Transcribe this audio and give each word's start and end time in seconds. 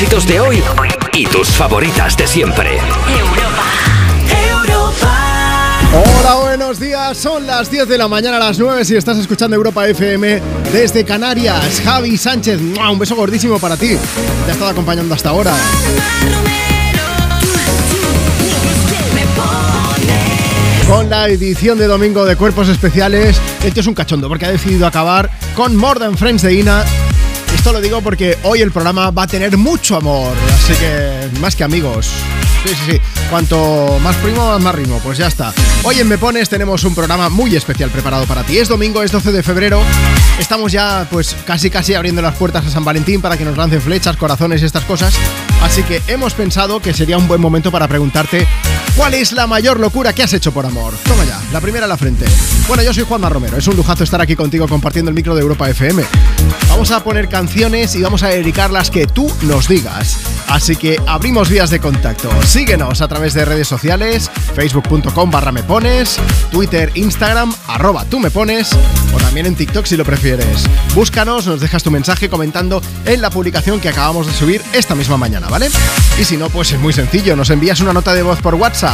éxitos 0.00 0.26
de 0.26 0.40
hoy 0.40 0.62
y 1.12 1.26
tus 1.26 1.50
favoritas 1.50 2.16
de 2.16 2.26
siempre. 2.26 2.78
Hola, 5.92 6.36
buenos 6.36 6.80
días. 6.80 7.18
Son 7.18 7.46
las 7.46 7.70
10 7.70 7.86
de 7.86 7.98
la 7.98 8.08
mañana 8.08 8.38
a 8.38 8.40
las 8.40 8.58
9 8.58 8.82
si 8.86 8.96
estás 8.96 9.18
escuchando 9.18 9.56
Europa 9.56 9.86
FM 9.86 10.40
desde 10.72 11.04
Canarias. 11.04 11.82
Javi 11.84 12.16
Sánchez, 12.16 12.58
un 12.60 12.98
beso 12.98 13.14
gordísimo 13.14 13.58
para 13.58 13.76
ti. 13.76 13.88
Te 14.46 14.50
ha 14.50 14.52
estado 14.52 14.70
acompañando 14.70 15.14
hasta 15.14 15.28
ahora. 15.28 15.54
Con 20.88 21.10
la 21.10 21.28
edición 21.28 21.76
de 21.76 21.86
domingo 21.86 22.24
de 22.24 22.36
Cuerpos 22.36 22.70
Especiales, 22.70 23.38
este 23.62 23.80
es 23.80 23.86
un 23.86 23.92
cachondo 23.92 24.28
porque 24.28 24.46
ha 24.46 24.50
decidido 24.50 24.86
acabar 24.86 25.30
con 25.54 25.76
More 25.76 26.00
Than 26.00 26.16
Friends 26.16 26.40
de 26.40 26.54
Ina. 26.54 26.86
Esto 27.60 27.74
lo 27.74 27.82
digo 27.82 28.00
porque 28.00 28.38
hoy 28.44 28.62
el 28.62 28.72
programa 28.72 29.10
va 29.10 29.24
a 29.24 29.26
tener 29.26 29.54
mucho 29.58 29.94
amor, 29.94 30.34
así 30.54 30.72
que 30.72 31.28
más 31.40 31.54
que 31.54 31.62
amigos. 31.62 32.10
Sí, 32.64 32.70
sí, 32.70 32.92
sí. 32.92 33.00
Cuanto 33.28 33.98
más 34.02 34.16
primo, 34.16 34.58
más 34.58 34.74
ritmo. 34.74 34.98
Pues 35.04 35.18
ya 35.18 35.26
está. 35.26 35.52
Hoy 35.82 36.00
en 36.00 36.08
Me 36.08 36.16
Pones 36.16 36.48
tenemos 36.48 36.84
un 36.84 36.94
programa 36.94 37.28
muy 37.28 37.54
especial 37.54 37.90
preparado 37.90 38.24
para 38.24 38.44
ti. 38.44 38.56
Es 38.56 38.68
domingo, 38.68 39.02
es 39.02 39.12
12 39.12 39.32
de 39.32 39.42
febrero. 39.42 39.82
Estamos 40.38 40.72
ya, 40.72 41.06
pues, 41.10 41.36
casi 41.44 41.68
casi 41.68 41.92
abriendo 41.92 42.22
las 42.22 42.34
puertas 42.36 42.64
a 42.64 42.70
San 42.70 42.82
Valentín 42.82 43.20
para 43.20 43.36
que 43.36 43.44
nos 43.44 43.58
lancen 43.58 43.82
flechas, 43.82 44.16
corazones 44.16 44.62
y 44.62 44.64
estas 44.64 44.84
cosas. 44.86 45.14
Así 45.62 45.82
que 45.82 46.00
hemos 46.06 46.32
pensado 46.32 46.80
que 46.80 46.94
sería 46.94 47.18
un 47.18 47.28
buen 47.28 47.42
momento 47.42 47.70
para 47.70 47.88
preguntarte 47.88 48.46
¿Cuál 48.96 49.14
es 49.14 49.32
la 49.32 49.46
mayor 49.46 49.80
locura 49.80 50.12
que 50.12 50.22
has 50.22 50.32
hecho 50.32 50.52
por 50.52 50.66
amor? 50.66 50.94
Toma 51.04 51.24
ya, 51.24 51.40
la 51.52 51.60
primera 51.60 51.86
a 51.86 51.88
la 51.88 51.96
frente. 51.96 52.26
Bueno, 52.68 52.82
yo 52.82 52.92
soy 52.92 53.04
Juanma 53.04 53.28
Romero, 53.28 53.56
es 53.56 53.66
un 53.66 53.76
lujazo 53.76 54.04
estar 54.04 54.20
aquí 54.20 54.36
contigo 54.36 54.68
compartiendo 54.68 55.10
el 55.10 55.14
micro 55.14 55.34
de 55.34 55.42
Europa 55.42 55.68
FM. 55.70 56.04
Vamos 56.68 56.90
a 56.90 57.02
poner 57.02 57.28
canciones 57.28 57.94
y 57.94 58.02
vamos 58.02 58.22
a 58.22 58.28
dedicar 58.28 58.70
las 58.70 58.90
que 58.90 59.06
tú 59.06 59.32
nos 59.42 59.68
digas. 59.68 60.18
Así 60.48 60.76
que 60.76 61.00
abrimos 61.06 61.48
vías 61.48 61.70
de 61.70 61.78
contacto. 61.78 62.28
Síguenos 62.44 63.00
a 63.00 63.08
través 63.08 63.34
de 63.34 63.44
redes 63.44 63.68
sociales, 63.68 64.30
facebook.com 64.54 65.30
barra 65.30 65.52
me 65.52 65.62
pones, 65.62 66.18
Twitter, 66.50 66.90
Instagram, 66.94 67.54
arroba 67.68 68.04
tú 68.04 68.18
me 68.18 68.30
pones, 68.30 68.70
o 69.14 69.18
también 69.18 69.46
en 69.46 69.54
TikTok 69.54 69.86
si 69.86 69.96
lo 69.96 70.04
prefieres. 70.04 70.68
Búscanos, 70.94 71.46
nos 71.46 71.60
dejas 71.60 71.82
tu 71.82 71.90
mensaje 71.90 72.28
comentando 72.28 72.82
en 73.04 73.20
la 73.20 73.30
publicación 73.30 73.80
que 73.80 73.88
acabamos 73.88 74.26
de 74.26 74.32
subir 74.32 74.62
esta 74.72 74.94
misma 74.94 75.16
mañana, 75.16 75.48
¿vale? 75.48 75.68
Y 76.18 76.24
si 76.24 76.36
no, 76.36 76.48
pues 76.50 76.72
es 76.72 76.80
muy 76.80 76.92
sencillo, 76.92 77.36
nos 77.36 77.50
envías 77.50 77.80
una 77.80 77.92
nota 77.92 78.12
de 78.12 78.22
voz 78.22 78.40
por 78.40 78.54
WhatsApp. 78.56 78.89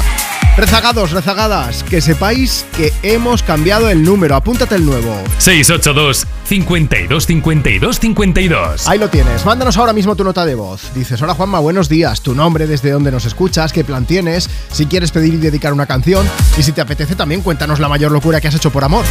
Rezagados, 0.56 1.10
rezagadas, 1.10 1.84
que 1.84 2.00
sepáis 2.00 2.64
que 2.74 2.90
hemos 3.02 3.42
cambiado 3.42 3.90
el 3.90 4.02
número, 4.02 4.36
apúntate 4.36 4.76
el 4.76 4.86
nuevo. 4.86 5.14
682 5.36 6.26
52 6.46 7.26
52 7.26 8.00
52. 8.00 8.88
Ahí 8.88 8.98
lo 8.98 9.10
tienes, 9.10 9.44
mándanos 9.44 9.76
ahora 9.76 9.92
mismo 9.92 10.16
tu 10.16 10.24
nota 10.24 10.46
de 10.46 10.54
voz. 10.54 10.94
Dices, 10.94 11.20
hola 11.20 11.34
Juanma, 11.34 11.58
buenos 11.58 11.90
días, 11.90 12.22
tu 12.22 12.34
nombre, 12.34 12.66
desde 12.66 12.90
dónde 12.90 13.12
nos 13.12 13.26
escuchas, 13.26 13.74
qué 13.74 13.84
plan 13.84 14.06
tienes, 14.06 14.48
si 14.72 14.86
quieres 14.86 15.10
pedir 15.10 15.34
y 15.34 15.36
dedicar 15.36 15.74
una 15.74 15.84
canción, 15.84 16.26
y 16.56 16.62
si 16.62 16.72
te 16.72 16.80
apetece 16.80 17.14
también 17.16 17.42
cuéntanos 17.42 17.78
la 17.78 17.90
mayor 17.90 18.10
locura 18.10 18.40
que 18.40 18.48
has 18.48 18.54
hecho 18.54 18.70
por 18.70 18.82
amor. 18.82 19.04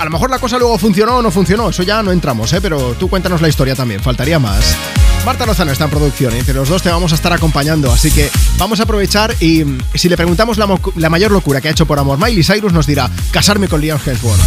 A 0.00 0.04
lo 0.04 0.10
mejor 0.10 0.28
la 0.28 0.40
cosa 0.40 0.58
luego 0.58 0.76
funcionó 0.76 1.18
o 1.18 1.22
no 1.22 1.30
funcionó, 1.30 1.70
eso 1.70 1.84
ya 1.84 2.02
no 2.02 2.10
entramos, 2.10 2.52
¿eh? 2.52 2.60
pero 2.60 2.94
tú 2.94 3.08
cuéntanos 3.08 3.40
la 3.40 3.48
historia 3.48 3.76
también, 3.76 4.00
faltaría 4.00 4.40
más. 4.40 4.76
Marta 5.24 5.44
Lozano 5.46 5.70
está 5.70 5.84
en 5.84 5.90
producción 5.90 6.34
y 6.34 6.38
entre 6.38 6.54
los 6.54 6.68
dos 6.68 6.82
te 6.82 6.88
vamos 6.88 7.12
a 7.12 7.14
estar 7.14 7.32
acompañando, 7.32 7.92
así 7.92 8.10
que 8.10 8.30
vamos 8.56 8.80
a 8.80 8.84
aprovechar 8.84 9.34
y 9.40 9.64
mm, 9.64 9.78
si 9.94 10.08
le 10.08 10.16
preguntamos 10.16 10.56
la, 10.58 10.66
la 10.96 11.10
mayor 11.10 11.30
locura 11.30 11.60
que 11.60 11.68
ha 11.68 11.70
hecho 11.70 11.86
por 11.86 11.98
amor, 11.98 12.18
Miley 12.18 12.42
Cyrus 12.42 12.72
nos 12.72 12.86
dirá 12.86 13.08
casarme 13.30 13.68
con 13.68 13.80
Liam 13.80 13.98
Hemsworth. 14.04 14.40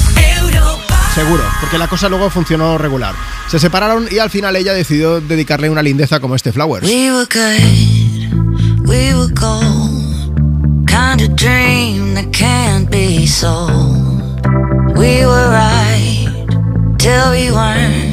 Seguro, 1.13 1.43
porque 1.61 1.77
la 1.77 1.87
cosa 1.87 2.09
luego 2.09 2.29
funcionó 2.31 2.79
regular. 2.79 3.13
Se 3.47 3.59
separaron 3.59 4.07
y 4.09 4.17
al 4.17 4.31
final 4.31 4.55
ella 4.55 4.73
decidió 4.73 5.21
dedicarle 5.21 5.69
una 5.69 5.83
lindeza 5.83 6.19
como 6.19 6.35
este 6.35 6.51
Flowers. 6.51 6.87
We 6.87 7.11
were 7.11 7.27
good, 7.31 8.87
we 8.87 9.13
were 9.13 9.31
gold, 9.31 10.35
kind 10.87 11.21
of 11.21 11.35
dream 11.35 12.15
that 12.15 12.31
can't 12.31 12.89
be 12.89 13.27
sold. 13.27 14.41
We 14.97 15.23
were 15.25 15.49
right 15.49 16.47
till 16.97 17.29
we 17.31 17.51
weren't. 17.51 18.12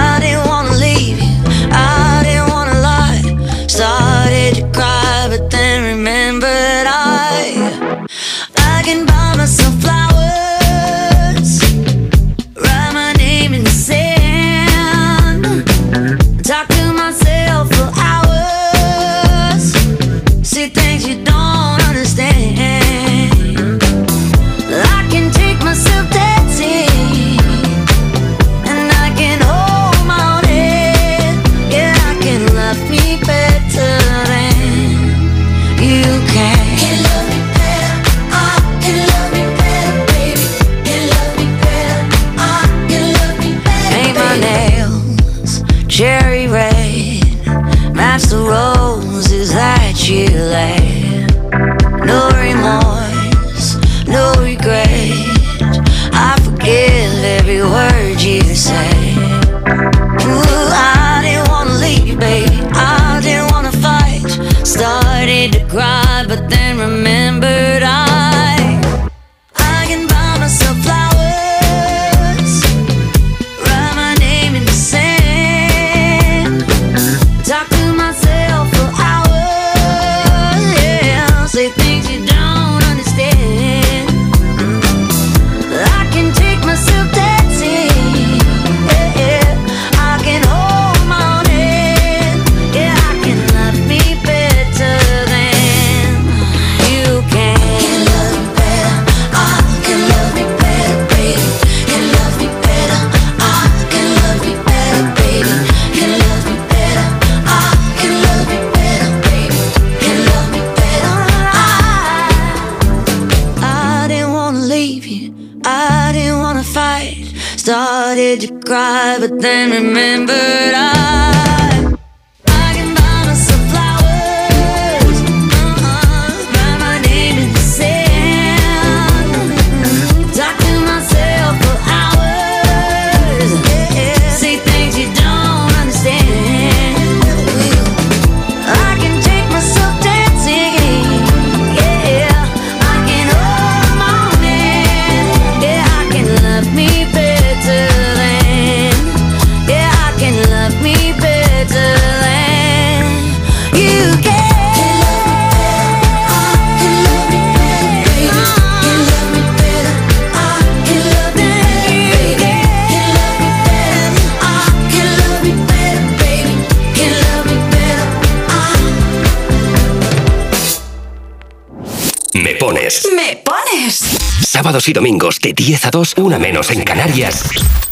Sábados 174.71 174.87
y 174.87 174.93
domingos 174.93 175.39
de 175.41 175.51
10 175.51 175.85
a 175.87 175.91
2, 175.91 176.13
una 176.19 176.39
menos 176.39 176.71
en 176.71 176.85
Canarias. 176.85 177.43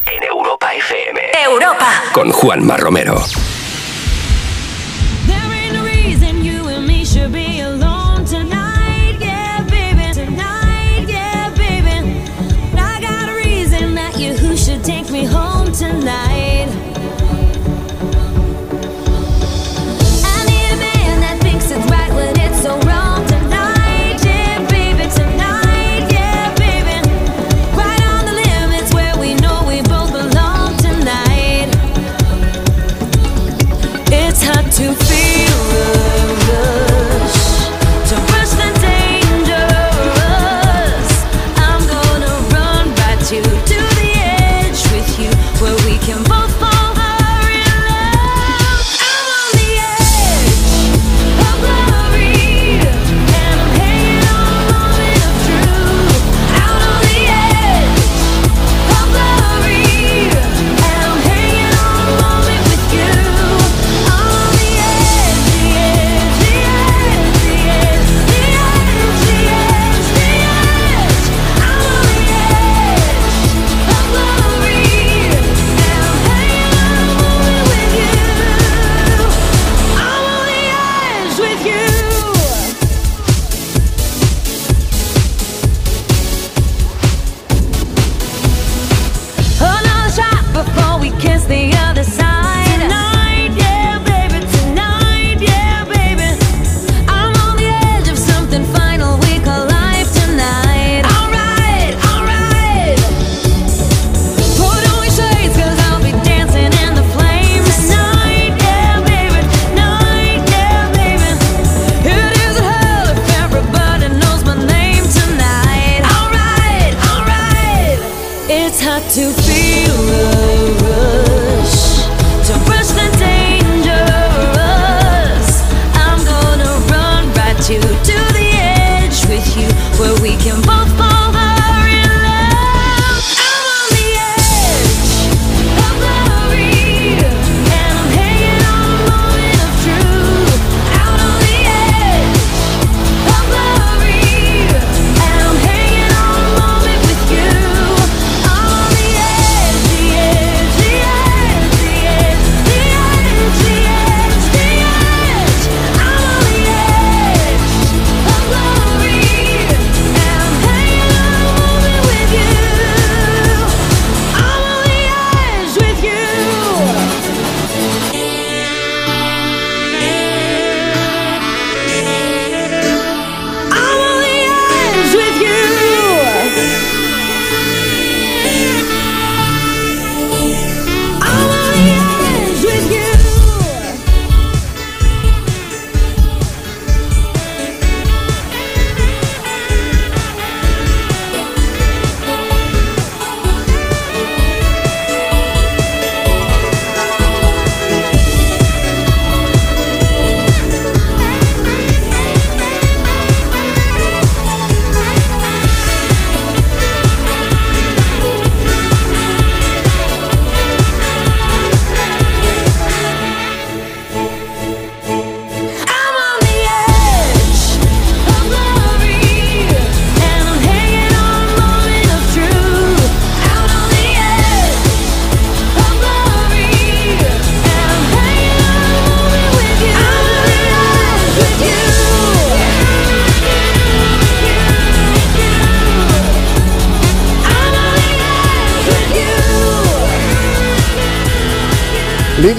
En 0.06 0.24
Europa 0.24 0.74
FM. 0.74 1.20
Europa. 1.44 2.04
Con 2.14 2.32
Juanma 2.32 2.78
Romero. 2.78 3.22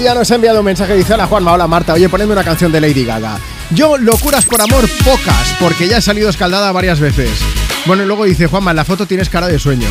Lidia 0.01 0.15
nos 0.15 0.31
ha 0.31 0.35
enviado 0.35 0.61
un 0.61 0.65
mensaje, 0.65 0.95
dice, 0.95 1.13
hola 1.13 1.27
Juanma, 1.27 1.53
hola 1.53 1.67
Marta, 1.67 1.93
oye, 1.93 2.09
ponedme 2.09 2.33
una 2.33 2.43
canción 2.43 2.71
de 2.71 2.81
Lady 2.81 3.05
Gaga. 3.05 3.37
Yo, 3.69 3.99
locuras 3.99 4.47
por 4.47 4.59
amor, 4.59 4.89
pocas, 5.05 5.55
porque 5.59 5.87
ya 5.87 5.97
he 5.97 6.01
salido 6.01 6.27
escaldada 6.27 6.71
varias 6.71 6.99
veces. 6.99 7.29
Bueno, 7.85 8.01
y 8.01 8.07
luego 8.07 8.25
dice, 8.25 8.47
Juanma, 8.47 8.71
en 8.71 8.77
la 8.77 8.83
foto 8.83 9.05
tienes 9.05 9.29
cara 9.29 9.47
de 9.47 9.59
sueño. 9.59 9.87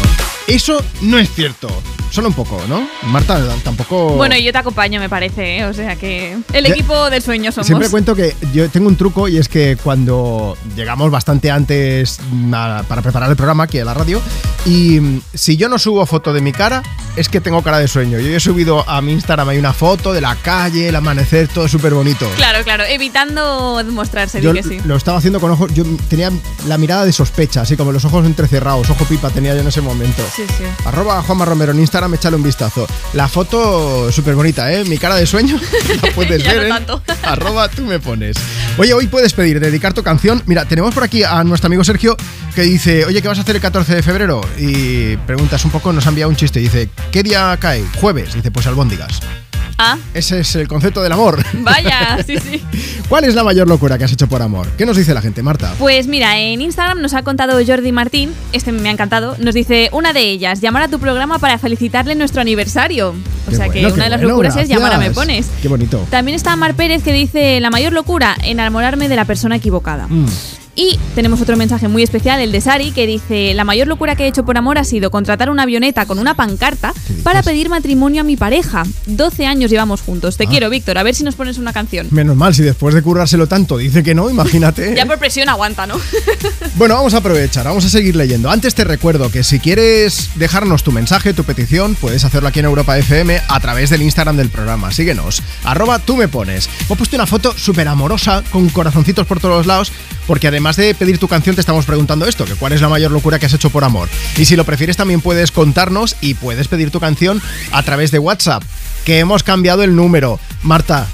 Eso 0.48 0.82
no 1.02 1.16
es 1.16 1.30
cierto. 1.32 1.68
Solo 2.10 2.26
un 2.26 2.34
poco, 2.34 2.60
¿no? 2.68 2.88
Marta, 3.04 3.40
tampoco. 3.62 4.14
Bueno, 4.16 4.36
yo 4.36 4.50
te 4.50 4.58
acompaño, 4.58 4.98
me 4.98 5.08
parece, 5.08 5.58
¿eh? 5.58 5.64
O 5.66 5.72
sea 5.72 5.94
que. 5.94 6.36
El 6.52 6.66
equipo 6.66 7.08
de 7.08 7.20
sueños 7.20 7.54
somos. 7.54 7.68
Siempre 7.68 7.88
cuento 7.88 8.16
que 8.16 8.34
yo 8.52 8.68
tengo 8.68 8.88
un 8.88 8.96
truco 8.96 9.28
y 9.28 9.38
es 9.38 9.48
que 9.48 9.78
cuando 9.80 10.56
llegamos 10.74 11.12
bastante 11.12 11.52
antes 11.52 12.18
para 12.50 13.02
preparar 13.02 13.30
el 13.30 13.36
programa 13.36 13.64
aquí 13.64 13.78
en 13.78 13.86
la 13.86 13.94
radio, 13.94 14.20
y 14.66 14.98
mm, 14.98 15.20
si 15.34 15.56
yo 15.56 15.68
no 15.68 15.78
subo 15.78 16.04
foto 16.04 16.32
de 16.32 16.40
mi 16.40 16.50
cara, 16.50 16.82
es 17.16 17.28
que 17.28 17.40
tengo 17.40 17.62
cara 17.62 17.78
de 17.78 17.88
sueño. 17.88 18.18
Yo 18.18 18.28
he 18.34 18.40
subido 18.40 18.88
a 18.88 19.00
mi 19.02 19.12
Instagram 19.12 19.48
hay 19.48 19.58
una 19.58 19.72
foto 19.72 20.12
de 20.12 20.20
la 20.20 20.36
calle, 20.36 20.88
el 20.88 20.96
amanecer, 20.96 21.48
todo 21.48 21.68
súper 21.68 21.94
bonito. 21.94 22.28
Claro, 22.36 22.62
claro, 22.64 22.84
evitando 22.84 23.82
mostrarse, 23.90 24.40
yo 24.40 24.52
que 24.52 24.62
sí. 24.62 24.80
Lo 24.84 24.96
estaba 24.96 25.18
haciendo 25.18 25.40
con 25.40 25.50
ojos. 25.50 25.72
Yo 25.74 25.84
tenía 26.08 26.30
la 26.66 26.78
mirada 26.78 27.04
de 27.04 27.12
sospecha, 27.12 27.62
así 27.62 27.76
como 27.76 27.92
los 27.92 28.04
ojos 28.04 28.24
entrecerrados, 28.26 28.88
ojo 28.90 29.04
pipa 29.04 29.30
tenía 29.30 29.54
yo 29.54 29.60
en 29.60 29.68
ese 29.68 29.80
momento. 29.80 30.22
Sí, 30.34 30.42
sí. 30.46 30.64
Arroba 30.84 31.22
Juanma 31.22 31.44
Romero 31.44 31.72
en 31.72 31.80
Instagram, 31.80 32.14
échale 32.14 32.36
un 32.36 32.42
vistazo. 32.42 32.86
La 33.14 33.28
foto 33.28 34.10
súper 34.12 34.34
bonita, 34.34 34.72
¿eh? 34.72 34.84
Mi 34.84 34.98
cara 34.98 35.16
de 35.16 35.26
sueño 35.26 35.58
la 36.02 36.10
puedes 36.14 36.42
Ya 36.42 36.54
ver 36.54 36.68
no 36.68 36.74
tanto. 36.74 37.02
arroba 37.22 37.68
tú 37.68 37.82
me 37.84 37.98
pones. 37.98 38.36
Oye, 38.78 38.92
hoy 38.94 39.06
puedes 39.08 39.32
pedir, 39.32 39.60
dedicar 39.60 39.92
tu 39.92 40.02
canción. 40.02 40.42
Mira, 40.46 40.64
tenemos 40.64 40.94
por 40.94 41.04
aquí 41.04 41.22
a 41.24 41.42
nuestro 41.44 41.66
amigo 41.66 41.84
Sergio 41.84 42.16
que 42.54 42.62
dice, 42.62 43.04
oye, 43.04 43.22
¿qué 43.22 43.28
vas 43.28 43.38
a 43.38 43.42
hacer 43.42 43.56
el 43.56 43.62
14 43.62 43.94
de 43.96 44.02
febrero? 44.02 44.40
Y 44.58 45.16
preguntas 45.18 45.64
un 45.64 45.70
poco, 45.70 45.92
nos 45.92 46.06
ha 46.06 46.10
enviado 46.10 46.30
un 46.30 46.36
chiste. 46.36 46.60
Dice, 46.60 46.88
¿qué 47.10 47.22
día 47.22 47.56
cae? 47.60 47.84
Jueves. 48.00 48.34
Dice, 48.34 48.50
pues 48.50 48.66
albóndigas. 48.66 49.20
Ah, 49.82 49.96
Ese 50.12 50.40
es 50.40 50.54
el 50.56 50.68
concepto 50.68 51.02
del 51.02 51.10
amor. 51.10 51.42
vaya, 51.54 52.18
sí, 52.26 52.36
sí. 52.36 52.62
¿Cuál 53.08 53.24
es 53.24 53.34
la 53.34 53.42
mayor 53.42 53.66
locura 53.66 53.96
que 53.96 54.04
has 54.04 54.12
hecho 54.12 54.28
por 54.28 54.42
amor? 54.42 54.68
¿Qué 54.76 54.84
nos 54.84 54.94
dice 54.94 55.14
la 55.14 55.22
gente, 55.22 55.42
Marta? 55.42 55.72
Pues 55.78 56.06
mira, 56.06 56.38
en 56.38 56.60
Instagram 56.60 57.00
nos 57.00 57.14
ha 57.14 57.22
contado 57.22 57.58
Jordi 57.66 57.90
Martín, 57.90 58.30
este 58.52 58.72
me 58.72 58.90
ha 58.90 58.92
encantado, 58.92 59.36
nos 59.38 59.54
dice 59.54 59.88
una 59.92 60.12
de 60.12 60.20
ellas, 60.20 60.60
llamar 60.60 60.82
a 60.82 60.88
tu 60.88 60.98
programa 60.98 61.38
para 61.38 61.56
felicitarle 61.56 62.14
nuestro 62.14 62.42
aniversario. 62.42 63.14
O 63.46 63.50
Qué 63.50 63.56
sea 63.56 63.70
que 63.70 63.86
una 63.86 64.04
de 64.04 64.10
las 64.10 64.20
bueno, 64.20 64.34
locuras 64.34 64.56
es 64.56 64.68
llamar 64.68 64.92
a 64.92 64.98
Me. 64.98 65.12
Pones. 65.12 65.50
Qué 65.62 65.68
bonito. 65.68 66.06
También 66.10 66.36
está 66.36 66.54
Mar 66.56 66.74
Pérez 66.74 67.02
que 67.02 67.14
dice 67.14 67.58
la 67.60 67.70
mayor 67.70 67.94
locura, 67.94 68.36
enamorarme 68.42 69.08
de 69.08 69.16
la 69.16 69.24
persona 69.24 69.56
equivocada. 69.56 70.06
Mm. 70.08 70.26
Y 70.82 70.98
tenemos 71.14 71.42
otro 71.42 71.58
mensaje 71.58 71.88
muy 71.88 72.02
especial, 72.02 72.40
el 72.40 72.52
de 72.52 72.60
Sari, 72.62 72.90
que 72.92 73.06
dice, 73.06 73.52
la 73.52 73.64
mayor 73.64 73.86
locura 73.86 74.16
que 74.16 74.24
he 74.24 74.28
hecho 74.28 74.46
por 74.46 74.56
amor 74.56 74.78
ha 74.78 74.84
sido 74.84 75.10
contratar 75.10 75.50
una 75.50 75.64
avioneta 75.64 76.06
con 76.06 76.18
una 76.18 76.32
pancarta 76.32 76.94
para 77.22 77.42
pedir 77.42 77.68
matrimonio 77.68 78.22
a 78.22 78.24
mi 78.24 78.38
pareja. 78.38 78.84
12 79.04 79.44
años 79.44 79.70
llevamos 79.70 80.00
juntos. 80.00 80.38
Te 80.38 80.44
Ah. 80.44 80.48
quiero, 80.48 80.70
Víctor, 80.70 80.96
a 80.96 81.02
ver 81.02 81.14
si 81.14 81.22
nos 81.22 81.34
pones 81.34 81.58
una 81.58 81.74
canción. 81.74 82.06
Menos 82.12 82.34
mal, 82.34 82.54
si 82.54 82.62
después 82.62 82.94
de 82.94 83.02
currárselo 83.02 83.46
tanto 83.46 83.76
dice 83.76 84.02
que 84.02 84.14
no, 84.14 84.30
imagínate. 84.30 84.94
Ya 84.96 85.04
por 85.04 85.18
presión 85.18 85.50
aguanta, 85.50 85.86
¿no? 85.86 85.96
Bueno, 86.76 86.94
vamos 86.94 87.12
a 87.12 87.18
aprovechar, 87.18 87.64
vamos 87.66 87.84
a 87.84 87.90
seguir 87.90 88.16
leyendo. 88.16 88.48
Antes 88.50 88.74
te 88.74 88.84
recuerdo 88.84 89.30
que 89.30 89.44
si 89.44 89.58
quieres 89.60 90.30
dejarnos 90.36 90.82
tu 90.82 90.92
mensaje, 90.92 91.34
tu 91.34 91.44
petición, 91.44 91.94
puedes 91.94 92.24
hacerlo 92.24 92.48
aquí 92.48 92.60
en 92.60 92.64
Europa 92.64 92.96
FM 92.96 93.38
a 93.48 93.60
través 93.60 93.90
del 93.90 94.00
Instagram 94.00 94.38
del 94.38 94.48
programa. 94.48 94.90
Síguenos, 94.92 95.42
arroba 95.62 95.98
tú 95.98 96.16
me 96.16 96.28
pones. 96.28 96.70
Hemos 96.86 96.96
puesto 96.96 97.16
una 97.16 97.26
foto 97.26 97.52
súper 97.58 97.86
amorosa, 97.86 98.42
con 98.50 98.70
corazoncitos 98.70 99.26
por 99.26 99.40
todos 99.40 99.66
lados, 99.66 99.92
porque 100.26 100.48
además 100.48 100.69
de 100.76 100.94
pedir 100.94 101.18
tu 101.18 101.28
canción 101.28 101.54
te 101.54 101.60
estamos 101.60 101.84
preguntando 101.86 102.26
esto, 102.26 102.44
que 102.44 102.54
cuál 102.54 102.72
es 102.72 102.80
la 102.80 102.88
mayor 102.88 103.10
locura 103.10 103.38
que 103.38 103.46
has 103.46 103.54
hecho 103.54 103.70
por 103.70 103.84
amor. 103.84 104.08
Y 104.36 104.44
si 104.44 104.56
lo 104.56 104.64
prefieres 104.64 104.96
también 104.96 105.20
puedes 105.20 105.50
contarnos 105.50 106.16
y 106.20 106.34
puedes 106.34 106.68
pedir 106.68 106.90
tu 106.90 107.00
canción 107.00 107.40
a 107.72 107.82
través 107.82 108.10
de 108.10 108.18
WhatsApp, 108.18 108.62
que 109.04 109.18
hemos 109.18 109.42
cambiado 109.42 109.82
el 109.82 109.96
número. 109.96 110.38
Marta, 110.62 111.06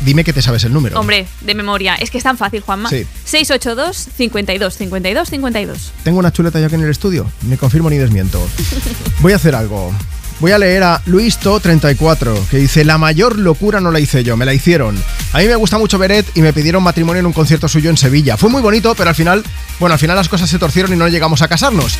dime 0.00 0.24
que 0.24 0.32
te 0.32 0.42
sabes 0.42 0.64
el 0.64 0.72
número. 0.72 0.98
Hombre, 0.98 1.26
de 1.40 1.54
memoria. 1.54 1.94
Es 1.94 2.10
que 2.10 2.18
es 2.18 2.24
tan 2.24 2.36
fácil, 2.38 2.60
Juanma. 2.60 2.88
Sí. 2.88 3.06
682 3.24 4.08
52 4.16 4.76
52 4.76 5.28
52. 5.30 5.92
Tengo 6.04 6.18
una 6.18 6.32
chuleta 6.32 6.60
yo 6.60 6.66
aquí 6.66 6.74
en 6.74 6.82
el 6.82 6.90
estudio. 6.90 7.30
Ni 7.42 7.56
confirmo 7.56 7.90
ni 7.90 7.96
desmiento. 7.96 8.46
Voy 9.20 9.32
a 9.32 9.36
hacer 9.36 9.54
algo. 9.54 9.92
Voy 10.38 10.52
a 10.52 10.58
leer 10.58 10.82
a 10.82 11.02
Luisto34, 11.06 12.48
que 12.48 12.58
dice: 12.58 12.84
La 12.84 12.98
mayor 12.98 13.38
locura 13.38 13.80
no 13.80 13.90
la 13.90 14.00
hice 14.00 14.22
yo, 14.22 14.36
me 14.36 14.44
la 14.44 14.52
hicieron. 14.52 14.96
A 15.32 15.38
mí 15.38 15.46
me 15.46 15.56
gusta 15.56 15.78
mucho 15.78 15.98
Beret 15.98 16.26
y 16.34 16.42
me 16.42 16.52
pidieron 16.52 16.82
matrimonio 16.82 17.20
en 17.20 17.26
un 17.26 17.32
concierto 17.32 17.68
suyo 17.68 17.88
en 17.90 17.96
Sevilla. 17.96 18.36
Fue 18.36 18.50
muy 18.50 18.60
bonito, 18.60 18.94
pero 18.94 19.08
al 19.10 19.16
final, 19.16 19.42
bueno, 19.80 19.94
al 19.94 19.98
final 19.98 20.16
las 20.16 20.28
cosas 20.28 20.50
se 20.50 20.58
torcieron 20.58 20.92
y 20.92 20.96
no 20.96 21.08
llegamos 21.08 21.40
a 21.42 21.48
casarnos. 21.48 21.96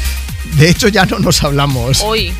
De 0.58 0.68
hecho, 0.68 0.88
ya 0.88 1.06
no 1.06 1.18
nos 1.18 1.42
hablamos. 1.42 2.02
Hoy. 2.02 2.32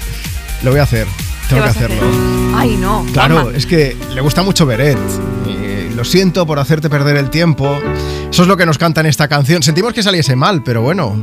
Lo 0.63 0.71
voy 0.71 0.81
a 0.81 0.85
hacer. 0.85 1.07
¿qué 1.07 1.55
Tengo 1.55 1.63
que 1.65 1.71
hacerlo. 1.71 1.97
hacer? 1.97 2.55
Ay, 2.57 2.77
no. 2.77 3.07
Claro, 3.13 3.51
es 3.51 3.67
que 3.67 3.97
le 4.15 4.21
gusta 4.21 4.43
mucho 4.43 4.67
Beret. 4.67 4.99
Y 5.47 5.95
lo 5.95 6.05
siento 6.05 6.47
por 6.47 6.59
hacerte 6.59 6.91
perder 6.91 7.17
el 7.17 7.31
tiempo. 7.31 7.79
Eso 8.31 8.43
es 8.43 8.49
lo 8.49 8.57
que 8.57 8.67
nos 8.67 8.77
canta 8.79 9.01
en 9.01 9.07
esta 9.07 9.29
canción. 9.29 9.63
Sentimos 9.63 9.95
que 9.95 10.03
saliese 10.03 10.37
mal, 10.37 10.63
pero 10.63 10.83
bueno, 10.83 11.23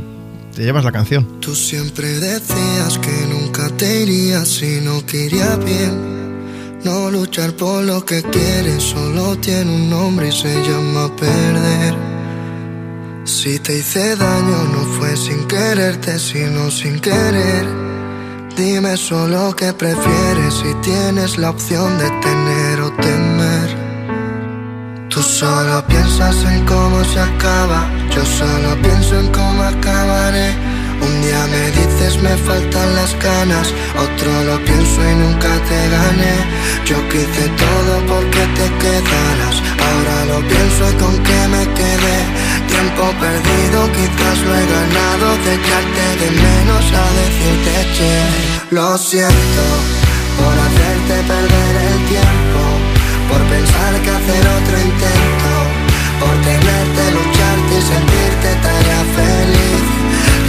te 0.54 0.62
llevas 0.62 0.84
la 0.84 0.92
canción. 0.92 1.40
Tú 1.40 1.54
siempre 1.54 2.08
decías 2.20 2.98
que 2.98 3.26
nunca 3.28 3.68
te 3.76 4.02
irías 4.02 4.48
si 4.48 4.80
no 4.80 5.04
quería 5.04 5.56
bien. 5.56 6.80
No 6.84 7.10
luchar 7.10 7.54
por 7.54 7.82
lo 7.82 8.04
que 8.04 8.22
quieres 8.22 8.82
solo 8.82 9.36
tiene 9.38 9.74
un 9.74 9.90
nombre 9.90 10.28
y 10.28 10.32
se 10.32 10.52
llama 10.68 11.14
perder. 11.16 11.94
Si 13.24 13.58
te 13.58 13.78
hice 13.78 14.16
daño 14.16 14.64
no 14.64 14.84
fue 14.98 15.16
sin 15.16 15.46
quererte, 15.46 16.18
sino 16.18 16.70
sin 16.70 17.00
querer. 17.00 17.66
Dime 18.56 18.96
solo 18.96 19.56
qué 19.56 19.72
prefieres 19.72 20.54
si 20.54 20.74
tienes 20.82 21.38
la 21.38 21.50
opción 21.50 21.98
de 21.98 22.08
tener 22.20 22.80
o 22.80 22.92
temer. 22.92 23.33
Solo 25.24 25.82
piensas 25.86 26.36
en 26.44 26.66
cómo 26.66 27.02
se 27.02 27.18
acaba, 27.18 27.88
yo 28.14 28.22
solo 28.26 28.76
pienso 28.82 29.18
en 29.18 29.28
cómo 29.32 29.62
acabaré. 29.62 30.52
Un 31.00 31.22
día 31.22 31.46
me 31.50 31.70
dices 31.70 32.22
me 32.22 32.36
faltan 32.36 32.94
las 32.94 33.18
ganas, 33.18 33.72
otro 33.96 34.30
lo 34.44 34.62
pienso 34.64 35.00
y 35.02 35.14
nunca 35.16 35.48
te 35.68 35.80
gané. 35.96 36.34
Yo 36.84 36.96
quise 37.08 37.48
todo 37.56 37.92
porque 38.06 38.42
te 38.58 38.66
quedaras, 38.82 39.56
ahora 39.86 40.16
lo 40.26 40.46
pienso 40.46 40.90
y 40.90 40.94
con 41.02 41.16
qué 41.24 41.40
me 41.48 41.64
quedé. 41.72 42.18
Tiempo 42.68 43.04
perdido, 43.18 43.78
quizás 43.96 44.38
lo 44.44 44.54
he 44.54 44.66
ganado 44.76 45.26
de 45.44 45.54
echarte 45.54 46.04
de 46.20 46.30
menos 46.30 46.84
a 46.92 47.04
decirte 47.20 47.74
che. 47.96 48.74
Lo 48.76 48.98
siento 48.98 49.64
por 50.36 50.54
hacerte 50.66 51.16
perder 51.32 51.74
el 51.90 51.98
tiempo, 52.12 52.60
por 53.34 53.42
pensar 53.48 53.92
que 54.02 54.10
hacer 54.10 54.42
otro 54.58 54.76
intento, 54.78 55.52
por 56.22 56.34
tenerte, 56.48 57.02
lucharte 57.18 57.72
y 57.80 57.82
sentirte 57.92 58.48
tarea 58.62 59.02
feliz. 59.18 59.84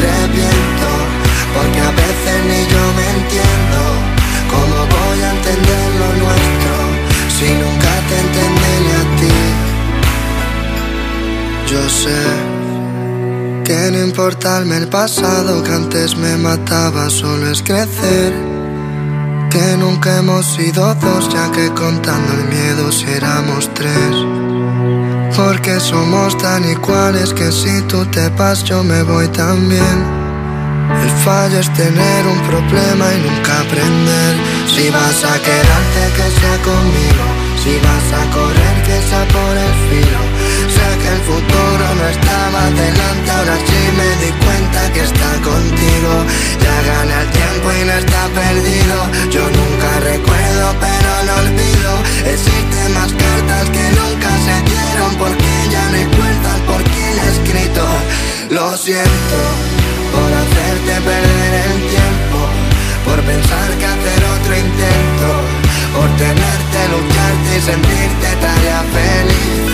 Reviento, 0.06 0.90
porque 1.56 1.80
a 1.90 1.92
veces 2.02 2.38
ni 2.50 2.62
yo 2.74 2.84
me 2.98 3.06
entiendo. 3.18 3.80
¿Cómo 4.54 4.78
voy 4.96 5.20
a 5.28 5.30
entender 5.38 5.88
lo 6.02 6.10
nuestro 6.24 6.76
si 7.36 7.48
nunca 7.62 7.94
te 8.08 8.16
entendí 8.24 8.74
ni 8.86 8.92
a 9.02 9.04
ti? 9.20 9.38
Yo 11.72 11.84
sé 11.90 12.22
que 13.66 13.80
no 13.92 14.00
importarme 14.10 14.78
el 14.78 14.88
pasado 14.90 15.64
que 15.64 15.72
antes 15.72 16.16
me 16.16 16.38
mataba, 16.38 17.10
solo 17.10 17.50
es 17.50 17.64
crecer. 17.64 18.55
Que 19.50 19.78
nunca 19.78 20.18
hemos 20.18 20.46
sido 20.46 20.94
dos, 20.96 21.30
ya 21.30 21.52
que 21.52 21.70
contando 21.70 22.34
el 22.34 22.46
miedo 22.46 22.92
si 22.92 23.06
éramos 23.06 23.70
tres. 23.74 24.16
Porque 25.36 25.80
somos 25.80 26.38
tan 26.38 26.64
iguales 26.70 27.34
que 27.34 27.52
si 27.52 27.82
tú 27.84 28.06
te 28.06 28.30
vas 28.30 28.64
yo 28.64 28.84
me 28.84 29.04
voy 29.04 29.28
también. 29.30 29.98
El 31.04 31.10
fallo 31.24 31.60
es 31.60 31.74
tener 31.74 32.28
un 32.28 32.40
problema 32.48 33.06
y 33.14 33.22
nunca 33.22 33.62
aprender. 33.62 34.36
Si 34.68 34.90
vas 34.90 35.24
a 35.24 35.36
quedarte 35.48 36.02
que 36.16 36.28
sea 36.40 36.58
conmigo, 36.64 37.26
si 37.64 37.74
vas 37.86 38.08
a 38.22 38.24
correr 38.32 38.84
que 38.84 39.02
sea 39.08 39.26
por 39.28 39.58
el 39.66 39.74
filo. 39.90 40.45
El 41.12 41.20
futuro 41.30 41.86
no 42.00 42.06
estaba 42.16 42.62
delante, 42.72 43.32
ahora 43.32 43.58
sí 43.68 43.82
me 44.00 44.10
di 44.26 44.32
cuenta 44.46 44.80
que 44.94 45.02
está 45.02 45.32
contigo. 45.52 46.14
Ya 46.64 46.76
gana 46.92 47.22
el 47.22 47.30
tiempo 47.30 47.68
y 47.80 47.86
no 47.86 47.94
está 48.04 48.22
perdido. 48.42 48.98
Yo 49.30 49.44
nunca 49.60 49.90
recuerdo, 50.12 50.66
pero 50.84 51.12
lo 51.28 51.34
olvido. 51.44 51.92
Existen 52.34 52.94
más 52.94 53.12
cartas 53.14 53.66
que 53.76 53.86
nunca 54.00 54.30
se 54.46 54.56
dieron 54.72 55.12
porque 55.22 55.52
ya 55.72 55.84
no 55.90 55.96
hay 55.98 56.08
puertas 56.20 56.58
por 56.70 56.82
quien 56.92 57.14
he 57.20 57.28
escrito. 57.36 57.84
Lo 58.50 58.78
siento 58.78 59.38
por 60.14 60.30
hacerte 60.42 60.94
perder 61.10 61.54
el 61.66 61.76
tiempo, 61.96 62.40
por 63.06 63.20
pensar 63.22 63.68
que 63.80 63.86
hacer 63.86 64.22
otro 64.36 64.54
intento, 64.56 65.30
por 65.96 66.10
tenerte, 66.18 66.80
lucharte 66.92 67.52
y 67.58 67.62
sentirte 67.62 68.28
tarea 68.42 68.82
feliz. 68.96 69.66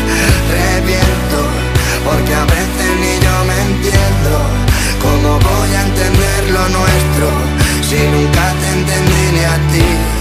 Reviento, 0.54 1.40
porque 2.06 2.34
a 2.34 2.46
veces 2.46 2.90
ni 3.02 3.14
yo 3.26 3.36
me 3.50 3.58
entiendo. 3.70 4.34
¿Cómo 5.02 5.30
voy 5.40 5.72
a 5.76 5.82
entender 5.90 6.42
lo 6.56 6.64
nuestro 6.78 7.28
si 7.88 8.00
nunca 8.14 8.46
te 8.62 8.68
entendí 8.78 9.24
ni 9.34 9.44
a 9.44 9.58
ti? 9.72 10.21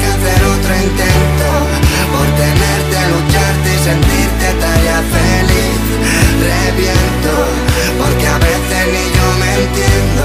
intento 0.83 1.49
por 2.13 2.27
tenerte, 2.41 2.97
lucharte 3.13 3.69
y 3.75 3.79
sentirte 3.89 4.47
talla 4.63 4.99
feliz. 5.15 5.79
Reviento, 6.51 7.33
porque 7.99 8.27
a 8.27 8.37
veces 8.47 8.83
ni 8.93 9.05
yo 9.17 9.27
me 9.41 9.49
entiendo. 9.63 10.23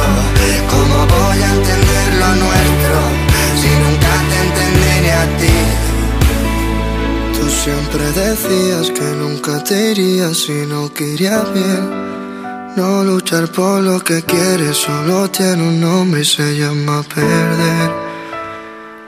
¿Cómo 0.73 0.97
voy 1.15 1.39
a 1.49 1.51
entender 1.59 2.09
lo 2.21 2.31
nuestro 2.45 2.97
si 3.61 3.71
nunca 3.83 4.13
te 4.29 4.37
entendí 4.47 4.93
ni 5.05 5.13
a 5.23 5.27
ti? 5.41 5.59
Tú 7.37 7.45
siempre 7.65 8.05
decías 8.25 8.91
que 8.91 9.09
nunca 9.23 9.63
te 9.63 9.93
irías 9.93 10.37
si 10.37 10.67
no 10.67 10.93
quería 10.93 11.43
bien. 11.55 12.07
No 12.77 13.05
luchar 13.05 13.51
por 13.51 13.81
lo 13.81 14.01
que 14.01 14.23
quieres 14.23 14.77
solo 14.77 15.31
tiene 15.31 15.63
un 15.63 15.81
nombre 15.81 16.21
y 16.21 16.25
se 16.25 16.59
llama 16.59 17.03
perder. 17.03 18.06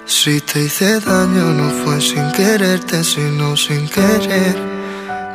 Si 0.08 0.40
te 0.40 0.64
hice 0.64 1.00
daño 1.00 1.52
no 1.52 1.68
fue 1.68 2.00
sin 2.00 2.32
quererte, 2.32 3.04
sino 3.04 3.54
sin 3.58 3.86
querer. 3.90 4.56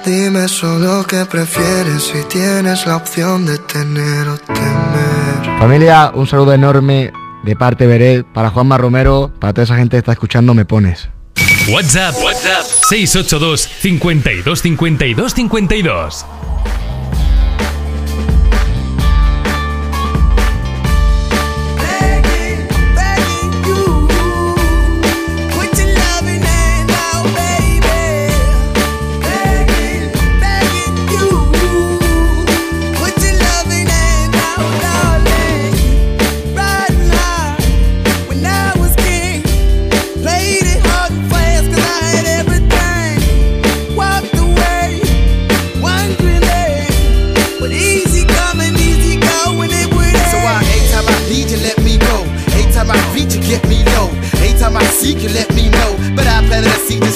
Dime 0.03 0.47
solo 0.47 1.05
qué 1.07 1.25
prefieres 1.27 2.01
si 2.01 2.23
tienes 2.23 2.83
la 2.87 2.95
opción 2.95 3.45
de 3.45 3.59
tener 3.59 4.27
o 4.27 4.35
temer. 4.39 5.59
Familia, 5.59 6.11
un 6.15 6.25
saludo 6.25 6.53
enorme 6.53 7.13
de 7.43 7.55
parte 7.55 7.85
Beret 7.85 8.25
para 8.25 8.49
Juanma 8.49 8.79
Romero, 8.79 9.31
para 9.39 9.53
toda 9.53 9.65
esa 9.65 9.75
gente 9.75 9.91
que 9.91 9.99
está 9.99 10.13
escuchando 10.13 10.55
Me 10.55 10.65
Pones. 10.65 11.07
WhatsApp, 11.69 12.15
WhatsApp 12.23 12.65
682 12.89 13.61
52 13.79 14.59
52 14.59 15.33
52. 15.35 16.25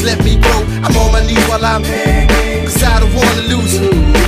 Let 0.07 0.23
me 0.23 0.37
grow. 0.37 0.63
I'm 0.87 0.95
on 0.95 1.11
my 1.11 1.21
knees 1.27 1.45
while 1.49 1.63
I'm 1.65 1.83
Cause 1.83 2.81
I 2.81 2.99
don't 3.01 3.13
wanna 3.13 3.43
lose. 3.51 3.75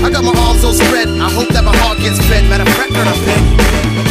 I 0.04 0.10
got 0.12 0.26
my 0.26 0.36
arms 0.46 0.64
all 0.66 0.74
spread. 0.74 1.08
I 1.08 1.32
hope 1.32 1.48
that 1.56 1.64
my 1.64 1.76
heart 1.78 2.00
gets 2.00 2.20
fed. 2.28 2.44
Matter 2.50 2.64
of 2.64 2.76
fact, 2.76 2.92
I'm 2.92 3.26
begging. 3.26 4.09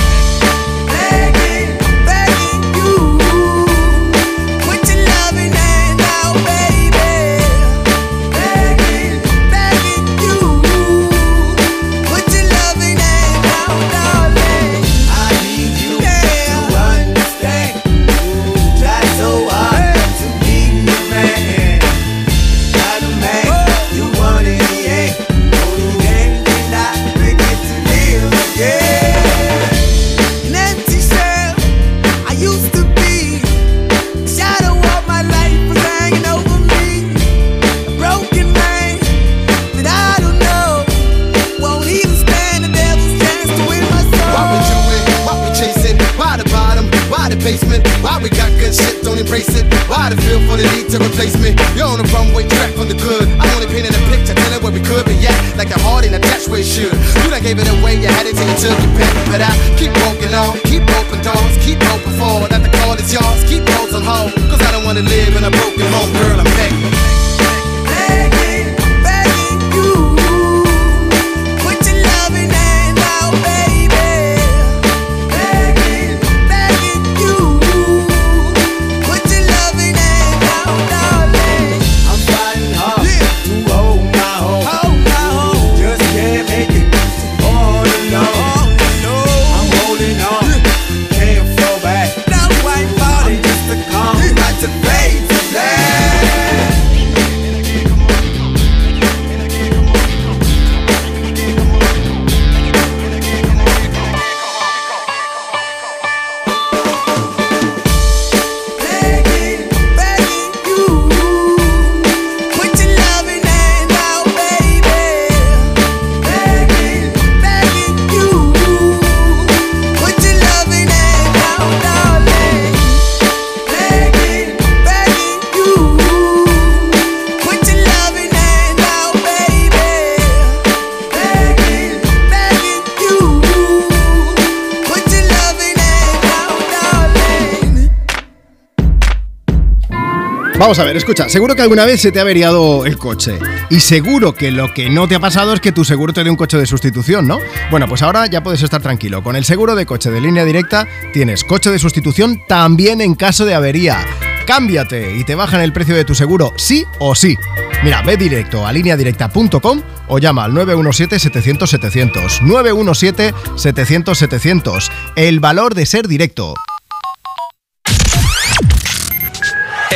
Vamos 140.69 140.81
a 140.81 140.85
ver, 140.85 140.99
escucha, 140.99 141.31
seguro 141.31 141.57
que 141.57 141.63
alguna 141.63 141.87
vez 141.87 142.02
se 142.02 142.13
te 142.13 142.19
ha 142.19 142.23
averiado 142.23 142.85
el 142.85 142.99
coche. 142.99 143.39
Y 143.71 143.81
seguro 143.81 144.35
que 144.35 144.50
lo 144.50 144.75
que 144.75 144.91
no 144.91 145.09
te 145.09 145.15
ha 145.15 145.19
pasado 145.19 145.54
es 145.54 145.63
que 145.63 145.73
tu 145.73 145.83
seguro 145.83 146.13
te 146.13 146.23
dé 146.23 146.28
un 146.28 146.37
coche 146.37 146.59
de 146.59 146.67
sustitución, 146.67 147.26
¿no? 147.26 147.39
Bueno, 147.71 147.89
pues 147.89 148.02
ahora 148.02 148.26
ya 148.26 148.43
puedes 148.43 148.61
estar 148.61 148.83
tranquilo. 148.83 149.23
Con 149.23 149.35
el 149.35 149.47
seguro 149.47 149.75
de 149.75 149.87
coche 149.87 150.11
de 150.11 150.21
línea 150.21 150.45
directa 150.45 150.87
tienes 151.15 151.43
coche 151.43 151.71
de 151.71 151.78
sustitución 151.78 152.43
también 152.47 153.00
en 153.00 153.15
caso 153.15 153.47
de 153.47 153.54
avería. 153.54 154.04
Cámbiate 154.47 155.17
y 155.17 155.25
te 155.25 155.35
bajan 155.35 155.63
el 155.63 155.73
precio 155.73 155.97
de 155.97 156.04
tu 156.04 156.15
seguro, 156.15 156.52
sí 156.59 156.85
o 156.99 157.15
sí. 157.15 157.35
Mira, 157.83 158.02
ve 158.02 158.19
directo 158.19 158.67
a 158.67 158.73
lineadirecta.com 158.75 159.81
o 160.09 160.19
llama 160.19 160.45
al 160.45 160.52
917-700-700. 160.52 162.43
917-700-700. 162.43 164.91
El 165.17 165.41
valor 165.41 165.75
de 165.75 165.87
ser 165.87 166.09
directo. 166.09 166.57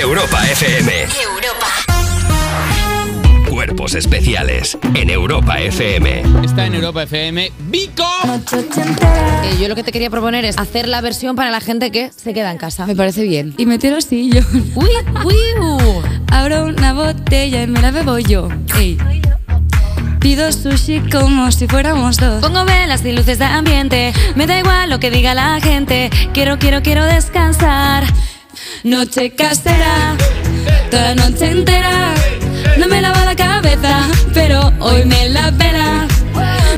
Europa 0.03 0.43
FM. 0.51 0.93
Europa. 1.23 1.67
Cuerpos 3.49 3.95
especiales 3.95 4.77
en 4.95 5.11
Europa 5.11 5.61
FM. 5.61 6.25
Está 6.45 6.67
en 6.67 6.75
Europa 6.75 7.05
FM 7.05 7.53
Vico. 7.69 8.05
Eh, 9.45 9.57
yo 9.61 9.69
lo 9.69 9.77
que 9.77 9.85
te 9.85 9.93
quería 9.93 10.11
proponer 10.11 10.45
es 10.45 10.59
hacer 10.59 10.88
la 10.88 11.01
versión 11.03 11.37
para 11.37 11.53
la 11.53 11.61
gente 11.61 11.93
que 11.93 12.11
se 12.11 12.35
queda 12.35 12.51
en 12.51 12.59
casa. 12.59 12.85
Me 12.85 12.97
parece 12.97 13.23
bien. 13.23 13.55
Y 13.57 13.65
meter 13.67 13.95
así 13.95 14.29
yo. 14.35 14.41
Uy, 14.75 14.88
uy, 15.25 15.37
uh. 15.61 16.03
Abro 16.33 16.65
una 16.65 16.93
botella 16.95 17.62
y 17.62 17.69
me 17.69 17.81
la 17.81 17.93
bebo 17.93 18.19
yo. 18.19 18.49
Ey. 18.77 18.99
Pido 20.19 20.51
sushi 20.53 21.01
como 21.11 21.53
si 21.53 21.69
fuéramos 21.69 22.17
dos. 22.17 22.41
Pongo 22.41 22.65
velas 22.65 23.05
y 23.05 23.12
luces 23.12 23.38
de 23.38 23.45
ambiente. 23.45 24.12
Me 24.35 24.49
da 24.49 24.59
igual 24.59 24.91
lo 24.91 24.99
que 24.99 25.11
diga 25.12 25.33
la 25.35 25.61
gente. 25.61 26.11
Quiero, 26.33 26.59
quiero, 26.59 26.83
quiero 26.83 27.05
descansar. 27.05 28.05
Noche 28.85 29.31
casera, 29.31 30.16
toda 30.90 31.14
la 31.14 31.14
noche 31.14 31.51
entera. 31.51 32.14
No 32.79 32.88
me 32.88 33.01
lava 33.01 33.25
la 33.25 33.37
cabeza, 33.37 34.09
pero 34.35 34.73
hoy 34.81 35.05
me 35.05 35.29
la 35.29 35.53
pela. 35.53 36.09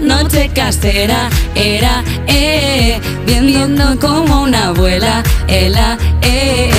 Noche 0.03 0.51
casera, 0.55 1.31
era, 1.55 2.05
eh, 2.27 3.01
viendo 3.25 3.99
como 3.99 4.43
una 4.43 4.69
abuela, 4.69 5.23
ela, 5.49 5.97
eh. 6.21 6.71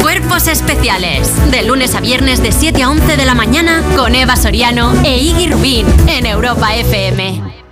Cuerpos 0.00 0.48
especiales. 0.48 1.30
De 1.50 1.62
lunes 1.62 1.94
a 1.94 2.00
viernes 2.00 2.42
de 2.42 2.52
7 2.52 2.84
a 2.84 2.88
11 2.88 3.18
de 3.18 3.24
la 3.26 3.34
mañana 3.34 3.82
con 3.96 4.14
Eva 4.14 4.36
Soriano 4.36 4.94
e 5.04 5.18
Iggy 5.18 5.48
Rubín 5.48 5.86
en 6.08 6.24
Europa 6.24 6.74
FM. 6.74 7.63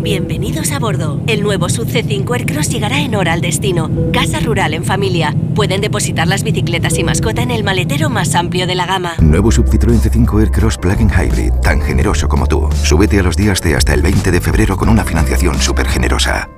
Bienvenidos 0.00 0.70
a 0.70 0.78
bordo. 0.78 1.20
El 1.26 1.42
nuevo 1.42 1.68
Sub 1.68 1.88
C5 1.88 2.32
Aircross 2.32 2.68
llegará 2.68 3.00
en 3.00 3.16
hora 3.16 3.32
al 3.32 3.40
destino. 3.40 3.90
Casa 4.12 4.38
rural 4.38 4.72
en 4.74 4.84
familia. 4.84 5.34
Pueden 5.56 5.80
depositar 5.80 6.28
las 6.28 6.44
bicicletas 6.44 6.96
y 6.98 7.04
mascota 7.04 7.42
en 7.42 7.50
el 7.50 7.64
maletero 7.64 8.08
más 8.08 8.36
amplio 8.36 8.68
de 8.68 8.76
la 8.76 8.86
gama. 8.86 9.14
Nuevo 9.20 9.50
Sub 9.50 9.66
Citroën 9.66 10.00
C5 10.00 10.40
Aircross 10.40 10.78
Plug-in 10.78 11.10
Hybrid, 11.10 11.52
tan 11.64 11.82
generoso 11.82 12.28
como 12.28 12.46
tú. 12.46 12.68
Súbete 12.84 13.18
a 13.18 13.24
los 13.24 13.36
días 13.36 13.60
de 13.60 13.74
hasta 13.74 13.92
el 13.92 14.02
20 14.02 14.30
de 14.30 14.40
febrero 14.40 14.76
con 14.76 14.88
una 14.88 15.02
financiación 15.04 15.60
súper 15.60 15.88
generosa. 15.88 16.48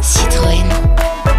Citroën. 0.00 0.64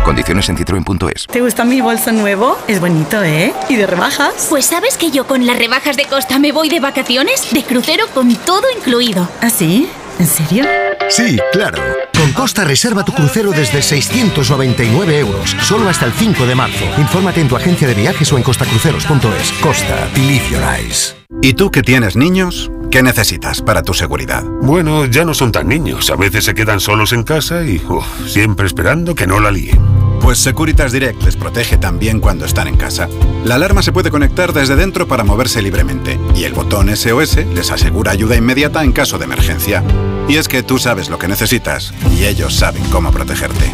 Condiciones 0.06 0.48
en 0.50 0.58
citroen.es. 0.58 1.26
¿Te 1.28 1.42
gusta 1.42 1.66
mi 1.66 1.82
bolso 1.82 2.12
nuevo? 2.12 2.58
Es 2.68 2.80
bonito, 2.80 3.24
¿eh? 3.24 3.54
¿Y 3.70 3.76
de 3.76 3.88
rebajas? 3.88 4.48
Pues 4.50 4.66
sabes 4.68 4.98
que 4.98 5.10
yo 5.10 5.26
con 5.26 5.48
las 5.48 5.58
rebajas 5.58 5.98
de 5.98 6.06
Costa 6.06 6.38
me 6.38 6.52
voy 6.52 6.70
de 6.70 6.80
vacaciones, 6.80 7.52
de 7.52 7.64
crucero 7.64 8.06
con 8.14 8.36
todo 8.36 8.64
incluido. 8.78 9.28
¿Ah, 9.42 9.50
sí? 9.50 9.90
¿En 10.24 10.28
serio? 10.30 10.64
Sí, 11.10 11.38
claro. 11.52 11.84
Con 12.18 12.32
Costa 12.32 12.64
reserva 12.64 13.04
tu 13.04 13.12
crucero 13.12 13.52
desde 13.52 13.82
699 13.82 15.20
euros, 15.20 15.54
solo 15.64 15.90
hasta 15.90 16.06
el 16.06 16.14
5 16.14 16.46
de 16.46 16.56
marzo. 16.56 16.86
Infórmate 16.98 17.42
en 17.42 17.50
tu 17.50 17.58
agencia 17.58 17.90
de 17.90 17.94
viajes 17.94 18.32
o 18.32 18.38
en 18.38 18.44
costacruceros.es. 18.44 19.52
Costa, 19.62 20.08
believe 20.16 20.46
your 20.50 20.64
eyes. 20.64 21.14
¿Y 21.42 21.56
tú 21.56 21.72
que 21.72 21.82
tienes 21.84 22.16
niños? 22.16 22.72
¿Qué 22.90 23.04
necesitas 23.04 23.62
para 23.62 23.84
tu 23.84 23.94
seguridad? 23.94 24.46
Bueno, 24.62 25.04
ya 25.08 25.26
no 25.26 25.34
son 25.34 25.52
tan 25.52 25.68
niños. 25.68 26.10
A 26.10 26.16
veces 26.16 26.46
se 26.46 26.54
quedan 26.54 26.80
solos 26.80 27.12
en 27.12 27.24
casa 27.24 27.66
y 27.66 27.84
uf, 27.86 28.06
siempre 28.26 28.66
esperando 28.66 29.16
que 29.16 29.28
no 29.28 29.42
la 29.42 29.52
líen. 29.52 29.78
Pues 30.24 30.40
Securitas 30.40 30.92
Direct 30.94 31.22
les 31.24 31.36
protege 31.36 31.78
también 31.78 32.22
cuando 32.22 32.46
están 32.46 32.70
en 32.70 32.78
casa. 32.78 33.10
La 33.44 33.56
alarma 33.56 33.82
se 33.82 33.92
puede 33.92 34.10
conectar 34.10 34.54
desde 34.54 34.78
dentro 34.78 35.06
para 35.06 35.26
moverse 35.26 35.62
libremente 35.62 36.18
y 36.34 36.46
el 36.46 36.54
botón 36.54 36.88
SOS 36.96 37.46
les 37.54 37.72
asegura 37.72 38.14
ayuda 38.14 38.38
inmediata 38.38 38.86
en 38.86 38.94
caso 38.94 39.18
de 39.18 39.26
emergencia. 39.26 39.84
Y 40.30 40.38
es 40.38 40.48
que 40.48 40.64
tú 40.64 40.80
sabes 40.80 41.10
lo 41.10 41.20
que 41.20 41.28
necesitas 41.28 41.94
y 42.18 42.24
ellos 42.24 42.56
saben 42.56 42.86
cómo 42.86 43.12
protegerte. 43.12 43.70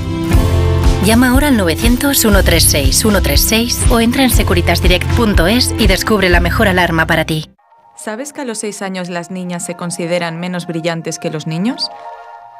Llama 1.05 1.29
ahora 1.29 1.49
al 1.49 1.59
900-136-136 1.59 3.91
o 3.91 3.99
entra 3.99 4.23
en 4.23 4.31
securitasdirect.es 4.31 5.75
y 5.77 5.85
descubre 5.85 6.29
la 6.29 6.39
mejor 6.39 6.67
alarma 6.67 7.05
para 7.05 7.25
ti. 7.25 7.51
¿Sabes 7.95 8.33
que 8.33 8.41
a 8.41 8.45
los 8.45 8.57
6 8.57 8.81
años 8.81 9.09
las 9.09 9.29
niñas 9.29 9.67
se 9.67 9.75
consideran 9.75 10.39
menos 10.39 10.65
brillantes 10.65 11.19
que 11.19 11.29
los 11.29 11.45
niños? 11.45 11.91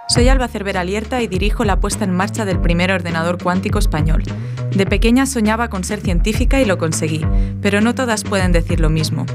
Soy 0.09 0.27
Alba 0.27 0.47
Cervera 0.47 0.83
Lierta 0.83 1.21
y 1.21 1.27
dirijo 1.27 1.63
la 1.63 1.79
puesta 1.79 2.03
en 2.03 2.11
marcha 2.11 2.43
del 2.43 2.59
primer 2.59 2.91
ordenador 2.91 3.37
cuántico 3.41 3.77
español. 3.77 4.23
De 4.71 4.87
pequeña 4.87 5.27
soñaba 5.27 5.69
con 5.69 5.83
ser 5.83 6.01
científica 6.01 6.59
y 6.59 6.65
lo 6.65 6.79
conseguí, 6.79 7.23
pero 7.61 7.79
no 7.79 7.93
todas 7.93 8.23
pueden 8.23 8.51
decir 8.51 8.79
lo 8.79 8.89
mismo. 8.89 9.27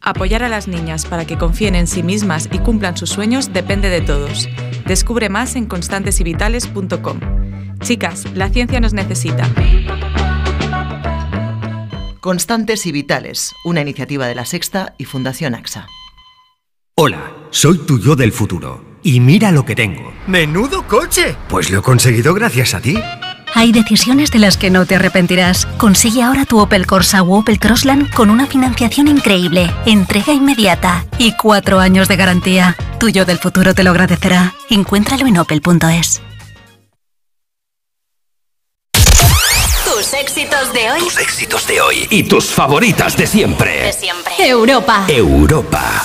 Apoyar 0.00 0.42
a 0.42 0.48
las 0.48 0.68
niñas 0.68 1.04
para 1.04 1.26
que 1.26 1.36
confíen 1.36 1.74
en 1.74 1.86
sí 1.86 2.02
mismas 2.02 2.48
y 2.50 2.60
cumplan 2.60 2.96
sus 2.96 3.10
sueños 3.10 3.52
depende 3.52 3.90
de 3.90 4.00
todos. 4.00 4.48
Descubre 4.86 5.28
más 5.28 5.54
en 5.54 5.66
constantesyvitales.com. 5.66 7.20
Chicas, 7.80 8.24
la 8.34 8.48
ciencia 8.48 8.80
nos 8.80 8.94
necesita. 8.94 9.46
Constantes 12.20 12.86
y 12.86 12.92
Vitales, 12.92 13.52
una 13.66 13.82
iniciativa 13.82 14.26
de 14.26 14.34
la 14.34 14.46
Sexta 14.46 14.94
y 14.96 15.04
Fundación 15.04 15.54
AXA. 15.54 15.86
Hola, 16.94 17.32
soy 17.50 17.78
tu 17.78 17.98
yo 17.98 18.16
del 18.16 18.32
futuro. 18.32 18.89
Y 19.02 19.20
mira 19.20 19.50
lo 19.50 19.64
que 19.64 19.74
tengo. 19.74 20.12
¡Menudo 20.26 20.86
coche! 20.86 21.36
Pues 21.48 21.70
lo 21.70 21.78
he 21.78 21.82
conseguido 21.82 22.34
gracias 22.34 22.74
a 22.74 22.80
ti. 22.80 22.98
Hay 23.54 23.72
decisiones 23.72 24.30
de 24.30 24.38
las 24.38 24.56
que 24.56 24.70
no 24.70 24.86
te 24.86 24.94
arrepentirás. 24.94 25.66
Consigue 25.76 26.22
ahora 26.22 26.44
tu 26.44 26.58
Opel 26.60 26.86
Corsa 26.86 27.22
o 27.22 27.38
Opel 27.38 27.58
Crossland 27.58 28.12
con 28.14 28.30
una 28.30 28.46
financiación 28.46 29.08
increíble, 29.08 29.70
entrega 29.86 30.32
inmediata 30.32 31.04
y 31.18 31.32
cuatro 31.36 31.80
años 31.80 32.08
de 32.08 32.16
garantía. 32.16 32.76
Tuyo 32.98 33.24
del 33.24 33.38
futuro 33.38 33.74
te 33.74 33.82
lo 33.82 33.90
agradecerá. 33.90 34.54
Encuéntralo 34.68 35.26
en 35.26 35.38
opel.es. 35.38 36.22
Tus 39.84 40.14
éxitos 40.14 40.72
de 40.72 40.90
hoy. 40.90 41.00
Tus 41.00 41.18
éxitos 41.18 41.66
de 41.66 41.80
hoy 41.80 42.06
y 42.10 42.22
tus 42.22 42.46
favoritas 42.46 43.16
de 43.16 43.26
siempre. 43.26 43.82
De 43.82 43.92
siempre. 43.92 44.32
Europa. 44.38 45.04
Europa. 45.08 46.02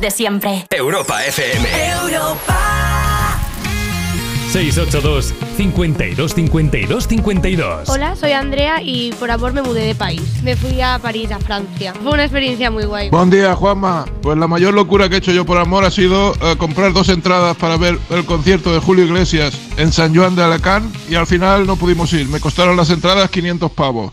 De 0.00 0.10
siempre. 0.10 0.66
Europa 0.70 1.24
FM. 1.24 1.68
Europa. 2.02 2.78
682 4.52 5.34
52 5.58 6.34
52 6.34 7.06
52 7.06 7.88
Hola, 7.88 8.16
soy 8.16 8.32
Andrea 8.32 8.80
y 8.82 9.12
por 9.12 9.30
amor 9.30 9.52
me 9.52 9.60
mudé 9.60 9.82
de 9.82 9.94
país. 9.94 10.22
Me 10.42 10.56
fui 10.56 10.80
a 10.80 10.98
París, 10.98 11.30
a 11.32 11.38
Francia. 11.38 11.92
Fue 12.02 12.12
una 12.12 12.24
experiencia 12.24 12.70
muy 12.70 12.84
guay. 12.84 13.10
Buen 13.10 13.28
día, 13.28 13.54
Juanma. 13.54 14.06
Pues 14.22 14.38
la 14.38 14.48
mayor 14.48 14.72
locura 14.72 15.08
que 15.08 15.16
he 15.16 15.18
hecho 15.18 15.32
yo 15.32 15.44
por 15.44 15.58
amor 15.58 15.84
ha 15.84 15.90
sido 15.90 16.32
eh, 16.34 16.56
comprar 16.56 16.94
dos 16.94 17.10
entradas 17.10 17.56
para 17.58 17.76
ver 17.76 17.98
el 18.08 18.24
concierto 18.24 18.72
de 18.72 18.80
Julio 18.80 19.04
Iglesias 19.04 19.52
en 19.76 19.92
San 19.92 20.14
Juan 20.14 20.34
de 20.34 20.42
Alacant 20.42 20.94
y 21.10 21.14
al 21.14 21.26
final 21.26 21.66
no 21.66 21.76
pudimos 21.76 22.10
ir. 22.14 22.26
Me 22.28 22.40
costaron 22.40 22.76
las 22.76 22.88
entradas 22.88 23.28
500 23.30 23.70
pavos. 23.72 24.12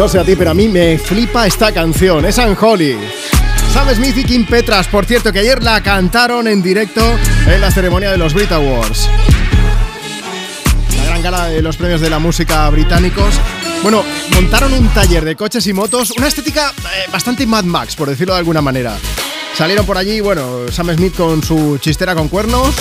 No 0.00 0.08
sé 0.08 0.18
a 0.18 0.24
ti, 0.24 0.34
pero 0.34 0.52
a 0.52 0.54
mí 0.54 0.66
me 0.66 0.96
flipa 0.96 1.46
esta 1.46 1.72
canción. 1.72 2.24
Es 2.24 2.38
Unholy. 2.38 2.96
Sam 3.70 3.94
Smith 3.94 4.16
y 4.16 4.24
Kim 4.24 4.46
Petras, 4.46 4.88
por 4.88 5.04
cierto, 5.04 5.30
que 5.30 5.40
ayer 5.40 5.62
la 5.62 5.82
cantaron 5.82 6.48
en 6.48 6.62
directo 6.62 7.02
en 7.46 7.60
la 7.60 7.70
ceremonia 7.70 8.10
de 8.10 8.16
los 8.16 8.32
Brit 8.32 8.50
Awards. 8.50 9.10
La 10.96 11.04
gran 11.04 11.22
gala 11.22 11.48
de 11.48 11.60
los 11.60 11.76
premios 11.76 12.00
de 12.00 12.08
la 12.08 12.18
música 12.18 12.70
británicos. 12.70 13.34
Bueno, 13.82 14.02
montaron 14.32 14.72
un 14.72 14.88
taller 14.88 15.22
de 15.22 15.36
coches 15.36 15.66
y 15.66 15.74
motos, 15.74 16.12
una 16.16 16.28
estética 16.28 16.72
eh, 16.78 17.10
bastante 17.12 17.46
Mad 17.46 17.64
Max, 17.64 17.94
por 17.94 18.08
decirlo 18.08 18.32
de 18.32 18.38
alguna 18.38 18.62
manera. 18.62 18.96
Salieron 19.54 19.84
por 19.84 19.98
allí, 19.98 20.20
bueno, 20.20 20.66
Sam 20.72 20.96
Smith 20.96 21.14
con 21.14 21.42
su 21.42 21.76
chistera 21.76 22.14
con 22.14 22.28
cuernos. 22.28 22.74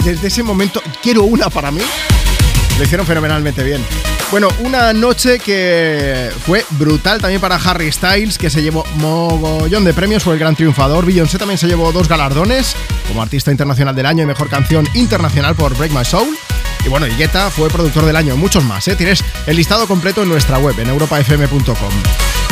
y 0.00 0.04
Desde 0.04 0.28
ese 0.28 0.44
momento, 0.44 0.80
quiero 1.02 1.24
una 1.24 1.50
para 1.50 1.72
mí. 1.72 1.82
Lo 2.78 2.84
hicieron 2.84 3.04
fenomenalmente 3.04 3.64
bien. 3.64 3.84
Bueno, 4.32 4.48
una 4.60 4.94
noche 4.94 5.38
que 5.38 6.30
fue 6.46 6.64
brutal 6.70 7.20
también 7.20 7.38
para 7.38 7.56
Harry 7.56 7.92
Styles, 7.92 8.38
que 8.38 8.48
se 8.48 8.62
llevó 8.62 8.82
mogollón 8.96 9.84
de 9.84 9.92
premios, 9.92 10.22
fue 10.22 10.32
el 10.32 10.40
gran 10.40 10.56
triunfador. 10.56 11.04
Beyoncé 11.04 11.36
también 11.36 11.58
se 11.58 11.66
llevó 11.66 11.92
dos 11.92 12.08
galardones, 12.08 12.74
como 13.08 13.20
Artista 13.20 13.50
Internacional 13.50 13.94
del 13.94 14.06
Año 14.06 14.22
y 14.22 14.26
Mejor 14.26 14.48
Canción 14.48 14.88
Internacional 14.94 15.54
por 15.54 15.76
Break 15.76 15.92
My 15.92 16.06
Soul. 16.06 16.34
Y 16.82 16.88
bueno, 16.88 17.04
Guetta 17.18 17.50
fue 17.50 17.68
Productor 17.68 18.06
del 18.06 18.16
Año, 18.16 18.34
muchos 18.38 18.64
más, 18.64 18.88
¿eh? 18.88 18.96
Tienes 18.96 19.22
el 19.46 19.54
listado 19.54 19.86
completo 19.86 20.22
en 20.22 20.30
nuestra 20.30 20.58
web, 20.58 20.80
en 20.80 20.88
europafm.com. 20.88 22.51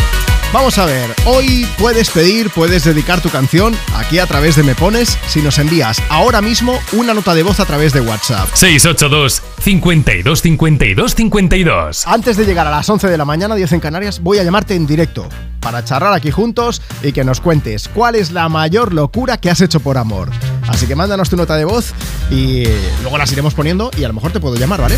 Vamos 0.53 0.79
a 0.79 0.85
ver, 0.85 1.09
hoy 1.27 1.65
puedes 1.79 2.11
pedir, 2.11 2.51
puedes 2.51 2.83
dedicar 2.83 3.21
tu 3.21 3.31
canción 3.31 3.73
aquí 3.95 4.19
a 4.19 4.27
través 4.27 4.57
de 4.57 4.65
Me 4.65 4.75
Pones 4.75 5.17
si 5.29 5.43
nos 5.43 5.61
envías 5.61 6.03
ahora 6.09 6.43
mismo 6.43 6.77
una 6.93 7.15
nota 7.15 7.35
de 7.35 7.45
voz 7.45 7.61
a 7.61 7.67
través 7.67 7.93
de 7.93 8.01
WhatsApp. 8.01 8.49
682 8.55 9.43
52 9.61 10.43
52 10.43 11.15
52. 11.15 12.07
Antes 12.09 12.37
de 12.37 12.45
llegar 12.47 12.67
a 12.67 12.71
las 12.71 12.91
11 12.91 13.07
de 13.07 13.17
la 13.17 13.25
mañana, 13.25 13.55
10 13.55 13.75
en 13.75 13.81
Canarias, 13.81 14.21
voy 14.21 14.39
a 14.39 14.43
llamarte 14.43 14.75
en 14.75 14.89
directo 14.89 15.29
para 15.61 15.85
charlar 15.85 16.15
aquí 16.15 16.33
juntos 16.33 16.83
y 17.01 17.13
que 17.13 17.23
nos 17.23 17.41
cuentes 17.41 17.89
cuál 17.89 18.17
es 18.17 18.33
la 18.33 18.49
mayor 18.49 18.93
locura 18.93 19.37
que 19.37 19.51
has 19.51 19.61
hecho 19.61 19.79
por 19.79 19.99
amor. 19.99 20.31
Así 20.71 20.87
que 20.87 20.95
mándanos 20.95 21.29
tu 21.29 21.37
nota 21.37 21.57
de 21.57 21.65
voz 21.65 21.93
y 22.31 22.65
luego 23.03 23.19
las 23.19 23.31
iremos 23.33 23.55
poniendo 23.55 23.91
y 23.99 24.05
a 24.05 24.09
lo 24.09 24.15
mejor 24.15 24.33
te 24.33 24.41
puedo 24.41 24.57
llamar, 24.57 24.81
¿vale? 24.81 24.97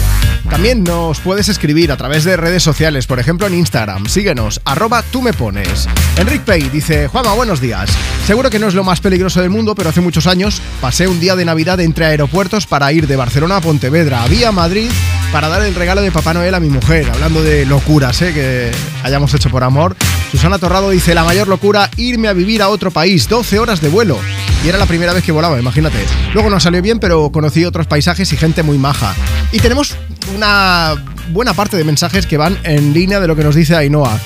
También 0.49 0.85
nos 0.85 1.19
puedes 1.21 1.49
escribir 1.49 1.91
a 1.91 1.97
través 1.97 2.25
de 2.25 2.37
redes 2.37 2.63
sociales, 2.63 3.07
por 3.07 3.19
ejemplo 3.19 3.47
en 3.47 3.55
Instagram. 3.55 4.07
Síguenos, 4.07 4.61
arroba 4.65 5.03
tú 5.03 5.23
me 5.23 5.33
pones. 5.33 5.89
Enric 6.19 6.43
Pay 6.43 6.69
dice, 6.69 7.09
Juanma, 7.09 7.33
buenos 7.33 7.61
días. 7.61 7.91
Seguro 8.27 8.51
que 8.51 8.59
no 8.59 8.69
es 8.69 8.75
lo 8.75 8.85
más 8.85 9.01
peligroso 9.01 9.41
del 9.41 9.51
mundo, 9.51 9.75
pero 9.75 9.89
hace 9.89 10.01
muchos 10.01 10.27
años 10.27 10.61
pasé 10.81 11.09
un 11.09 11.21
día 11.21 11.37
de 11.37 11.45
Navidad 11.45 11.81
entre 11.81 12.07
aeropuertos 12.07 12.67
para 12.67 12.93
ir 12.93 13.07
de 13.07 13.17
Barcelona 13.17 13.57
a 13.57 13.61
Pontevedra, 13.61 14.27
vía 14.29 14.53
Madrid, 14.53 14.91
para 15.33 15.49
dar 15.49 15.63
el 15.63 15.75
regalo 15.75 16.03
de 16.03 16.13
Papá 16.13 16.35
Noel 16.35 16.55
a 16.55 16.61
mi 16.61 16.69
mujer. 16.69 17.11
Hablando 17.11 17.43
de 17.43 17.65
locuras, 17.65 18.21
¿eh? 18.23 18.35
Que 18.35 18.71
hayamos 19.03 19.33
hecho 19.35 19.49
por 19.49 19.65
amor. 19.65 19.97
Susana 20.33 20.59
Torrado 20.59 20.89
dice, 20.89 21.15
la 21.15 21.25
mayor 21.25 21.47
locura, 21.47 21.91
irme 21.99 22.27
a 22.27 22.33
vivir 22.33 22.63
a 22.63 22.71
otro 22.71 22.91
país, 22.91 23.29
12 23.29 23.59
horas 23.59 23.83
de 23.83 23.91
vuelo. 23.91 24.19
Y 24.65 24.69
era 24.71 24.79
la 24.79 24.87
primera 24.87 25.13
vez 25.13 25.23
que 25.23 25.31
volaba, 25.31 25.61
imagínate. 25.61 25.99
Luego 26.33 26.49
no 26.49 26.59
salió 26.59 26.81
bien, 26.81 26.99
pero 26.99 27.31
conocí 27.31 27.67
otros 27.67 27.87
paisajes 27.87 28.33
y 28.33 28.39
gente 28.39 28.63
muy 28.63 28.79
maja. 28.79 29.15
Y 29.53 29.59
tenemos 29.59 29.95
una 30.35 30.95
buena 31.33 31.53
parte 31.53 31.77
de 31.77 31.85
mensajes 31.85 32.25
que 32.25 32.39
van 32.39 32.59
en 32.65 32.95
línea 32.95 33.21
de 33.21 33.27
lo 33.27 33.37
que 33.37 33.45
nos 33.45 33.55
dice 33.55 33.77
Ainhoa. 33.77 34.19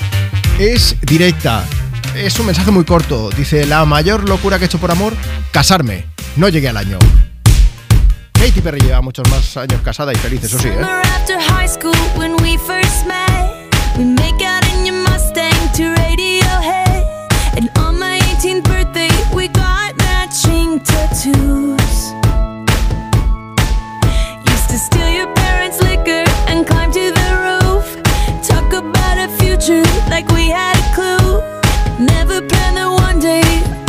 Es 0.57 0.95
directa. 1.01 1.65
Es 2.15 2.39
un 2.39 2.45
mensaje 2.45 2.71
muy 2.71 2.85
corto. 2.85 3.29
Dice, 3.35 3.65
la 3.65 3.83
mayor 3.83 4.29
locura 4.29 4.59
que 4.59 4.63
he 4.63 4.67
hecho 4.67 4.79
por 4.79 4.91
amor, 4.91 5.13
casarme. 5.51 6.05
No 6.37 6.47
llegué 6.47 6.69
al 6.69 6.77
año. 6.77 6.99
Katy 8.31 8.61
Perry 8.61 8.79
lleva 8.79 9.01
muchos 9.01 9.29
más 9.29 9.57
años 9.57 9.81
casada 9.83 10.13
y 10.13 10.15
feliz, 10.15 10.41
eso 10.45 10.57
sí, 10.57 10.69
¿eh? 10.69 10.77
A 29.59 29.83
like 30.09 30.27
we 30.29 30.49
had 30.49 30.77
a 30.77 30.95
clue. 30.95 31.41
Never 32.05 32.41
planned 32.47 32.77
that 32.77 32.89
one 32.89 33.19
day 33.19 33.86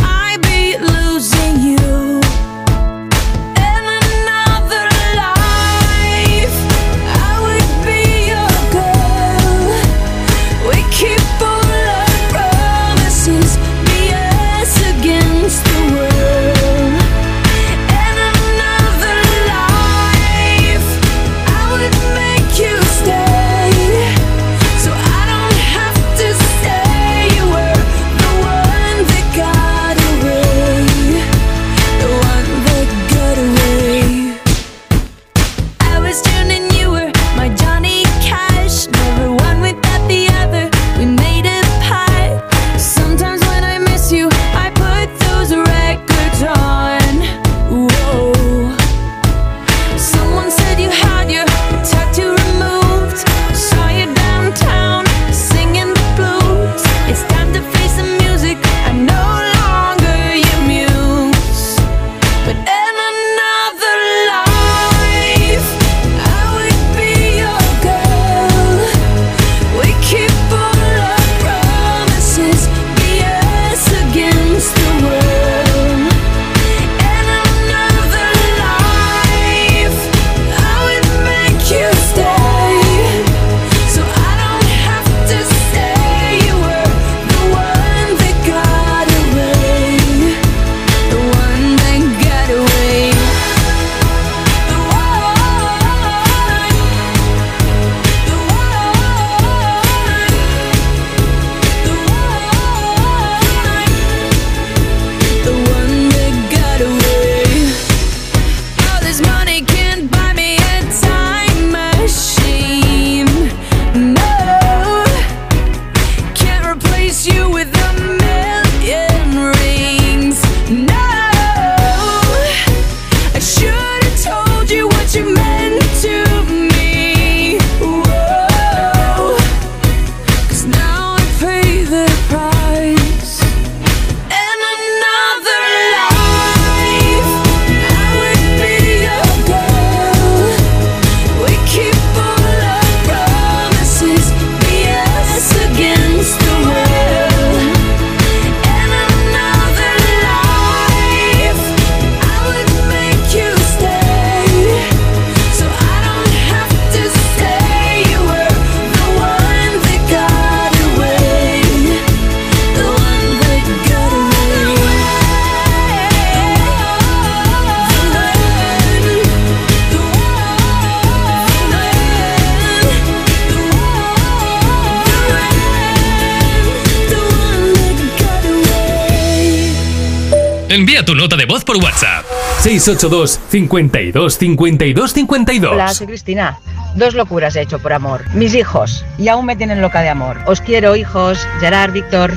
682 182.88 183.38
52 183.50 184.38
52 184.38 185.12
52. 185.12 185.72
Hola, 185.72 185.88
soy 185.92 186.06
Cristina. 186.06 186.58
Dos 186.94 187.12
locuras 187.12 187.54
he 187.54 187.60
hecho 187.60 187.78
por 187.80 187.92
amor. 187.92 188.24
Mis 188.32 188.54
hijos, 188.54 189.04
y 189.18 189.28
aún 189.28 189.44
me 189.44 189.56
tienen 189.56 189.82
loca 189.82 190.00
de 190.00 190.08
amor. 190.08 190.38
Os 190.46 190.62
quiero, 190.62 190.96
hijos. 190.96 191.38
Gerard, 191.60 191.92
Víctor. 191.92 192.32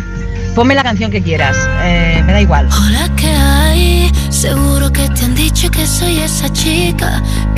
Ponme 0.53 0.75
la 0.75 0.83
canción 0.83 1.09
que 1.09 1.21
quieras. 1.21 1.55
Eh, 1.83 2.21
me 2.25 2.33
da 2.33 2.41
igual. 2.41 2.67
Hola, 2.67 3.09
¿qué 3.15 3.29
hay? 3.29 4.11
Seguro 4.29 4.91
que 4.91 5.07
te 5.07 5.23
han 5.23 5.35
dicho 5.35 5.71
que 5.71 5.87
soy 5.87 6.19
esa 6.19 6.51
chica 6.51 7.23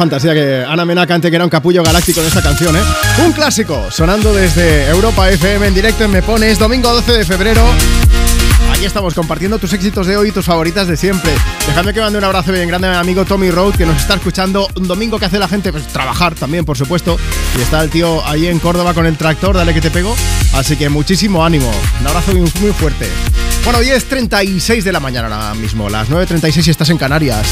Fantasía 0.00 0.32
que 0.32 0.64
Ana 0.66 0.86
Mena 0.86 1.06
cante 1.06 1.28
que 1.28 1.36
era 1.36 1.44
un 1.44 1.50
capullo 1.50 1.82
galáctico 1.82 2.22
en 2.22 2.28
esta 2.28 2.40
canción, 2.40 2.74
¿eh? 2.74 2.80
Un 3.22 3.32
clásico, 3.32 3.90
sonando 3.90 4.32
desde 4.32 4.88
Europa 4.88 5.28
FM 5.28 5.66
en 5.66 5.74
directo 5.74 6.04
en 6.04 6.10
Me 6.10 6.22
Pones, 6.22 6.58
domingo 6.58 6.90
12 6.90 7.18
de 7.18 7.24
febrero. 7.26 7.62
Aquí 8.72 8.86
estamos 8.86 9.12
compartiendo 9.12 9.58
tus 9.58 9.74
éxitos 9.74 10.06
de 10.06 10.16
hoy 10.16 10.30
y 10.30 10.32
tus 10.32 10.46
favoritas 10.46 10.88
de 10.88 10.96
siempre. 10.96 11.30
Dejadme 11.66 11.92
que 11.92 12.00
mande 12.00 12.16
un 12.16 12.24
abrazo 12.24 12.50
bien 12.50 12.66
grande 12.66 12.88
a 12.88 12.92
mi 12.92 12.96
amigo 12.96 13.26
Tommy 13.26 13.50
Road, 13.50 13.74
que 13.74 13.84
nos 13.84 13.98
está 13.98 14.14
escuchando 14.14 14.66
un 14.74 14.88
domingo 14.88 15.18
que 15.18 15.26
hace 15.26 15.38
la 15.38 15.48
gente, 15.48 15.70
pues 15.70 15.86
trabajar 15.88 16.34
también, 16.34 16.64
por 16.64 16.78
supuesto. 16.78 17.18
Y 17.58 17.60
está 17.60 17.82
el 17.82 17.90
tío 17.90 18.26
ahí 18.26 18.46
en 18.46 18.58
Córdoba 18.58 18.94
con 18.94 19.04
el 19.04 19.18
tractor, 19.18 19.54
dale 19.54 19.74
que 19.74 19.82
te 19.82 19.90
pego. 19.90 20.16
Así 20.54 20.76
que 20.76 20.88
muchísimo 20.88 21.44
ánimo. 21.44 21.70
Un 22.00 22.06
abrazo 22.06 22.32
muy, 22.32 22.50
muy 22.62 22.72
fuerte. 22.72 23.06
Bueno, 23.64 23.80
hoy 23.80 23.90
es 23.90 24.06
36 24.06 24.82
de 24.82 24.92
la 24.92 25.00
mañana 25.00 25.26
ahora 25.26 25.54
mismo, 25.60 25.90
las 25.90 26.08
9.36 26.08 26.62
si 26.62 26.70
estás 26.70 26.88
en 26.88 26.96
Canarias. 26.96 27.46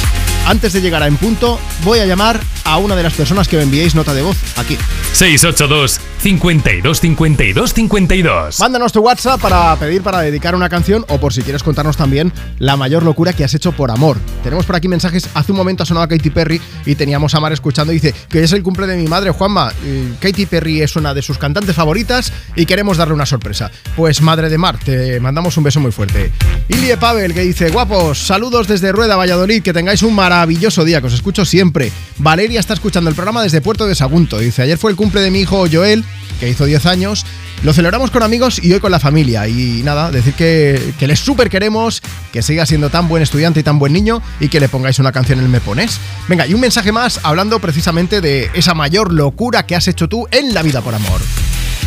Antes 0.48 0.72
de 0.72 0.80
llegar 0.80 1.02
a 1.02 1.06
En 1.06 1.18
Punto, 1.18 1.60
voy 1.84 1.98
a 1.98 2.06
llamar 2.06 2.40
a 2.64 2.78
una 2.78 2.96
de 2.96 3.02
las 3.02 3.12
personas 3.12 3.46
que 3.48 3.58
me 3.58 3.64
enviéis 3.64 3.94
nota 3.94 4.14
de 4.14 4.22
voz 4.22 4.38
aquí. 4.56 4.78
682 5.12 6.00
52 6.28 7.00
52 7.00 7.72
52. 7.72 8.60
Mándanos 8.60 8.92
tu 8.92 9.00
WhatsApp 9.00 9.40
para 9.40 9.74
pedir 9.76 10.02
para 10.02 10.20
dedicar 10.20 10.54
una 10.54 10.68
canción 10.68 11.02
o 11.08 11.18
por 11.18 11.32
si 11.32 11.40
quieres 11.40 11.62
contarnos 11.62 11.96
también 11.96 12.34
la 12.58 12.76
mayor 12.76 13.02
locura 13.02 13.32
que 13.32 13.44
has 13.44 13.54
hecho 13.54 13.72
por 13.72 13.90
amor. 13.90 14.18
Tenemos 14.42 14.66
por 14.66 14.76
aquí 14.76 14.88
mensajes. 14.88 15.26
Hace 15.32 15.52
un 15.52 15.56
momento 15.56 15.84
ha 15.84 15.86
sonado 15.86 16.06
Katy 16.06 16.28
Perry 16.28 16.60
y 16.84 16.96
teníamos 16.96 17.34
a 17.34 17.40
Mar 17.40 17.54
escuchando. 17.54 17.94
Dice 17.94 18.14
que 18.28 18.42
es 18.42 18.52
el 18.52 18.62
cumple 18.62 18.86
de 18.86 18.98
mi 18.98 19.08
madre, 19.08 19.30
Juanma. 19.30 19.72
Katy 20.20 20.44
Perry 20.44 20.82
es 20.82 20.96
una 20.96 21.14
de 21.14 21.22
sus 21.22 21.38
cantantes 21.38 21.74
favoritas 21.74 22.30
y 22.54 22.66
queremos 22.66 22.98
darle 22.98 23.14
una 23.14 23.24
sorpresa. 23.24 23.70
Pues 23.96 24.20
madre 24.20 24.50
de 24.50 24.58
Mar, 24.58 24.78
te 24.78 25.20
mandamos 25.20 25.56
un 25.56 25.64
beso 25.64 25.80
muy 25.80 25.92
fuerte. 25.92 26.30
Ilie 26.68 26.98
Pavel 26.98 27.32
que 27.32 27.40
dice: 27.40 27.70
Guapos, 27.70 28.18
saludos 28.18 28.68
desde 28.68 28.92
Rueda, 28.92 29.16
Valladolid. 29.16 29.62
Que 29.62 29.72
tengáis 29.72 30.02
un 30.02 30.14
maravilloso 30.14 30.84
día, 30.84 31.00
que 31.00 31.06
os 31.06 31.14
escucho 31.14 31.46
siempre. 31.46 31.90
Valeria 32.18 32.60
está 32.60 32.74
escuchando 32.74 33.08
el 33.08 33.16
programa 33.16 33.42
desde 33.42 33.62
Puerto 33.62 33.86
de 33.86 33.94
Sagunto. 33.94 34.38
Dice: 34.38 34.60
Ayer 34.60 34.76
fue 34.76 34.90
el 34.90 34.96
cumple 34.98 35.22
de 35.22 35.30
mi 35.30 35.40
hijo 35.40 35.64
Joel 35.72 36.04
que 36.38 36.48
hizo 36.48 36.64
10 36.64 36.86
años. 36.86 37.26
Lo 37.62 37.72
celebramos 37.72 38.10
con 38.10 38.22
amigos 38.22 38.60
y 38.62 38.72
hoy 38.72 38.80
con 38.80 38.92
la 38.92 39.00
familia. 39.00 39.48
Y 39.48 39.82
nada, 39.82 40.10
decir 40.10 40.34
que, 40.34 40.94
que 40.98 41.06
les 41.06 41.18
súper 41.18 41.50
queremos, 41.50 42.02
que 42.32 42.42
siga 42.42 42.66
siendo 42.66 42.90
tan 42.90 43.08
buen 43.08 43.22
estudiante 43.22 43.60
y 43.60 43.62
tan 43.62 43.78
buen 43.78 43.92
niño 43.92 44.22
y 44.40 44.48
que 44.48 44.60
le 44.60 44.68
pongáis 44.68 44.98
una 44.98 45.12
canción 45.12 45.38
en 45.38 45.46
el 45.46 45.50
Me 45.50 45.60
Pones. 45.60 45.98
Venga, 46.28 46.46
y 46.46 46.54
un 46.54 46.60
mensaje 46.60 46.92
más 46.92 47.20
hablando 47.22 47.58
precisamente 47.58 48.20
de 48.20 48.50
esa 48.54 48.74
mayor 48.74 49.12
locura 49.12 49.66
que 49.66 49.74
has 49.74 49.88
hecho 49.88 50.08
tú 50.08 50.26
en 50.30 50.54
la 50.54 50.62
vida 50.62 50.80
por 50.80 50.94
amor. 50.94 51.20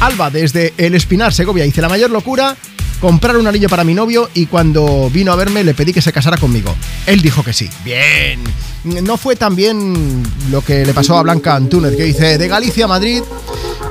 Alba, 0.01 0.31
desde 0.31 0.73
El 0.77 0.95
Espinar, 0.95 1.33
Segovia, 1.33 1.63
dice 1.63 1.81
la 1.81 1.89
mayor 1.89 2.09
locura. 2.09 2.57
Comprar 2.99 3.35
un 3.37 3.47
anillo 3.47 3.67
para 3.67 3.83
mi 3.83 3.95
novio 3.95 4.29
y 4.35 4.45
cuando 4.45 5.09
vino 5.11 5.31
a 5.31 5.35
verme 5.35 5.63
le 5.63 5.73
pedí 5.73 5.91
que 5.91 6.01
se 6.01 6.13
casara 6.13 6.37
conmigo. 6.37 6.75
Él 7.07 7.21
dijo 7.21 7.43
que 7.43 7.51
sí. 7.51 7.67
Bien. 7.83 8.39
No 8.83 9.17
fue 9.17 9.35
tan 9.35 9.55
bien 9.55 10.23
lo 10.51 10.61
que 10.61 10.85
le 10.85 10.93
pasó 10.93 11.17
a 11.17 11.23
Blanca 11.23 11.55
Antúnez, 11.55 11.95
que 11.95 12.03
dice 12.03 12.37
de 12.37 12.47
Galicia 12.47 12.85
a 12.85 12.87
Madrid, 12.87 13.21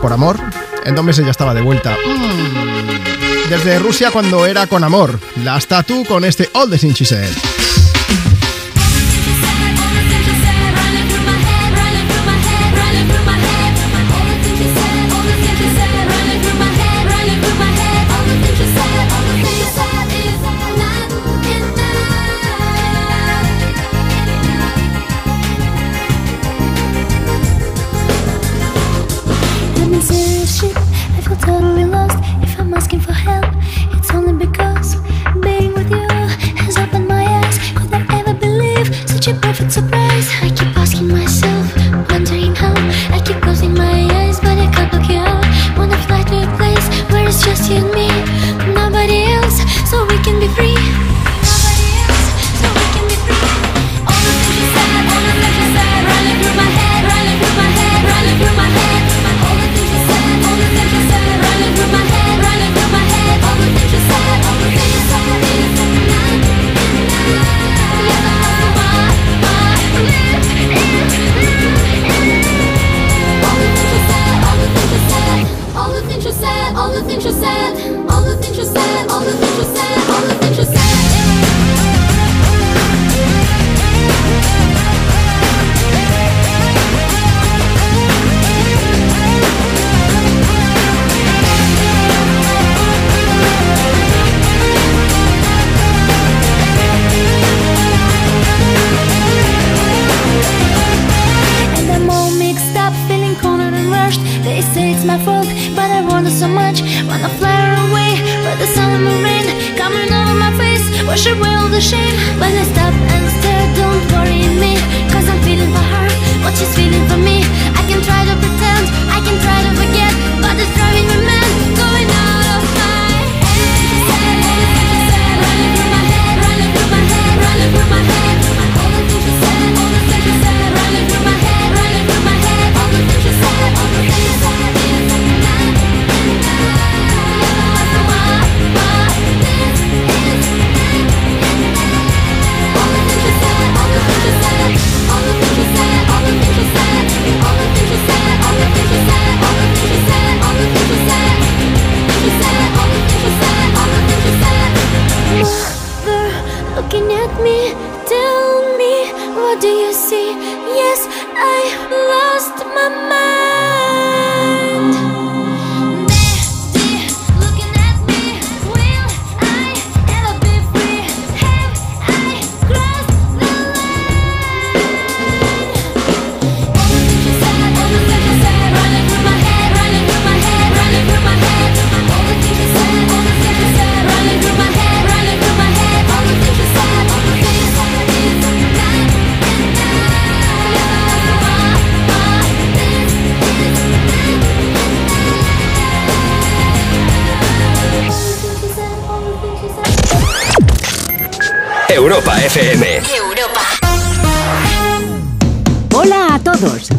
por 0.01 0.13
amor, 0.13 0.39
en 0.85 0.95
dos 0.95 1.05
meses 1.05 1.25
ya 1.25 1.31
estaba 1.31 1.55
de 1.55 1.61
vuelta. 1.61 1.97
Desde 3.49 3.79
Rusia 3.79 4.11
cuando 4.11 4.47
era 4.47 4.67
con 4.67 4.85
amor. 4.85 5.19
La 5.45 5.57
tú 5.83 6.05
con 6.05 6.25
este 6.25 6.49
All 6.55 6.71
the 6.71 6.79
Things 6.79 7.01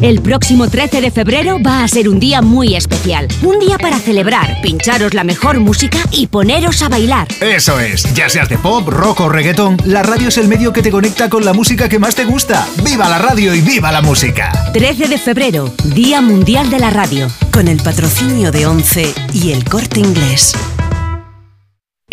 El 0.02 0.20
próximo 0.22 0.68
13 0.68 0.99
de 0.99 1.12
febrero 1.12 1.60
va 1.62 1.84
a 1.84 1.88
ser 1.88 2.10
un 2.10 2.20
día 2.20 2.41
muy 2.41 2.76
especial. 2.76 3.28
Un 3.43 3.60
día 3.60 3.78
para 3.78 3.99
celebrar, 3.99 4.60
pincharos 4.64 5.14
la 5.14 5.24
mejor 5.24 5.60
música 5.60 5.99
y 6.10 6.26
poneros 6.26 6.82
a 6.82 6.89
bailar. 6.89 7.28
Eso 7.39 7.80
es, 7.80 8.12
ya 8.16 8.28
seas 8.28 8.49
de 8.49 8.58
pop, 8.58 8.88
rock 8.88 9.20
o 9.20 9.30
reggaetón, 9.30 9.78
la 9.86 10.02
radio 10.02 10.30
es 10.30 10.39
el 10.39 10.47
medio 10.47 10.74
que 10.74 10.82
te 10.82 10.89
conecta 10.89 11.30
con 11.30 11.45
la 11.45 11.54
música 11.54 11.88
que 11.88 11.99
más 11.99 12.16
te 12.16 12.26
gusta. 12.26 12.68
¡Viva 12.84 13.08
la 13.10 13.20
radio 13.20 13.54
y 13.54 13.62
viva 13.62 13.91
la 13.91 14.02
música! 14.02 14.52
13 14.74 15.08
de 15.08 15.20
febrero, 15.20 15.72
Día 15.84 16.20
Mundial 16.20 16.72
de 16.72 16.80
la 16.80 16.89
Radio. 16.89 17.28
Con 17.54 17.68
el 17.68 17.78
patrocinio 17.78 18.52
de 18.52 18.66
ONCE 18.66 19.14
y 19.34 19.52
el 19.52 19.64
corte 19.66 19.99
inglés. 19.99 20.54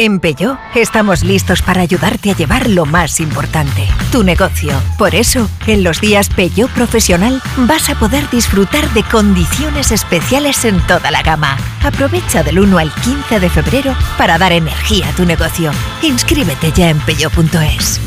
En 0.01 0.21
Peugeot 0.21 0.57
estamos 0.77 1.25
listos 1.25 1.61
para 1.61 1.81
ayudarte 1.81 2.31
a 2.31 2.37
llevar 2.37 2.71
lo 2.71 2.87
más 2.87 3.19
importante, 3.19 3.85
tu 4.13 4.23
negocio. 4.23 4.71
Por 4.97 5.17
eso, 5.17 5.51
en 5.67 5.83
los 5.83 6.01
días 6.01 6.29
Peugeot 6.29 6.71
Profesional 6.71 7.43
vas 7.67 7.91
a 7.91 7.97
poder 7.97 8.31
disfrutar 8.31 8.89
de 8.91 9.03
condiciones 9.03 9.91
especiales 9.91 10.65
en 10.65 10.81
toda 10.87 11.11
la 11.11 11.23
gama. 11.23 11.57
Aprovecha 11.83 12.45
del 12.45 12.61
1 12.61 12.79
al 12.79 12.95
15 12.95 13.41
de 13.41 13.51
febrero 13.51 13.93
para 14.17 14.39
dar 14.39 14.53
energía 14.53 15.09
a 15.09 15.13
tu 15.17 15.25
negocio. 15.25 15.73
Inscríbete 16.03 16.71
ya 16.71 16.91
en 16.91 17.01
peugeot.es. 17.01 18.01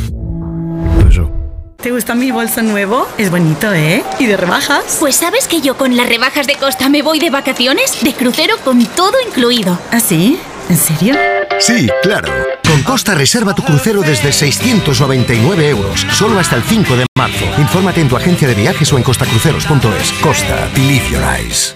¿Te 1.75 1.91
gusta 1.91 2.15
mi 2.15 2.31
bolso 2.31 2.61
nuevo? 2.61 3.05
Es 3.17 3.31
bonito, 3.31 3.73
¿eh? 3.73 4.01
¿Y 4.17 4.27
de 4.27 4.37
rebajas? 4.37 4.97
Pues 5.01 5.17
sabes 5.17 5.47
que 5.47 5.59
yo 5.59 5.75
con 5.75 5.97
las 5.97 6.07
rebajas 6.07 6.47
de 6.47 6.55
Costa 6.55 6.87
me 6.87 7.01
voy 7.01 7.19
de 7.19 7.31
vacaciones, 7.31 8.01
de 8.01 8.13
crucero 8.13 8.55
con 8.63 8.85
todo 8.85 9.17
incluido. 9.27 9.77
¿Ah, 9.91 9.99
sí? 9.99 10.39
¿En 10.69 10.77
serio? 10.77 11.15
Sí, 11.61 11.87
claro. 12.01 12.27
Con 12.67 12.81
Costa 12.81 13.13
reserva 13.13 13.53
tu 13.53 13.61
crucero 13.61 14.01
desde 14.01 14.31
699 14.31 15.69
euros, 15.69 16.07
solo 16.11 16.39
hasta 16.39 16.55
el 16.55 16.63
5 16.63 16.95
de 16.95 17.05
marzo. 17.15 17.45
Infórmate 17.59 18.01
en 18.01 18.09
tu 18.09 18.17
agencia 18.17 18.47
de 18.47 18.55
viajes 18.55 18.91
o 18.91 18.97
en 18.97 19.03
costacruceros.es. 19.03 20.11
Costa, 20.23 20.69
believe 20.73 21.07
your 21.11 21.21
eyes. 21.21 21.75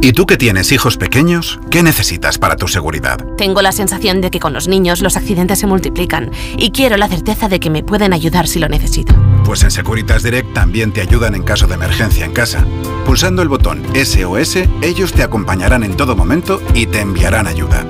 ¿Y 0.00 0.12
tú 0.12 0.26
que 0.26 0.36
tienes 0.36 0.70
hijos 0.70 0.96
pequeños? 0.96 1.58
¿Qué 1.70 1.82
necesitas 1.82 2.38
para 2.38 2.54
tu 2.56 2.68
seguridad? 2.68 3.18
Tengo 3.36 3.60
la 3.60 3.72
sensación 3.72 4.20
de 4.20 4.30
que 4.30 4.38
con 4.38 4.52
los 4.52 4.68
niños 4.68 5.00
los 5.00 5.16
accidentes 5.16 5.58
se 5.58 5.66
multiplican 5.66 6.30
y 6.56 6.70
quiero 6.70 6.96
la 6.96 7.08
certeza 7.08 7.48
de 7.48 7.58
que 7.58 7.70
me 7.70 7.82
pueden 7.82 8.12
ayudar 8.12 8.46
si 8.46 8.60
lo 8.60 8.68
necesito. 8.68 9.14
Pues 9.44 9.64
en 9.64 9.70
Securitas 9.72 10.22
Direct 10.22 10.52
también 10.52 10.92
te 10.92 11.00
ayudan 11.00 11.34
en 11.34 11.42
caso 11.42 11.66
de 11.66 11.74
emergencia 11.74 12.24
en 12.24 12.32
casa. 12.32 12.64
Pulsando 13.04 13.42
el 13.42 13.48
botón 13.48 13.82
SOS, 13.94 14.58
ellos 14.82 15.12
te 15.12 15.22
acompañarán 15.22 15.82
en 15.82 15.96
todo 15.96 16.14
momento 16.14 16.62
y 16.74 16.86
te 16.86 17.00
enviarán 17.00 17.46
ayuda. 17.46 17.84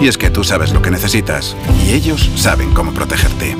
Y 0.00 0.08
es 0.08 0.18
que 0.18 0.30
tú 0.30 0.42
sabes 0.44 0.72
lo 0.72 0.82
que 0.82 0.90
necesitas 0.90 1.56
y 1.84 1.92
ellos 1.92 2.30
saben 2.36 2.74
cómo 2.74 2.92
protegerte. 2.92 3.56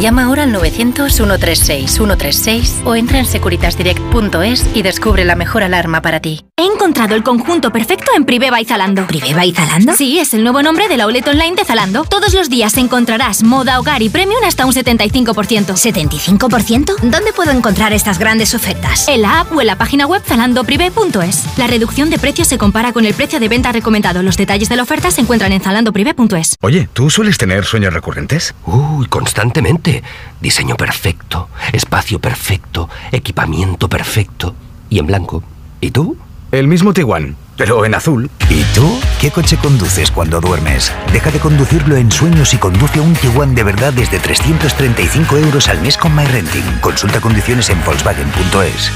Llama 0.00 0.24
ahora 0.24 0.44
al 0.44 0.54
900-136-136 0.54 2.84
o 2.84 2.94
entra 2.96 3.18
en 3.18 3.26
securitasdirect.es 3.26 4.66
y 4.74 4.82
descubre 4.82 5.24
la 5.24 5.36
mejor 5.36 5.62
alarma 5.62 6.02
para 6.02 6.20
ti. 6.20 6.44
He 6.92 6.94
encontrado 6.94 7.16
el 7.16 7.22
conjunto 7.22 7.72
perfecto 7.72 8.10
en 8.14 8.26
Priveva 8.26 8.60
y 8.60 8.66
Zalando. 8.66 9.06
¿Priveva 9.06 9.46
y 9.46 9.52
Zalando? 9.54 9.94
Sí, 9.96 10.18
es 10.18 10.34
el 10.34 10.42
nuevo 10.42 10.62
nombre 10.62 10.88
de 10.88 10.98
la 10.98 11.04
outlet 11.04 11.26
online 11.26 11.56
de 11.56 11.64
Zalando. 11.64 12.04
Todos 12.04 12.34
los 12.34 12.50
días 12.50 12.76
encontrarás 12.76 13.42
moda, 13.42 13.80
hogar 13.80 14.02
y 14.02 14.10
premium 14.10 14.44
hasta 14.44 14.66
un 14.66 14.74
75%. 14.74 15.32
¿75%? 15.32 16.96
¿Dónde 17.00 17.32
puedo 17.34 17.50
encontrar 17.50 17.94
estas 17.94 18.18
grandes 18.18 18.54
ofertas? 18.54 19.08
En 19.08 19.22
la 19.22 19.40
app 19.40 19.56
o 19.56 19.62
en 19.62 19.68
la 19.68 19.78
página 19.78 20.06
web 20.06 20.20
zalandoprivé.es. 20.22 21.56
La 21.56 21.66
reducción 21.66 22.10
de 22.10 22.18
precios 22.18 22.48
se 22.48 22.58
compara 22.58 22.92
con 22.92 23.06
el 23.06 23.14
precio 23.14 23.40
de 23.40 23.48
venta 23.48 23.72
recomendado. 23.72 24.22
Los 24.22 24.36
detalles 24.36 24.68
de 24.68 24.76
la 24.76 24.82
oferta 24.82 25.10
se 25.10 25.22
encuentran 25.22 25.52
en 25.52 25.62
zalandoprivé.es. 25.62 26.58
Oye, 26.60 26.90
¿tú 26.92 27.08
sueles 27.08 27.38
tener 27.38 27.64
sueños 27.64 27.94
recurrentes? 27.94 28.54
Uy, 28.66 29.06
constantemente. 29.06 30.02
Diseño 30.42 30.76
perfecto, 30.76 31.48
espacio 31.72 32.18
perfecto, 32.18 32.90
equipamiento 33.12 33.88
perfecto. 33.88 34.54
Y 34.90 34.98
en 34.98 35.06
blanco. 35.06 35.42
¿Y 35.80 35.90
tú? 35.90 36.18
El 36.52 36.68
mismo 36.68 36.92
Tiguan, 36.92 37.34
pero 37.56 37.86
en 37.86 37.94
azul. 37.94 38.30
¿Y 38.50 38.62
tú? 38.74 39.00
¿Qué 39.18 39.30
coche 39.30 39.56
conduces 39.56 40.10
cuando 40.10 40.38
duermes? 40.38 40.92
Deja 41.10 41.30
de 41.30 41.38
conducirlo 41.38 41.96
en 41.96 42.12
sueños 42.12 42.52
y 42.52 42.58
conduce 42.58 43.00
un 43.00 43.14
Tiguan 43.14 43.54
de 43.54 43.62
verdad 43.62 43.90
desde 43.94 44.18
335 44.18 45.38
euros 45.38 45.68
al 45.68 45.80
mes 45.80 45.96
con 45.96 46.14
MyRenting. 46.14 46.80
Consulta 46.82 47.22
condiciones 47.22 47.70
en 47.70 47.82
Volkswagen.es. 47.82 48.92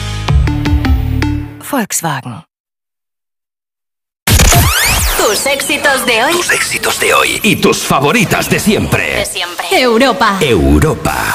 Volkswagen. 1.71 2.45
Tus 5.17 5.47
éxitos 5.47 6.05
de 6.05 6.25
hoy. 6.25 6.33
Tus 6.33 6.51
éxitos 6.51 7.01
de 7.01 7.15
hoy 7.15 7.41
y 7.43 7.57
tus 7.57 7.79
favoritas 7.79 8.51
de 8.51 8.61
siempre. 8.61 9.17
De 9.17 9.25
siempre. 9.25 9.67
Europa. 9.71 10.37
Europa. 10.43 11.35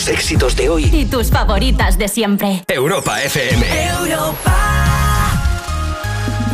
tus 0.00 0.08
éxitos 0.08 0.56
de 0.56 0.70
hoy 0.70 0.88
y 0.90 1.04
tus 1.04 1.30
favoritas 1.30 1.98
de 1.98 2.08
siempre. 2.08 2.62
Europa 2.68 3.22
FM. 3.22 3.66
Europa. 4.00 4.56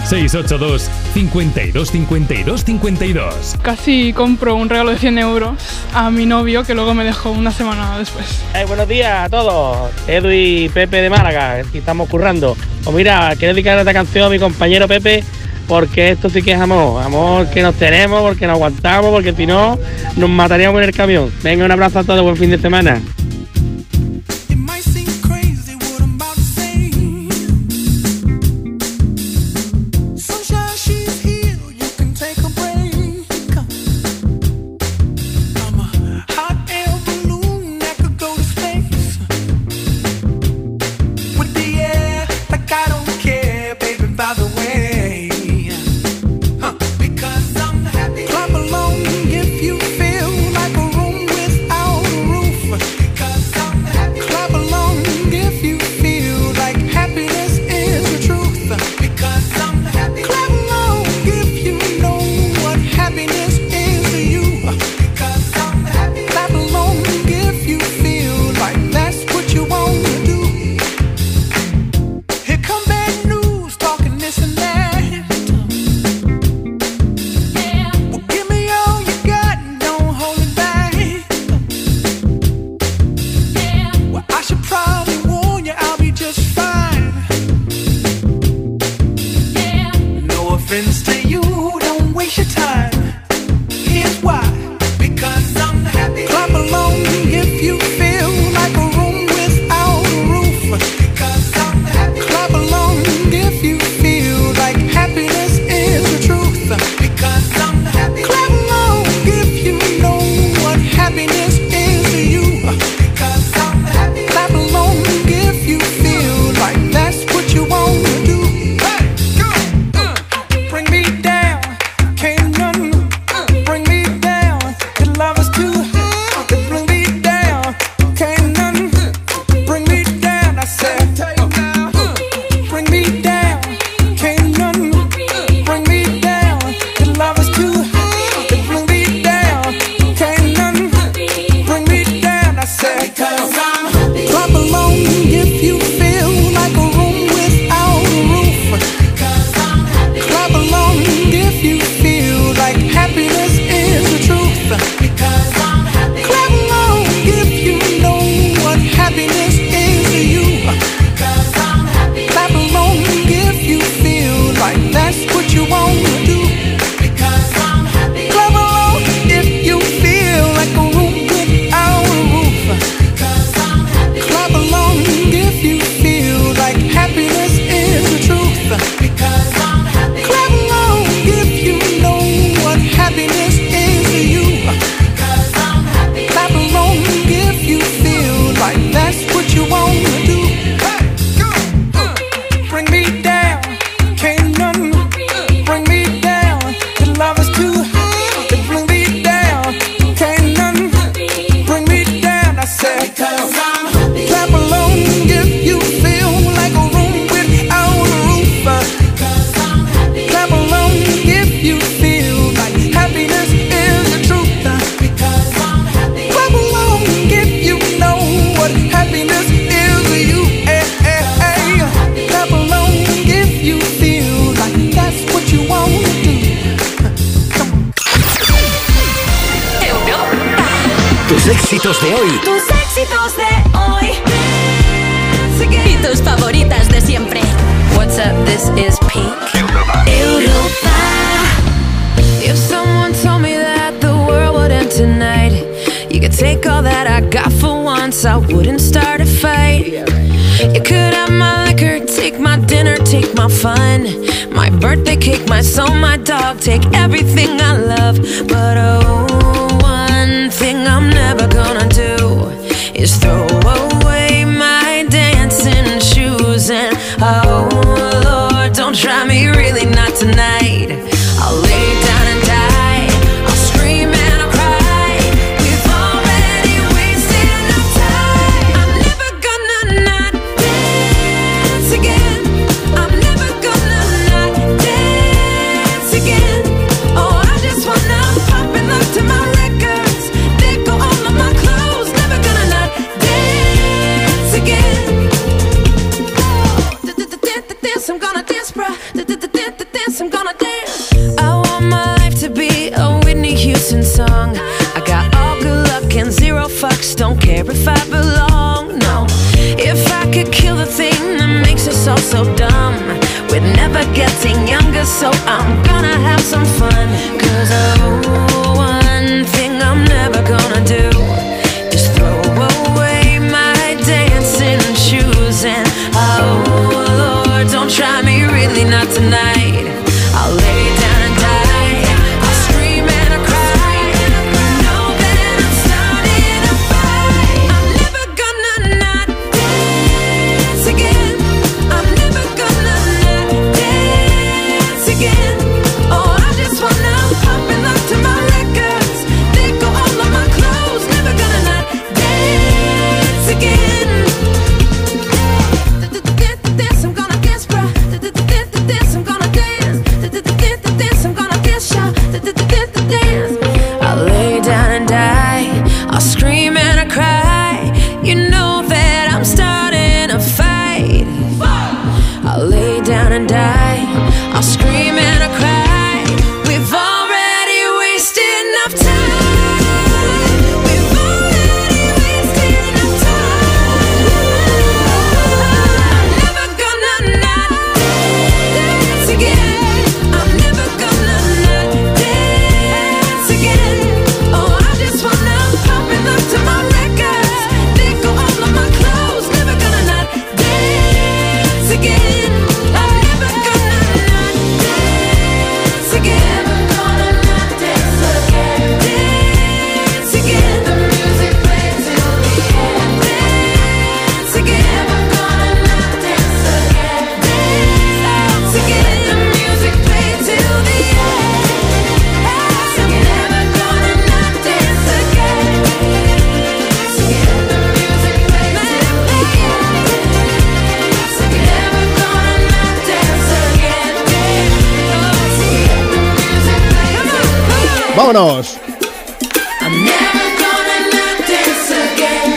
682 0.04 0.90
52 1.14 1.90
52 1.90 2.64
52 2.64 3.56
Casi 3.62 4.12
compro 4.12 4.56
un 4.56 4.68
regalo 4.68 4.90
de 4.90 4.98
100 4.98 5.18
euros 5.18 5.58
a 5.94 6.10
mi 6.10 6.26
novio 6.26 6.64
que 6.64 6.74
luego 6.74 6.94
me 6.94 7.04
dejó 7.04 7.30
una 7.30 7.52
semana 7.52 7.96
después. 7.98 8.26
Eh, 8.54 8.64
buenos 8.66 8.88
días 8.88 9.26
a 9.26 9.28
todos. 9.28 9.92
Edu 10.08 10.30
y 10.32 10.68
Pepe 10.70 11.00
de 11.00 11.10
Málaga, 11.10 11.58
aquí 11.58 11.78
estamos 11.78 12.08
currando. 12.08 12.56
Pues 12.82 12.96
mira, 12.96 13.32
quiero 13.38 13.54
dedicar 13.54 13.78
esta 13.78 13.92
canción 13.92 14.24
a 14.24 14.28
mi 14.28 14.40
compañero 14.40 14.88
Pepe 14.88 15.22
porque 15.68 16.10
esto 16.10 16.30
sí 16.30 16.42
que 16.42 16.52
es 16.52 16.60
amor, 16.60 17.00
amor 17.02 17.48
que 17.50 17.62
nos 17.62 17.76
tenemos, 17.76 18.22
porque 18.22 18.46
nos 18.46 18.54
aguantamos, 18.54 19.10
porque 19.10 19.32
si 19.32 19.46
no 19.46 19.78
nos 20.16 20.30
mataríamos 20.30 20.82
en 20.82 20.88
el 20.88 20.94
camión. 20.94 21.30
Venga, 21.44 21.64
un 21.64 21.70
abrazo 21.70 22.00
a 22.00 22.04
todos, 22.04 22.22
buen 22.22 22.36
fin 22.36 22.50
de 22.50 22.58
semana. 22.58 23.00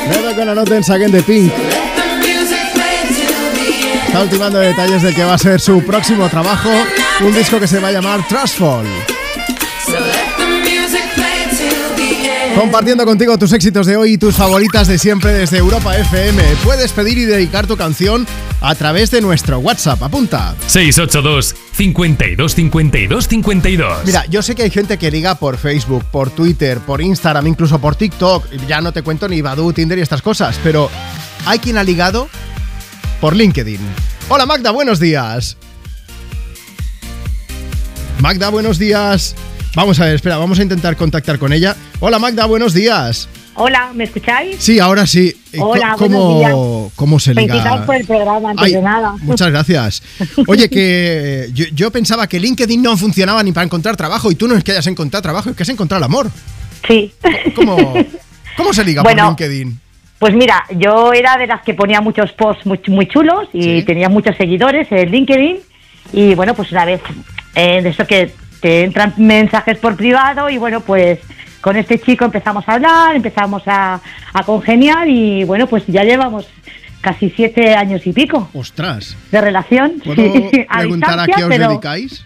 Never 0.10 0.34
gonna 0.36 0.56
not 0.56 0.68
dance 0.70 0.90
again. 0.90 1.12
De 1.12 1.22
Pink. 1.22 1.52
Está 4.08 4.22
ultimando 4.22 4.60
detalles 4.60 5.04
de 5.04 5.14
que 5.14 5.24
va 5.24 5.36
a 5.36 5.38
ser 5.38 5.62
su 5.62 5.84
próximo 5.84 6.28
trabajo, 6.30 6.70
un 7.22 7.34
disco 7.34 7.60
que 7.60 7.68
se 7.68 7.80
va 7.80 7.90
a 7.90 7.92
llamar 7.92 8.22
end. 8.30 8.88
Compartiendo 12.56 13.06
contigo 13.06 13.38
tus 13.38 13.54
éxitos 13.54 13.86
de 13.86 13.96
hoy 13.96 14.14
y 14.14 14.18
tus 14.18 14.36
favoritas 14.36 14.88
de 14.88 14.98
siempre 14.98 15.32
desde 15.32 15.58
Europa 15.58 15.96
FM. 15.96 16.42
Puedes 16.64 16.92
pedir 16.92 17.18
y 17.20 17.26
dedicar 17.26 17.68
tu 17.68 17.78
canción 17.78 18.26
a 18.62 18.76
través 18.76 19.12
de 19.12 19.22
nuestro 19.22 19.60
WhatsApp. 19.60 20.02
Apunta. 20.04 20.56
682 20.68 21.56
52 21.74 22.56
52 22.56 23.28
52. 23.28 24.06
Mira, 24.06 24.26
yo 24.28 24.42
sé 24.42 24.56
que 24.56 24.64
hay 24.64 24.70
gente 24.70 24.98
que 24.98 25.12
liga 25.12 25.36
por 25.36 25.58
Facebook, 25.58 26.06
por 26.12 26.30
Twitter, 26.30 26.80
por 26.80 27.02
Instagram, 27.02 27.48
incluso 27.48 27.80
por 27.80 27.96
TikTok. 27.96 28.50
Ya 28.68 28.82
no 28.82 28.92
te 28.92 29.02
cuento 29.02 29.28
ni 29.28 29.42
Badoo, 29.42 29.74
Tinder 29.74 29.98
y 29.98 30.02
estas 30.02 30.22
cosas, 30.22 30.60
pero 30.64 30.90
hay 31.46 31.60
quien 31.60 31.78
ha 31.78 31.84
ligado 31.84 32.30
por 33.22 33.36
LinkedIn. 33.36 33.80
Hola 34.30 34.46
Magda, 34.46 34.72
buenos 34.72 35.00
días. 35.00 35.58
Magda, 38.20 38.50
buenos 38.50 38.78
días. 38.78 39.36
Vamos 39.76 40.00
a 40.00 40.06
ver, 40.06 40.16
espera, 40.16 40.38
vamos 40.38 40.60
a 40.60 40.64
intentar 40.64 40.98
contactar 40.98 41.40
con 41.40 41.54
ella. 41.54 41.76
Hola 42.00 42.20
Magda, 42.20 42.46
buenos 42.46 42.74
días. 42.74 43.30
Hola, 43.56 43.92
¿me 43.94 44.06
escucháis? 44.06 44.56
Sí, 44.60 44.80
ahora 44.80 45.06
sí. 45.06 45.36
Eh, 45.52 45.58
Hola, 45.60 45.94
co- 45.98 46.08
buenos 46.08 46.38
días. 46.40 46.52
¿Cómo, 46.52 46.92
cómo 46.96 47.20
se 47.20 47.34
liga? 47.36 47.86
Por 47.86 47.96
el 47.96 48.06
programa, 48.06 48.52
antes 48.52 48.66
Ay, 48.68 48.74
de 48.74 48.82
nada. 48.82 49.16
Muchas 49.22 49.50
gracias. 49.50 50.02
Oye, 50.48 50.70
que 50.70 51.50
yo, 51.54 51.66
yo 51.74 51.92
pensaba 51.92 52.28
que 52.28 52.40
LinkedIn 52.40 52.82
no 52.82 52.96
funcionaba 52.96 53.44
ni 53.44 53.52
para 53.52 53.66
encontrar 53.66 53.98
trabajo 53.98 54.32
y 54.32 54.36
tú 54.36 54.48
no 54.48 54.56
es 54.56 54.64
que 54.64 54.72
hayas 54.72 54.88
encontrado 54.88 55.22
trabajo, 55.22 55.50
es 55.50 55.56
que 55.58 55.64
has 55.64 55.70
encontrado 55.70 56.00
el 56.00 56.06
amor. 56.06 56.32
Sí. 56.88 57.12
¿Cómo, 57.56 57.94
cómo 58.58 58.74
se 58.74 58.86
liga 58.86 59.02
Bueno, 59.04 59.24
por 59.24 59.40
LinkedIn? 59.42 59.80
Pues 60.20 60.34
mira, 60.36 60.64
yo 60.78 61.12
era 61.12 61.38
de 61.38 61.48
las 61.48 61.62
que 61.64 61.74
ponía 61.74 62.00
muchos 62.02 62.32
posts 62.34 62.66
muy, 62.66 62.80
muy 62.88 63.08
chulos 63.08 63.48
y 63.52 63.82
tenía 63.84 64.08
muchos 64.10 64.38
seguidores 64.38 64.88
en 64.92 65.12
LinkedIn. 65.12 65.58
Y 66.14 66.34
bueno, 66.36 66.54
pues 66.54 66.72
una 66.72 66.86
vez 66.86 67.02
eh, 67.56 67.82
de 67.82 67.90
eso 67.90 68.06
que 68.08 68.34
te 68.62 68.84
entran 68.84 69.14
mensajes 69.18 69.78
por 69.78 69.96
privado 69.96 70.50
y 70.50 70.58
bueno, 70.58 70.82
pues 70.82 71.20
con 71.62 71.76
este 71.78 72.00
chico 72.00 72.26
empezamos 72.26 72.68
a 72.68 72.74
hablar, 72.74 73.16
empezamos 73.16 73.64
a, 73.68 74.00
a 74.34 74.44
congeniar 74.44 75.08
y 75.08 75.44
bueno, 75.44 75.68
pues 75.68 75.84
ya 75.88 76.04
llevamos 76.04 76.48
casi 77.02 77.30
siete 77.30 77.76
años 77.76 78.06
y 78.06 78.14
pico 78.14 78.50
Ostras. 78.54 79.16
de 79.32 79.42
relación. 79.42 79.94
¿Puedo 80.04 80.22
Sí, 80.52 80.66
preguntar 80.78 81.20
a 81.20 81.26
qué 81.26 81.44
os 81.44 81.50
pero- 81.50 81.70
dedicáis? 81.70 82.26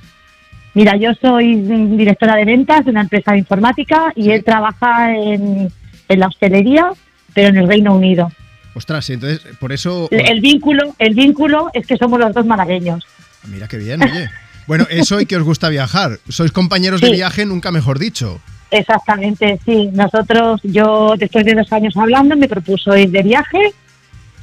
Mira, 0.75 0.95
yo 0.97 1.11
soy 1.21 1.55
directora 1.55 2.36
de 2.36 2.45
ventas 2.45 2.84
de 2.84 2.89
una 2.89 3.01
empresa 3.01 3.34
de 3.34 3.38
informática 3.38 4.11
y 4.15 4.31
él 4.31 4.43
trabaja 4.43 5.15
en, 5.15 5.71
en 6.09 6.19
la 6.19 6.25
hostelería, 6.27 6.89
pero 7.36 7.49
en 7.49 7.57
el 7.57 7.67
Reino 7.67 7.93
Unido. 7.95 8.31
Ostras, 8.73 9.07
entonces 9.11 9.41
por 9.59 9.71
eso... 9.71 10.07
El, 10.09 10.27
el 10.31 10.41
vínculo, 10.41 10.95
el 10.97 11.13
vínculo 11.13 11.69
es 11.73 11.86
que 11.86 11.95
somos 11.95 12.19
los 12.19 12.34
dos 12.34 12.47
malagueños. 12.47 13.05
Mira 13.49 13.67
qué 13.67 13.77
bien, 13.77 14.01
oye. 14.01 14.31
Bueno, 14.65 14.88
eso 14.89 15.21
y 15.21 15.27
que 15.27 15.36
os 15.38 15.43
gusta 15.43 15.69
viajar. 15.69 16.17
Sois 16.27 16.51
compañeros 16.51 17.01
de 17.01 17.11
viaje, 17.11 17.45
nunca 17.45 17.69
mejor 17.69 17.99
dicho. 17.99 18.41
Exactamente, 18.74 19.59
sí. 19.63 19.91
Nosotros, 19.93 20.59
yo 20.63 21.13
después 21.15 21.45
de 21.45 21.53
dos 21.53 21.71
años 21.71 21.95
hablando, 21.95 22.36
me 22.36 22.47
propuso 22.47 22.97
ir 22.97 23.11
de 23.11 23.21
viaje 23.21 23.71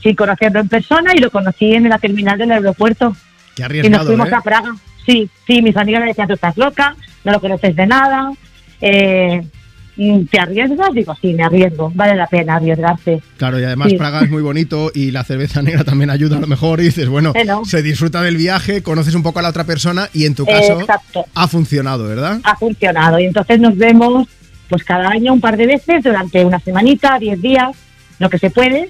sin 0.01 0.15
conocerlo 0.15 0.61
en 0.61 0.69
persona 0.69 1.13
y 1.15 1.19
lo 1.19 1.31
conocí 1.33 1.75
en 1.75 1.89
la 1.89 1.99
terminal 1.99 2.39
del 2.39 2.53
aeropuerto. 2.53 3.17
Qué 3.57 3.63
y 3.63 3.65
nos 3.65 3.71
arriesgado, 3.71 4.07
fuimos 4.07 4.29
¿eh? 4.29 4.35
a 4.37 4.41
Praga. 4.41 4.73
Sí, 5.05 5.29
sí, 5.49 5.63
mis 5.63 5.77
amigas 5.77 6.03
me 6.03 6.09
decían, 6.09 6.29
tú 6.29 6.35
estás 6.35 6.57
loca, 6.57 6.95
no 7.25 7.33
lo 7.33 7.41
conoces 7.41 7.75
de 7.75 7.87
nada. 7.89 8.31
Eh, 8.81 9.43
¿Te 10.31 10.41
arriesgas? 10.41 10.95
Digo, 10.95 11.15
sí, 11.21 11.35
me 11.35 11.43
arriesgo. 11.43 11.93
Vale 11.95 12.15
la 12.17 12.27
pena 12.27 12.57
arriesgarse. 12.57 13.21
Claro, 13.37 13.61
y 13.61 13.65
además 13.65 13.89
Sí. 13.91 13.97
Praga 13.97 14.23
es 14.23 14.31
muy 14.31 14.41
bonito 14.41 14.91
y 14.95 15.11
la 15.11 15.25
cerveza 15.25 15.61
negra 15.63 15.85
también 15.85 16.09
ayuda 16.09 16.39
a 16.39 16.41
lo 16.41 16.47
mejor. 16.47 16.81
Y 16.81 16.85
dices, 16.85 17.09
bueno, 17.09 17.33
se 17.65 17.83
disfruta 17.83 18.23
del 18.23 18.37
viaje, 18.37 18.83
conoces 18.83 19.15
un 19.15 19.23
poco 19.23 19.41
a 19.41 19.43
la 19.43 19.51
otra 19.51 19.65
persona 19.65 20.09
y 20.15 20.25
en 20.25 20.35
tu 20.35 20.47
caso 20.47 20.81
Exacto. 20.81 21.27
ha 21.35 21.49
funcionado, 21.49 22.05
¿verdad? 22.09 22.41
ha 22.45 22.57
funcionado. 22.57 23.19
Y 23.19 23.25
entonces 23.27 23.61
nos 23.61 23.77
vemos 23.77 24.27
pues 24.69 24.85
cada 24.85 25.09
año 25.09 25.33
un 25.33 25.41
par 25.41 25.57
de 25.57 25.67
veces 25.67 26.03
durante 26.03 26.45
una 26.45 26.61
semanita, 26.61 27.19
diez 27.19 27.43
días, 27.43 27.77
lo 28.21 28.31
que 28.31 28.39
se 28.39 28.51
puede, 28.51 28.89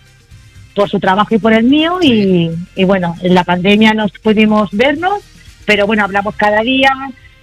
por 0.76 0.88
su 0.90 1.00
trabajo 1.00 1.34
y 1.34 1.38
por 1.38 1.52
el 1.52 1.64
mío. 1.64 1.98
Y, 2.02 2.50
y 2.76 2.84
bueno, 2.84 3.16
en 3.22 3.34
la 3.34 3.42
pandemia 3.44 3.94
nos 3.94 4.12
pudimos 4.12 4.70
vernos, 4.72 5.20
pero 5.64 5.86
bueno, 5.86 6.04
hablamos 6.04 6.36
cada 6.36 6.60
día. 6.62 6.90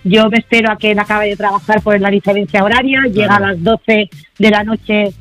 Yo 0.07 0.29
me 0.29 0.37
espero 0.37 0.71
a 0.71 0.77
que 0.77 0.91
él 0.91 0.99
acabe 0.99 1.27
de 1.27 1.35
trabajar 1.35 1.81
por 1.81 1.99
la 1.99 2.09
diferencia 2.09 2.63
horaria, 2.63 3.03
llega 3.03 3.35
a 3.35 3.39
las 3.39 3.63
12 3.63 4.09
de 4.39 4.49
la 4.49 4.63
noche 4.63 5.13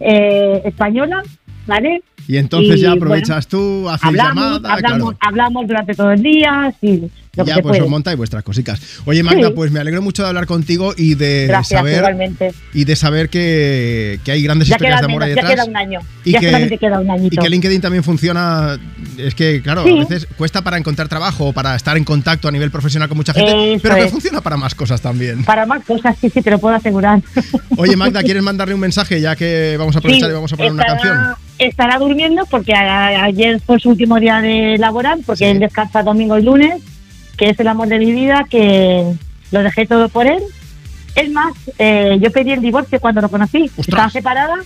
eh, 0.00 0.62
española, 0.64 1.22
¿vale? 1.66 2.02
Y 2.26 2.36
entonces 2.36 2.76
Y, 2.76 2.82
ya 2.82 2.90
bueno, 2.90 3.06
aprovechas 3.06 3.46
tú, 3.48 3.88
haces 3.88 4.06
hablamos, 4.06 4.44
llamada, 4.44 4.74
hablamos, 4.74 5.14
claro. 5.14 5.18
hablamos 5.20 5.66
durante 5.66 5.94
todo 5.94 6.12
el 6.12 6.22
día, 6.22 6.74
sí, 6.80 7.10
lo 7.38 7.44
que 7.44 7.48
ya 7.50 7.54
pues 7.62 7.72
puede. 7.72 7.82
os 7.82 7.88
montáis 7.88 8.16
vuestras 8.16 8.42
cositas. 8.42 8.80
Oye, 9.06 9.22
Magda, 9.22 9.48
Sí. 9.48 9.52
pues 9.54 9.70
me 9.70 9.80
alegro 9.80 10.02
mucho 10.02 10.22
de 10.22 10.28
hablar 10.28 10.46
contigo 10.46 10.94
y 10.96 11.14
de 11.14 11.46
Gracias, 11.48 11.78
saber 11.78 11.98
igualmente. 11.98 12.52
y 12.74 12.84
de 12.84 12.96
saber 12.96 13.28
que, 13.30 14.20
que 14.24 14.32
hay 14.32 14.42
grandes 14.42 14.68
Ya 14.68 14.74
historias 14.76 15.00
de 15.00 15.06
amor 15.06 15.22
ahí 15.22 15.30
menos, 15.30 15.42
ya 15.44 15.48
detrás. 15.48 15.66
queda 15.66 15.70
un 15.70 15.76
año. 15.76 16.00
Y 16.24 16.32
ya 16.32 16.40
que- 16.40 16.78
queda 16.78 17.00
un 17.00 17.10
añito. 17.10 17.34
Y 17.34 17.38
que 17.38 17.48
LinkedIn 17.48 17.80
también 17.80 18.04
funciona. 18.04 18.78
Es 19.16 19.34
que, 19.34 19.62
claro, 19.62 19.84
Sí. 19.84 19.90
a 19.90 20.04
veces 20.04 20.26
cuesta 20.36 20.62
para 20.62 20.76
encontrar 20.76 21.08
trabajo 21.08 21.46
o 21.46 21.52
para 21.52 21.74
estar 21.74 21.96
en 21.96 22.04
contacto 22.04 22.48
a 22.48 22.50
nivel 22.52 22.70
profesional 22.70 23.08
con 23.08 23.16
mucha 23.16 23.32
gente, 23.32 23.74
Eso 23.74 23.82
pero 23.82 23.94
que 23.96 24.04
es. 24.04 24.10
funciona 24.10 24.40
para 24.40 24.56
más 24.56 24.74
cosas 24.74 25.00
también. 25.00 25.44
Para 25.44 25.66
más 25.66 25.84
cosas, 25.84 26.16
sí, 26.20 26.30
sí, 26.30 26.42
te 26.42 26.50
lo 26.50 26.58
puedo 26.58 26.74
asegurar. 26.74 27.20
Oye, 27.76 27.96
Magda, 27.96 28.22
¿quieres 28.22 28.42
mandarle 28.42 28.74
un 28.74 28.80
mensaje 28.80 29.20
ya 29.20 29.34
que 29.36 29.76
vamos 29.78 29.94
a 29.96 29.98
aprovechar 30.00 30.28
Sí, 30.28 30.32
y 30.32 30.34
vamos 30.34 30.52
a 30.52 30.56
poner 30.56 30.72
una 30.72 30.84
canción? 30.84 31.18
Estará 31.58 31.98
durmiendo 31.98 32.46
porque 32.46 32.72
a- 32.74 33.24
ayer 33.24 33.60
fue 33.64 33.80
su 33.80 33.88
último 33.90 34.20
día 34.20 34.40
de 34.40 34.76
laboral, 34.78 35.20
porque 35.26 35.50
él 35.50 35.58
descansa 35.58 36.02
domingo 36.02 36.38
y 36.38 36.42
lunes, 36.42 36.80
que 37.38 37.48
es 37.50 37.58
el 37.60 37.68
amor 37.68 37.88
de 37.88 37.98
mi 37.98 38.12
vida, 38.12 38.44
que 38.50 39.14
lo 39.52 39.62
dejé 39.62 39.86
todo 39.86 40.08
por 40.10 40.26
él. 40.26 40.42
Es 41.14 41.30
más, 41.30 41.54
eh, 41.78 42.18
yo 42.20 42.30
pedí 42.30 42.52
el 42.52 42.60
divorcio 42.60 43.00
cuando 43.00 43.20
lo 43.22 43.28
conocí. 43.30 43.70
Estaba 43.76 44.10
separada 44.10 44.56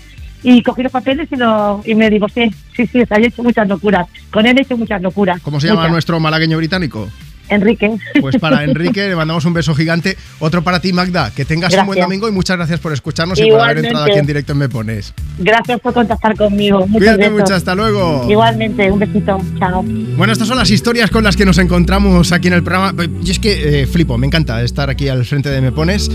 y 0.43 0.63
cogí 0.63 0.83
los 0.83 0.91
papeles 0.91 1.29
y, 1.31 1.37
lo, 1.37 1.83
y 1.85 1.95
me 1.95 2.11
divorcié. 2.11 2.53
Sí, 2.75 2.87
sí, 2.87 3.03
o 3.03 3.07
sea, 3.07 3.19
yo 3.19 3.25
he 3.25 3.29
hecho 3.29 3.43
muchas 3.43 3.69
locuras. 3.69 4.09
Con 4.31 4.47
él 4.47 4.59
he 4.59 4.63
hecho 4.63 4.77
muchas 4.77 5.01
locuras. 5.01 5.41
¿Cómo 5.43 5.61
se 5.61 5.69
llama 5.69 5.83
Muchas. 5.83 5.93
nuestro 5.93 6.19
malagueño 6.19 6.57
británico? 6.57 7.09
Enrique. 7.55 7.91
Pues 8.21 8.37
para 8.39 8.65
Enrique 8.65 9.09
le 9.09 9.17
mandamos 9.17 9.45
un 9.45 9.53
beso 9.53 9.75
gigante. 9.75 10.17
Otro 10.39 10.63
para 10.63 10.81
ti, 10.81 10.93
Magda. 10.93 11.33
Que 11.35 11.45
tengas 11.45 11.75
un 11.75 11.87
buen 11.87 12.01
domingo 12.01 12.29
y 12.29 12.33
muchas 12.33 12.57
gracias 12.57 12.81
por 12.81 12.93
escucharnos 12.93 13.39
y 13.39 13.51
por 13.51 13.61
haber 13.61 13.79
entrado 13.79 14.05
aquí 14.05 14.19
en 14.19 14.27
directo 14.27 14.53
en 14.53 14.59
Me 14.59 14.69
Pones. 14.69 15.15
Gracias 15.39 15.81
por 15.81 15.95
contactar 15.95 16.37
conmigo. 16.37 16.81
Muchas 16.87 16.99
Cuídate 16.99 17.19
besos. 17.19 17.41
mucho, 17.41 17.55
hasta 17.55 17.75
luego. 17.75 18.27
Igualmente, 18.29 18.91
un 18.91 18.99
besito. 18.99 19.39
Chao. 19.59 19.83
Bueno, 20.17 20.33
estas 20.33 20.49
son 20.49 20.59
las 20.59 20.71
historias 20.71 21.11
con 21.11 21.25
las 21.25 21.37
que 21.37 21.45
nos 21.45 21.59
encontramos 21.59 22.33
aquí 22.33 22.49
en 22.49 22.55
el 22.55 22.63
programa. 22.63 22.95
Yo 23.23 23.33
es 23.33 23.39
que 23.39 23.83
eh, 23.83 23.87
flipo, 23.87 24.19
me 24.19 24.27
encanta 24.27 24.63
estar 24.63 24.91
aquí 24.91 25.09
al 25.09 25.25
frente 25.25 25.51
de 25.51 25.61
Me 25.61 25.73
Pones. 25.73 26.11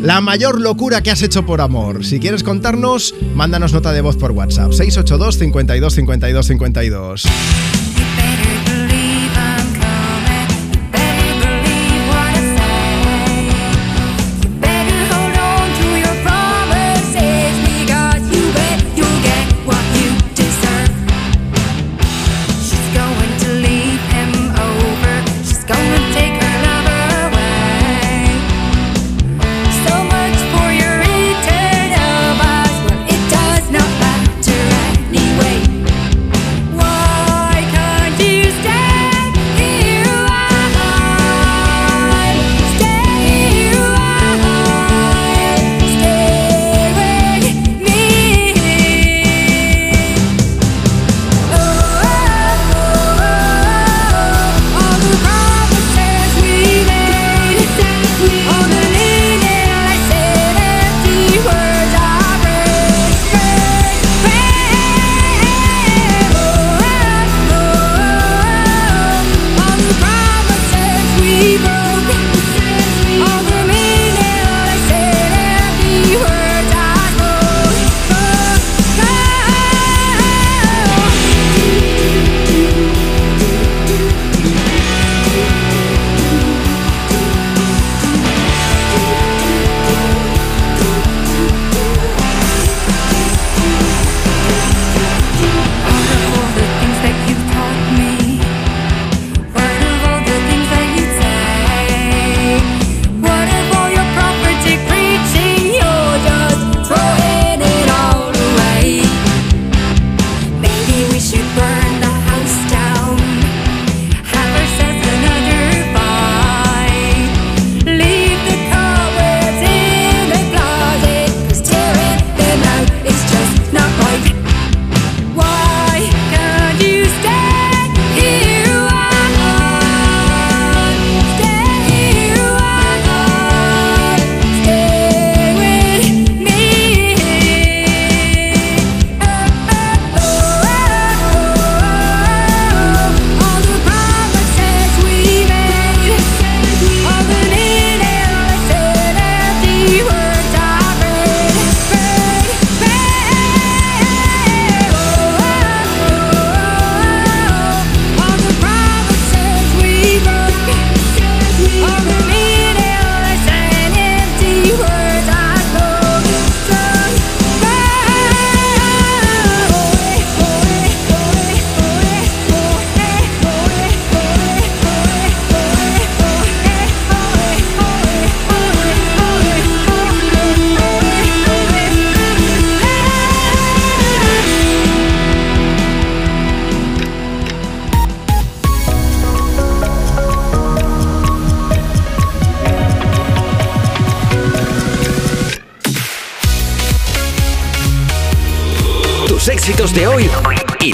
La 0.00 0.20
mayor 0.20 0.60
locura 0.60 1.02
que 1.02 1.10
has 1.10 1.22
hecho 1.22 1.46
por 1.46 1.60
amor. 1.60 2.04
Si 2.04 2.18
quieres 2.18 2.42
contarnos, 2.42 3.14
mándanos 3.34 3.72
nota 3.72 3.92
de 3.92 4.00
voz 4.00 4.16
por 4.16 4.32
WhatsApp. 4.32 4.72
682 4.72 5.38
52 5.38 5.94
52 5.94 6.46
52. 6.46 7.24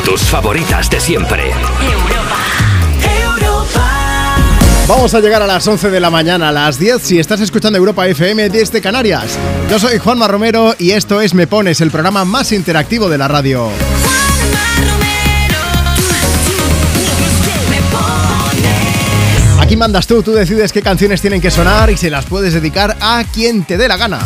Tus 0.08 0.22
favoritas 0.22 0.88
de 0.88 1.00
siempre. 1.00 1.52
Vamos 4.86 5.12
a 5.12 5.20
llegar 5.20 5.42
a 5.42 5.46
las 5.46 5.68
11 5.68 5.90
de 5.90 6.00
la 6.00 6.08
mañana, 6.08 6.48
a 6.48 6.52
las 6.52 6.78
10 6.78 7.02
si 7.02 7.18
estás 7.18 7.42
escuchando 7.42 7.76
Europa 7.76 8.06
FM 8.08 8.48
desde 8.48 8.80
Canarias. 8.80 9.38
Yo 9.68 9.78
soy 9.78 9.98
Juanma 9.98 10.26
Romero 10.26 10.74
y 10.78 10.92
esto 10.92 11.20
es 11.20 11.34
Me 11.34 11.46
Pones, 11.46 11.82
el 11.82 11.90
programa 11.90 12.24
más 12.24 12.52
interactivo 12.52 13.10
de 13.10 13.18
la 13.18 13.28
radio. 13.28 13.68
Aquí 19.60 19.76
mandas 19.76 20.06
tú, 20.06 20.22
tú 20.22 20.32
decides 20.32 20.72
qué 20.72 20.80
canciones 20.80 21.20
tienen 21.20 21.42
que 21.42 21.50
sonar 21.50 21.90
y 21.90 21.98
se 21.98 22.08
las 22.08 22.24
puedes 22.24 22.54
dedicar 22.54 22.96
a 23.02 23.24
quien 23.30 23.64
te 23.64 23.76
dé 23.76 23.88
la 23.88 23.98
gana. 23.98 24.20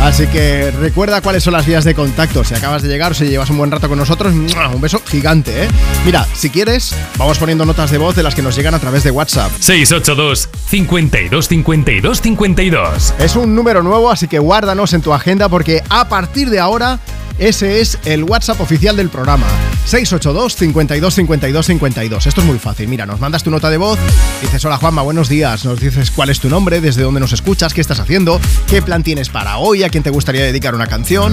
Así 0.00 0.26
que 0.28 0.70
recuerda 0.70 1.20
cuáles 1.20 1.42
son 1.42 1.52
las 1.52 1.66
vías 1.66 1.84
de 1.84 1.94
contacto. 1.94 2.44
Si 2.44 2.54
acabas 2.54 2.82
de 2.82 2.88
llegar 2.88 3.12
o 3.12 3.14
si 3.14 3.26
llevas 3.26 3.50
un 3.50 3.58
buen 3.58 3.70
rato 3.70 3.88
con 3.88 3.98
nosotros, 3.98 4.32
un 4.32 4.80
beso 4.80 5.02
gigante, 5.04 5.64
¿eh? 5.64 5.68
Mira, 6.04 6.26
si 6.34 6.50
quieres, 6.50 6.94
vamos 7.16 7.38
poniendo 7.38 7.64
notas 7.64 7.90
de 7.90 7.98
voz 7.98 8.14
de 8.14 8.22
las 8.22 8.34
que 8.34 8.42
nos 8.42 8.56
llegan 8.56 8.74
a 8.74 8.78
través 8.78 9.02
de 9.02 9.10
WhatsApp. 9.10 9.50
682 9.58 10.48
52 10.68 11.48
52 11.48 12.20
52. 12.20 13.14
Es 13.18 13.36
un 13.36 13.54
número 13.54 13.82
nuevo, 13.82 14.10
así 14.10 14.28
que 14.28 14.38
guárdanos 14.38 14.92
en 14.92 15.02
tu 15.02 15.12
agenda 15.12 15.48
porque 15.48 15.82
a 15.90 16.08
partir 16.08 16.48
de 16.48 16.60
ahora 16.60 16.98
ese 17.38 17.80
es 17.80 17.98
el 18.04 18.24
WhatsApp 18.24 18.60
oficial 18.60 18.96
del 18.96 19.08
programa. 19.08 19.46
682 19.84 20.56
52 20.56 21.14
52 21.14 21.66
52. 21.66 22.26
Esto 22.26 22.40
es 22.40 22.46
muy 22.46 22.58
fácil. 22.58 22.88
Mira, 22.88 23.06
nos 23.06 23.20
mandas 23.20 23.42
tu 23.42 23.50
nota 23.50 23.70
de 23.70 23.78
voz, 23.78 23.98
dices 24.42 24.64
hola 24.64 24.76
Juanma, 24.76 25.02
buenos 25.02 25.28
días, 25.28 25.64
nos 25.64 25.80
dices 25.80 26.10
cuál 26.10 26.30
es 26.30 26.40
tu 26.40 26.48
nombre, 26.48 26.80
desde 26.80 27.02
dónde 27.02 27.20
nos 27.20 27.32
escuchas, 27.32 27.72
qué 27.72 27.80
estás 27.80 28.00
haciendo, 28.00 28.40
qué 28.66 28.82
plan 28.82 29.02
tienes 29.02 29.28
para 29.28 29.58
hoy, 29.58 29.82
a 29.82 29.88
quién 29.88 30.02
te 30.02 30.10
gustaría 30.10 30.42
dedicar 30.42 30.74
una 30.74 30.86
canción. 30.86 31.32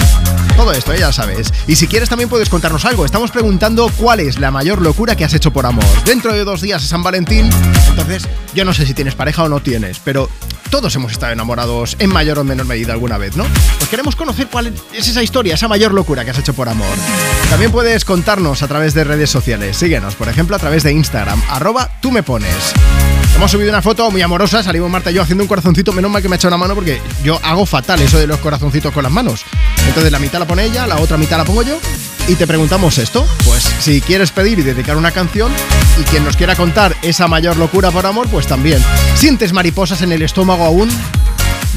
Todo 0.55 0.71
esto, 0.71 0.93
¿eh? 0.93 0.99
ya 0.99 1.11
sabes. 1.11 1.51
Y 1.67 1.75
si 1.75 1.87
quieres 1.87 2.07
también 2.07 2.29
puedes 2.29 2.49
contarnos 2.49 2.85
algo. 2.85 3.05
Estamos 3.05 3.31
preguntando 3.31 3.91
cuál 3.97 4.19
es 4.21 4.39
la 4.39 4.51
mayor 4.51 4.81
locura 4.81 5.15
que 5.15 5.25
has 5.25 5.33
hecho 5.33 5.51
por 5.51 5.65
amor. 5.65 5.85
Dentro 6.05 6.33
de 6.33 6.43
dos 6.43 6.61
días 6.61 6.83
es 6.83 6.89
San 6.89 7.03
Valentín, 7.03 7.49
entonces 7.89 8.27
yo 8.53 8.63
no 8.63 8.73
sé 8.73 8.85
si 8.85 8.93
tienes 8.93 9.15
pareja 9.15 9.43
o 9.43 9.49
no 9.49 9.59
tienes, 9.59 9.99
pero 10.03 10.29
todos 10.69 10.95
hemos 10.95 11.11
estado 11.11 11.33
enamorados 11.33 11.95
en 11.99 12.11
mayor 12.11 12.39
o 12.39 12.43
menor 12.43 12.65
medida 12.65 12.93
alguna 12.93 13.17
vez, 13.17 13.35
¿no? 13.35 13.45
Pues 13.77 13.89
queremos 13.89 14.15
conocer 14.15 14.47
cuál 14.47 14.73
es 14.93 15.07
esa 15.07 15.23
historia, 15.23 15.55
esa 15.55 15.67
mayor 15.67 15.93
locura 15.93 16.25
que 16.25 16.31
has 16.31 16.39
hecho 16.39 16.53
por 16.53 16.69
amor. 16.69 16.87
También 17.49 17.71
puedes 17.71 18.05
contarnos 18.05 18.63
a 18.63 18.67
través 18.67 18.93
de 18.93 19.03
redes 19.03 19.29
sociales. 19.29 19.77
Síguenos, 19.77 20.15
por 20.15 20.29
ejemplo, 20.29 20.55
a 20.55 20.59
través 20.59 20.83
de 20.83 20.91
Instagram, 20.91 21.41
arroba 21.49 21.89
tú 22.01 22.11
me 22.11 22.23
pones. 22.23 22.73
Hemos 23.35 23.51
subido 23.51 23.69
una 23.69 23.81
foto 23.81 24.09
muy 24.11 24.21
amorosa, 24.21 24.63
salimos 24.63 24.89
Marta 24.89 25.11
y 25.11 25.15
yo 25.15 25.21
haciendo 25.21 25.43
un 25.43 25.47
corazoncito, 25.47 25.91
menos 25.91 26.09
mal 26.09 26.21
que 26.21 26.29
me 26.29 26.35
ha 26.35 26.37
echado 26.37 26.55
una 26.55 26.57
mano 26.57 26.73
porque 26.73 27.01
yo 27.23 27.39
hago 27.43 27.65
fatal 27.65 28.01
eso 28.01 28.17
de 28.17 28.27
los 28.27 28.39
corazoncitos 28.39 28.93
con 28.93 29.03
las 29.03 29.11
manos. 29.11 29.41
Entonces 29.87 30.11
la 30.11 30.19
mitad 30.19 30.39
la 30.39 30.47
pone 30.47 30.63
ella, 30.63 30.87
la 30.87 30.97
otra 30.97 31.17
mitad 31.17 31.37
la 31.37 31.43
pongo 31.43 31.61
yo 31.61 31.77
y 32.27 32.35
te 32.35 32.47
preguntamos 32.47 32.97
esto. 32.97 33.25
Pues 33.43 33.63
si 33.79 34.01
quieres 34.01 34.31
pedir 34.31 34.59
y 34.59 34.63
dedicar 34.63 34.97
una 34.97 35.11
canción 35.11 35.51
y 35.99 36.03
quien 36.03 36.23
nos 36.23 36.35
quiera 36.35 36.55
contar 36.55 36.95
esa 37.01 37.27
mayor 37.27 37.57
locura 37.57 37.91
por 37.91 38.05
amor, 38.05 38.27
pues 38.29 38.47
también. 38.47 38.83
¿Sientes 39.15 39.53
mariposas 39.53 40.01
en 40.01 40.11
el 40.11 40.21
estómago 40.21 40.63
aún? 40.65 40.89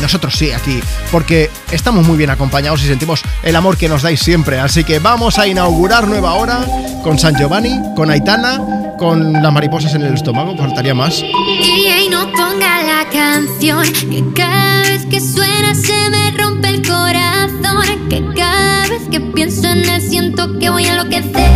Nosotros 0.01 0.35
sí, 0.37 0.53
aquí, 0.53 0.81
porque 1.11 1.51
estamos 1.71 2.07
muy 2.07 2.17
bien 2.17 2.31
acompañados 2.31 2.83
y 2.83 2.87
sentimos 2.87 3.23
el 3.43 3.57
amor 3.57 3.77
que 3.77 3.89
nos 3.89 4.03
dais 4.03 4.21
siempre. 4.21 4.61
Así 4.61 4.85
que 4.85 4.99
vamos 4.99 5.39
a 5.39 5.47
inaugurar 5.47 6.07
nueva 6.07 6.35
hora 6.35 6.61
con 7.03 7.19
San 7.19 7.37
Giovanni, 7.37 7.79
con 7.97 8.11
Aitana, 8.11 8.61
con 8.99 9.33
las 9.33 9.53
mariposas 9.53 9.95
en 9.95 10.03
el 10.03 10.15
estómago, 10.15 10.57
faltaría 10.57 10.95
más. 10.95 11.23
DJ 11.23 12.11
no 12.11 12.31
ponga 12.33 12.83
la 12.83 13.09
canción 13.11 13.85
Que 14.11 14.25
cada 14.35 14.83
vez 14.83 15.07
que 15.07 15.21
suena 15.21 15.75
se 15.75 16.11
me 16.11 16.31
rompe 16.33 16.69
el 16.69 16.87
corazón 16.87 18.09
Que 18.09 18.25
cada 18.35 18.89
vez 18.89 19.03
que 19.11 19.21
pienso 19.21 19.69
en 19.69 19.89
él 19.89 20.03
siento 20.03 20.59
que 20.59 20.71
voy 20.71 20.85
a 20.87 20.93
enloquecer 20.93 21.51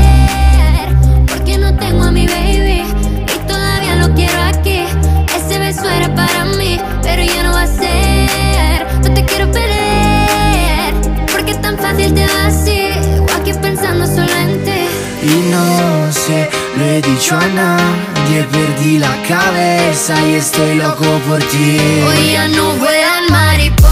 Porque 1.28 1.58
no 1.58 1.74
tengo 1.76 2.04
a 2.04 2.10
mi 2.10 2.26
baby 2.26 2.82
Y 3.34 3.46
todavía 3.46 3.96
lo 3.96 4.14
quiero 4.14 4.42
aquí 4.42 4.84
Ese 5.36 5.58
beso 5.58 5.88
era 5.88 6.14
para 6.14 6.44
mí 6.44 6.61
te 12.14 12.24
así 12.24 12.80
O 13.20 13.24
aquí 13.40 13.52
pensando 13.60 14.06
solo 14.06 14.32
en 14.44 14.64
ti. 14.64 14.82
Y 15.22 15.50
no 15.52 16.12
sé, 16.12 16.48
lo 16.76 16.84
he 16.84 17.00
dicho 17.00 17.36
a 17.36 17.46
nadie, 17.46 18.42
perdí 18.50 18.98
la 18.98 19.14
cabeza 19.28 20.14
y 20.26 20.34
estoy 20.34 20.74
loco 20.74 21.04
por 21.28 21.38
ti. 21.38 21.78
Hoy 22.08 22.32
ya 22.32 22.48
no 22.48 22.72
vuelan 22.72 23.30
mariposas, 23.30 23.91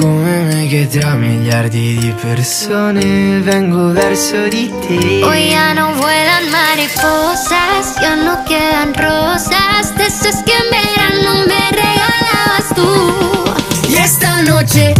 Come 0.00 0.44
me 0.44 0.66
che 0.66 0.88
tra 0.88 1.14
miliardi 1.14 1.98
di 1.98 2.14
persone 2.22 3.38
vengo 3.40 3.92
verso 3.92 4.48
di 4.48 4.72
te. 4.80 5.22
Hoy 5.22 5.50
ya 5.50 5.74
no 5.74 5.92
vuelan 5.92 6.48
mariposas, 6.50 8.00
ya 8.00 8.14
no 8.16 8.42
quedan 8.44 8.94
rosas, 8.94 9.94
de 9.98 10.06
esas 10.06 10.42
que 10.42 10.52
en 10.52 10.70
verano 10.70 11.44
me 11.46 11.70
regalabas 11.82 12.74
tú. 12.74 13.90
Y 13.90 13.96
esta 13.96 14.40
noche, 14.40 14.94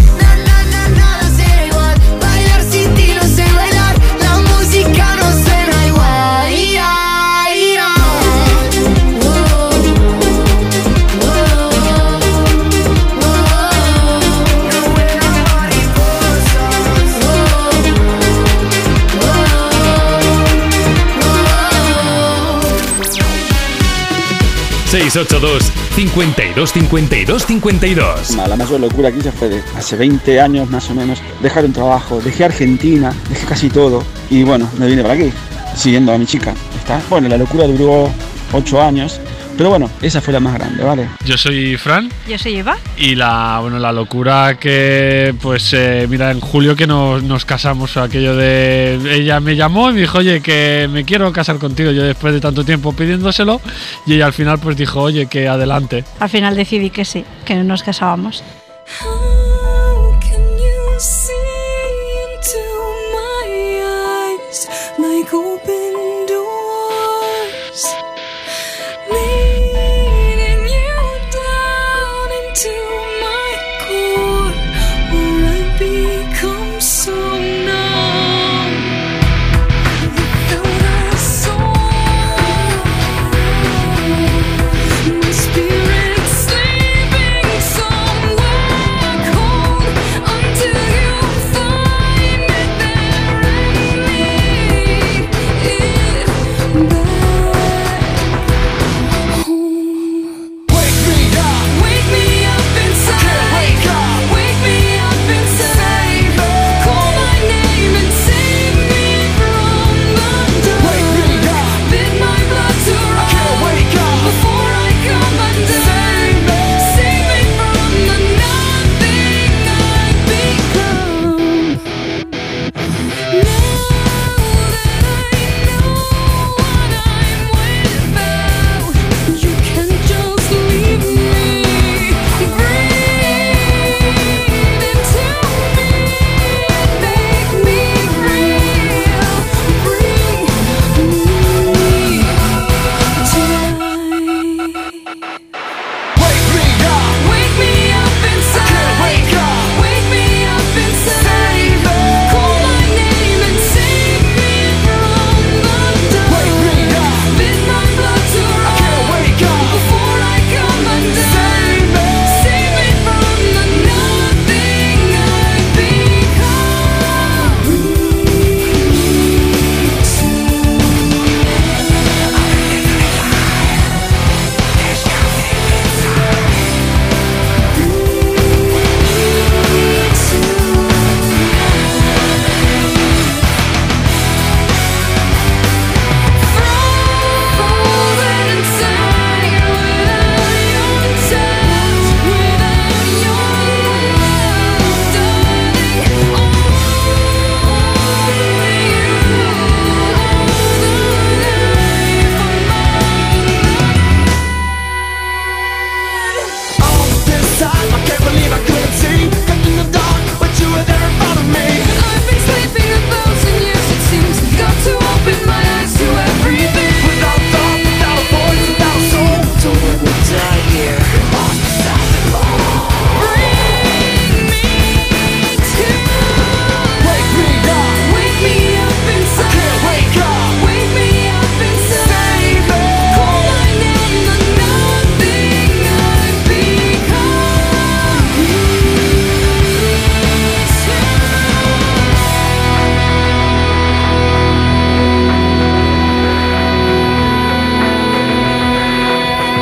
682 25.11 25.73
52 25.97 26.73
52 26.73 27.45
52. 27.45 28.37
La 28.37 28.55
mayor 28.55 28.79
locura 28.79 29.11
que 29.11 29.19
hice 29.19 29.33
fue 29.33 29.49
de 29.49 29.61
hace 29.77 29.97
20 29.97 30.41
años 30.41 30.71
más 30.71 30.89
o 30.89 30.95
menos 30.95 31.21
dejar 31.43 31.65
un 31.65 31.73
trabajo, 31.73 32.21
dejé 32.21 32.45
Argentina, 32.45 33.13
dejé 33.29 33.45
casi 33.45 33.69
todo 33.71 34.05
y 34.31 34.45
bueno, 34.45 34.71
me 34.79 34.87
vine 34.87 35.03
para 35.03 35.15
aquí, 35.15 35.33
siguiendo 35.75 36.13
a 36.13 36.19
mi 36.19 36.27
chica. 36.27 36.55
¿está? 36.79 37.03
Bueno, 37.11 37.29
la 37.29 37.39
locura 37.39 37.67
duró 37.67 38.09
8 38.53 38.81
años, 38.81 39.21
pero 39.61 39.69
bueno, 39.69 39.91
esa 40.01 40.23
fue 40.23 40.33
la 40.33 40.41
más 40.41 40.55
grande, 40.55 40.83
¿vale? 40.83 41.07
Yo 41.27 41.37
soy 41.37 41.77
Fran 41.77 42.09
Yo 42.27 42.39
soy 42.39 42.57
Eva. 42.57 42.79
y 42.97 43.15
la 43.15 43.59
bueno 43.61 43.79
la 43.79 43.93
locura 43.93 44.57
que 44.59 45.35
pues 45.43 45.75
eh, 45.75 46.07
mira 46.09 46.31
en 46.31 46.41
julio 46.41 46.75
que 46.75 46.87
nos, 46.87 47.23
nos 47.23 47.45
casamos 47.45 47.99
aquello 47.99 48.35
de 48.37 48.99
ella 49.15 49.39
me 49.39 49.57
llamó 49.57 49.91
y 49.91 49.93
me 49.93 50.01
dijo 50.01 50.17
oye 50.17 50.41
que 50.41 50.89
me 50.91 51.05
quiero 51.05 51.31
casar 51.35 51.59
contigo 51.59 51.91
yo 51.91 52.05
después 52.05 52.33
de 52.33 52.41
tanto 52.41 52.65
tiempo 52.65 52.95
pidiéndoselo 52.95 53.61
y 54.07 54.15
ella 54.15 54.25
al 54.25 54.33
final 54.33 54.59
pues 54.61 54.79
dijo 54.79 55.03
oye 55.03 55.27
que 55.27 55.47
adelante 55.47 56.05
Al 56.21 56.31
final 56.31 56.57
decidí 56.57 56.89
que 56.89 57.05
sí, 57.05 57.27
que 57.45 57.57
nos 57.57 57.83
casábamos. 57.83 58.43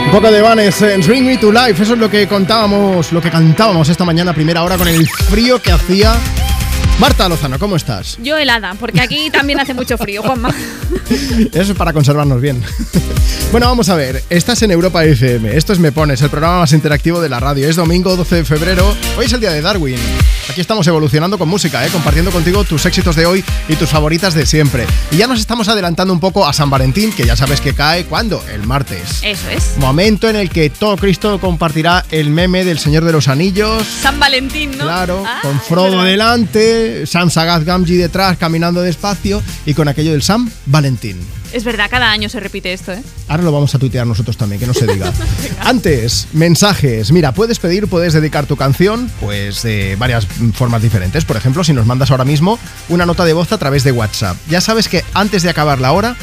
Un 0.09 0.15
poco 0.15 0.31
de 0.33 0.39
Evanescence, 0.39 1.07
Bring 1.07 1.27
Me 1.27 1.37
to 1.37 1.53
Life, 1.53 1.83
eso 1.83 1.93
es 1.93 1.99
lo 1.99 2.09
que 2.09 2.27
contábamos, 2.27 3.13
lo 3.13 3.21
que 3.21 3.31
cantábamos 3.31 3.91
esta 3.91 4.07
mañana 4.07 4.31
a 4.31 4.35
primera 4.35 4.63
hora 4.63 4.79
con 4.79 4.89
el 4.89 5.07
frío 5.07 5.61
que 5.61 5.71
hacía. 5.71 6.17
Marta 6.99 7.29
Lozano, 7.29 7.59
¿cómo 7.59 7.77
estás? 7.77 8.17
Yo 8.23 8.39
helada, 8.39 8.75
porque 8.81 9.03
aquí 9.03 9.29
también 9.29 9.61
hace 9.61 9.75
mucho 9.75 9.99
frío, 9.99 10.23
Juanma. 10.23 10.49
Eso 11.53 11.73
es 11.73 11.79
para 11.79 11.93
conservarnos 11.93 12.41
bien. 12.41 12.65
Bueno, 13.51 13.67
vamos 13.67 13.89
a 13.89 13.95
ver, 13.95 14.23
estás 14.29 14.61
en 14.61 14.71
Europa 14.71 15.03
FM, 15.07 15.57
esto 15.57 15.73
es 15.73 15.79
Me 15.79 15.91
Pones, 15.91 16.21
el 16.21 16.29
programa 16.29 16.59
más 16.59 16.73
interactivo 16.75 17.19
de 17.19 17.31
la 17.31 17.41
radio. 17.41 17.67
Es 17.67 17.77
domingo 17.77 18.15
12 18.15 18.37
de 18.37 18.45
febrero, 18.45 18.95
hoy 19.17 19.25
es 19.25 19.33
el 19.33 19.41
día 19.41 19.53
de 19.53 19.63
Darwin. 19.63 19.97
Aquí 20.51 20.63
estamos 20.63 20.87
evolucionando 20.87 21.37
con 21.39 21.49
música, 21.49 21.87
¿eh? 21.87 21.91
compartiendo 21.91 22.31
contigo 22.31 22.65
tus 22.65 22.87
éxitos 22.87 23.15
de 23.17 23.27
hoy 23.27 23.45
y 23.69 23.77
tus 23.77 23.91
favoritas 23.91 24.33
de 24.33 24.47
siempre. 24.47 24.87
Y 25.11 25.19
ya 25.19 25.27
nos 25.27 25.41
estamos 25.41 25.69
adelantando 25.69 26.13
un 26.13 26.21
poco 26.21 26.47
a 26.47 26.53
San 26.55 26.71
Valentín, 26.71 27.13
que 27.13 27.27
ya 27.27 27.37
sabes 27.37 27.61
que 27.61 27.75
cae 27.75 28.07
cuando, 28.07 28.43
el 28.53 28.67
martes. 28.67 29.21
Eso 29.23 29.49
es. 29.51 29.77
Momento 29.77 30.29
en 30.29 30.37
el 30.37 30.49
que 30.49 30.71
todo 30.71 30.97
Cristo 30.97 31.39
compartirá 31.39 32.05
el 32.11 32.31
meme 32.31 32.65
del 32.65 32.79
Señor 32.79 33.05
de 33.05 33.13
los 33.13 33.29
Anillos. 33.29 33.87
San 34.01 34.19
Valentín, 34.19 34.71
¿no? 34.77 34.85
Claro, 34.85 35.23
Ah, 35.27 35.41
con 35.43 35.61
Frodo 35.61 36.03
delante, 36.03 37.07
Sam 37.07 37.31
Sagat 37.31 37.65
Gamgee 37.65 37.99
detrás, 37.99 38.39
caminando 38.39 38.81
despacio 38.81 39.43
y 39.67 39.75
con 39.75 39.89
aquello 39.89 40.13
del 40.13 40.23
Sam 40.23 40.51
Valentín. 40.67 41.19
Es 41.53 41.65
verdad, 41.65 41.89
cada 41.91 42.11
año 42.11 42.29
se 42.29 42.41
repite 42.41 42.73
esto, 42.73 42.93
¿eh? 42.93 43.03
Ahora 43.27 43.43
lo 43.43 43.53
vamos 43.53 43.75
a 43.75 43.79
tuitear 43.79 44.07
nosotros 44.07 44.37
también, 44.37 44.61
que 44.61 44.67
no 44.67 44.75
se 44.75 44.87
diga. 44.87 45.13
Antes, 45.61 46.29
mensajes. 46.33 47.11
Mira, 47.13 47.33
puedes 47.33 47.59
pedir, 47.59 47.89
puedes 47.89 48.13
dedicar 48.13 48.47
tu 48.47 48.57
canción, 48.57 49.11
pues 49.21 49.63
de 49.63 49.97
varias 49.97 50.27
formas 50.55 50.83
diferentes. 50.83 51.25
Por 51.25 51.37
ejemplo, 51.37 51.65
si 51.65 51.73
nos 51.73 51.87
mandas 51.87 52.11
ahora 52.11 52.25
mismo 52.25 52.59
una 52.89 53.07
nota 53.07 53.25
de 53.25 53.33
voz 53.33 53.53
a 53.53 53.59
través 53.59 53.85
de 53.85 53.93
WhatsApp. 53.93 54.37
Ya 54.49 54.61
sabes 54.61 54.89
que 54.89 55.05
antes 55.15 55.43
de 55.43 55.51
acabar 55.51 55.81
la 55.81 55.93
hora, 55.93 56.17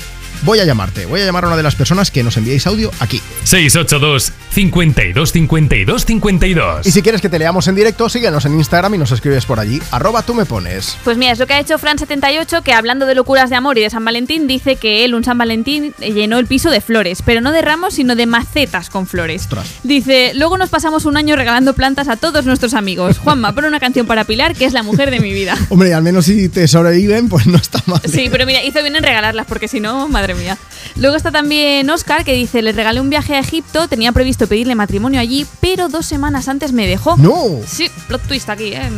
voy 0.45 0.59
a 0.59 0.65
llamarte. 0.65 1.05
Voy 1.05 1.21
a 1.21 1.25
llamar 1.25 1.43
a 1.43 1.47
una 1.47 1.57
de 1.57 1.63
las 1.63 1.75
personas 1.75 2.11
que 2.11 2.23
nos 2.23 2.37
enviéis 2.37 2.67
audio 2.67 2.91
aquí. 2.99 3.21
682 3.43 4.31
52 4.51 5.31
52 5.31 6.05
52. 6.05 6.87
Y 6.87 6.91
si 6.91 7.01
quieres 7.01 7.19
que 7.19 7.29
te 7.29 7.39
leamos 7.39 7.67
en 7.67 7.75
directo, 7.75 8.07
síguenos 8.07 8.45
en 8.45 8.53
Instagram 8.53 8.93
y 8.93 8.97
nos 8.99 9.11
escribes 9.11 9.45
por 9.45 9.59
allí. 9.59 9.81
Arroba 9.91 10.21
tú 10.21 10.33
me 10.33 10.45
pones. 10.45 10.97
Pues 11.03 11.17
mira, 11.17 11.33
es 11.33 11.39
lo 11.39 11.47
que 11.47 11.53
ha 11.53 11.59
hecho 11.59 11.77
Fran78, 11.77 12.61
que 12.61 12.73
hablando 12.73 13.05
de 13.05 13.15
locuras 13.15 13.49
de 13.49 13.55
amor 13.55 13.77
y 13.77 13.81
de 13.81 13.89
San 13.89 14.05
Valentín, 14.05 14.47
dice 14.47 14.75
que 14.75 15.03
él, 15.03 15.15
un 15.15 15.23
San 15.23 15.37
Valentín, 15.37 15.93
llenó 15.99 16.37
el 16.37 16.45
piso 16.45 16.69
de 16.69 16.79
flores, 16.79 17.21
pero 17.25 17.41
no 17.41 17.51
de 17.51 17.61
ramos, 17.61 17.95
sino 17.95 18.15
de 18.15 18.27
macetas 18.27 18.89
con 18.89 19.07
flores. 19.07 19.49
Dice, 19.83 20.33
luego 20.35 20.57
nos 20.57 20.69
pasamos 20.69 21.05
un 21.05 21.17
año 21.17 21.35
regalando 21.35 21.73
plantas 21.73 22.07
a 22.07 22.17
todos 22.17 22.45
nuestros 22.45 22.73
amigos. 22.75 23.17
Juanma, 23.17 23.53
pon 23.53 23.65
una 23.65 23.79
canción 23.79 24.05
para 24.05 24.25
Pilar, 24.25 24.55
que 24.55 24.65
es 24.65 24.73
la 24.73 24.83
mujer 24.83 25.09
de 25.09 25.19
mi 25.19 25.33
vida. 25.33 25.57
Hombre, 25.69 25.93
al 25.93 26.03
menos 26.03 26.25
si 26.25 26.49
te 26.49 26.67
sobreviven, 26.67 27.29
pues 27.29 27.47
no 27.47 27.57
está 27.57 27.81
mal. 27.87 28.01
Sí, 28.05 28.27
pero 28.31 28.45
mira, 28.45 28.63
hizo 28.63 28.81
bien 28.81 28.95
en 28.95 29.03
regalarlas, 29.03 29.47
porque 29.47 29.67
si 29.67 29.79
no, 29.79 30.07
madre 30.07 30.34
mía. 30.35 30.57
Luego 30.97 31.15
está 31.15 31.31
también 31.31 31.89
Oscar, 31.89 32.23
que 32.23 32.33
dice, 32.33 32.61
le 32.61 32.71
regalé 32.71 33.01
un 33.01 33.09
viaje 33.09 33.35
a 33.35 33.39
Egipto, 33.39 33.87
tenía 33.87 34.11
previsto 34.11 34.47
pedirle 34.47 34.75
matrimonio 34.75 35.19
allí, 35.19 35.45
pero 35.59 35.89
dos 35.89 36.05
semanas 36.05 36.47
antes 36.47 36.71
me 36.71 36.87
dejó. 36.87 37.17
¡No! 37.17 37.59
Sí, 37.67 37.89
plot 38.07 38.21
twist 38.27 38.49
aquí, 38.49 38.73
¿eh? 38.73 38.89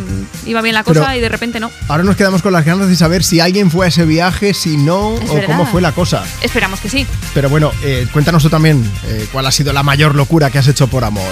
Iba 0.46 0.62
bien 0.62 0.76
la 0.76 0.84
cosa 0.84 1.06
Pero- 1.08 1.18
y 1.18 1.22
de 1.22 1.30
repente 1.30 1.60
no. 1.60 1.72
Ahora 1.88 2.04
nos 2.04 2.16
quedamos 2.16 2.42
con 2.42 2.54
las 2.54 2.66
ganas 2.66 2.88
de 2.90 2.96
saber 2.96 3.24
si 3.24 3.40
alguien 3.40 3.72
fue 3.72 3.86
a 3.86 3.90
ese 3.90 4.06
viaje, 4.06 4.54
si 4.54 4.78
no, 4.78 5.16
Es 5.18 5.30
o 5.30 5.34
verdad. 5.36 5.48
cómo 5.48 5.66
fue 5.66 5.82
la 5.82 5.92
cosa. 5.94 6.24
Esperamos 6.42 6.80
que 6.80 6.90
sí. 6.90 7.08
Pero 7.34 7.50
bueno, 7.50 7.72
eh, 7.84 8.08
cuéntanos 8.12 8.44
tú 8.44 8.50
también 8.50 8.84
eh, 9.08 9.28
cuál 9.32 9.46
ha 9.48 9.52
sido 9.52 9.74
la 9.74 9.84
mayor 9.84 10.14
locura 10.16 10.50
que 10.52 10.60
has 10.60 10.68
hecho 10.68 10.88
por 10.88 11.04
amor. 11.04 11.24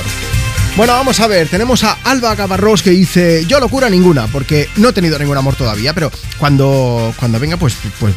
Bueno, 0.75 0.91
vamos 0.93 1.19
a 1.21 1.27
ver, 1.27 1.47
tenemos 1.47 1.83
a 1.85 1.97
Alba 2.03 2.35
Gavarros 2.35 2.81
que 2.83 2.89
dice, 2.89 3.45
yo 3.47 3.61
locura 3.61 3.89
ninguna, 3.89 4.27
porque 4.27 4.67
no 4.75 4.89
he 4.89 4.93
tenido 4.93 5.17
ningún 5.17 5.37
amor 5.37 5.55
todavía, 5.55 5.93
pero 5.93 6.11
cuando, 6.37 7.13
cuando 7.17 7.39
venga, 7.39 7.55
pues, 7.55 7.75
pues 7.97 8.13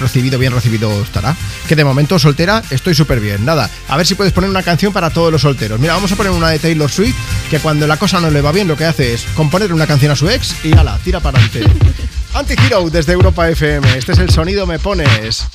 recibido, 0.00 0.38
bien 0.38 0.52
recibido 0.52 1.02
estará. 1.02 1.36
Que 1.68 1.76
de 1.76 1.84
momento 1.84 2.18
soltera 2.18 2.62
estoy 2.70 2.94
súper 2.94 3.20
bien. 3.20 3.44
Nada, 3.44 3.70
a 3.88 3.96
ver 3.96 4.06
si 4.06 4.14
puedes 4.14 4.32
poner 4.32 4.50
una 4.50 4.62
canción 4.62 4.92
para 4.92 5.10
todos 5.10 5.32
los 5.32 5.42
solteros. 5.42 5.80
Mira, 5.80 5.94
vamos 5.94 6.12
a 6.12 6.16
poner 6.16 6.32
una 6.32 6.50
de 6.50 6.58
Taylor 6.58 6.90
Swift, 6.90 7.16
que 7.50 7.58
cuando 7.58 7.86
la 7.86 7.96
cosa 7.96 8.20
no 8.20 8.30
le 8.30 8.40
va 8.40 8.52
bien, 8.52 8.68
lo 8.68 8.76
que 8.76 8.84
hace 8.84 9.14
es 9.14 9.24
componer 9.34 9.72
una 9.72 9.86
canción 9.86 10.12
a 10.12 10.16
su 10.16 10.28
ex 10.28 10.54
y 10.64 10.72
ala, 10.72 10.98
tira 11.04 11.20
para 11.20 11.38
adelante. 11.38 11.64
Anti-Hero 12.34 12.90
desde 12.90 13.12
Europa 13.12 13.48
FM, 13.48 13.96
este 13.96 14.12
es 14.12 14.18
el 14.18 14.30
sonido 14.30 14.66
Me 14.66 14.78
Pones. 14.78 15.46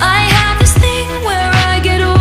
I 0.00 0.28
have 0.32 0.58
this 0.58 0.74
thing 0.74 1.08
where 1.24 1.50
I 1.52 1.80
get 1.80 2.13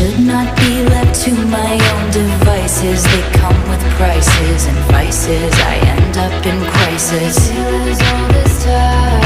should 0.00 0.20
not 0.20 0.56
be 0.56 0.82
left 0.84 1.14
to 1.24 1.30
my 1.52 1.72
own 1.92 2.10
devices. 2.10 3.04
They 3.04 3.22
come 3.36 3.60
with 3.68 3.82
prices 4.00 4.66
and 4.66 4.78
vices. 4.96 5.52
I 5.72 5.76
end 5.94 6.16
up 6.16 6.46
in 6.46 6.58
crisis. 6.72 7.36
this 8.32 8.64
time. 8.64 9.20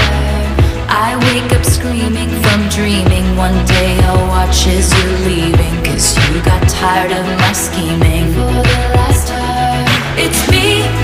I 1.07 1.11
wake 1.27 1.53
up 1.57 1.65
screaming 1.65 2.31
from 2.43 2.61
dreaming. 2.71 3.37
One 3.37 3.59
day 3.67 3.97
I'll 4.09 4.27
watch 4.27 4.67
as 4.67 4.91
you're 4.97 5.19
leaving. 5.31 5.77
Cause 5.85 6.19
you 6.27 6.43
got 6.43 6.63
tired 6.69 7.13
of 7.13 7.25
my 7.43 7.53
scheming. 7.53 8.33
For 8.35 8.51
the 8.59 8.79
last 8.99 9.29
time. 9.29 9.87
It's 10.19 10.43
me. 10.51 11.04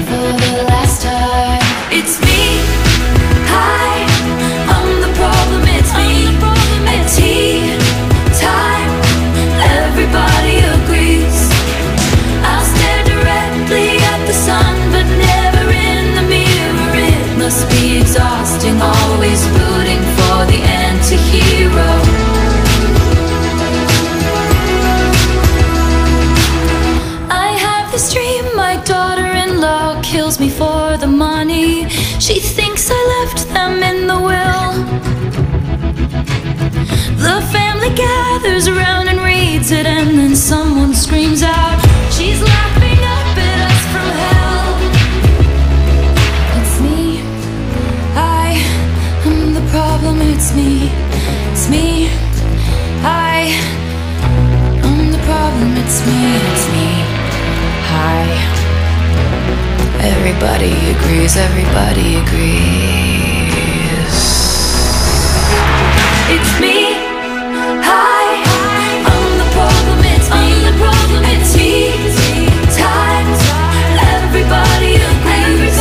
She 32.21 32.39
thinks 32.39 32.87
I 32.91 33.25
left 33.25 33.47
them 33.49 33.81
in 33.81 34.05
the 34.05 34.13
will. 34.13 34.73
The 37.17 37.41
family 37.51 37.89
gathers 37.95 38.67
around 38.67 39.07
and 39.07 39.19
reads 39.21 39.71
it, 39.71 39.87
and 39.87 40.19
then 40.19 40.35
someone 40.35 40.93
screams 40.93 41.41
out, 41.41 41.81
She's 42.11 42.39
laughing 42.39 42.99
up 43.17 43.37
at 43.49 43.59
us 43.71 43.81
from 43.91 44.07
hell. 44.21 44.69
It's 46.61 46.79
me. 46.85 47.23
I 48.15 48.61
am 49.25 49.55
the 49.55 49.65
problem. 49.71 50.21
It's 50.21 50.53
me. 50.55 50.91
It's 51.51 51.67
me. 51.71 52.11
I 53.03 53.49
am 54.85 55.11
the 55.11 55.21
problem. 55.25 55.75
It's 55.75 56.05
me. 56.05 56.60
Everybody 60.03 60.73
agrees, 60.89 61.37
everybody 61.37 62.15
agrees. 62.15 62.81
It's 66.33 66.53
me, 66.59 66.95
I'm 69.13 69.31
the 69.37 69.45
problem, 69.53 69.99
it's 70.01 70.29
me, 70.33 70.65
everybody 74.17 74.95
agrees. 75.05 75.77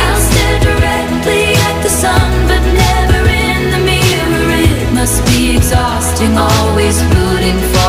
I'll 0.00 0.22
stare 0.30 0.60
directly 0.60 1.44
at 1.68 1.76
the 1.82 1.90
sun, 1.90 2.30
but 2.48 2.62
never 2.72 3.20
in 3.28 3.70
the 3.70 3.80
mirror. 3.84 4.48
It 4.64 4.92
must 4.94 5.22
be 5.26 5.56
exhausting, 5.56 6.38
always 6.38 7.04
rooting 7.04 7.60
for. 7.72 7.79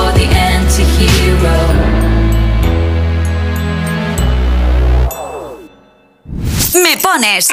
Pones. 7.12 7.50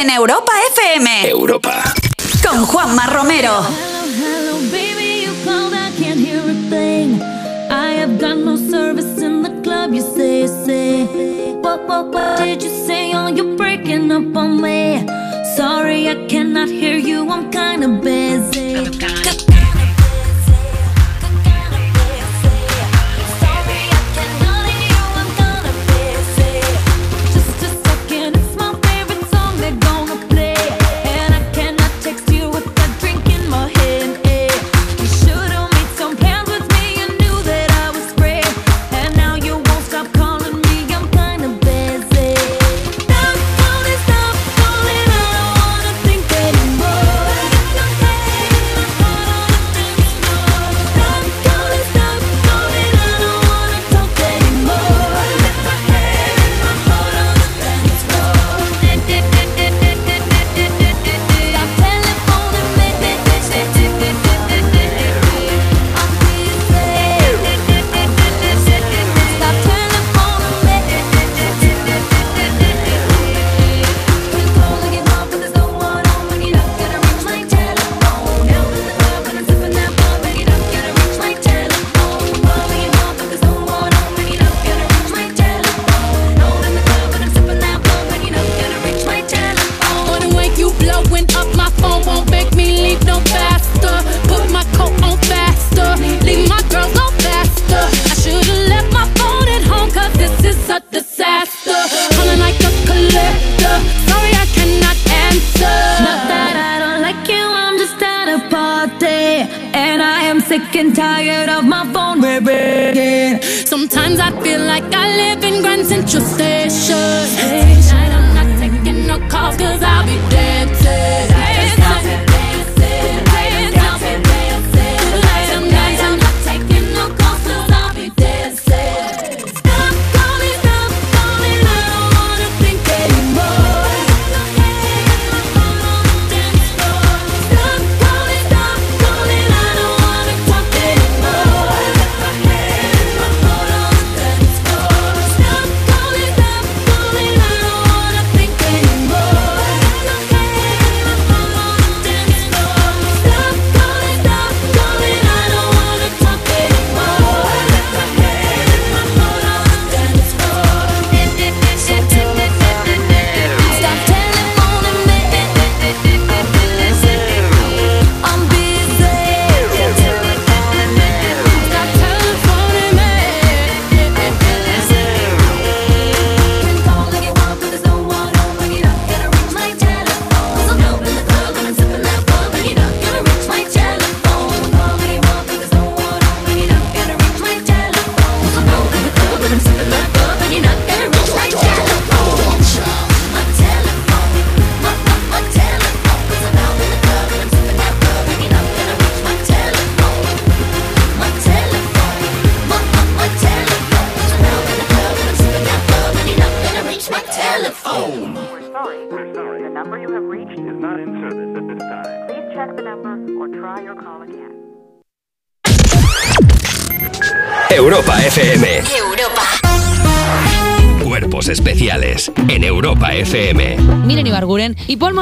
En 0.00 0.10
Europa 0.10 0.52
FM. 0.74 1.28
Europa. 1.28 1.82
Con 2.42 2.64
Juanma 2.64 3.06
Romero. 3.06 3.62
Hello, 4.16 4.56
baby, 4.70 5.24
you 5.24 5.32
called, 5.44 5.74
I 5.74 5.90
can't 5.98 6.18
hear 6.18 6.40
a 6.40 6.54
thing. 6.70 7.20
I 7.70 7.94
have 8.00 8.18
got 8.18 8.38
no 8.38 8.56
service 8.56 9.20
in 9.20 9.42
the 9.42 9.50
club, 9.62 9.92
you 9.92 10.00
say, 10.00 10.46
say. 10.46 11.04
What, 11.60 11.86
what, 11.86 12.14
what 12.14 12.38
did 12.38 12.62
you 12.62 12.70
say? 12.86 13.12
Oh, 13.14 13.28
you're 13.28 13.56
breaking 13.56 14.10
up 14.10 14.34
on 14.36 14.62
me. 14.62 15.06
Sorry, 15.54 16.08
I 16.08 16.26
cannot 16.26 16.68
hear 16.68 16.96
you, 16.96 17.28
I'm 17.30 17.50
kinda 17.50 17.88
busy. 17.88 19.21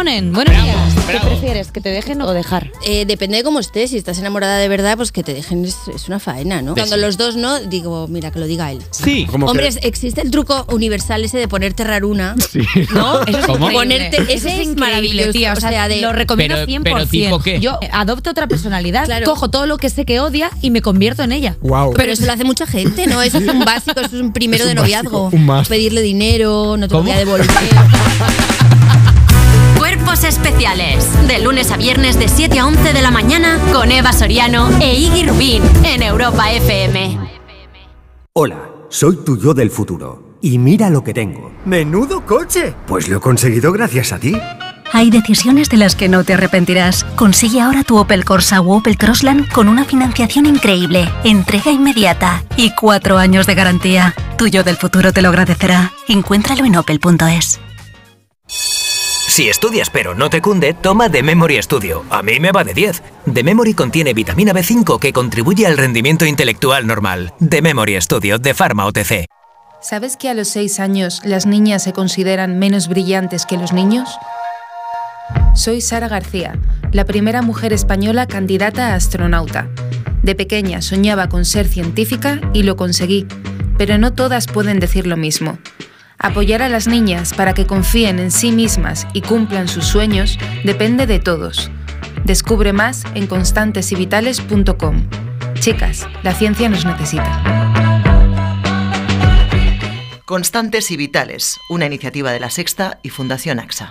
Monen. 0.00 0.32
Buenos 0.32 0.54
días. 0.62 0.94
¿Qué 1.10 1.18
prefieres, 1.20 1.70
que 1.72 1.82
te 1.82 1.90
dejen 1.90 2.22
o 2.22 2.32
dejar? 2.32 2.72
Eh, 2.86 3.04
depende 3.04 3.36
de 3.36 3.42
cómo 3.44 3.60
estés. 3.60 3.90
Si 3.90 3.98
estás 3.98 4.18
enamorada 4.18 4.56
de 4.56 4.66
verdad, 4.66 4.96
pues 4.96 5.12
que 5.12 5.22
te 5.22 5.34
dejen 5.34 5.62
es, 5.66 5.76
es 5.94 6.08
una 6.08 6.18
faena, 6.18 6.62
¿no? 6.62 6.72
Sí. 6.72 6.80
Cuando 6.80 6.96
los 6.96 7.18
dos 7.18 7.36
no, 7.36 7.60
digo, 7.60 8.06
mira, 8.08 8.30
que 8.30 8.38
lo 8.38 8.46
diga 8.46 8.72
él. 8.72 8.78
Sí. 8.92 9.26
¿Cómo 9.30 9.44
que? 9.44 9.50
Hombres, 9.50 9.78
existe 9.82 10.22
el 10.22 10.30
truco 10.30 10.64
universal 10.72 11.22
ese 11.22 11.36
de 11.36 11.48
ponerte 11.48 11.84
raruna. 11.84 12.34
Sí. 12.50 12.60
¿No? 12.94 13.20
Eso 13.26 13.38
es 13.40 13.46
¿Cómo? 13.46 13.70
Ponerte, 13.70 14.32
ese 14.32 14.62
es 14.62 14.74
maravilloso. 14.74 15.32
tía. 15.32 15.52
O 15.52 15.56
sea, 15.60 15.86
de- 15.86 16.00
lo 16.00 16.14
recomiendo 16.14 16.54
Pero- 16.54 16.66
100%. 16.66 16.82
pero 16.82 17.06
¿tipo 17.06 17.38
qué? 17.40 17.60
Yo 17.60 17.78
adopto 17.92 18.30
otra 18.30 18.46
personalidad, 18.46 19.04
Claro. 19.04 19.26
cojo 19.26 19.50
todo 19.50 19.66
lo 19.66 19.76
que 19.76 19.90
sé 19.90 20.06
que 20.06 20.18
odia 20.20 20.50
y 20.62 20.70
me 20.70 20.80
convierto 20.80 21.22
en 21.24 21.32
ella. 21.32 21.58
Wow. 21.60 21.92
Pero 21.94 22.12
eso 22.12 22.24
lo 22.24 22.32
hace 22.32 22.44
mucha 22.44 22.66
gente, 22.66 23.06
¿no? 23.06 23.20
Eso 23.20 23.36
es 23.36 23.46
un 23.46 23.60
básico, 23.66 24.00
eso 24.00 24.16
es 24.16 24.22
un 24.22 24.32
primero 24.32 24.64
Es 24.64 24.70
de 24.70 24.74
básico, 24.80 24.98
noviazgo. 25.10 25.28
un 25.30 25.44
must. 25.44 25.68
Pedirle 25.68 26.00
dinero, 26.00 26.78
no 26.78 26.88
te 26.88 26.94
lo 26.94 27.02
voy 27.02 27.10
a 27.10 27.18
devolver. 27.18 27.46
Especiales. 30.30 31.08
De 31.26 31.40
lunes 31.40 31.72
a 31.72 31.76
viernes 31.76 32.16
de 32.16 32.28
7 32.28 32.60
a 32.60 32.66
11 32.66 32.92
de 32.92 33.02
la 33.02 33.10
mañana 33.10 33.58
con 33.72 33.90
Eva 33.90 34.12
Soriano 34.12 34.70
e 34.80 34.94
Iggy 34.94 35.24
Rubín 35.24 35.60
en 35.82 36.04
Europa 36.04 36.52
FM. 36.52 37.18
Hola, 38.34 38.70
soy 38.90 39.16
tu 39.24 39.36
yo 39.36 39.54
del 39.54 39.72
futuro. 39.72 40.36
Y 40.40 40.58
mira 40.58 40.88
lo 40.88 41.02
que 41.02 41.12
tengo. 41.12 41.50
¡Menudo 41.64 42.24
coche! 42.24 42.74
Pues 42.86 43.08
lo 43.08 43.16
he 43.16 43.20
conseguido 43.20 43.72
gracias 43.72 44.12
a 44.12 44.20
ti. 44.20 44.36
Hay 44.92 45.10
decisiones 45.10 45.68
de 45.68 45.78
las 45.78 45.96
que 45.96 46.08
no 46.08 46.22
te 46.22 46.34
arrepentirás. 46.34 47.02
Consigue 47.16 47.60
ahora 47.60 47.82
tu 47.82 47.98
Opel 47.98 48.24
Corsa 48.24 48.60
o 48.60 48.76
Opel 48.76 48.98
Crossland 48.98 49.50
con 49.50 49.66
una 49.66 49.84
financiación 49.84 50.46
increíble, 50.46 51.08
entrega 51.24 51.72
inmediata 51.72 52.44
y 52.56 52.72
cuatro 52.76 53.18
años 53.18 53.48
de 53.48 53.56
garantía. 53.56 54.14
Tuyo 54.38 54.62
del 54.62 54.76
futuro 54.76 55.12
te 55.12 55.22
lo 55.22 55.30
agradecerá. 55.30 55.90
Encuéntralo 56.06 56.64
en 56.64 56.76
opel.es. 56.76 57.58
Si 59.30 59.48
estudias 59.48 59.90
pero 59.90 60.16
no 60.16 60.28
te 60.28 60.42
cunde, 60.42 60.74
toma 60.74 61.08
The 61.08 61.22
Memory 61.22 61.62
Studio. 61.62 62.04
A 62.10 62.20
mí 62.20 62.40
me 62.40 62.50
va 62.50 62.64
de 62.64 62.74
10. 62.74 63.00
The 63.32 63.44
Memory 63.44 63.74
contiene 63.74 64.12
vitamina 64.12 64.52
B5 64.52 64.98
que 64.98 65.12
contribuye 65.12 65.68
al 65.68 65.78
rendimiento 65.78 66.26
intelectual 66.26 66.84
normal. 66.84 67.32
The 67.38 67.62
Memory 67.62 68.00
Studio 68.00 68.40
de 68.40 68.54
Pharma 68.54 68.86
OTC. 68.86 69.26
¿Sabes 69.80 70.16
que 70.16 70.30
a 70.30 70.34
los 70.34 70.48
6 70.48 70.80
años 70.80 71.20
las 71.24 71.46
niñas 71.46 71.84
se 71.84 71.92
consideran 71.92 72.58
menos 72.58 72.88
brillantes 72.88 73.46
que 73.46 73.56
los 73.56 73.72
niños? 73.72 74.10
Soy 75.54 75.80
Sara 75.80 76.08
García, 76.08 76.58
la 76.90 77.04
primera 77.04 77.40
mujer 77.40 77.72
española 77.72 78.26
candidata 78.26 78.88
a 78.88 78.94
astronauta. 78.96 79.68
De 80.24 80.34
pequeña 80.34 80.82
soñaba 80.82 81.28
con 81.28 81.44
ser 81.44 81.68
científica 81.68 82.40
y 82.52 82.64
lo 82.64 82.74
conseguí, 82.74 83.28
pero 83.78 83.96
no 83.96 84.12
todas 84.12 84.48
pueden 84.48 84.80
decir 84.80 85.06
lo 85.06 85.16
mismo. 85.16 85.56
Apoyar 86.22 86.60
a 86.60 86.68
las 86.68 86.86
niñas 86.86 87.32
para 87.32 87.54
que 87.54 87.66
confíen 87.66 88.18
en 88.18 88.30
sí 88.30 88.52
mismas 88.52 89.06
y 89.14 89.22
cumplan 89.22 89.68
sus 89.68 89.86
sueños 89.86 90.38
depende 90.64 91.06
de 91.06 91.18
todos. 91.18 91.70
Descubre 92.24 92.74
más 92.74 93.04
en 93.14 93.26
constantesyvitales.com. 93.26 95.08
Chicas, 95.60 96.06
la 96.22 96.34
ciencia 96.34 96.68
nos 96.68 96.84
necesita. 96.84 97.42
Constantes 100.26 100.90
y 100.90 100.98
Vitales, 100.98 101.58
una 101.70 101.86
iniciativa 101.86 102.32
de 102.32 102.40
La 102.40 102.50
Sexta 102.50 103.00
y 103.02 103.08
Fundación 103.08 103.58
AXA. 103.58 103.90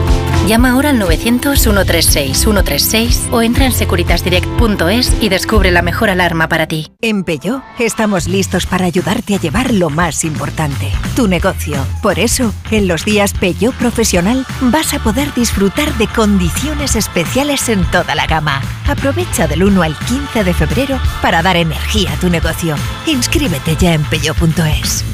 Llama 0.47 0.71
ahora 0.71 0.89
al 0.89 0.99
900-136-136 0.99 3.31
o 3.31 3.41
entra 3.41 3.65
en 3.65 3.71
securitasdirect.es 3.71 5.15
y 5.21 5.29
descubre 5.29 5.71
la 5.71 5.81
mejor 5.81 6.09
alarma 6.09 6.49
para 6.49 6.67
ti. 6.67 6.91
En 6.99 7.23
Peugeot 7.23 7.63
estamos 7.79 8.27
listos 8.27 8.65
para 8.65 8.83
ayudarte 8.85 9.35
a 9.35 9.39
llevar 9.39 9.71
lo 9.71 9.89
más 9.89 10.25
importante, 10.25 10.91
tu 11.15 11.27
negocio. 11.27 11.77
Por 12.01 12.17
eso, 12.19 12.53
en 12.71 12.87
los 12.87 13.05
días 13.05 13.33
Peugeot 13.33 13.75
Profesional 13.75 14.47
vas 14.61 14.93
a 14.93 14.99
poder 14.99 15.33
disfrutar 15.35 15.93
de 15.97 16.07
condiciones 16.07 16.95
especiales 16.95 17.69
en 17.69 17.83
toda 17.91 18.15
la 18.15 18.25
gama. 18.25 18.61
Aprovecha 18.87 19.47
del 19.47 19.63
1 19.63 19.83
al 19.83 19.95
15 19.95 20.43
de 20.43 20.53
febrero 20.53 20.99
para 21.21 21.43
dar 21.43 21.55
energía 21.55 22.13
a 22.13 22.17
tu 22.17 22.29
negocio. 22.29 22.75
Inscríbete 23.05 23.75
ya 23.77 23.93
en 23.93 24.03
peugeot.es. 24.05 25.05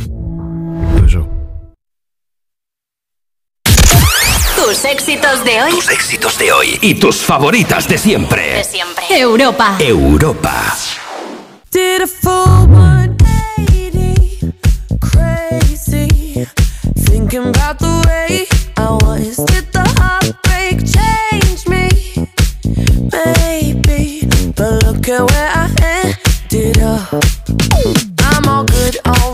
Tus 4.58 4.84
éxitos 4.86 5.44
de 5.46 5.62
hoy. 5.62 5.72
Tus 5.72 5.90
éxitos 5.90 6.38
de 6.40 6.52
hoy 6.52 6.80
y 6.82 6.96
tus 6.96 7.18
favoritas 7.18 7.88
de 7.88 7.98
siempre. 7.98 8.56
De 8.56 8.64
siempre. 8.64 9.06
Europa. 9.10 9.78
Europa. 9.80 10.76
Did 11.72 12.02
a 12.02 12.08
full 12.08 12.68
180, 12.68 14.52
crazy. 15.00 16.48
Thinking 17.06 17.48
about 17.56 17.78
the 17.78 18.02
way 18.08 18.48
I 18.78 18.90
was. 19.06 19.38
Did 19.46 19.72
the 19.72 19.86
heartbreak 20.00 20.84
change 20.84 21.68
me? 21.70 21.90
Maybe, 23.14 24.28
but 24.56 24.84
look 24.84 25.08
at 25.08 25.30
where 25.32 25.52
I 25.54 25.70
ended 26.52 26.82
up. 26.82 27.14
I'm 28.20 28.48
all 28.50 28.66
good 28.66 28.98
already, 29.06 29.27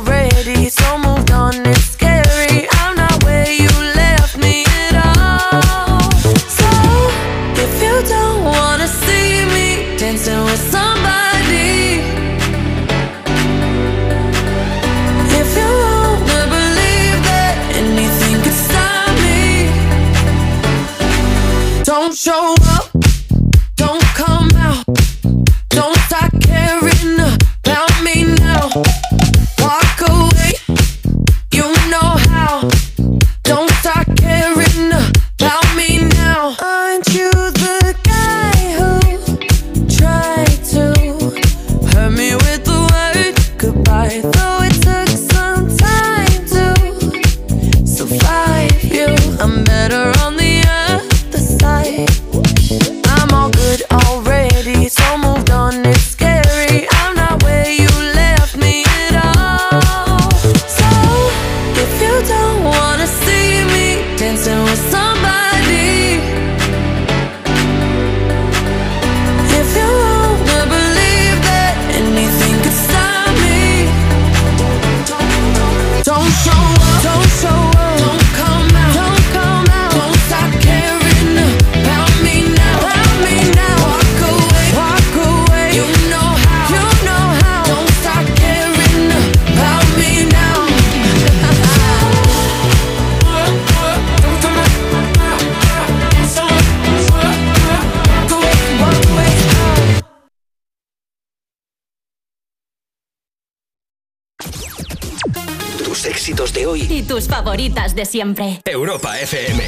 favoritas 107.34 107.95
de 107.95 108.05
siempre. 108.05 108.61
Europa 108.64 109.19
FM. 109.19 109.64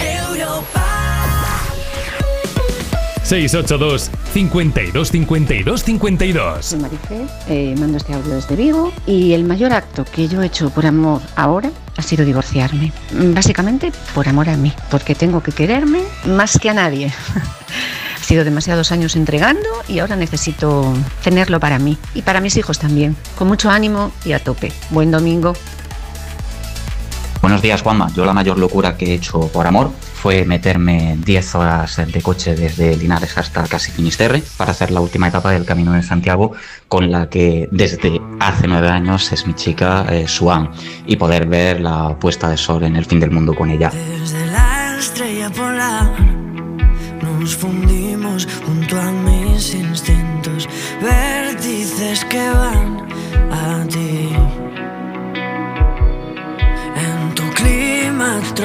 682 3.23 4.11
52 4.33 5.09
52 5.09 5.83
52 5.83 6.63
Soy 6.63 6.79
Marife, 6.79 7.25
eh, 7.49 7.73
mando 7.79 7.97
este 7.97 8.13
audio 8.13 8.35
desde 8.35 8.55
Vigo 8.55 8.93
y 9.07 9.33
el 9.33 9.45
mayor 9.45 9.73
acto 9.73 10.05
que 10.05 10.27
yo 10.27 10.43
he 10.43 10.45
hecho 10.45 10.69
por 10.69 10.85
amor 10.85 11.23
ahora 11.35 11.71
ha 11.97 12.03
sido 12.03 12.23
divorciarme. 12.23 12.91
Mm, 13.13 13.33
Básicamente 13.33 13.91
por 14.13 14.29
amor 14.29 14.47
a 14.49 14.57
mí, 14.57 14.71
porque 14.91 15.15
tengo 15.15 15.41
que 15.41 15.51
quererme 15.51 16.03
más 16.27 16.59
que 16.59 16.69
a 16.69 16.75
nadie. 16.75 17.07
ha 18.15 18.23
sido 18.23 18.43
demasiados 18.43 18.91
años 18.91 19.15
entregando 19.15 19.67
y 19.87 19.97
ahora 19.97 20.15
necesito 20.15 20.93
tenerlo 21.23 21.59
para 21.59 21.79
mí 21.79 21.97
y 22.13 22.21
para 22.21 22.41
mis 22.41 22.57
hijos 22.57 22.77
también. 22.77 23.15
Con 23.35 23.47
mucho 23.47 23.71
ánimo 23.71 24.11
y 24.23 24.33
a 24.33 24.39
tope. 24.39 24.71
Buen 24.91 25.09
domingo. 25.09 25.53
Buenos 27.45 27.61
días, 27.61 27.83
Juanma. 27.83 28.11
Yo 28.11 28.25
la 28.25 28.33
mayor 28.33 28.57
locura 28.57 28.97
que 28.97 29.05
he 29.05 29.13
hecho 29.13 29.49
por 29.49 29.67
amor 29.67 29.91
fue 30.15 30.45
meterme 30.45 31.15
10 31.23 31.53
horas 31.53 32.01
de 32.11 32.21
coche 32.23 32.55
desde 32.55 32.97
Linares 32.97 33.37
hasta 33.37 33.67
casi 33.67 33.91
Finisterre 33.91 34.41
para 34.57 34.71
hacer 34.71 34.89
la 34.89 34.99
última 34.99 35.27
etapa 35.27 35.51
del 35.51 35.63
Camino 35.63 35.93
de 35.93 36.01
Santiago 36.01 36.53
con 36.87 37.11
la 37.11 37.29
que 37.29 37.69
desde 37.71 38.19
hace 38.39 38.67
nueve 38.67 38.89
años 38.89 39.31
es 39.31 39.45
mi 39.45 39.53
chica, 39.53 40.07
eh, 40.09 40.27
Suan, 40.27 40.71
y 41.05 41.17
poder 41.17 41.45
ver 41.45 41.81
la 41.81 42.17
puesta 42.19 42.49
de 42.49 42.57
sol 42.57 42.83
en 42.83 42.95
el 42.95 43.05
fin 43.05 43.19
del 43.19 43.29
mundo 43.29 43.53
con 43.53 43.69
ella. 43.69 43.91
Desde 43.91 44.47
la 44.47 44.97
estrella 44.97 45.51
polar 45.51 46.15
nos 47.21 47.55
fundimos 47.55 48.47
junto 48.65 48.99
a 48.99 49.11
mis 49.11 49.75
instintos, 49.75 50.67
vértices 50.99 52.25
que 52.25 52.49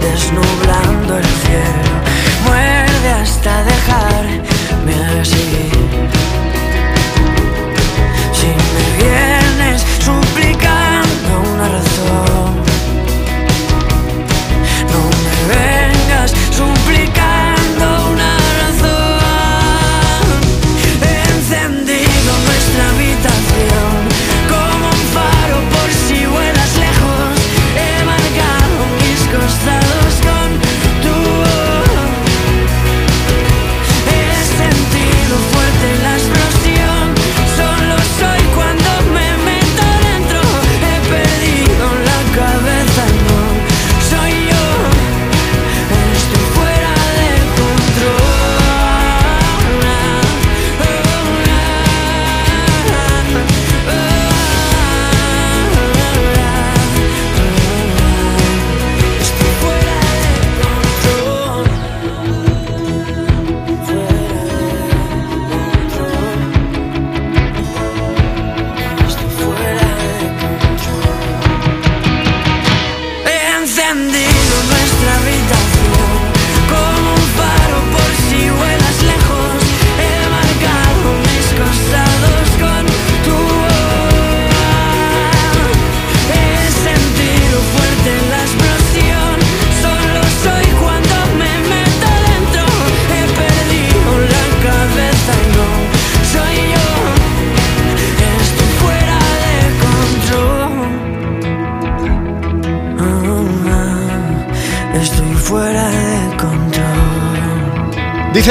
Desnublando 0.00 1.18
el 1.18 1.24
cielo. 1.24 1.85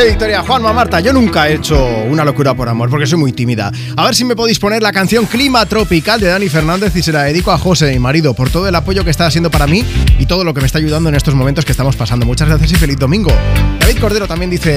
Victoria, 0.04 0.44
Juanma 0.44 0.74
Marta, 0.74 1.00
yo 1.00 1.14
nunca 1.14 1.48
he 1.48 1.56
hecho 1.56 1.78
una 2.10 2.26
locura 2.26 2.54
por 2.54 2.68
amor 2.68 2.90
porque 2.90 3.08
soy 3.08 3.18
muy 3.18 3.32
tímida. 3.32 3.72
A 3.96 4.04
ver 4.04 4.14
si 4.14 4.26
me 4.26 4.36
podéis 4.36 4.60
poner 4.60 4.84
la 4.84 4.92
canción 4.92 5.26
Clima 5.26 5.66
Tropical 5.66 6.20
de 6.20 6.28
Dani 6.28 6.50
Fernández 6.50 6.96
y 6.96 7.02
se 7.02 7.14
la 7.14 7.24
dedico 7.24 7.52
a 7.52 7.58
José, 7.58 7.94
mi 7.94 8.00
marido, 8.00 8.34
por 8.34 8.50
todo 8.50 8.68
el 8.68 8.76
apoyo 8.76 9.06
que 9.06 9.10
está 9.10 9.26
haciendo 9.26 9.50
para 9.50 9.68
mí 9.68 9.86
y 10.20 10.26
todo 10.26 10.44
lo 10.44 10.54
que 10.54 10.60
me 10.60 10.68
está 10.68 10.80
ayudando 10.80 11.10
en 11.10 11.16
estos 11.16 11.34
momentos 11.34 11.64
que 11.64 11.72
estamos 11.72 11.96
pasando. 11.96 12.26
Muchas 12.26 12.50
gracias 12.50 12.74
y 12.74 12.76
feliz 12.76 12.98
domingo. 12.98 13.32
David 13.80 13.98
Cordero 14.00 14.28
también 14.28 14.52
dice, 14.52 14.76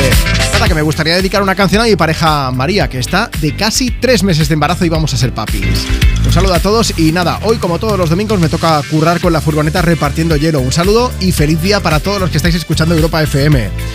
nada, 0.53 0.69
que 0.69 0.75
me 0.75 0.83
gustaría 0.83 1.17
dedicar 1.17 1.43
una 1.43 1.57
canción 1.57 1.83
a 1.83 1.87
mi 1.87 1.97
pareja 1.97 2.51
María, 2.53 2.89
que 2.89 2.99
está 2.99 3.29
de 3.41 3.57
casi 3.57 3.91
tres 3.91 4.23
meses 4.23 4.49
de 4.49 4.55
embarazo 4.55 4.85
y 4.85 4.89
vamos 4.89 5.13
a 5.15 5.17
ser 5.17 5.35
papis. 5.35 5.87
Un 6.25 6.33
saludo 6.33 6.55
a 6.55 6.61
todos 6.61 6.97
y 6.97 7.11
nada, 7.13 7.41
hoy 7.43 7.57
como 7.57 7.79
todos 7.79 7.99
los 7.99 8.09
domingos 8.09 8.39
me 8.39 8.49
toca 8.49 8.81
currar 8.89 9.21
con 9.21 9.33
la 9.33 9.41
furgoneta 9.41 9.83
repartiendo 9.83 10.37
hielo. 10.37 10.61
Un 10.61 10.73
saludo 10.73 11.11
y 11.21 11.33
feliz 11.33 11.61
día 11.61 11.81
para 11.81 12.01
todos 12.01 12.21
los 12.21 12.31
que 12.31 12.37
estáis 12.37 12.55
escuchando 12.55 12.95
Europa 12.95 13.23
FM. 13.23 13.88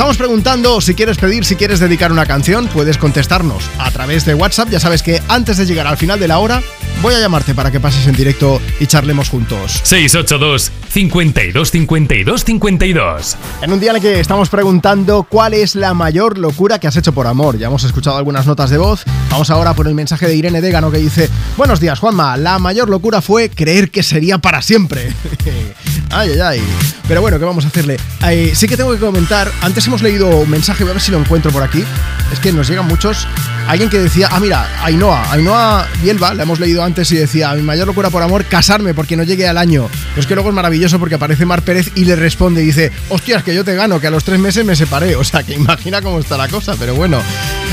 Estamos 0.00 0.16
preguntando 0.16 0.80
si 0.80 0.94
quieres 0.94 1.18
pedir, 1.18 1.44
si 1.44 1.56
quieres 1.56 1.78
dedicar 1.78 2.10
una 2.10 2.24
canción, 2.24 2.68
puedes 2.68 2.96
contestarnos 2.96 3.68
a 3.78 3.90
través 3.90 4.24
de 4.24 4.32
WhatsApp. 4.32 4.70
Ya 4.70 4.80
sabes 4.80 5.02
que 5.02 5.20
antes 5.28 5.58
de 5.58 5.66
llegar 5.66 5.86
al 5.86 5.98
final 5.98 6.18
de 6.18 6.26
la 6.26 6.38
hora, 6.38 6.62
voy 7.02 7.12
a 7.12 7.20
llamarte 7.20 7.54
para 7.54 7.70
que 7.70 7.80
pases 7.80 8.06
en 8.06 8.14
directo 8.14 8.62
y 8.80 8.86
charlemos 8.86 9.28
juntos. 9.28 9.78
682 9.82 10.72
52 10.88 11.70
52 11.70 12.44
52. 12.46 13.36
En 13.60 13.72
un 13.74 13.78
día 13.78 13.90
en 13.90 13.96
el 13.96 14.02
que 14.02 14.20
estamos 14.20 14.48
preguntando 14.48 15.24
cuál 15.24 15.52
es 15.52 15.74
la 15.74 15.92
mayor 15.92 16.38
locura 16.38 16.78
que 16.78 16.88
has 16.88 16.96
hecho 16.96 17.12
por 17.12 17.26
amor. 17.26 17.58
Ya 17.58 17.66
hemos 17.66 17.84
escuchado 17.84 18.16
algunas 18.16 18.46
notas 18.46 18.70
de 18.70 18.78
voz. 18.78 19.04
Vamos 19.28 19.50
ahora 19.50 19.74
por 19.74 19.86
el 19.86 19.94
mensaje 19.94 20.26
de 20.26 20.34
Irene 20.34 20.62
Dégano 20.62 20.90
que 20.90 20.96
dice: 20.96 21.28
Buenos 21.58 21.78
días, 21.78 21.98
Juanma. 21.98 22.38
La 22.38 22.58
mayor 22.58 22.88
locura 22.88 23.20
fue 23.20 23.50
creer 23.50 23.90
que 23.90 24.02
sería 24.02 24.38
para 24.38 24.62
siempre. 24.62 25.12
ay, 26.10 26.30
ay, 26.30 26.40
ay. 26.40 26.62
Pero 27.10 27.22
bueno, 27.22 27.40
¿qué 27.40 27.44
vamos 27.44 27.64
a 27.64 27.68
hacerle? 27.68 27.96
Eh, 28.28 28.52
sí 28.54 28.68
que 28.68 28.76
tengo 28.76 28.92
que 28.92 28.98
comentar. 29.00 29.50
Antes 29.62 29.84
hemos 29.88 30.00
leído 30.00 30.28
un 30.28 30.48
mensaje, 30.48 30.84
voy 30.84 30.92
a 30.92 30.94
ver 30.94 31.02
si 31.02 31.10
lo 31.10 31.18
encuentro 31.18 31.50
por 31.50 31.60
aquí. 31.60 31.84
Es 32.32 32.38
que 32.38 32.52
nos 32.52 32.68
llegan 32.68 32.86
muchos. 32.86 33.26
Alguien 33.66 33.90
que 33.90 33.98
decía, 33.98 34.28
ah, 34.30 34.38
mira, 34.38 34.84
Ainhoa, 34.84 35.32
Ainhoa 35.32 35.88
Bielba, 36.02 36.34
la 36.34 36.44
hemos 36.44 36.60
leído 36.60 36.84
antes 36.84 37.10
y 37.10 37.16
decía, 37.16 37.52
mi 37.54 37.62
mayor 37.62 37.88
locura 37.88 38.10
por 38.10 38.22
amor, 38.22 38.44
casarme 38.44 38.94
porque 38.94 39.16
no 39.16 39.24
llegue 39.24 39.48
al 39.48 39.58
año. 39.58 39.88
Pero 40.10 40.20
es 40.20 40.26
que 40.28 40.34
luego 40.34 40.50
es 40.50 40.54
maravilloso 40.54 41.00
porque 41.00 41.16
aparece 41.16 41.46
Mar 41.46 41.62
Pérez 41.62 41.90
y 41.96 42.04
le 42.04 42.14
responde 42.14 42.62
y 42.62 42.66
dice, 42.66 42.92
hostias, 43.08 43.42
que 43.42 43.54
yo 43.54 43.64
te 43.64 43.74
gano, 43.74 43.98
que 44.00 44.06
a 44.06 44.10
los 44.10 44.22
tres 44.22 44.38
meses 44.38 44.64
me 44.64 44.76
separé. 44.76 45.16
O 45.20 45.24
sea, 45.24 45.42
que 45.42 45.54
imagina 45.54 46.00
cómo 46.00 46.20
está 46.20 46.36
la 46.36 46.48
cosa, 46.48 46.76
pero 46.78 46.94
bueno. 46.94 47.20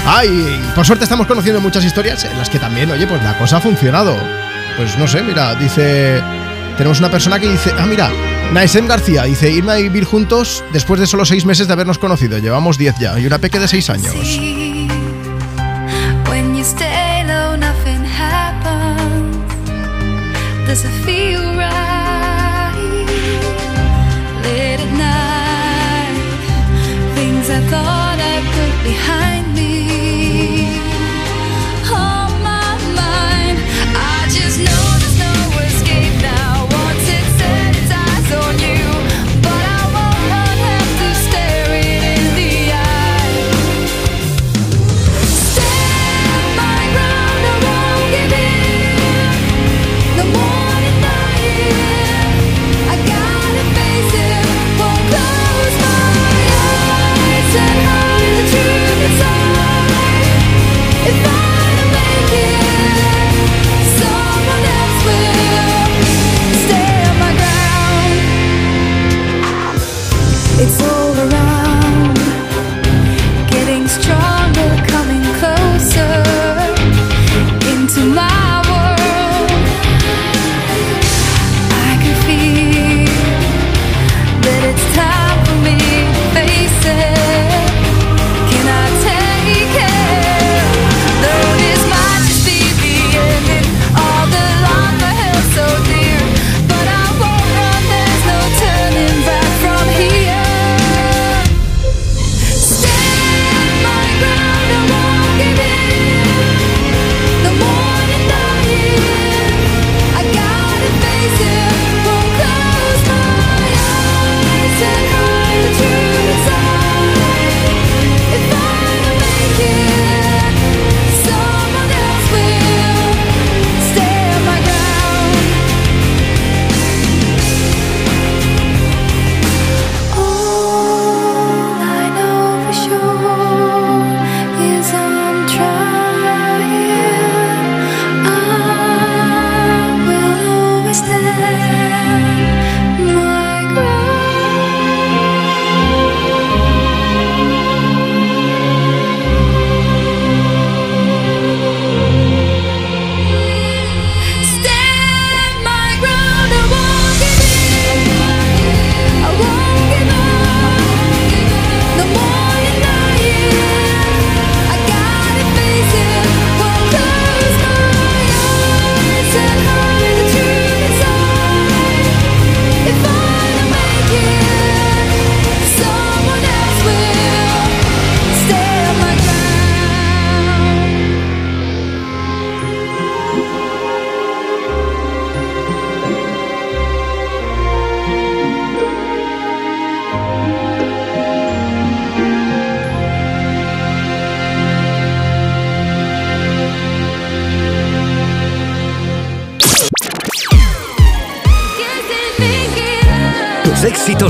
Ay, 0.05 0.59
por 0.75 0.85
suerte 0.85 1.05
estamos 1.05 1.27
conociendo 1.27 1.61
muchas 1.61 1.85
historias 1.85 2.23
en 2.25 2.37
las 2.37 2.49
que 2.49 2.59
también, 2.59 2.89
oye, 2.91 3.05
pues 3.05 3.23
la 3.23 3.37
cosa 3.37 3.57
ha 3.57 3.61
funcionado. 3.61 4.15
Pues 4.75 4.97
no 4.97 5.07
sé, 5.07 5.21
mira, 5.21 5.55
dice... 5.55 6.21
Tenemos 6.77 6.99
una 6.99 7.09
persona 7.09 7.39
que 7.39 7.49
dice, 7.49 7.71
ah, 7.77 7.87
mira, 7.87 8.11
Naisem 8.53 8.87
García 8.87 9.23
dice, 9.23 9.49
irme 9.51 9.71
a 9.71 9.75
vivir 9.77 10.05
juntos 10.05 10.63
después 10.71 10.99
de 10.99 11.07
solo 11.07 11.25
seis 11.25 11.43
meses 11.43 11.67
de 11.67 11.73
habernos 11.73 11.97
conocido. 11.97 12.37
Llevamos 12.37 12.77
diez 12.77 12.95
ya 12.99 13.19
y 13.19 13.25
una 13.25 13.39
peque 13.39 13.59
de 13.59 13.67
seis 13.67 13.89
años. 13.89 14.13
I 27.49 27.59
thought 27.71 28.19
I 28.19 28.35
put 28.53 28.83
behind 28.83 29.36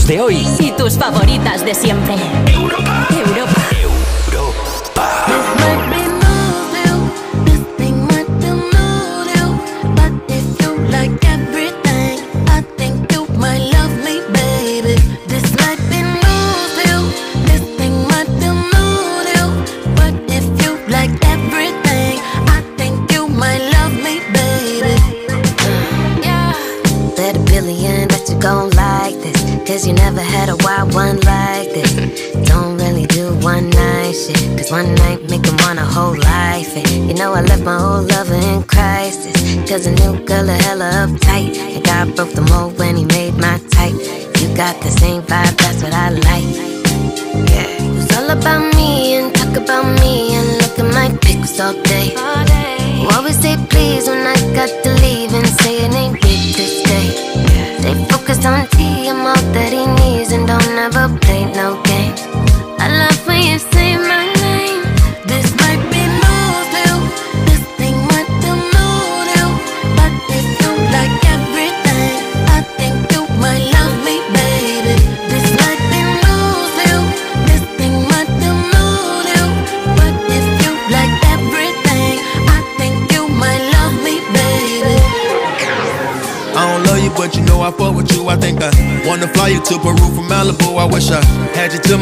de 0.07 0.21
hoy. 0.21 0.47
Y 0.59 0.71
tus 0.71 0.97
favoritas 0.97 1.65
de 1.65 1.75
siempre. 1.75 2.15
Europa. 2.53 3.07
Europa. 3.11 3.36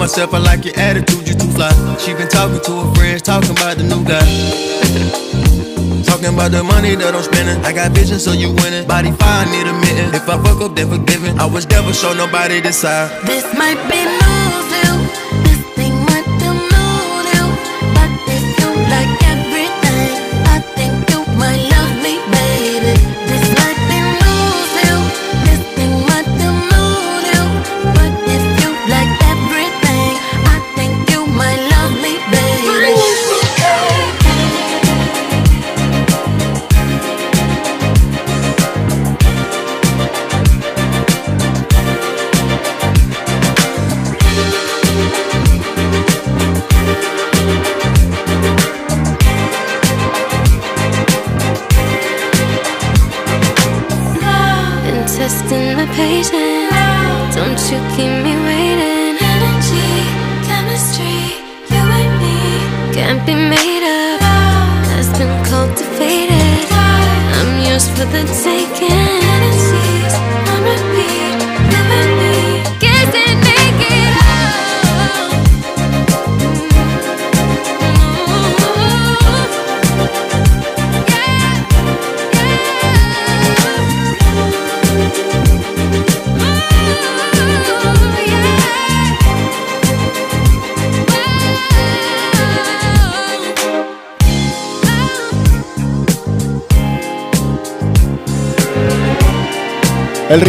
Myself. 0.05 0.35
I 0.35 0.37
like 0.37 0.63
your 0.63 0.77
attitude, 0.77 1.27
you 1.27 1.33
too 1.33 1.49
fly. 1.57 1.73
She 1.97 2.13
been 2.13 2.29
talking 2.29 2.61
to 2.61 2.71
her 2.81 2.93
friends, 2.93 3.23
talking 3.23 3.49
about 3.49 3.77
the 3.77 3.83
new 3.83 4.03
guy. 4.05 4.21
Talking 6.05 6.33
about 6.35 6.51
the 6.51 6.63
money 6.63 6.93
that 6.95 7.15
I'm 7.15 7.23
spending. 7.23 7.57
I 7.65 7.73
got 7.73 7.91
vision, 7.91 8.19
so 8.19 8.31
you 8.31 8.53
winning. 8.61 8.87
Body 8.87 9.11
fire, 9.11 9.45
need 9.47 9.65
a 9.67 9.73
mitten. 9.73 10.13
If 10.13 10.29
I 10.29 10.37
fuck 10.43 10.61
up, 10.61 10.75
then 10.75 10.87
forgiven. 10.87 11.39
I 11.39 11.45
was 11.45 11.67
never 11.67 11.91
show 11.91 12.13
nobody 12.13 12.61
this 12.61 12.77
side. 12.77 13.09
This 13.25 13.43
might 13.57 13.81
be 13.89 14.05
news 14.05 14.24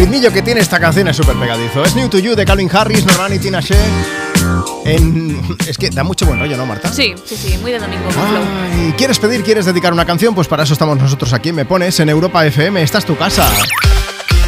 ritmillo 0.07 0.31
que 0.31 0.41
tiene 0.41 0.61
esta 0.61 0.79
canción 0.79 1.09
es 1.09 1.17
súper 1.17 1.35
pegadizo. 1.35 1.83
Es 1.83 1.93
New 1.93 2.07
to 2.07 2.17
You 2.17 2.33
de 2.33 2.45
Calvin 2.45 2.69
Harris, 2.71 3.05
Norman 3.05 3.33
y 3.33 3.39
Tina 3.39 3.59
Shea. 3.59 3.77
En... 4.85 5.57
Es 5.67 5.77
que 5.77 5.89
da 5.89 6.05
mucho 6.05 6.25
buen 6.25 6.39
rollo, 6.39 6.55
¿no, 6.55 6.65
Marta? 6.65 6.91
Sí, 6.93 7.13
sí, 7.25 7.35
sí, 7.35 7.57
muy 7.57 7.73
de 7.73 7.79
domingo. 7.79 8.07
Ay, 8.17 8.93
¿Quieres 8.97 9.19
pedir, 9.19 9.43
quieres 9.43 9.65
dedicar 9.65 9.91
una 9.91 10.05
canción? 10.05 10.33
Pues 10.33 10.47
para 10.47 10.63
eso 10.63 10.71
estamos 10.71 10.97
nosotros 10.97 11.33
aquí. 11.33 11.51
Me 11.51 11.65
pones 11.65 11.99
en 11.99 12.07
Europa 12.07 12.45
FM. 12.45 12.81
Esta 12.81 12.99
es 12.99 13.05
tu 13.05 13.17
casa. 13.17 13.51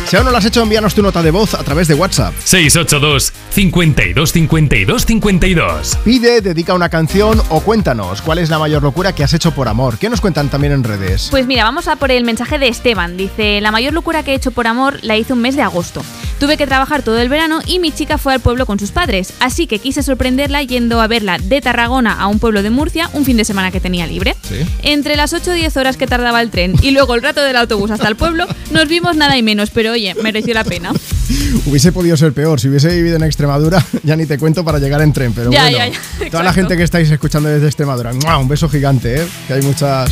Si 0.08 0.16
aún 0.16 0.26
no 0.26 0.32
lo 0.32 0.38
has 0.38 0.46
hecho, 0.46 0.64
envíanos 0.64 0.96
tu 0.96 1.02
nota 1.02 1.22
de 1.22 1.32
voz 1.32 1.54
a 1.54 1.64
través 1.64 1.90
de 1.90 1.94
WhatsApp. 1.94 2.34
682 2.42 3.29
52 3.60 4.32
52 4.32 5.06
52. 5.06 5.98
Pide, 6.06 6.40
dedica 6.40 6.74
una 6.74 6.88
canción 6.88 7.42
o 7.50 7.60
cuéntanos 7.60 8.22
cuál 8.22 8.38
es 8.38 8.50
la 8.50 8.58
mayor 8.58 8.82
locura 8.82 9.14
que 9.14 9.22
has 9.22 9.34
hecho 9.34 9.52
por 9.52 9.68
amor. 9.68 9.98
¿Qué 9.98 10.10
nos 10.10 10.22
cuentan 10.22 10.48
también 10.48 10.72
en 10.72 10.86
redes? 10.86 11.28
Pues 11.30 11.46
mira, 11.46 11.66
vamos 11.66 11.90
a 11.90 11.98
por 11.98 12.10
el 12.10 12.24
mensaje 12.24 12.58
de 12.58 12.70
Esteban. 12.70 13.18
Dice, 13.18 13.60
la 13.60 13.72
mayor 13.72 13.92
locura 13.92 14.24
que 14.24 14.32
he 14.32 14.36
hecho 14.36 14.52
por 14.52 14.66
amor 14.66 15.00
la 15.02 15.18
hice 15.18 15.34
un 15.34 15.42
mes 15.42 15.58
de 15.58 15.62
agosto. 15.62 16.06
Tuve 16.40 16.56
que 16.56 16.68
trabajar 16.68 17.04
todo 17.04 17.20
el 17.20 17.28
verano 17.28 17.60
y 17.66 17.80
mi 17.80 17.92
chica 17.92 18.18
fue 18.18 18.34
al 18.34 18.40
pueblo 18.40 18.66
con 18.66 18.80
sus 18.80 18.92
padres, 18.92 19.34
así 19.42 19.68
que 19.68 19.80
quise 19.80 20.04
sorprenderla 20.04 20.64
yendo 20.64 21.02
a 21.02 21.08
verla 21.08 21.38
de 21.38 21.60
Tarragona 21.60 22.14
a 22.14 22.28
un 22.28 22.40
pueblo 22.40 22.64
de 22.64 22.70
Murcia 22.70 23.10
un 23.12 23.26
fin 23.26 23.36
de 23.36 23.44
semana 23.44 23.72
que 23.72 23.82
tenía 23.82 24.08
libre. 24.08 24.38
Entre 24.84 25.18
las 25.18 25.34
8 25.34 25.52
o 25.52 25.54
10 25.54 25.76
horas 25.76 25.98
que 25.98 26.08
tardaba 26.08 26.42
el 26.42 26.50
tren 26.50 26.76
y 26.82 26.92
luego 26.92 27.14
el 27.14 27.22
rato 27.22 27.42
del 27.42 27.58
autobús 27.58 27.92
hasta 27.92 28.08
el 28.08 28.16
pueblo, 28.16 28.48
nos 28.72 28.88
vimos 28.88 29.18
nada 29.18 29.36
y 29.36 29.44
menos, 29.44 29.70
pero 29.70 29.92
oye, 29.92 30.16
mereció 30.24 30.54
la 30.54 30.64
pena. 30.64 30.94
Hubiese 31.66 31.92
podido 31.92 32.18
ser 32.18 32.34
peor. 32.34 32.60
Si 32.60 32.70
hubiese 32.70 32.90
vivido 32.90 33.16
en 33.16 33.24
Extremadura, 33.24 33.84
ya 34.04 34.16
ni 34.16 34.26
te 34.26 34.38
cuento 34.38 34.64
para 34.64 34.80
llegar 34.80 35.02
en 35.02 35.14
tren. 35.14 35.34
Pero 35.34 35.52
Ya, 35.52 35.64
bueno, 35.64 35.78
ya, 35.78 35.88
ya, 35.90 36.30
toda 36.30 36.44
la 36.44 36.54
gente 36.54 36.78
que 36.78 36.84
estáis 36.84 37.10
escuchando 37.10 37.50
desde 37.50 37.68
Extremadura, 37.68 38.14
¡mua! 38.14 38.38
un 38.38 38.48
beso 38.48 38.70
gigante, 38.70 39.22
¿eh? 39.22 39.28
que 39.48 39.54
hay 39.54 39.62
muchas 39.62 40.12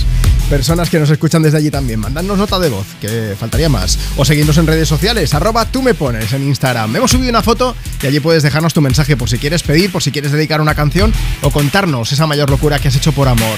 personas 0.49 0.89
que 0.89 0.99
nos 0.99 1.09
escuchan 1.09 1.43
desde 1.43 1.57
allí 1.57 1.69
también. 1.69 1.99
Mandadnos 1.99 2.37
nota 2.37 2.59
de 2.59 2.69
voz, 2.69 2.85
que 3.01 3.35
faltaría 3.37 3.69
más. 3.69 3.99
O 4.15 4.25
seguidnos 4.25 4.57
en 4.57 4.67
redes 4.67 4.87
sociales, 4.87 5.33
arroba 5.33 5.65
tú 5.65 5.81
me 5.81 5.93
pones 5.93 6.31
en 6.33 6.43
Instagram. 6.43 6.95
Hemos 6.95 7.11
subido 7.11 7.29
una 7.29 7.43
foto 7.43 7.75
y 8.01 8.07
allí 8.07 8.19
puedes 8.19 8.43
dejarnos 8.43 8.73
tu 8.73 8.81
mensaje 8.81 9.17
por 9.17 9.29
si 9.29 9.37
quieres 9.37 9.63
pedir, 9.63 9.91
por 9.91 10.01
si 10.01 10.11
quieres 10.11 10.31
dedicar 10.31 10.61
una 10.61 10.75
canción 10.75 11.13
o 11.41 11.51
contarnos 11.51 12.11
esa 12.11 12.27
mayor 12.27 12.49
locura 12.49 12.79
que 12.79 12.87
has 12.87 12.95
hecho 12.95 13.11
por 13.11 13.27
amor. 13.27 13.57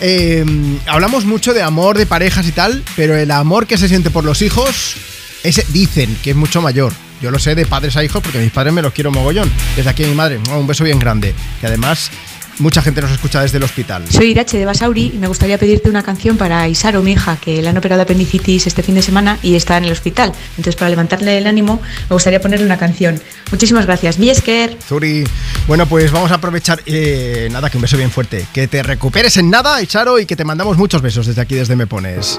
Eh, 0.00 0.44
hablamos 0.86 1.24
mucho 1.24 1.54
de 1.54 1.62
amor, 1.62 1.98
de 1.98 2.06
parejas 2.06 2.46
y 2.46 2.52
tal, 2.52 2.84
pero 2.96 3.16
el 3.16 3.30
amor 3.30 3.66
que 3.66 3.76
se 3.76 3.88
siente 3.88 4.10
por 4.10 4.24
los 4.24 4.42
hijos, 4.42 4.94
ese 5.42 5.64
dicen 5.70 6.16
que 6.22 6.30
es 6.30 6.36
mucho 6.36 6.60
mayor. 6.62 6.92
Yo 7.20 7.30
lo 7.30 7.38
sé 7.38 7.54
de 7.54 7.66
padres 7.66 7.96
a 7.96 8.04
hijos 8.04 8.22
porque 8.22 8.38
mis 8.38 8.52
padres 8.52 8.72
me 8.72 8.82
los 8.82 8.92
quiero 8.92 9.10
mogollón. 9.10 9.50
Desde 9.76 9.90
aquí 9.90 10.04
a 10.04 10.06
mi 10.06 10.14
madre, 10.14 10.38
un 10.56 10.66
beso 10.66 10.84
bien 10.84 10.98
grande. 11.00 11.34
Que 11.60 11.66
además 11.66 12.10
mucha 12.60 12.80
gente 12.82 13.00
nos 13.00 13.10
escucha 13.10 13.40
desde 13.42 13.58
el 13.58 13.64
hospital. 13.64 14.04
Soy 14.08 14.30
Irache 14.30 14.56
de 14.58 14.64
Basauri 14.64 15.12
y 15.14 15.18
me 15.18 15.26
gustaría 15.26 15.58
pedirte 15.58 15.88
una 15.90 16.02
canción 16.04 16.36
para 16.36 16.68
Isaro, 16.68 17.02
mi 17.02 17.12
hija, 17.12 17.36
que 17.36 17.60
le 17.60 17.68
han 17.68 17.76
operado 17.76 17.98
de 17.98 18.02
apendicitis 18.04 18.66
este 18.68 18.82
fin 18.84 18.94
de 18.94 19.02
semana 19.02 19.38
y 19.42 19.56
está 19.56 19.76
en 19.78 19.84
el 19.84 19.92
hospital. 19.92 20.32
Entonces, 20.50 20.76
para 20.76 20.90
levantarle 20.90 21.38
el 21.38 21.46
ánimo, 21.48 21.80
me 22.08 22.14
gustaría 22.14 22.40
ponerle 22.40 22.64
una 22.66 22.78
canción. 22.78 23.20
Muchísimas 23.50 23.86
gracias. 23.86 24.18
Miesker. 24.18 24.76
Zuri. 24.86 25.24
Bueno, 25.66 25.86
pues 25.86 26.12
vamos 26.12 26.30
a 26.30 26.34
aprovechar. 26.34 26.80
eh, 26.86 27.48
nada, 27.50 27.68
que 27.68 27.78
un 27.78 27.82
beso 27.82 27.96
bien 27.96 28.10
fuerte. 28.12 28.46
Que 28.52 28.68
te 28.68 28.82
recuperes 28.82 29.36
en 29.38 29.50
nada, 29.50 29.84
Charo, 29.86 30.20
y 30.20 30.26
que 30.26 30.36
te 30.36 30.44
mandamos 30.44 30.76
muchos 30.78 31.02
besos 31.02 31.26
desde 31.26 31.40
aquí, 31.42 31.56
desde 31.56 31.74
Me 31.74 31.86
Pones. 31.88 32.38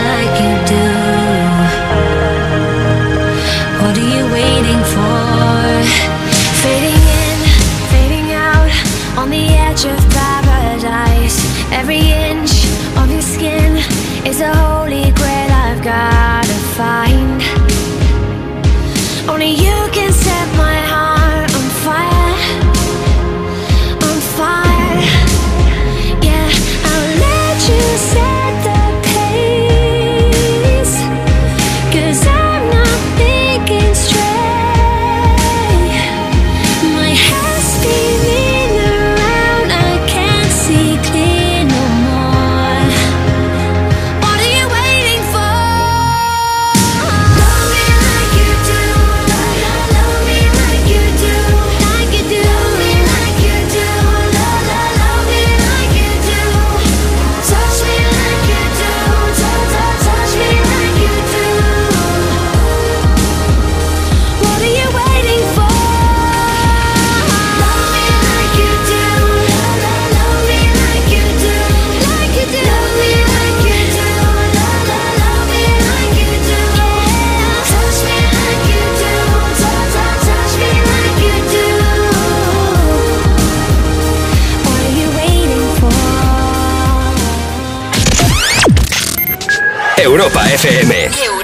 Europa 90.03 90.41
FM. 90.57 91.40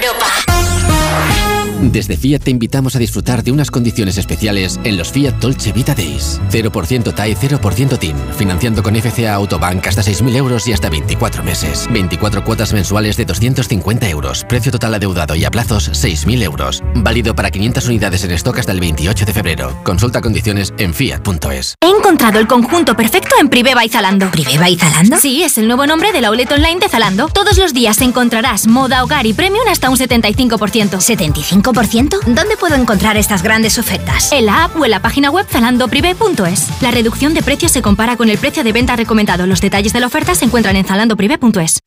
Desde 1.98 2.16
Fiat 2.16 2.44
te 2.44 2.52
invitamos 2.52 2.94
a 2.94 3.00
disfrutar 3.00 3.42
de 3.42 3.50
unas 3.50 3.72
condiciones 3.72 4.18
especiales 4.18 4.78
en 4.84 4.96
los 4.96 5.10
Fiat 5.10 5.34
Dolce 5.40 5.72
Vita 5.72 5.96
Days. 5.96 6.40
0% 6.48 7.12
TAE, 7.12 7.36
0% 7.36 7.98
TIN. 7.98 8.14
Financiando 8.36 8.84
con 8.84 8.94
FCA 8.94 9.34
Autobank 9.34 9.84
hasta 9.84 10.02
6.000 10.02 10.36
euros 10.36 10.68
y 10.68 10.72
hasta 10.72 10.90
24 10.90 11.42
meses. 11.42 11.88
24 11.90 12.44
cuotas 12.44 12.72
mensuales 12.72 13.16
de 13.16 13.24
250 13.24 14.08
euros. 14.10 14.44
Precio 14.48 14.70
total 14.70 14.94
adeudado 14.94 15.34
y 15.34 15.44
a 15.44 15.50
plazos 15.50 15.90
6.000 15.90 16.40
euros. 16.44 16.84
Válido 16.94 17.34
para 17.34 17.50
500 17.50 17.88
unidades 17.88 18.22
en 18.22 18.30
stock 18.30 18.58
hasta 18.58 18.70
el 18.70 18.78
28 18.78 19.24
de 19.24 19.32
febrero. 19.32 19.76
Consulta 19.82 20.20
condiciones 20.20 20.72
en 20.78 20.94
fiat.es. 20.94 21.74
He 21.80 21.88
encontrado 21.88 22.38
el 22.38 22.46
conjunto 22.46 22.94
perfecto 22.94 23.34
en 23.40 23.48
Priveva 23.48 23.84
y 23.84 23.88
Zalando. 23.88 24.30
¿Priveva 24.30 24.70
y 24.70 24.76
Zalando? 24.76 25.16
Sí, 25.16 25.42
es 25.42 25.58
el 25.58 25.66
nuevo 25.66 25.84
nombre 25.84 26.12
de 26.12 26.20
la 26.20 26.28
outlet 26.28 26.52
online 26.52 26.78
de 26.78 26.88
Zalando. 26.88 27.26
Todos 27.26 27.58
los 27.58 27.74
días 27.74 28.00
encontrarás 28.02 28.68
moda, 28.68 29.02
hogar 29.02 29.26
y 29.26 29.32
premium 29.32 29.66
hasta 29.66 29.90
un 29.90 29.96
75%. 29.96 31.00
¿75%? 31.00 31.87
¿Dónde 31.90 32.58
puedo 32.60 32.74
encontrar 32.74 33.16
estas 33.16 33.42
grandes 33.42 33.78
ofertas? 33.78 34.30
En 34.32 34.44
la 34.44 34.64
app 34.64 34.76
o 34.78 34.84
en 34.84 34.90
la 34.90 35.00
página 35.00 35.30
web 35.30 35.46
zalandoprivé.es. 35.48 36.82
La 36.82 36.90
reducción 36.90 37.32
de 37.32 37.42
precios 37.42 37.72
se 37.72 37.80
compara 37.80 38.18
con 38.18 38.28
el 38.28 38.36
precio 38.36 38.62
de 38.62 38.72
venta 38.72 38.94
recomendado. 38.94 39.46
Los 39.46 39.62
detalles 39.62 39.94
de 39.94 40.00
la 40.00 40.06
oferta 40.06 40.34
se 40.34 40.44
encuentran 40.44 40.76
en 40.76 40.84
zalandoprivé.es. 40.84 41.80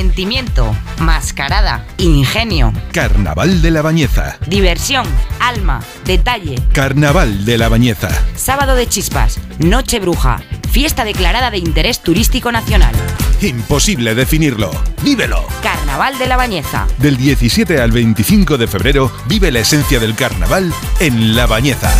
Sentimiento, 0.00 0.76
mascarada, 1.00 1.86
ingenio, 1.96 2.70
Carnaval 2.92 3.62
de 3.62 3.70
la 3.70 3.80
Bañeza. 3.80 4.36
diversión, 4.46 5.06
alma, 5.40 5.80
detalle. 6.04 6.56
Carnaval 6.74 7.46
de 7.46 7.56
la 7.56 7.70
Bañeza. 7.70 8.10
Sábado 8.34 8.74
de 8.74 8.86
chispas, 8.86 9.40
noche 9.58 9.98
bruja, 9.98 10.42
fiesta 10.70 11.02
declarada 11.06 11.50
de 11.50 11.56
interés 11.56 12.02
turístico 12.02 12.52
nacional. 12.52 12.94
Imposible 13.40 14.14
definirlo. 14.14 14.70
¡Vívelo! 15.02 15.46
Carnaval 15.62 16.18
de 16.18 16.26
la 16.26 16.36
Bañeza. 16.36 16.86
Del 16.98 17.16
17 17.16 17.80
al 17.80 17.90
25 17.90 18.58
de 18.58 18.66
febrero 18.66 19.10
vive 19.28 19.50
la 19.50 19.60
esencia 19.60 19.98
del 19.98 20.14
carnaval 20.14 20.74
en 21.00 21.34
La 21.34 21.46
Bañeza. 21.46 21.90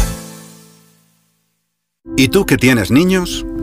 ¿Y 2.14 2.28
tú 2.28 2.44
que 2.44 2.59
tienes 2.59 2.90
niños? 2.90 3.47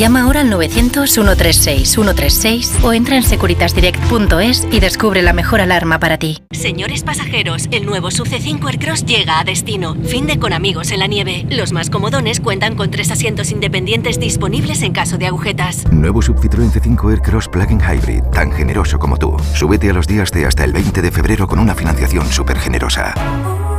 Llama 0.00 0.22
ahora 0.22 0.40
al 0.40 0.50
900-136-136 0.50 2.82
o 2.82 2.94
entra 2.94 3.16
en 3.16 3.22
securitasdirect.es 3.22 4.66
y 4.72 4.80
descubre 4.80 5.20
la 5.20 5.34
mejor 5.34 5.60
alarma 5.60 5.98
para 5.98 6.16
ti. 6.16 6.38
Señores 6.52 7.02
pasajeros, 7.02 7.68
el 7.70 7.84
nuevo 7.84 8.10
Sub 8.10 8.26
C5 8.26 8.66
Aircross 8.66 9.04
llega 9.04 9.38
a 9.38 9.44
destino. 9.44 9.94
Fin 10.06 10.26
de 10.26 10.38
con 10.38 10.54
amigos 10.54 10.90
en 10.92 11.00
la 11.00 11.06
nieve. 11.06 11.44
Los 11.50 11.72
más 11.72 11.90
comodones 11.90 12.40
cuentan 12.40 12.76
con 12.76 12.90
tres 12.90 13.10
asientos 13.10 13.50
independientes 13.50 14.18
disponibles 14.18 14.80
en 14.80 14.94
caso 14.94 15.18
de 15.18 15.26
agujetas. 15.26 15.84
Nuevo 15.92 16.22
Sub 16.22 16.38
Citroën 16.38 16.72
C5 16.72 17.10
Aircross 17.10 17.48
Plug-in 17.48 17.82
Hybrid, 17.82 18.22
tan 18.32 18.52
generoso 18.52 18.98
como 18.98 19.18
tú. 19.18 19.36
Súbete 19.52 19.90
a 19.90 19.92
los 19.92 20.06
días 20.06 20.30
de 20.30 20.46
hasta 20.46 20.64
el 20.64 20.72
20 20.72 21.02
de 21.02 21.10
febrero 21.10 21.46
con 21.46 21.58
una 21.58 21.74
financiación 21.74 22.26
súper 22.32 22.58
generosa. 22.58 23.12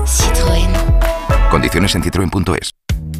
Citroën. 0.06 0.69
Condiciones 1.49 1.95
en 1.95 2.03
citroen.es. 2.03 2.69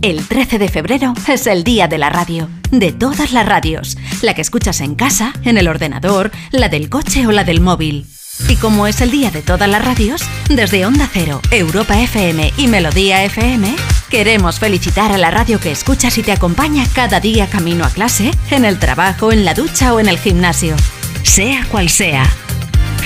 El 0.02 0.28
13 0.28 0.58
de 0.58 0.68
febrero 0.68 1.14
es 1.28 1.46
el 1.46 1.64
día 1.64 1.88
de 1.88 2.00
la 2.00 2.10
radio, 2.10 2.50
de 2.72 2.92
todas 2.92 3.34
las 3.34 3.46
radios, 3.46 3.98
la 4.24 4.34
que 4.34 4.42
escuchas 4.42 4.82
en 4.82 4.96
casa, 4.96 5.34
en 5.44 5.60
el 5.60 5.68
ordenador, 5.68 6.32
la 6.52 6.70
del 6.70 6.90
coche 6.90 7.28
o 7.28 7.32
la 7.32 7.44
del 7.44 7.62
móvil. 7.62 8.08
Y 8.50 8.56
como 8.56 8.88
es 8.88 9.02
el 9.02 9.12
día 9.12 9.30
de 9.30 9.44
todas 9.44 9.70
las 9.70 9.86
radios, 9.86 10.24
desde 10.50 10.86
Onda 10.88 11.08
Cero, 11.12 11.40
Europa 11.52 12.00
FM 12.00 12.52
y 12.58 12.68
Melodía 12.68 13.24
FM, 13.26 13.76
queremos 14.10 14.58
felicitar 14.58 15.12
a 15.12 15.20
la 15.20 15.30
radio 15.30 15.60
que 15.60 15.72
escuchas 15.72 16.18
y 16.18 16.24
te 16.24 16.32
acompaña 16.32 16.86
cada 16.96 17.20
día 17.20 17.48
camino 17.48 17.86
a 17.86 17.92
clase, 17.92 18.32
en 18.50 18.66
el 18.66 18.80
trabajo, 18.80 19.32
en 19.32 19.46
la 19.46 19.54
ducha 19.54 19.94
o 19.94 20.00
en 20.00 20.10
el 20.10 20.18
gimnasio. 20.18 20.76
Sea 21.22 21.66
cual 21.70 21.90
sea. 21.90 22.26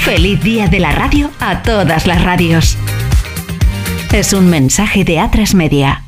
Feliz 0.06 0.42
día 0.42 0.68
de 0.68 0.80
la 0.80 0.94
radio 0.94 1.30
a 1.40 1.62
todas 1.62 2.08
las 2.08 2.24
radios. 2.24 2.78
Es 4.14 4.32
un 4.32 4.50
mensaje 4.50 5.04
de 5.04 5.20
Atras 5.20 5.54
Media. 5.54 6.05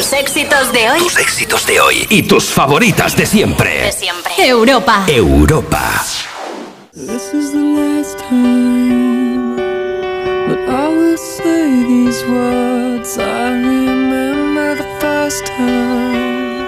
Tus 0.00 0.14
éxitos 0.14 0.72
de 0.72 0.90
hoy. 0.90 0.98
Tus 0.98 1.18
éxitos 1.18 1.66
de 1.66 1.78
hoy 1.78 2.06
y 2.08 2.22
tus 2.22 2.46
favoritas 2.46 3.14
de 3.14 3.26
siempre. 3.26 3.82
De 3.82 3.92
siempre. 3.92 4.32
Europa. 4.38 5.04
Europa. 5.06 6.02
This 6.94 7.34
is 7.34 7.52
the 7.52 7.58
last 7.58 8.18
time. 8.18 9.56
But 10.48 10.58
I 10.70 10.88
will 10.88 11.18
say 11.18 11.84
these 11.86 12.24
words. 12.24 13.18
I 13.18 13.50
remember 13.50 14.76
the 14.76 14.88
first 15.00 15.44
time. 15.44 16.64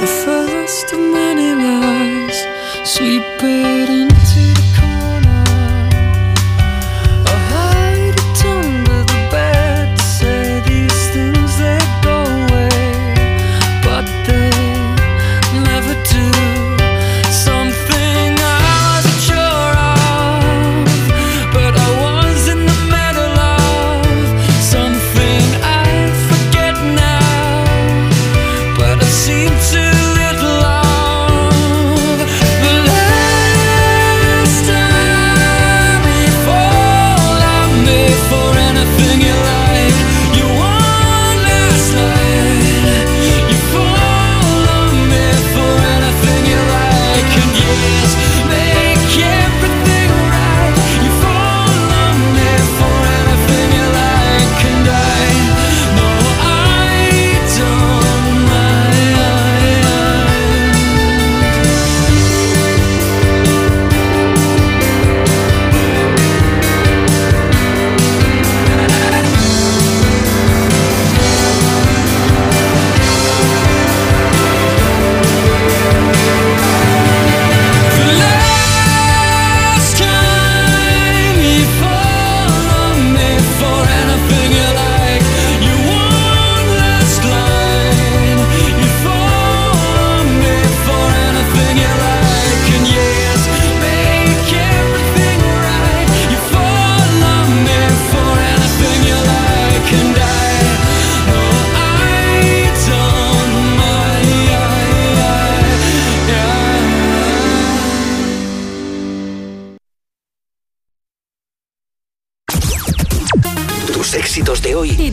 The 0.00 0.06
first 0.06 0.92
of 0.92 0.98
many 1.00 1.54
lies. 1.54 2.46
Sweep 2.84 3.22
it 3.40 3.88
into 3.88 4.11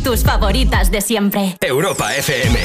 tus 0.10 0.24
favoritas 0.24 0.90
de 0.90 1.02
siempre. 1.02 1.56
Europa 1.62 2.16
FM. 2.16 2.58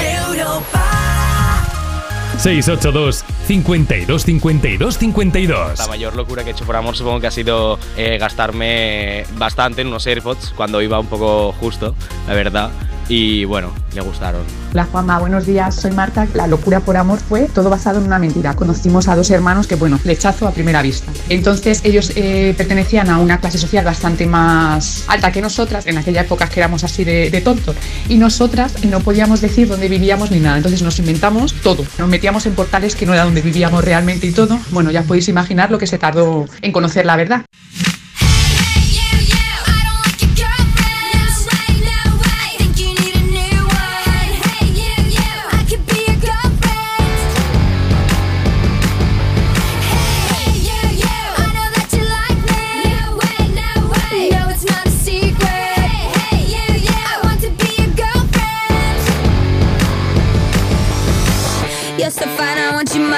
682 2.38 3.22
52 3.46 4.24
52 4.24 4.98
52 4.98 5.78
La 5.78 5.86
mayor 5.86 6.16
locura 6.16 6.42
que 6.42 6.50
he 6.50 6.52
hecho 6.54 6.64
por 6.64 6.74
amor 6.74 6.96
supongo 6.96 7.20
que 7.20 7.26
ha 7.26 7.30
sido 7.30 7.78
eh, 7.98 8.16
gastarme 8.16 9.24
bastante 9.36 9.82
en 9.82 9.88
unos 9.88 10.06
AirPods 10.06 10.54
cuando 10.56 10.80
iba 10.80 10.98
un 10.98 11.06
poco 11.06 11.52
justo, 11.60 11.94
la 12.26 12.32
verdad. 12.32 12.70
Y 13.08 13.44
bueno, 13.44 13.72
le 13.94 14.00
gustaron. 14.00 14.42
Hola 14.72 14.86
Juanma, 14.90 15.18
buenos 15.18 15.46
días, 15.46 15.74
soy 15.74 15.92
Marta. 15.92 16.26
La 16.34 16.46
locura 16.46 16.80
por 16.80 16.96
amor 16.96 17.18
fue 17.18 17.42
todo 17.42 17.68
basado 17.70 18.00
en 18.00 18.06
una 18.06 18.18
mentira. 18.18 18.56
Conocimos 18.56 19.08
a 19.08 19.16
dos 19.16 19.30
hermanos 19.30 19.66
que, 19.66 19.74
bueno, 19.74 19.98
flechazo 19.98 20.48
a 20.48 20.52
primera 20.52 20.80
vista. 20.82 21.12
Entonces 21.28 21.82
ellos 21.84 22.12
eh, 22.16 22.54
pertenecían 22.56 23.10
a 23.10 23.18
una 23.18 23.38
clase 23.40 23.58
social 23.58 23.84
bastante 23.84 24.26
más 24.26 25.04
alta 25.06 25.30
que 25.30 25.42
nosotras, 25.42 25.86
en 25.86 25.98
aquella 25.98 26.22
época 26.22 26.48
que 26.48 26.60
éramos 26.60 26.82
así 26.82 27.04
de, 27.04 27.30
de 27.30 27.40
tontos. 27.40 27.76
Y 28.08 28.16
nosotras 28.16 28.84
no 28.84 29.00
podíamos 29.00 29.40
decir 29.40 29.68
dónde 29.68 29.88
vivíamos 29.88 30.30
ni 30.30 30.40
nada. 30.40 30.56
Entonces 30.56 30.82
nos 30.82 30.98
inventamos 30.98 31.54
todo. 31.62 31.84
Nos 31.98 32.08
metíamos 32.08 32.46
en 32.46 32.54
portales 32.54 32.96
que 32.96 33.06
no 33.06 33.12
era 33.12 33.24
donde 33.24 33.42
vivíamos 33.42 33.84
realmente 33.84 34.26
y 34.26 34.32
todo. 34.32 34.58
Bueno, 34.70 34.90
ya 34.90 35.02
podéis 35.02 35.28
imaginar 35.28 35.70
lo 35.70 35.78
que 35.78 35.86
se 35.86 35.98
tardó 35.98 36.46
en 36.62 36.72
conocer 36.72 37.04
la 37.04 37.16
verdad. 37.16 37.44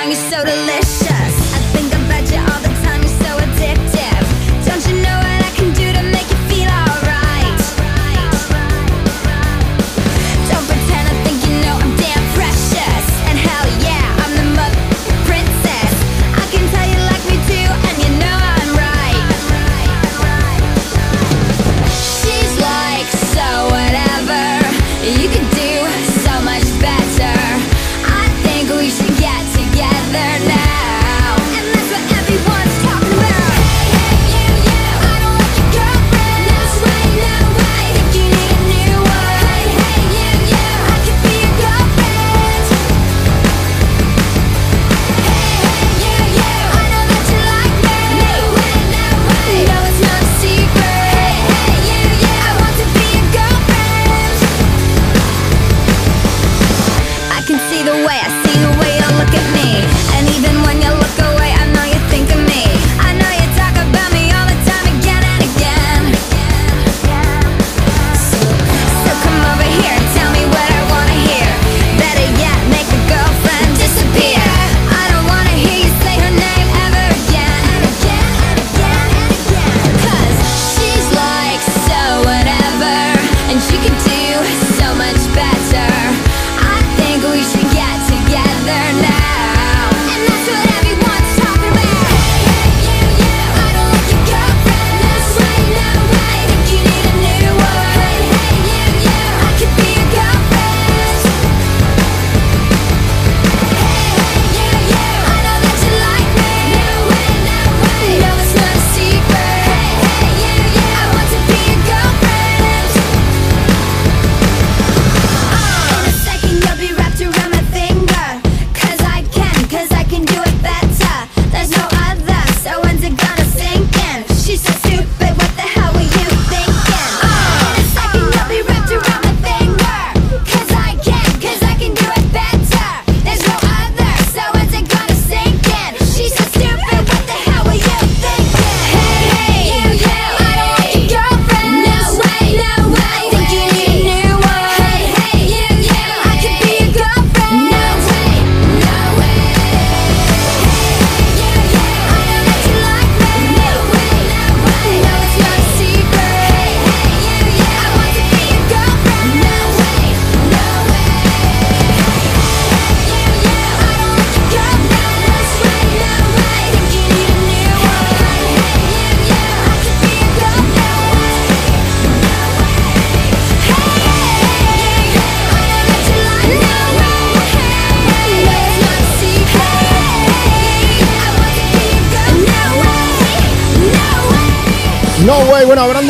wine 0.09 0.31
so 0.31 0.45
delicious. 0.45 0.96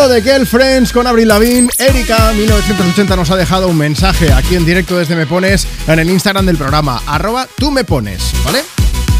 De 0.09 0.23
Girlfriends 0.23 0.93
con 0.93 1.07
Avril 1.07 1.27
Lavigne, 1.27 1.69
Erika 1.79 2.33
1980 2.33 3.17
nos 3.17 3.31
ha 3.31 3.37
dejado 3.37 3.67
un 3.67 3.77
mensaje 3.77 4.33
aquí 4.33 4.55
en 4.55 4.65
directo 4.65 4.97
desde 4.97 5.17
Me 5.17 5.27
Pones 5.27 5.67
en 5.89 5.99
el 5.99 6.09
Instagram 6.09 6.47
del 6.47 6.57
programa, 6.57 7.03
arroba 7.07 7.49
tú 7.57 7.73
me 7.73 7.83
pones, 7.83 8.33
¿vale? 8.45 8.61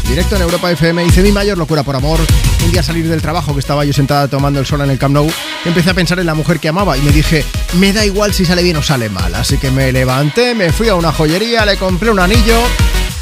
Directo 0.07 0.37
en 0.37 0.43
Europa 0.43 0.71
FM, 0.71 1.03
dice 1.03 1.21
mi 1.21 1.33
mayor 1.33 1.57
locura 1.57 1.83
por 1.83 1.95
amor. 1.95 2.19
Un 2.63 2.71
día 2.71 2.81
salir 2.83 3.09
del 3.09 3.21
trabajo 3.21 3.53
que 3.53 3.59
estaba 3.59 3.83
yo 3.83 3.91
sentada 3.91 4.29
tomando 4.29 4.59
el 4.59 4.65
sol 4.65 4.81
en 4.81 4.89
el 4.89 4.97
Camp 4.97 5.15
Nou, 5.15 5.29
empecé 5.65 5.89
a 5.89 5.93
pensar 5.93 6.19
en 6.19 6.25
la 6.25 6.35
mujer 6.35 6.59
que 6.59 6.69
amaba 6.69 6.97
y 6.97 7.01
me 7.01 7.11
dije, 7.11 7.43
me 7.73 7.91
da 7.91 8.05
igual 8.05 8.33
si 8.33 8.45
sale 8.45 8.63
bien 8.63 8.77
o 8.77 8.81
sale 8.81 9.09
mal. 9.09 9.35
Así 9.35 9.57
que 9.57 9.71
me 9.71 9.91
levanté, 9.91 10.55
me 10.55 10.71
fui 10.71 10.87
a 10.87 10.95
una 10.95 11.11
joyería, 11.11 11.65
le 11.65 11.75
compré 11.75 12.09
un 12.09 12.19
anillo. 12.19 12.61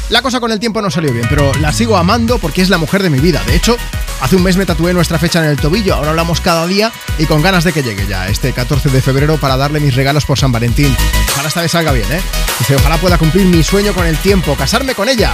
La 0.08 0.22
cosa 0.22 0.38
con 0.38 0.52
el 0.52 0.60
tiempo 0.60 0.80
no 0.80 0.88
salió 0.88 1.12
bien, 1.12 1.26
pero 1.28 1.52
la 1.54 1.72
sigo 1.72 1.96
amando 1.96 2.38
porque 2.38 2.62
es 2.62 2.68
la 2.68 2.78
mujer 2.78 3.02
de 3.02 3.10
mi 3.10 3.18
vida. 3.18 3.42
De 3.44 3.56
hecho, 3.56 3.76
hace 4.20 4.36
un 4.36 4.44
mes 4.44 4.56
me 4.56 4.64
tatué 4.64 4.94
nuestra 4.94 5.18
fecha 5.18 5.40
en 5.42 5.50
el 5.50 5.56
tobillo, 5.56 5.94
ahora 5.94 6.10
hablamos 6.10 6.40
cada 6.40 6.64
día 6.68 6.92
y 7.18 7.26
con 7.26 7.42
ganas 7.42 7.64
de 7.64 7.72
que 7.72 7.82
llegue 7.82 8.06
ya, 8.06 8.28
este 8.28 8.52
14 8.52 8.88
de 8.90 9.02
febrero, 9.02 9.36
para 9.36 9.56
darle 9.56 9.80
mis 9.80 9.96
regalos 9.96 10.24
por 10.24 10.38
San 10.38 10.52
Valentín. 10.52 10.94
Ojalá 11.32 11.48
esta 11.48 11.62
vez 11.62 11.72
salga 11.72 11.90
bien, 11.90 12.10
¿eh? 12.12 12.20
Dice, 12.60 12.76
ojalá 12.76 12.98
pueda 12.98 13.18
cumplir 13.18 13.46
mi 13.46 13.64
sueño 13.64 13.92
con 13.94 14.06
el 14.06 14.16
tiempo, 14.18 14.54
casarme 14.54 14.94
con 14.94 15.08
ella. 15.08 15.32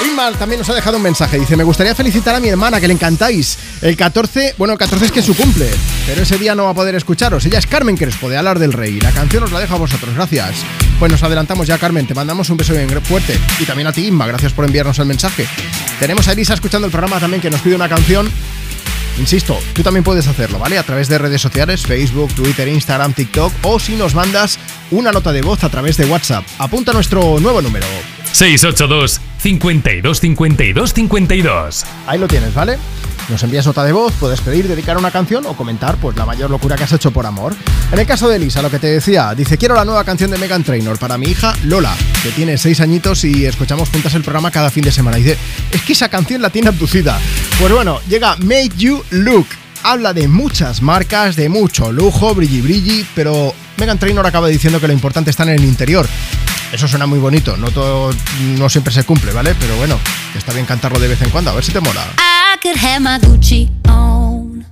Inma 0.00 0.32
también 0.32 0.58
nos 0.58 0.68
ha 0.68 0.74
dejado 0.74 0.96
un 0.96 1.02
mensaje. 1.02 1.38
Dice, 1.38 1.56
me 1.56 1.64
gustaría 1.64 1.94
felicitar 1.94 2.34
a 2.34 2.40
mi 2.40 2.48
hermana, 2.48 2.80
que 2.80 2.88
le 2.88 2.94
encantáis. 2.94 3.58
El 3.82 3.96
14, 3.96 4.54
bueno, 4.58 4.72
el 4.72 4.78
14 4.78 5.06
es 5.06 5.12
que 5.12 5.20
es 5.20 5.26
su 5.26 5.36
cumple, 5.36 5.70
pero 6.06 6.22
ese 6.22 6.38
día 6.38 6.54
no 6.54 6.64
va 6.64 6.70
a 6.70 6.74
poder 6.74 6.94
escucharos. 6.94 7.44
Ella 7.46 7.58
es 7.58 7.66
Carmen 7.66 7.96
Crespo, 7.96 8.28
de 8.28 8.36
Alar 8.36 8.58
del 8.58 8.72
Rey. 8.72 9.00
La 9.00 9.12
canción 9.12 9.44
os 9.44 9.52
la 9.52 9.60
dejo 9.60 9.74
a 9.74 9.78
vosotros, 9.78 10.14
gracias. 10.14 10.56
Pues 10.98 11.10
nos 11.12 11.22
adelantamos 11.22 11.66
ya, 11.66 11.78
Carmen. 11.78 12.06
Te 12.06 12.14
mandamos 12.14 12.50
un 12.50 12.56
beso 12.56 12.72
bien 12.72 12.88
fuerte. 13.02 13.38
Y 13.60 13.64
también 13.64 13.86
a 13.86 13.92
ti, 13.92 14.06
Inma, 14.06 14.26
gracias 14.26 14.52
por 14.52 14.64
enviarnos 14.64 14.98
el 14.98 15.06
mensaje. 15.06 15.46
Tenemos 16.00 16.26
a 16.28 16.32
Elisa 16.32 16.54
escuchando 16.54 16.86
el 16.86 16.90
programa 16.90 17.20
también, 17.20 17.40
que 17.40 17.50
nos 17.50 17.60
pide 17.60 17.74
una 17.74 17.88
canción. 17.88 18.30
Insisto, 19.18 19.58
tú 19.74 19.82
también 19.82 20.04
puedes 20.04 20.26
hacerlo, 20.26 20.58
¿vale? 20.58 20.78
A 20.78 20.82
través 20.82 21.08
de 21.08 21.18
redes 21.18 21.42
sociales, 21.42 21.82
Facebook, 21.82 22.34
Twitter, 22.34 22.66
Instagram, 22.66 23.12
TikTok 23.12 23.52
o 23.62 23.78
si 23.78 23.94
nos 23.94 24.14
mandas 24.14 24.58
una 24.90 25.12
nota 25.12 25.32
de 25.32 25.42
voz 25.42 25.62
a 25.64 25.68
través 25.68 25.96
de 25.98 26.06
WhatsApp. 26.06 26.44
Apunta 26.58 26.92
nuestro 26.92 27.38
nuevo 27.38 27.60
número. 27.60 27.86
682 28.32 29.20
52 29.42 30.20
52 30.20 30.94
52. 30.94 31.84
Ahí 32.06 32.18
lo 32.18 32.28
tienes, 32.28 32.54
¿vale? 32.54 32.78
Nos 33.28 33.42
envías 33.42 33.66
nota 33.66 33.84
de 33.84 33.92
voz, 33.92 34.12
puedes 34.20 34.40
pedir, 34.40 34.68
dedicar 34.68 34.96
una 34.96 35.10
canción 35.10 35.46
o 35.46 35.56
comentar 35.56 35.96
pues 35.96 36.16
la 36.16 36.24
mayor 36.24 36.48
locura 36.50 36.76
que 36.76 36.84
has 36.84 36.92
hecho 36.92 37.10
por 37.10 37.26
amor. 37.26 37.54
En 37.92 37.98
el 37.98 38.06
caso 38.06 38.28
de 38.28 38.36
Elisa, 38.36 38.62
lo 38.62 38.70
que 38.70 38.78
te 38.78 38.86
decía, 38.86 39.34
dice 39.34 39.58
quiero 39.58 39.74
la 39.74 39.84
nueva 39.84 40.04
canción 40.04 40.30
de 40.30 40.38
Megan 40.38 40.62
Trainor 40.62 40.98
para 40.98 41.18
mi 41.18 41.26
hija 41.26 41.54
Lola, 41.64 41.94
que 42.22 42.30
tiene 42.30 42.56
6 42.56 42.80
añitos 42.80 43.24
y 43.24 43.46
escuchamos 43.46 43.88
juntas 43.88 44.14
el 44.14 44.22
programa 44.22 44.50
cada 44.52 44.70
fin 44.70 44.84
de 44.84 44.92
semana. 44.92 45.18
Y 45.18 45.24
dice, 45.24 45.38
es 45.72 45.82
que 45.82 45.92
esa 45.92 46.08
canción 46.08 46.40
la 46.40 46.50
tiene 46.50 46.68
abducida. 46.68 47.18
Pues 47.58 47.72
bueno, 47.72 48.00
llega 48.08 48.36
Make 48.36 48.72
You 48.76 49.02
Look. 49.10 49.46
Habla 49.82 50.12
de 50.12 50.28
muchas 50.28 50.82
marcas, 50.82 51.34
de 51.34 51.48
mucho 51.48 51.90
lujo, 51.90 52.34
brilli 52.34 52.60
brilli, 52.60 53.06
pero 53.16 53.52
Megan 53.76 53.98
Trainor 53.98 54.26
acaba 54.26 54.48
diciendo 54.48 54.80
que 54.80 54.86
lo 54.86 54.92
importante 54.92 55.30
está 55.30 55.42
en 55.44 55.50
el 55.50 55.64
interior. 55.64 56.06
Eso 56.72 56.88
suena 56.88 57.06
muy 57.06 57.18
bonito, 57.18 57.56
no 57.56 57.70
todo, 57.70 58.10
no 58.58 58.68
siempre 58.68 58.92
se 58.92 59.04
cumple, 59.04 59.32
¿vale? 59.32 59.54
Pero 59.54 59.76
bueno, 59.76 59.98
está 60.34 60.52
bien 60.52 60.64
cantarlo 60.64 60.98
de 60.98 61.08
vez 61.08 61.20
en 61.20 61.30
cuando, 61.30 61.50
a 61.50 61.54
ver 61.54 61.64
si 61.64 61.72
te 61.72 61.80
mola. 61.80 62.02
I 62.18 62.58
could 62.62 62.76
have 62.76 63.00
my 63.00 63.18
Gucci 63.18 63.68
on. 63.88 64.64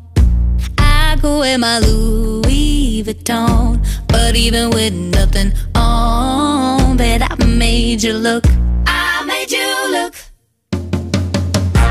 I 0.79 1.17
could 1.21 1.41
wear 1.41 1.59
my 1.59 1.79
Louis 1.81 3.03
Vuitton. 3.05 3.81
But 4.09 4.35
even 4.35 4.71
with 4.71 4.93
nothing 4.93 5.53
on, 5.75 6.97
bet 6.97 7.23
I 7.23 7.45
made 7.45 8.03
you 8.03 8.15
look. 8.15 8.45
I 8.87 9.25
made 9.27 9.51
you 9.51 9.93
look. 9.93 10.15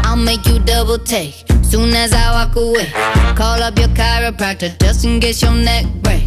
I'll 0.06 0.16
make 0.16 0.46
you 0.48 0.60
double 0.60 0.98
take 0.98 1.46
soon 1.64 1.94
as 1.94 2.14
I 2.14 2.32
walk 2.32 2.56
away. 2.56 2.92
Call 3.36 3.62
up 3.62 3.78
your 3.78 3.90
chiropractor 3.90 4.76
just 4.80 5.06
in 5.06 5.20
case 5.20 5.42
your 5.44 5.54
neck 5.54 5.86
break. 6.02 6.26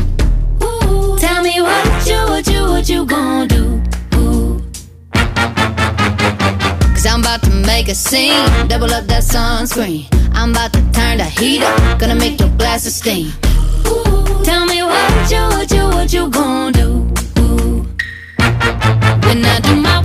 Tell 1.19 1.43
me 1.43 1.61
what 1.61 2.07
you, 2.07 2.21
what 2.29 2.47
you, 2.47 2.63
what 2.69 2.89
you 2.89 3.05
gonna 3.07 3.47
do? 3.47 3.83
Cause 6.95 7.07
I'm 7.07 7.21
about 7.21 7.43
to 7.45 7.51
make 7.51 7.89
a 7.89 7.95
scene. 7.95 8.69
Double 8.69 8.93
up 8.93 9.07
that 9.07 9.23
sunscreen. 9.23 10.07
I'm 10.35 10.51
about 10.51 10.73
to 10.73 10.81
turn 10.93 11.19
the 11.19 11.25
heat 11.25 11.63
up. 11.63 11.99
Gonna 11.99 12.15
make 12.15 12.39
your 12.41 12.51
glasses 12.51 12.97
steam. 12.97 13.33
Tell 14.45 14.67
me 14.67 14.83
what 14.83 15.31
you, 15.31 15.43
what 15.55 15.71
you, 15.71 15.85
what 15.85 16.13
you 16.13 16.29
gonna 16.29 16.73
do? 16.73 16.93
When 19.27 19.45
I 19.45 19.61
do 19.61 19.77
my 19.77 20.02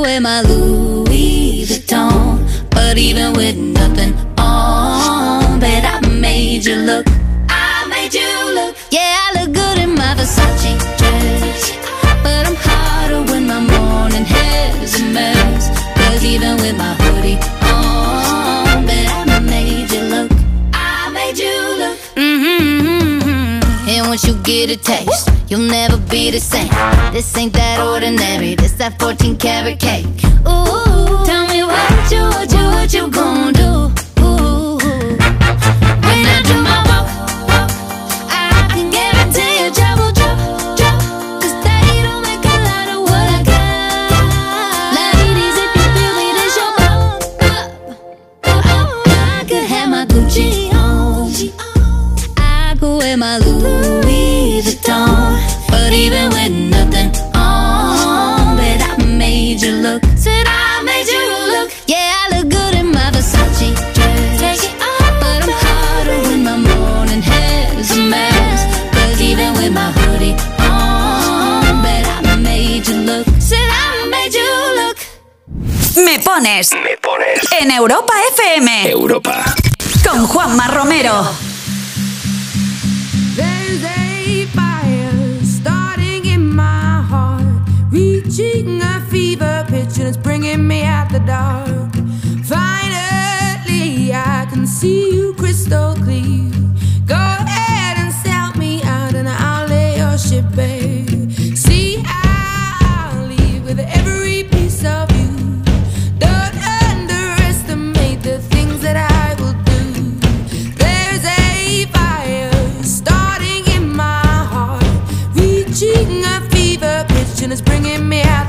wear 0.00 0.20
my 0.20 0.42
Louis 0.42 1.64
Vuitton. 1.64 2.38
But 2.70 2.98
even 2.98 3.32
with 3.32 3.56
nothing 3.56 4.14
on, 4.38 5.60
bet 5.60 5.84
I 5.84 6.06
made 6.08 6.64
you 6.64 6.76
look. 6.76 7.06
I 7.48 7.86
made 7.88 8.14
you 8.14 8.54
look. 8.54 8.76
Yeah, 8.90 9.16
I 9.26 9.35
once 24.16 24.28
you 24.28 24.42
get 24.44 24.70
a 24.70 24.76
taste, 24.78 25.28
you'll 25.46 25.68
never 25.68 25.98
be 25.98 26.30
the 26.30 26.40
same. 26.40 26.70
This 27.12 27.36
ain't 27.36 27.52
that 27.52 27.80
ordinary, 27.80 28.54
this 28.54 28.72
that 28.80 28.98
14 28.98 29.36
karat 29.36 29.78
cake. 29.78 30.06
Ooh, 30.48 31.22
tell 31.26 31.46
me 31.48 31.62
what 31.62 32.10
you, 32.10 32.22
what 32.22 32.50
you, 32.50 32.64
what 32.76 32.94
you 32.94 33.10
gon' 33.10 33.52
do? 33.52 33.92
Ooh, 34.24 34.78
when 36.06 36.20
I 36.32 36.40
do 36.46 36.62
my 36.62 36.85
Me 75.96 76.18
pones. 76.18 76.72
Me 76.72 76.98
pones. 77.00 77.40
En 77.58 77.70
Europa 77.70 78.12
FM. 78.34 78.90
Europa. 78.90 79.42
Con 80.04 80.26
Juanma 80.26 80.66
Romero. 80.66 81.24
There's 83.34 83.82
a 83.82 84.46
fire 84.54 85.40
starting 85.42 86.26
in 86.26 86.54
my 86.54 87.02
heart, 87.08 87.46
reaching 87.90 88.82
a 88.82 89.00
fever 89.10 89.64
pitch, 89.68 89.98
and 89.98 90.08
it's 90.08 90.18
bringing 90.18 90.68
me 90.68 90.82
out 90.84 91.08
the 91.10 91.20
dark. 91.20 91.94
Finally, 92.44 94.12
I 94.12 94.46
can 94.50 94.66
see 94.66 95.14
you 95.14 95.32
crystal 95.34 95.94
clear. 95.94 96.52
Go 97.06 97.14
ahead 97.14 97.96
and 97.96 98.12
sell 98.12 98.52
me 98.58 98.82
out, 98.82 99.14
and 99.14 99.26
I'll 99.28 99.66
lay 99.66 99.96
your 99.96 100.18
ship 100.18 100.44
bare. 100.54 101.05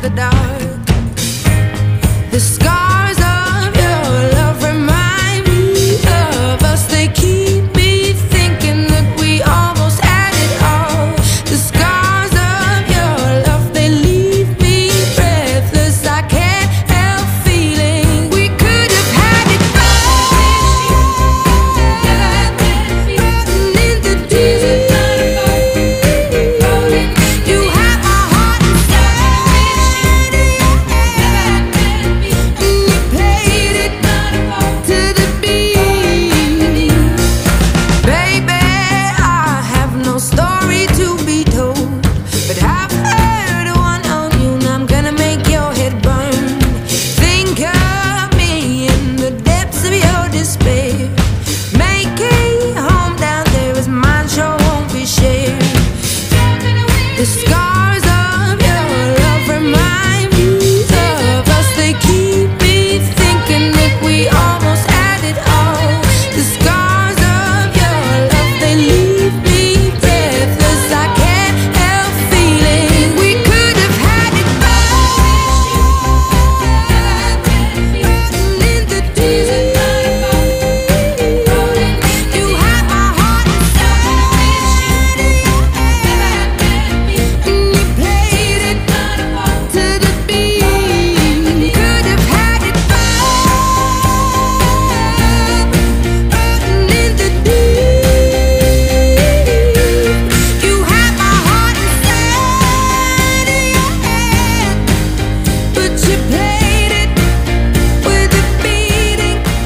The 0.09 0.15
dark. 0.15 0.56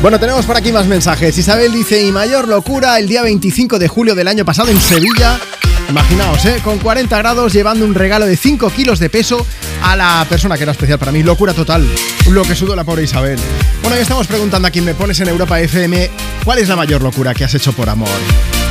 Bueno, 0.01 0.19
tenemos 0.19 0.47
por 0.47 0.57
aquí 0.57 0.71
más 0.71 0.87
mensajes. 0.87 1.37
Isabel 1.37 1.71
dice, 1.71 2.01
y 2.01 2.11
mayor 2.11 2.47
locura, 2.47 2.97
el 2.97 3.07
día 3.07 3.21
25 3.21 3.77
de 3.77 3.87
julio 3.87 4.15
del 4.15 4.27
año 4.27 4.43
pasado 4.43 4.69
en 4.69 4.81
Sevilla. 4.81 5.39
Imaginaos, 5.87 6.43
¿eh? 6.45 6.59
Con 6.63 6.79
40 6.79 7.15
grados 7.19 7.53
llevando 7.53 7.85
un 7.85 7.93
regalo 7.93 8.25
de 8.25 8.35
5 8.35 8.71
kilos 8.71 8.97
de 8.97 9.11
peso 9.11 9.45
a 9.83 9.95
la 9.95 10.25
persona 10.27 10.57
que 10.57 10.63
era 10.63 10.71
especial 10.71 10.97
para 10.97 11.11
mí. 11.11 11.21
Locura 11.21 11.53
total. 11.53 11.87
Lo 12.31 12.41
que 12.41 12.55
sudó 12.55 12.75
la 12.75 12.83
pobre 12.83 13.03
Isabel. 13.03 13.37
Bueno, 13.83 13.95
ya 13.95 14.01
estamos 14.01 14.25
preguntando 14.25 14.67
a 14.67 14.71
quien 14.71 14.85
me 14.85 14.95
pones 14.95 15.19
en 15.19 15.27
Europa 15.27 15.59
FM, 15.61 16.09
¿cuál 16.43 16.57
es 16.57 16.67
la 16.67 16.75
mayor 16.75 17.03
locura 17.03 17.35
que 17.35 17.43
has 17.43 17.53
hecho 17.53 17.71
por 17.71 17.87
amor? 17.87 18.09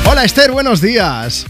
Hola 0.07 0.25
Esther, 0.25 0.51
buenos 0.51 0.81
días. 0.81 1.47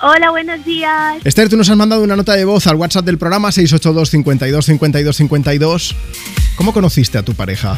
Hola, 0.00 0.30
buenos 0.30 0.64
días. 0.64 1.16
Esther, 1.24 1.48
tú 1.48 1.56
nos 1.56 1.68
has 1.68 1.76
mandado 1.76 2.04
una 2.04 2.14
nota 2.14 2.34
de 2.34 2.44
voz 2.44 2.68
al 2.68 2.76
WhatsApp 2.76 3.04
del 3.04 3.18
programa 3.18 3.50
682 3.50 4.10
52 4.10 4.64
52 4.64 5.16
52. 5.16 5.96
¿Cómo 6.54 6.72
conociste 6.72 7.18
a 7.18 7.24
tu 7.24 7.34
pareja? 7.34 7.74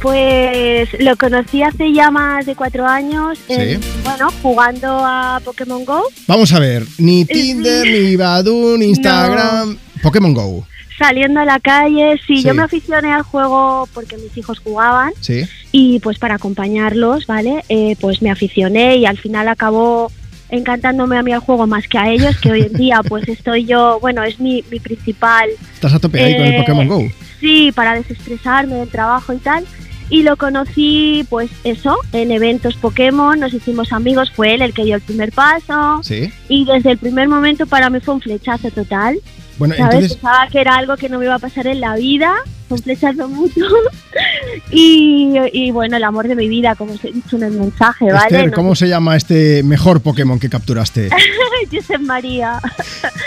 Pues 0.00 0.88
lo 0.98 1.14
conocí 1.16 1.62
hace 1.62 1.92
ya 1.92 2.10
más 2.10 2.46
de 2.46 2.54
cuatro 2.54 2.86
años, 2.86 3.38
Sí. 3.46 3.78
bueno, 4.02 4.30
jugando 4.42 4.88
a 4.88 5.40
Pokémon 5.44 5.84
Go, 5.84 6.02
Vamos 6.26 6.52
a 6.54 6.58
ver, 6.58 6.84
ni 6.98 7.24
Tinder, 7.26 7.86
ni 7.86 8.16
Badoo, 8.16 8.78
ni 8.78 8.86
Instagram, 8.86 9.76
Pokémon 10.02 10.32
Go. 10.32 10.66
saliendo 10.98 11.40
a 11.40 11.44
la 11.44 11.60
calle. 11.60 12.18
Sí, 12.26 12.36
Sí. 12.38 12.42
yo 12.42 12.54
me 12.54 12.62
aficioné 12.62 13.12
al 13.12 13.22
juego 13.22 13.88
porque 13.94 14.16
mis 14.18 14.36
hijos 14.36 14.58
jugaban 14.58 15.12
Sí. 15.20 15.44
y 15.72 15.98
pues 16.00 16.18
para 16.18 16.34
acompañarlos, 16.36 17.26
¿vale? 17.26 17.64
Eh, 17.68 17.96
pues 18.00 18.20
me 18.22 18.30
aficioné 18.30 18.96
y 18.96 19.06
al 19.06 19.16
final 19.18 19.48
acabó 19.48 20.10
encantándome 20.50 21.16
a 21.16 21.22
mí 21.22 21.32
el 21.32 21.38
juego 21.38 21.66
más 21.66 21.86
que 21.88 21.96
a 21.98 22.10
ellos, 22.10 22.36
que 22.38 22.50
hoy 22.50 22.62
en 22.62 22.72
día 22.74 23.00
pues 23.08 23.28
estoy 23.28 23.64
yo, 23.66 23.98
bueno, 24.00 24.22
es 24.24 24.40
mi, 24.40 24.64
mi 24.70 24.80
principal 24.80 25.48
Estás 25.74 25.94
a 25.94 25.98
tope 26.00 26.22
ahí 26.22 26.34
con 26.36 26.42
el 26.46 26.54
Eh, 26.54 26.58
Pokémon 26.60 26.88
Go. 26.88 27.02
Sí, 27.40 27.70
para 27.74 27.94
desestresarme 27.94 28.74
del 28.76 28.88
trabajo 28.88 29.32
y 29.32 29.38
tal. 29.38 29.64
Y 30.10 30.24
lo 30.24 30.36
conocí, 30.36 31.24
pues 31.30 31.50
eso, 31.62 31.96
en 32.12 32.32
eventos 32.32 32.74
Pokémon, 32.76 33.38
nos 33.38 33.54
hicimos 33.54 33.92
amigos, 33.92 34.30
fue 34.32 34.54
él 34.54 34.62
el 34.62 34.74
que 34.74 34.84
dio 34.84 34.96
el 34.96 35.00
primer 35.00 35.30
paso. 35.32 36.00
Sí. 36.02 36.32
Y 36.48 36.64
desde 36.64 36.90
el 36.90 36.98
primer 36.98 37.28
momento 37.28 37.66
para 37.66 37.88
mí 37.90 38.00
fue 38.00 38.14
un 38.14 38.20
flechazo 38.20 38.70
total. 38.70 39.20
Bueno, 39.58 39.76
¿Sabes? 39.76 39.94
entonces, 39.94 40.18
Pensaba 40.18 40.48
que 40.48 40.60
era 40.60 40.76
algo 40.76 40.96
que 40.96 41.08
no 41.08 41.18
me 41.18 41.26
iba 41.26 41.36
a 41.36 41.38
pasar 41.38 41.68
en 41.68 41.80
la 41.80 41.94
vida, 41.94 42.34
flechazo 42.78 43.28
mutuo. 43.28 43.66
y, 44.70 45.32
y 45.52 45.70
bueno, 45.70 45.96
el 45.96 46.04
amor 46.04 46.28
de 46.28 46.34
mi 46.36 46.48
vida, 46.48 46.74
como 46.74 46.94
os 46.94 47.04
he 47.04 47.12
dicho 47.12 47.36
en 47.36 47.44
el 47.44 47.52
mensaje, 47.52 48.06
¿vale? 48.12 48.26
Esther, 48.26 48.50
No 48.50 48.56
¿cómo 48.56 48.74
se 48.74 48.88
llama 48.88 49.16
este 49.16 49.62
mejor 49.62 50.00
Pokémon 50.00 50.38
que 50.38 50.48
capturaste? 50.48 51.10
Josep 51.72 52.00
María. 52.00 52.60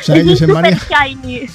sea, 0.03 0.15
es 0.15 0.23
un 0.23 0.29
Josep 0.29 0.49
María- 0.49 0.77
super 0.79 0.97
shiny. 1.07 1.47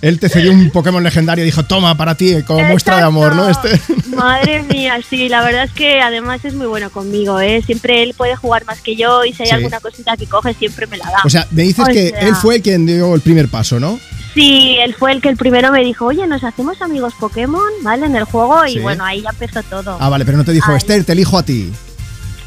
Él 0.00 0.18
te 0.18 0.28
cedió 0.30 0.52
un 0.52 0.70
Pokémon 0.70 1.02
legendario 1.02 1.44
y 1.44 1.46
dijo, 1.46 1.64
toma, 1.64 1.94
para 1.96 2.14
ti, 2.14 2.42
como 2.46 2.64
muestra 2.64 2.96
de 2.96 3.02
amor, 3.02 3.36
¿no? 3.36 3.48
Este... 3.48 3.78
Madre 4.16 4.62
mía, 4.62 4.98
sí, 5.08 5.28
la 5.28 5.44
verdad 5.44 5.64
es 5.64 5.70
que 5.72 6.00
además 6.00 6.44
es 6.44 6.54
muy 6.54 6.66
bueno 6.66 6.88
conmigo, 6.90 7.40
¿eh? 7.40 7.62
Siempre 7.64 8.02
él 8.02 8.14
puede 8.16 8.34
jugar 8.34 8.64
más 8.64 8.80
que 8.80 8.96
yo 8.96 9.22
y 9.24 9.34
si 9.34 9.42
hay 9.42 9.48
Sí. 9.50 9.54
alguna 9.54 9.80
cosita 9.80 10.16
que 10.16 10.26
coge 10.26 10.54
siempre 10.54 10.86
me 10.86 10.96
la 10.96 11.04
da. 11.04 11.18
O 11.24 11.30
sea, 11.30 11.46
me 11.50 11.62
dices 11.64 11.84
O 11.86 11.92
que 11.92 12.08
sea, 12.08 12.20
él 12.20 12.34
fue 12.36 12.62
quien 12.62 12.86
dio 12.86 13.14
el 13.14 13.20
primer 13.20 13.48
paso, 13.48 13.78
¿no? 13.78 14.00
Sí, 14.34 14.76
él 14.80 14.94
fue 14.94 15.12
el 15.12 15.20
que 15.20 15.28
el 15.28 15.36
primero 15.36 15.70
me 15.72 15.82
dijo, 15.84 16.06
oye, 16.06 16.26
nos 16.26 16.42
hacemos 16.42 16.80
amigos 16.80 17.12
Pokémon, 17.20 17.60
¿vale? 17.82 18.06
En 18.06 18.16
el 18.16 18.24
juego 18.24 18.64
y 18.66 18.72
Sí. 18.74 18.78
bueno, 18.78 19.04
ahí 19.04 19.22
ya 19.22 19.30
empezó 19.30 19.62
todo. 19.62 19.96
Ah, 20.00 20.08
vale, 20.08 20.24
pero 20.24 20.38
no 20.38 20.44
te 20.44 20.52
dijo, 20.52 20.70
Ay. 20.70 20.78
Esther, 20.78 21.04
te 21.04 21.12
elijo 21.12 21.36
a 21.36 21.42
ti. 21.42 21.70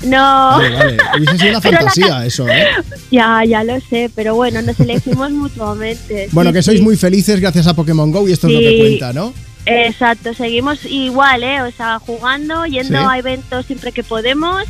No. 0.04 0.18
Vale, 0.58 0.76
vale. 0.76 0.98
Hubiese 1.18 1.38
sido 1.38 1.50
una 1.50 1.54
la 1.54 1.62
fantasía 1.62 2.26
eso, 2.26 2.48
¿eh? 2.50 2.68
Ya, 3.12 3.44
ya 3.46 3.64
lo 3.64 3.80
sé, 3.82 4.10
pero 4.16 4.36
bueno, 4.36 4.62
nos 4.62 4.80
elegimos 4.80 5.30
mutuamente. 5.32 6.28
Bueno, 6.32 6.50
sí, 6.50 6.54
que 6.56 6.64
sois 6.64 6.80
sí. 6.80 6.84
muy 6.84 6.98
felices 6.98 7.40
gracias 7.40 7.68
a 7.68 7.74
Pokémon 7.74 8.12
Go 8.12 8.28
y 8.28 8.32
esto 8.34 8.48
es 8.48 8.54
lo 8.54 8.60
que 8.60 8.70
Sí. 8.70 8.80
cuenta, 8.80 9.14
¿no? 9.14 9.34
Exacto, 9.68 10.34
seguimos 10.36 10.86
igual, 10.86 11.44
¿eh? 11.44 11.62
O 11.64 11.72
sea, 11.72 11.98
jugando, 12.00 12.66
yendo 12.66 13.00
Sí. 13.00 13.06
a 13.10 13.18
eventos 13.18 13.66
siempre 13.66 13.92
que 13.92 14.04
podemos. 14.04 14.64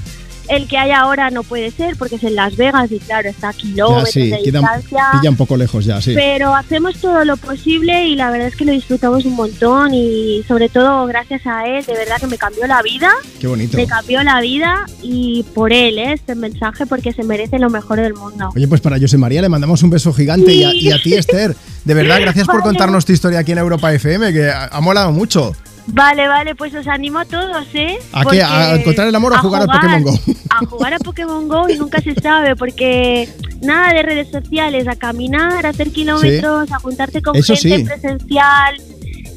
El 0.47 0.67
que 0.67 0.77
hay 0.77 0.91
ahora 0.91 1.29
no 1.31 1.43
puede 1.43 1.71
ser 1.71 1.95
porque 1.97 2.15
es 2.15 2.23
en 2.23 2.35
Las 2.35 2.55
Vegas 2.55 2.91
y 2.91 2.99
claro, 2.99 3.29
está 3.29 3.49
a 3.49 3.51
Ya, 3.51 3.57
kilómetros 3.57 4.09
sí, 4.11 4.29
de 4.29 4.41
queda, 4.43 4.59
distancia. 4.59 5.03
pilla 5.13 5.29
un 5.29 5.35
poco 5.37 5.57
lejos 5.57 5.85
ya, 5.85 6.01
sí. 6.01 6.13
Pero 6.15 6.53
hacemos 6.55 6.97
todo 6.97 7.25
lo 7.25 7.37
posible 7.37 8.07
y 8.07 8.15
la 8.15 8.29
verdad 8.29 8.47
es 8.47 8.55
que 8.55 8.65
lo 8.65 8.71
disfrutamos 8.71 9.25
un 9.25 9.35
montón 9.35 9.93
y 9.93 10.43
sobre 10.47 10.69
todo 10.69 11.05
gracias 11.07 11.45
a 11.45 11.65
él, 11.67 11.85
de 11.85 11.93
verdad 11.93 12.17
que 12.19 12.27
me 12.27 12.37
cambió 12.37 12.65
la 12.67 12.81
vida. 12.81 13.09
Qué 13.39 13.47
bonito. 13.47 13.77
Me 13.77 13.87
cambió 13.87 14.23
la 14.23 14.39
vida 14.41 14.85
y 15.01 15.43
por 15.53 15.73
él, 15.73 15.97
¿eh? 15.97 16.13
este 16.13 16.35
mensaje, 16.35 16.85
porque 16.85 17.11
se 17.13 17.23
merece 17.23 17.59
lo 17.59 17.69
mejor 17.69 17.99
del 17.99 18.13
mundo. 18.13 18.49
Oye, 18.55 18.67
pues 18.67 18.81
para 18.81 18.99
José 18.99 19.17
María 19.17 19.41
le 19.41 19.49
mandamos 19.49 19.81
un 19.83 19.89
beso 19.89 20.13
gigante 20.13 20.53
y, 20.53 20.63
a, 20.63 20.73
y 20.73 20.91
a 20.91 21.01
ti, 21.01 21.13
Esther. 21.13 21.55
De 21.83 21.93
verdad, 21.93 22.19
gracias 22.21 22.47
por 22.47 22.61
contarnos 22.63 23.05
tu 23.05 23.13
historia 23.13 23.39
aquí 23.39 23.51
en 23.51 23.57
Europa 23.59 23.93
FM, 23.93 24.33
que 24.33 24.49
ha 24.51 24.81
molado 24.81 25.11
mucho. 25.11 25.53
Vale, 25.87 26.27
vale, 26.27 26.55
pues 26.55 26.73
os 26.73 26.87
animo 26.87 27.19
a 27.19 27.25
todos, 27.25 27.67
¿eh? 27.73 27.97
¿A 28.11 28.25
qué? 28.25 28.41
¿A 28.41 28.75
encontrar 28.75 29.07
el 29.07 29.15
amor 29.15 29.33
o 29.33 29.35
a 29.35 29.39
jugar 29.39 29.61
a 29.61 29.65
Pokémon 29.67 30.03
Go? 30.03 30.19
A 30.49 30.65
jugar 30.65 30.93
a 30.93 30.99
Pokémon 30.99 31.47
Go 31.47 31.69
y 31.69 31.77
nunca 31.77 32.01
se 32.01 32.15
sabe, 32.15 32.55
porque 32.55 33.29
nada 33.61 33.93
de 33.93 34.01
redes 34.01 34.29
sociales, 34.31 34.87
a 34.87 34.95
caminar, 34.95 35.65
a 35.65 35.69
hacer 35.69 35.91
kilómetros, 35.91 36.71
a 36.71 36.79
juntarte 36.79 37.21
con 37.21 37.35
Eso 37.35 37.55
gente 37.55 37.77
sí. 37.77 37.83
presencial. 37.83 38.75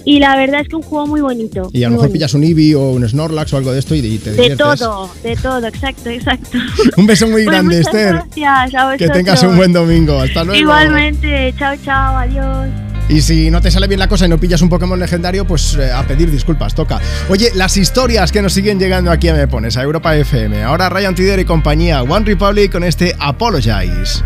Y 0.04 0.20
la 0.20 0.36
verdad 0.36 0.62
es 0.62 0.68
que 0.68 0.76
un 0.76 0.82
juego 0.82 1.06
muy 1.06 1.20
bonito. 1.20 1.68
Y 1.72 1.84
a 1.84 1.88
lo 1.88 1.92
mejor 1.92 2.06
bonito. 2.06 2.12
pillas 2.14 2.32
un 2.32 2.44
Eevee 2.44 2.74
o 2.76 2.92
un 2.92 3.06
Snorlax 3.06 3.52
o 3.52 3.56
algo 3.58 3.72
de 3.72 3.80
esto 3.80 3.94
y, 3.94 4.00
te 4.00 4.30
De 4.30 4.36
diviertes. 4.36 4.78
todo, 4.78 5.10
de 5.22 5.36
todo, 5.36 5.66
exacto, 5.66 6.08
exacto. 6.08 6.56
Un 6.96 7.06
beso 7.06 7.26
muy 7.26 7.44
Pues 7.44 7.46
grande, 7.46 7.78
muchas 7.78 7.94
Esther. 7.94 8.14
Gracias, 8.14 8.74
a 8.74 8.96
Que 8.96 9.08
tengas 9.10 9.42
un 9.42 9.56
buen 9.56 9.72
domingo. 9.72 10.18
Hasta 10.18 10.44
luego. 10.44 10.58
Igualmente, 10.58 11.54
chao, 11.58 11.74
chao, 11.84 12.16
adiós. 12.16 12.87
Y 13.08 13.22
si 13.22 13.50
no 13.50 13.60
te 13.60 13.70
sale 13.70 13.86
bien 13.88 13.98
la 13.98 14.08
cosa 14.08 14.26
y 14.26 14.28
no 14.28 14.38
pillas 14.38 14.60
un 14.62 14.68
Pokémon 14.68 14.98
legendario, 14.98 15.46
pues 15.46 15.74
eh, 15.74 15.90
a 15.90 16.02
pedir 16.06 16.30
disculpas, 16.30 16.74
toca. 16.74 17.00
Oye, 17.28 17.50
las 17.54 17.76
historias 17.76 18.32
que 18.32 18.42
nos 18.42 18.52
siguen 18.52 18.78
llegando 18.78 19.10
aquí 19.10 19.28
a 19.28 19.34
Me 19.34 19.48
Pones, 19.48 19.76
a 19.76 19.82
Europa 19.82 20.14
FM. 20.16 20.62
Ahora 20.62 20.88
Ryan 20.88 21.14
Tider 21.14 21.38
y 21.38 21.44
compañía, 21.44 22.02
One 22.02 22.26
Republic 22.26 22.72
con 22.72 22.84
este 22.84 23.16
Apologize. 23.18 24.22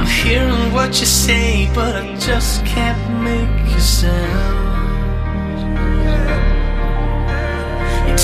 I'm 0.00 0.06
hearing 0.06 0.72
what 0.72 0.98
you 0.98 1.04
say, 1.04 1.68
but 1.74 1.94
I 1.94 2.16
just 2.16 2.64
can't 2.64 3.22
make 3.22 3.76
a 3.76 3.80
sound. 3.80 4.79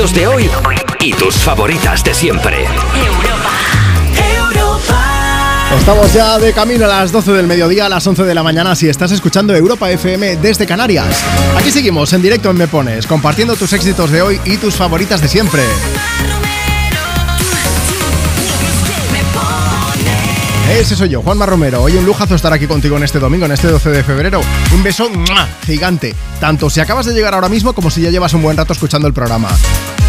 Éxitos 0.00 0.14
de 0.14 0.26
hoy 0.26 0.50
y 1.00 1.12
tus 1.12 1.34
favoritas 1.36 2.02
de 2.02 2.14
siempre. 2.14 2.64
Estamos 5.78 6.12
ya 6.14 6.38
de 6.38 6.54
camino 6.54 6.86
a 6.86 6.88
las 6.88 7.12
12 7.12 7.32
del 7.32 7.46
mediodía, 7.46 7.84
a 7.84 7.88
las 7.90 8.06
11 8.06 8.24
de 8.24 8.34
la 8.34 8.42
mañana, 8.42 8.74
si 8.74 8.88
estás 8.88 9.12
escuchando 9.12 9.54
Europa 9.54 9.90
FM 9.90 10.36
desde 10.36 10.66
Canarias. 10.66 11.22
Aquí 11.54 11.70
seguimos 11.70 12.12
en 12.14 12.22
directo 12.22 12.50
en 12.50 12.56
Me 12.56 12.66
Pones, 12.66 13.06
compartiendo 13.06 13.56
tus 13.56 13.74
éxitos 13.74 14.10
de 14.10 14.22
hoy 14.22 14.40
y 14.46 14.56
tus 14.56 14.74
favoritas 14.74 15.20
de 15.20 15.28
siempre. 15.28 15.62
Ese 20.78 20.96
soy 20.96 21.10
yo, 21.10 21.20
Juanma 21.20 21.44
Romero. 21.44 21.82
Hoy 21.82 21.96
un 21.96 22.06
lujazo 22.06 22.36
estar 22.36 22.52
aquí 22.54 22.66
contigo 22.66 22.96
en 22.96 23.02
este 23.02 23.18
domingo, 23.18 23.44
en 23.44 23.52
este 23.52 23.68
12 23.68 23.90
de 23.90 24.02
febrero. 24.04 24.40
Un 24.72 24.82
beso 24.82 25.10
¡mua! 25.10 25.46
gigante, 25.66 26.14
tanto 26.40 26.70
si 26.70 26.80
acabas 26.80 27.06
de 27.06 27.12
llegar 27.12 27.34
ahora 27.34 27.48
mismo 27.48 27.74
como 27.74 27.90
si 27.90 28.00
ya 28.00 28.10
llevas 28.10 28.34
un 28.34 28.42
buen 28.42 28.56
rato 28.56 28.72
escuchando 28.72 29.06
el 29.06 29.14
programa. 29.14 29.50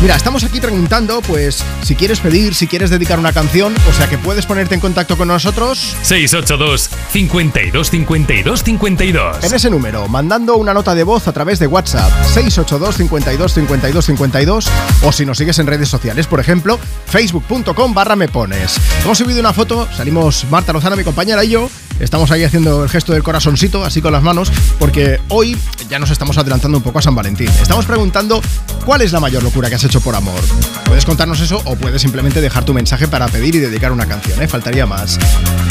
Mira, 0.01 0.15
estamos 0.15 0.43
aquí 0.43 0.59
preguntando, 0.59 1.21
pues, 1.21 1.63
si 1.83 1.95
quieres 1.95 2.19
pedir, 2.19 2.55
si 2.55 2.65
quieres 2.65 2.89
dedicar 2.89 3.19
una 3.19 3.33
canción, 3.33 3.75
o 3.87 3.93
sea 3.93 4.09
que 4.09 4.17
puedes 4.17 4.47
ponerte 4.47 4.73
en 4.73 4.81
contacto 4.81 5.15
con 5.15 5.27
nosotros 5.27 5.95
682 6.01 6.89
52 7.11 7.89
52 7.91 8.63
52. 8.63 9.43
en 9.43 9.53
ese 9.53 9.69
número, 9.69 10.07
mandando 10.07 10.55
una 10.57 10.73
nota 10.73 10.95
de 10.95 11.03
voz 11.03 11.27
a 11.27 11.33
través 11.33 11.59
de 11.59 11.67
WhatsApp 11.67 12.09
682 12.33 12.95
52 12.95 13.53
52 13.53 14.05
52 14.05 14.69
o 15.03 15.11
si 15.11 15.25
nos 15.25 15.37
sigues 15.37 15.59
en 15.59 15.67
redes 15.67 15.89
sociales, 15.89 16.25
por 16.25 16.39
ejemplo, 16.39 16.79
facebook.com 17.05 17.93
barra 17.93 18.15
me 18.15 18.27
pones. 18.27 18.79
Hemos 19.03 19.19
subido 19.19 19.39
una 19.39 19.53
foto, 19.53 19.87
salimos 19.95 20.45
Marta 20.49 20.73
Lozana, 20.73 20.95
mi 20.95 21.03
compañera 21.03 21.43
y 21.43 21.49
yo, 21.49 21.69
estamos 21.99 22.31
ahí 22.31 22.43
haciendo 22.43 22.83
el 22.83 22.89
gesto 22.89 23.13
del 23.13 23.21
corazoncito, 23.21 23.83
así 23.85 24.01
con 24.01 24.13
las 24.13 24.23
manos, 24.23 24.51
porque 24.79 25.19
hoy 25.27 25.55
ya 25.91 25.99
nos 25.99 26.09
estamos 26.09 26.38
adelantando 26.38 26.77
un 26.77 26.84
poco 26.85 26.99
a 26.99 27.01
San 27.01 27.13
Valentín. 27.13 27.49
Estamos 27.61 27.85
preguntando 27.85 28.41
cuál 28.85 29.01
es 29.01 29.11
la 29.11 29.19
mayor 29.19 29.43
locura 29.43 29.68
que 29.68 29.76
has 29.76 29.84
hecho 29.84 29.99
por 29.99 30.15
amor. 30.15 30.39
Puedes 30.85 31.03
contarnos 31.03 31.41
eso 31.41 31.61
o 31.65 31.76
puedes 31.76 32.01
simplemente 32.01 32.39
dejar 32.39 32.63
tu 32.63 32.73
mensaje 32.73 33.09
para 33.09 33.27
pedir 33.27 33.55
y 33.55 33.59
dedicar 33.59 33.91
una 33.91 34.05
canción, 34.05 34.41
¿eh? 34.41 34.47
faltaría 34.47 34.85
más. 34.85 35.19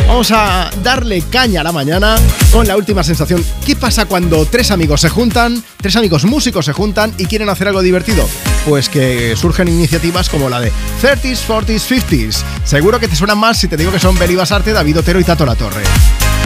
Vamos 0.06 0.30
a 0.30 0.68
darle 0.82 1.22
caña 1.22 1.62
a 1.62 1.64
la 1.64 1.72
mañana 1.72 2.16
con 2.52 2.68
la 2.68 2.76
última 2.76 3.02
sensación. 3.02 3.42
¿Qué 3.64 3.76
pasa 3.76 4.04
cuando 4.04 4.44
tres 4.44 4.70
amigos 4.70 5.00
se 5.00 5.08
juntan, 5.08 5.64
tres 5.78 5.96
amigos 5.96 6.26
músicos 6.26 6.66
se 6.66 6.74
juntan 6.74 7.14
y 7.16 7.24
quieren 7.24 7.48
hacer 7.48 7.68
algo 7.68 7.80
divertido? 7.80 8.28
Pues 8.68 8.90
que 8.90 9.34
surgen 9.36 9.68
iniciativas 9.68 10.28
como 10.28 10.50
la 10.50 10.60
de 10.60 10.70
30s, 11.00 11.46
40s, 11.46 12.02
50s. 12.04 12.42
Seguro 12.64 13.00
que 13.00 13.08
te 13.08 13.16
suenan 13.16 13.38
más 13.38 13.56
si 13.56 13.68
te 13.68 13.78
digo 13.78 13.90
que 13.90 13.98
son 13.98 14.18
Beli 14.18 14.34
Basarte, 14.34 14.74
David 14.74 14.98
Otero 14.98 15.18
y 15.18 15.24
Tato 15.24 15.46
La 15.46 15.54
Torre. 15.54 15.82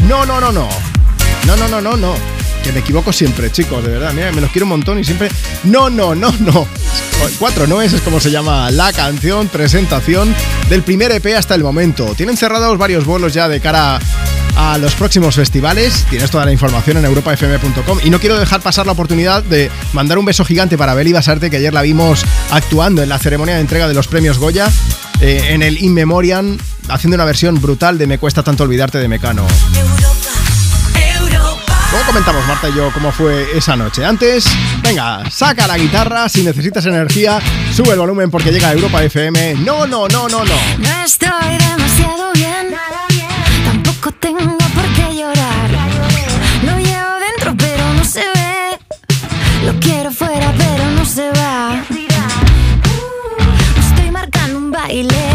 No, 0.06 0.24
no, 0.24 0.40
no, 0.40 0.52
no. 0.52 0.68
No, 1.44 1.56
no, 1.56 1.68
no, 1.68 1.80
no, 1.80 1.96
no. 1.96 2.43
Que 2.64 2.72
me 2.72 2.80
equivoco 2.80 3.12
siempre, 3.12 3.52
chicos, 3.52 3.84
de 3.84 3.90
verdad. 3.90 4.12
Mira, 4.14 4.32
me 4.32 4.40
los 4.40 4.50
quiero 4.50 4.64
un 4.64 4.70
montón 4.70 4.98
y 4.98 5.04
siempre. 5.04 5.28
No, 5.64 5.90
no, 5.90 6.14
no, 6.14 6.34
no. 6.40 6.66
Cuatro 7.38 7.66
no 7.66 7.80
es, 7.82 7.92
es 7.92 8.00
como 8.00 8.20
se 8.20 8.30
llama 8.30 8.70
la 8.70 8.92
canción, 8.92 9.48
presentación 9.48 10.34
del 10.68 10.82
primer 10.82 11.12
EP 11.12 11.26
hasta 11.36 11.54
el 11.54 11.62
momento. 11.62 12.14
Tienen 12.16 12.36
cerrados 12.36 12.76
varios 12.78 13.04
vuelos 13.04 13.34
ya 13.34 13.48
de 13.48 13.60
cara 13.60 13.98
a 14.56 14.78
los 14.78 14.94
próximos 14.94 15.34
festivales. 15.34 16.06
Tienes 16.10 16.30
toda 16.30 16.44
la 16.44 16.52
información 16.52 16.96
en 16.96 17.04
europafm.com. 17.04 17.98
Y 18.02 18.10
no 18.10 18.20
quiero 18.20 18.38
dejar 18.38 18.60
pasar 18.60 18.86
la 18.86 18.92
oportunidad 18.92 19.42
de 19.42 19.70
mandar 19.92 20.18
un 20.18 20.24
beso 20.24 20.44
gigante 20.44 20.78
para 20.78 20.94
Beli 20.94 21.12
Basarte, 21.12 21.50
que 21.50 21.56
ayer 21.56 21.72
la 21.72 21.82
vimos 21.82 22.24
actuando 22.50 23.02
en 23.02 23.08
la 23.08 23.18
ceremonia 23.18 23.54
de 23.56 23.60
entrega 23.60 23.88
de 23.88 23.94
los 23.94 24.08
premios 24.08 24.38
Goya 24.38 24.70
eh, 25.20 25.48
en 25.50 25.62
el 25.62 25.82
In 25.82 25.94
Memoriam, 25.94 26.58
haciendo 26.88 27.14
una 27.14 27.24
versión 27.24 27.60
brutal 27.60 27.98
de 27.98 28.06
Me 28.06 28.18
cuesta 28.18 28.42
tanto 28.42 28.64
olvidarte 28.64 28.98
de 28.98 29.08
Mecano. 29.08 29.46
¿Cómo 31.94 32.06
comentamos 32.06 32.44
Marta 32.48 32.68
y 32.68 32.74
yo 32.74 32.90
cómo 32.92 33.12
fue 33.12 33.56
esa 33.56 33.76
noche? 33.76 34.04
Antes, 34.04 34.46
venga, 34.82 35.30
saca 35.30 35.68
la 35.68 35.78
guitarra, 35.78 36.28
si 36.28 36.42
necesitas 36.42 36.84
energía, 36.86 37.40
sube 37.72 37.92
el 37.92 38.00
volumen 38.00 38.32
porque 38.32 38.50
llega 38.50 38.72
Europa 38.72 39.00
FM. 39.04 39.54
No, 39.60 39.86
no, 39.86 40.08
no, 40.08 40.28
no, 40.28 40.44
no. 40.44 40.54
No 40.78 41.04
estoy 41.04 41.56
demasiado 41.56 42.32
bien, 42.32 42.74
tampoco 43.64 44.10
tengo 44.18 44.58
por 44.58 44.84
qué 44.96 45.16
llorar. 45.16 45.70
Lo 46.64 46.76
llevo 46.80 47.12
dentro 47.30 47.54
pero 47.56 47.94
no 47.94 48.04
se 48.04 48.22
ve, 48.22 48.76
lo 49.64 49.78
quiero 49.78 50.10
fuera 50.10 50.52
pero 50.58 50.90
no 50.90 51.04
se 51.04 51.30
va. 51.30 51.80
Estoy 53.78 54.10
marcando 54.10 54.58
un 54.58 54.72
baile 54.72 55.33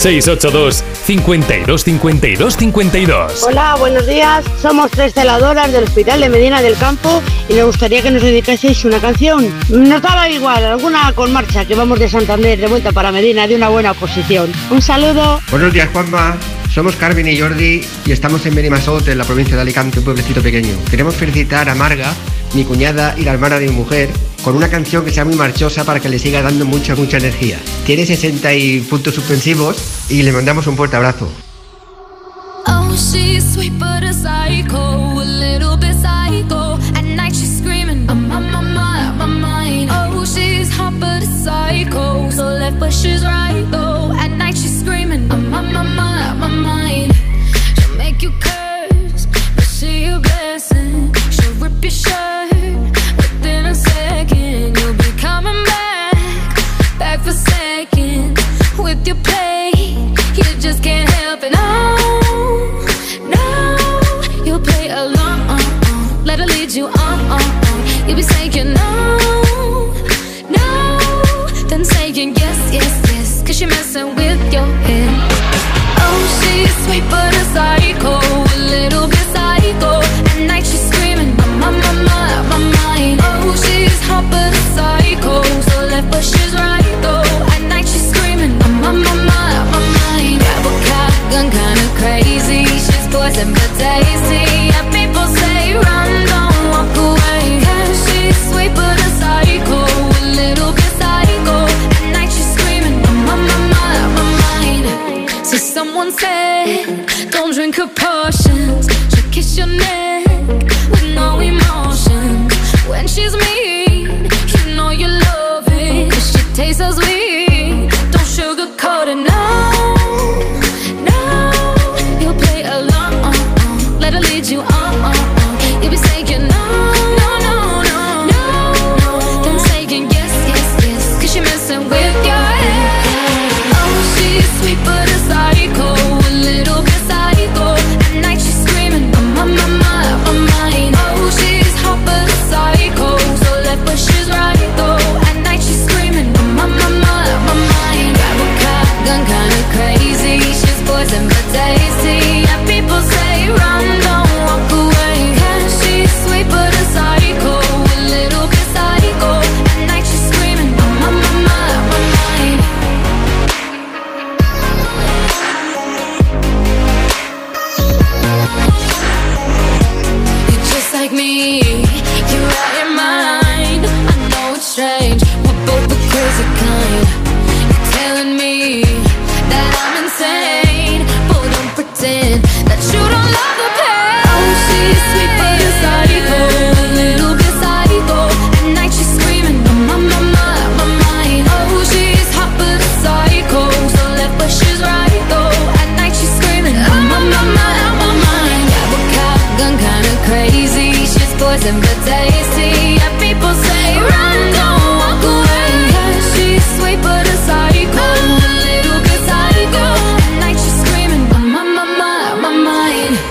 682 0.00 0.82
52 1.04 1.84
52 1.84 2.56
52. 2.56 3.42
Hola, 3.42 3.76
buenos 3.78 4.06
días. 4.06 4.42
Somos 4.58 4.90
tres 4.90 5.12
celadoras 5.12 5.70
del 5.72 5.84
Hospital 5.84 6.20
de 6.20 6.30
Medina 6.30 6.62
del 6.62 6.74
Campo 6.78 7.22
y 7.50 7.52
me 7.52 7.64
gustaría 7.64 8.00
que 8.00 8.10
nos 8.10 8.22
dedicaseis 8.22 8.82
una 8.86 8.98
canción. 8.98 9.46
Nos 9.68 10.00
daba 10.00 10.26
igual, 10.30 10.64
alguna 10.64 11.12
con 11.12 11.30
marcha, 11.34 11.66
que 11.66 11.74
vamos 11.74 11.98
de 11.98 12.08
Santander 12.08 12.58
de 12.58 12.66
vuelta 12.66 12.92
para 12.92 13.12
Medina 13.12 13.46
de 13.46 13.56
una 13.56 13.68
buena 13.68 13.92
posición. 13.92 14.50
Un 14.70 14.80
saludo. 14.80 15.38
Buenos 15.50 15.70
días, 15.70 15.90
Juanma. 15.92 16.34
Somos 16.72 16.96
Carmen 16.96 17.28
y 17.28 17.38
Jordi 17.38 17.84
y 18.06 18.12
estamos 18.12 18.46
en 18.46 18.54
Benimassot, 18.54 19.06
en 19.06 19.18
la 19.18 19.24
provincia 19.24 19.54
de 19.54 19.62
Alicante, 19.62 19.98
un 19.98 20.06
pueblecito 20.06 20.40
pequeño. 20.40 20.72
Queremos 20.88 21.14
felicitar 21.14 21.68
a 21.68 21.74
Marga, 21.74 22.14
mi 22.54 22.64
cuñada 22.64 23.14
y 23.18 23.24
la 23.24 23.32
hermana 23.32 23.58
de 23.58 23.68
mi 23.68 23.74
mujer, 23.74 24.08
con 24.42 24.56
una 24.56 24.68
canción 24.70 25.04
que 25.04 25.10
sea 25.10 25.24
muy 25.24 25.36
marchosa 25.36 25.84
para 25.84 26.00
que 26.00 26.08
le 26.08 26.18
siga 26.18 26.42
dando 26.42 26.64
mucha, 26.64 26.94
mucha 26.94 27.18
energía. 27.18 27.58
Tiene 27.86 28.06
60 28.06 28.54
y 28.54 28.80
puntos 28.80 29.14
suspensivos 29.14 29.76
y 30.08 30.22
le 30.22 30.32
mandamos 30.32 30.66
un 30.66 30.76
fuerte 30.76 30.96
abrazo. 30.96 31.30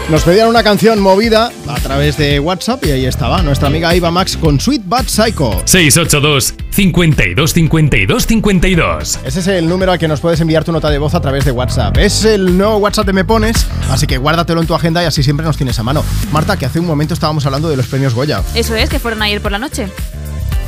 Nos 0.09 0.23
pedían 0.23 0.47
una 0.47 0.63
canción 0.63 0.99
movida 0.99 1.51
a 1.67 1.75
través 1.75 2.17
de 2.17 2.39
WhatsApp 2.39 2.83
y 2.83 2.89
ahí 2.89 3.05
estaba 3.05 3.43
nuestra 3.43 3.67
amiga 3.67 3.93
Iva 3.93 4.09
Max 4.09 4.35
con 4.35 4.59
Sweet 4.59 4.81
But 4.85 5.05
Psycho. 5.05 5.61
682 5.65 6.55
52 6.71 7.53
52 7.53 8.25
52. 8.25 9.19
Ese 9.23 9.39
es 9.39 9.47
el 9.47 9.69
número 9.69 9.91
al 9.91 9.99
que 9.99 10.07
nos 10.07 10.19
puedes 10.19 10.41
enviar 10.41 10.63
tu 10.63 10.71
nota 10.71 10.89
de 10.89 10.97
voz 10.97 11.13
a 11.13 11.21
través 11.21 11.45
de 11.45 11.51
WhatsApp. 11.51 11.95
Es 11.99 12.25
el 12.25 12.57
nuevo 12.57 12.77
WhatsApp 12.77 13.05
de 13.05 13.13
Me 13.13 13.23
Pones, 13.23 13.67
así 13.91 14.07
que 14.07 14.17
guárdatelo 14.17 14.61
en 14.61 14.65
tu 14.65 14.73
agenda 14.73 15.03
y 15.03 15.05
así 15.05 15.21
siempre 15.21 15.45
nos 15.45 15.57
tienes 15.57 15.77
a 15.77 15.83
mano. 15.83 16.03
Marta, 16.31 16.57
que 16.57 16.65
hace 16.65 16.79
un 16.79 16.87
momento 16.87 17.13
estábamos 17.13 17.45
hablando 17.45 17.69
de 17.69 17.77
los 17.77 17.85
premios 17.85 18.15
Goya. 18.15 18.41
Eso 18.55 18.73
es, 18.75 18.89
que 18.89 18.97
fueron 18.97 19.21
ayer 19.21 19.39
por 19.41 19.51
la 19.51 19.59
noche. 19.59 19.89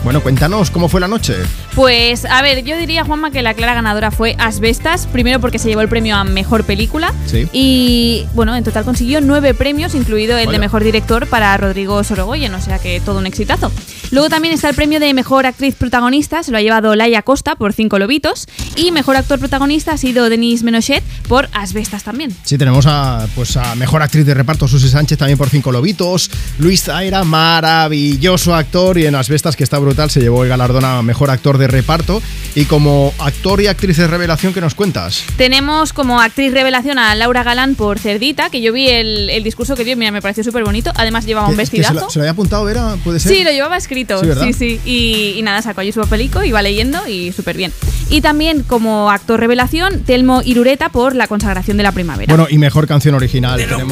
Bueno, 0.04 0.22
cuéntanos 0.22 0.72
cómo 0.72 0.90
fue 0.90 1.00
la 1.00 1.08
noche. 1.08 1.36
Pues, 1.76 2.26
a 2.26 2.42
ver, 2.42 2.64
yo 2.64 2.76
diría, 2.76 3.06
Juanma, 3.06 3.30
que 3.30 3.42
la 3.44 3.54
clara 3.54 3.76
ganadora 3.76 4.10
fue 4.10 4.36
Asbestas, 4.40 5.06
primero 5.06 5.40
porque 5.40 5.60
se 5.60 5.70
llevó 5.70 5.82
el 5.82 5.90
premio 5.90 6.16
a 6.16 6.24
Mejor 6.24 6.64
Película. 6.64 7.14
Sí. 7.28 7.48
Y, 7.54 8.26
bueno, 8.34 8.56
en 8.56 8.64
total 8.64 8.84
consiguió 8.84 9.22
nueve 9.22 9.54
premios, 9.54 9.94
incluido 9.94 10.38
el 10.38 10.48
Vaya. 10.48 10.58
de 10.58 10.60
Mejor 10.60 10.84
Director 10.84 11.28
para 11.28 11.56
Rodrigo 11.58 12.04
Sorogoyen, 12.04 12.54
o 12.56 12.62
sea 12.62 12.80
que 12.80 13.00
todo 13.00 13.20
un 13.20 13.28
exitazo. 13.28 13.72
Luego 14.10 14.30
también 14.30 14.54
está 14.54 14.70
el 14.70 14.76
premio 14.76 15.00
de 15.00 15.14
Mejor 15.14 15.46
Actriz 15.46 15.76
Protagonista, 15.76 16.44
se 16.44 16.52
lo 16.52 16.58
ha 16.58 16.62
llevado 16.62 16.96
Laia 16.96 17.22
Costa 17.22 17.56
por 17.56 17.72
Cinco 17.72 18.00
Lobitos. 18.00 18.48
Y 18.76 18.92
Mejor 18.92 19.16
Actor 19.16 19.40
Protagonista 19.40 19.94
ha 19.94 19.98
sido 19.98 20.30
Denis 20.30 20.64
Menochet 20.64 21.04
por 21.28 21.48
Asbestas 21.54 22.04
también. 22.04 22.36
Sí, 22.44 22.58
tenemos 22.58 22.86
a, 22.88 23.28
pues 23.36 23.56
a 23.56 23.76
mejor 23.76 24.02
actriz 24.02 24.26
de 24.26 24.34
reparto 24.34 24.68
Susi 24.68 24.90
Sánchez 24.90 25.20
también 25.20 25.38
por 25.38 25.50
Cinco 25.50 25.72
Lobitos. 25.72 26.30
Luis 26.58 26.84
Zaira, 26.84 27.24
maravilloso 27.24 28.56
actor 28.56 28.98
y 28.98 29.06
en 29.06 29.16
Asbestas, 29.16 29.56
que 29.56 29.64
está 29.64 29.78
brutal, 29.78 29.91
se 30.10 30.20
llevó 30.22 30.44
el 30.44 30.50
galardón 30.50 30.86
a 30.86 31.02
mejor 31.02 31.30
actor 31.30 31.58
de 31.58 31.68
reparto. 31.68 32.22
Y 32.54 32.66
como 32.66 33.14
actor 33.20 33.62
y 33.62 33.68
actriz 33.68 33.96
de 33.98 34.08
revelación, 34.08 34.54
¿qué 34.54 34.60
nos 34.62 34.76
cuentas? 34.76 35.24
Tenemos 35.38 35.94
como 35.94 36.20
actriz 36.20 36.52
revelación 36.54 37.00
a 37.00 37.16
Laura 37.16 37.44
Galán 37.44 37.76
por 37.76 37.98
Cerdita, 38.00 38.50
que 38.50 38.62
yo 38.62 38.74
vi 38.74 38.90
el, 38.90 39.30
el 39.30 39.44
discurso 39.44 39.76
que 39.76 39.86
dio, 39.86 39.96
mira, 39.96 40.12
me 40.12 40.22
pareció 40.22 40.44
súper 40.44 40.64
bonito. 40.66 40.92
Además 40.96 41.26
llevaba 41.26 41.48
un 41.48 41.56
Que- 41.56 41.62
que 41.62 41.66
se, 41.68 41.78
vestidazo. 41.78 42.06
lo, 42.06 42.10
se 42.12 42.20
lo 42.20 42.24
había 42.24 42.32
apuntado, 42.32 42.68
¿era? 42.70 42.96
¿Puede 43.04 43.20
ser? 43.22 43.34
Sí, 43.36 43.44
lo 43.44 43.52
llevaba 43.52 43.78
escrito. 43.78 44.20
Sí, 44.20 44.26
¿verdad? 44.28 44.44
Sí, 44.46 44.54
sí. 44.54 44.82
Y, 44.86 45.36
y 45.40 45.42
nada, 45.44 45.62
sacó 45.62 45.82
allí 45.82 45.92
su 45.94 46.02
papelico, 46.02 46.44
iba 46.44 46.62
leyendo 46.62 47.08
y 47.08 47.32
súper 47.32 47.56
bien. 47.56 47.72
Y 48.10 48.20
también 48.22 48.64
como 48.64 49.10
actor 49.12 49.40
revelación, 49.40 50.04
Telmo 50.04 50.42
Irureta 50.44 50.90
por 50.90 51.16
La 51.16 51.28
consagración 51.28 51.78
de 51.78 51.84
la 51.84 51.94
primavera. 51.94 52.34
Bueno, 52.36 52.48
y 52.50 52.58
mejor 52.58 52.86
canción 52.88 53.16
original. 53.16 53.58
Tenemos 53.60 53.88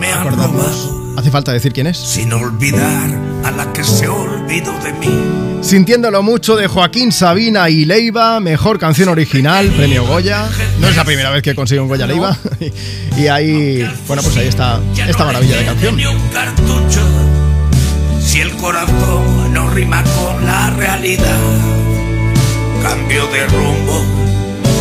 que 0.00 0.06
acordarnos. 0.12 0.90
¿Hace 1.16 1.30
falta 1.30 1.52
decir 1.52 1.72
quién 1.72 1.86
es? 1.88 1.96
Sin 1.98 2.32
olvidar 2.32 3.10
a 3.48 3.50
la 3.50 3.72
que 3.72 3.82
se 3.82 4.06
olvidó 4.06 4.72
de 4.80 4.92
mí. 4.92 5.62
Sintiéndolo 5.62 6.22
mucho 6.22 6.54
de 6.54 6.66
Joaquín 6.66 7.12
Sabina 7.12 7.70
y 7.70 7.86
Leiva, 7.86 8.40
mejor 8.40 8.78
canción 8.78 9.08
original, 9.08 9.68
premio 9.70 10.06
Goya. 10.06 10.48
No 10.78 10.88
es 10.88 10.96
la 10.96 11.04
primera 11.04 11.30
vez 11.30 11.42
que 11.42 11.54
consigue 11.54 11.80
un 11.80 11.88
Goya 11.88 12.06
Leiva. 12.06 12.36
y 13.16 13.26
ahí, 13.26 13.88
bueno, 14.06 14.22
pues 14.22 14.36
ahí 14.36 14.48
está 14.48 14.80
esta 15.08 15.24
maravilla 15.24 15.56
de 15.56 15.64
canción. 15.64 15.96
Si 18.20 18.40
el 18.40 18.52
corazón 18.56 19.54
no 19.54 19.70
rima 19.70 20.04
con 20.04 20.44
la 20.44 20.70
realidad, 20.70 21.40
cambio 22.82 23.26
de 23.28 23.46
rumbo, 23.46 24.04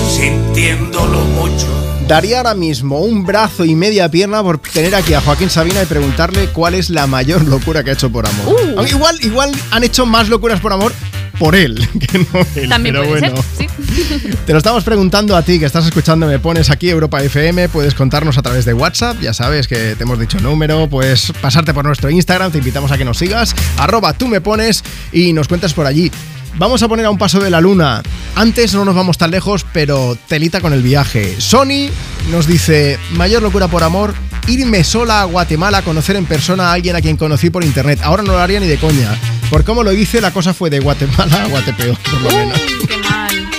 sintiéndolo 0.09 1.21
mucho. 1.21 1.96
Daría 2.07 2.37
ahora 2.37 2.53
mismo 2.53 3.01
un 3.01 3.25
brazo 3.25 3.65
y 3.65 3.75
media 3.75 4.09
pierna 4.09 4.41
por 4.41 4.59
tener 4.59 4.95
aquí 4.95 5.13
a 5.13 5.19
Joaquín 5.19 5.49
Sabina 5.49 5.83
y 5.83 5.85
preguntarle 5.85 6.47
cuál 6.47 6.73
es 6.73 6.89
la 6.89 7.05
mayor 7.05 7.43
locura 7.45 7.83
que 7.83 7.89
ha 7.89 7.93
hecho 7.93 8.09
por 8.09 8.25
amor. 8.25 8.55
Uh. 8.77 8.85
Igual, 8.87 9.17
igual 9.23 9.51
han 9.71 9.83
hecho 9.83 10.05
más 10.05 10.29
locuras 10.29 10.61
por 10.61 10.71
amor 10.71 10.93
por 11.37 11.53
él, 11.53 11.75
que 11.99 12.19
no 12.19 12.45
él. 12.55 12.69
También 12.69 12.95
pero 12.95 13.07
puede 13.07 13.29
bueno. 13.29 13.43
ser, 13.57 13.67
sí. 13.67 14.29
Te 14.45 14.53
lo 14.53 14.59
estamos 14.59 14.85
preguntando 14.85 15.35
a 15.35 15.41
ti 15.41 15.59
que 15.59 15.65
estás 15.65 15.85
escuchando, 15.85 16.27
me 16.27 16.39
pones 16.39 16.69
aquí 16.69 16.89
Europa 16.89 17.21
FM, 17.21 17.67
puedes 17.67 17.93
contarnos 17.93 18.37
a 18.37 18.41
través 18.41 18.63
de 18.63 18.73
WhatsApp, 18.73 19.19
ya 19.19 19.33
sabes 19.33 19.67
que 19.67 19.95
te 19.95 20.03
hemos 20.03 20.17
dicho 20.17 20.39
número, 20.39 20.87
puedes 20.87 21.33
pasarte 21.41 21.73
por 21.73 21.83
nuestro 21.83 22.09
Instagram, 22.09 22.53
te 22.53 22.59
invitamos 22.59 22.89
a 22.91 22.97
que 22.97 23.03
nos 23.03 23.17
sigas, 23.17 23.53
arroba 23.77 24.13
tú 24.13 24.29
me 24.29 24.39
pones 24.39 24.81
y 25.11 25.33
nos 25.33 25.49
cuentas 25.49 25.73
por 25.73 25.85
allí. 25.85 26.09
Vamos 26.57 26.81
a 26.81 26.87
poner 26.87 27.05
a 27.05 27.11
un 27.11 27.17
paso 27.17 27.39
de 27.39 27.51
la 27.51 27.61
luna. 27.61 28.01
Antes 28.35 28.73
no 28.73 28.83
nos 28.83 28.95
vamos 28.95 29.17
tan 29.17 29.29
lejos, 29.29 29.65
pero 29.73 30.17
telita 30.27 30.59
con 30.59 30.73
el 30.73 30.81
viaje. 30.81 31.39
Sony 31.39 31.89
nos 32.31 32.47
dice, 32.47 32.97
mayor 33.11 33.43
locura 33.43 33.67
por 33.67 33.83
amor, 33.83 34.15
irme 34.47 34.83
sola 34.83 35.21
a 35.21 35.25
Guatemala 35.25 35.79
a 35.79 35.81
conocer 35.83 36.15
en 36.15 36.25
persona 36.25 36.69
a 36.69 36.73
alguien 36.73 36.95
a 36.95 37.01
quien 37.01 37.15
conocí 37.15 37.51
por 37.51 37.63
internet. 37.63 37.99
Ahora 38.03 38.23
no 38.23 38.31
lo 38.31 38.39
haría 38.39 38.59
ni 38.59 38.67
de 38.67 38.77
coña. 38.77 39.15
Por 39.51 39.63
cómo 39.63 39.83
lo 39.83 39.93
hice, 39.93 40.19
la 40.19 40.31
cosa 40.31 40.53
fue 40.53 40.69
de 40.71 40.79
Guatemala 40.79 41.43
a 41.43 41.47
Guatepeo, 41.47 41.95
por 41.95 42.21
lo 42.21 42.31
menos. 42.31 42.59
Qué 42.87 42.97
mal. 42.97 43.49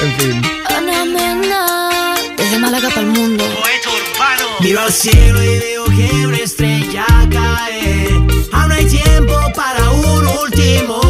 En 0.00 0.12
fin. 0.14 0.42
Desde 2.36 2.58
Málaga 2.58 2.88
para 2.88 3.02
el 3.02 3.06
mundo. 3.08 3.44
Miro 4.60 4.80
al 4.80 4.92
cielo 4.92 5.42
y 5.42 5.58
veo 5.58 5.84
que 5.84 6.26
una 6.26 6.36
estrella 6.38 7.04
cae. 7.30 8.08
Aún 8.52 8.72
hay 8.72 8.86
tiempo 8.86 9.34
para 9.54 9.90
un 9.90 10.26
último 10.26 11.09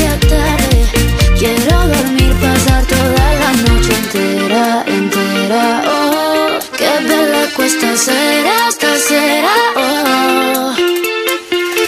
tarde, 0.00 0.86
quiero 1.38 1.86
dormir, 1.86 2.34
pasar 2.40 2.84
toda 2.86 3.34
la 3.40 3.52
noche 3.52 3.92
entera, 3.94 4.84
entera. 4.86 5.82
Oh, 5.86 6.48
qué 6.76 7.06
bella 7.06 7.46
cuesta 7.54 7.96
será, 7.96 8.68
esta 8.68 8.91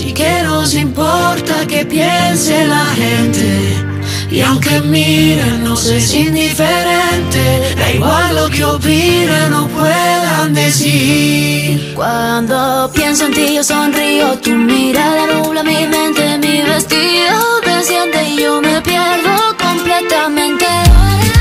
Y 0.00 0.12
que 0.12 0.42
nos 0.42 0.74
importa 0.74 1.66
que 1.68 1.84
piense 1.84 2.66
la 2.66 2.86
gente. 2.94 3.76
Y 4.30 4.40
aunque 4.40 4.80
miren, 4.80 5.64
nos 5.64 5.86
es 5.86 6.12
indiferente. 6.14 7.74
Da 7.76 7.92
igual 7.92 8.34
lo 8.34 8.48
que 8.48 8.64
opinen 8.64 9.52
o 9.52 9.68
puedan 9.68 10.54
decir. 10.54 11.92
Cuando 11.94 12.90
pienso 12.94 13.26
en 13.26 13.34
ti 13.34 13.54
yo 13.54 13.62
sonrío, 13.62 14.38
tu 14.38 14.50
mirada 14.52 15.26
nubla 15.26 15.62
mi 15.62 15.86
mente, 15.86 16.38
mi 16.38 16.62
vestido 16.62 17.60
desciende 17.64 18.24
y 18.30 18.42
yo 18.42 18.60
me 18.60 18.80
pierdo 18.80 19.55
completamente 19.76 20.64
ahora. 20.64 21.32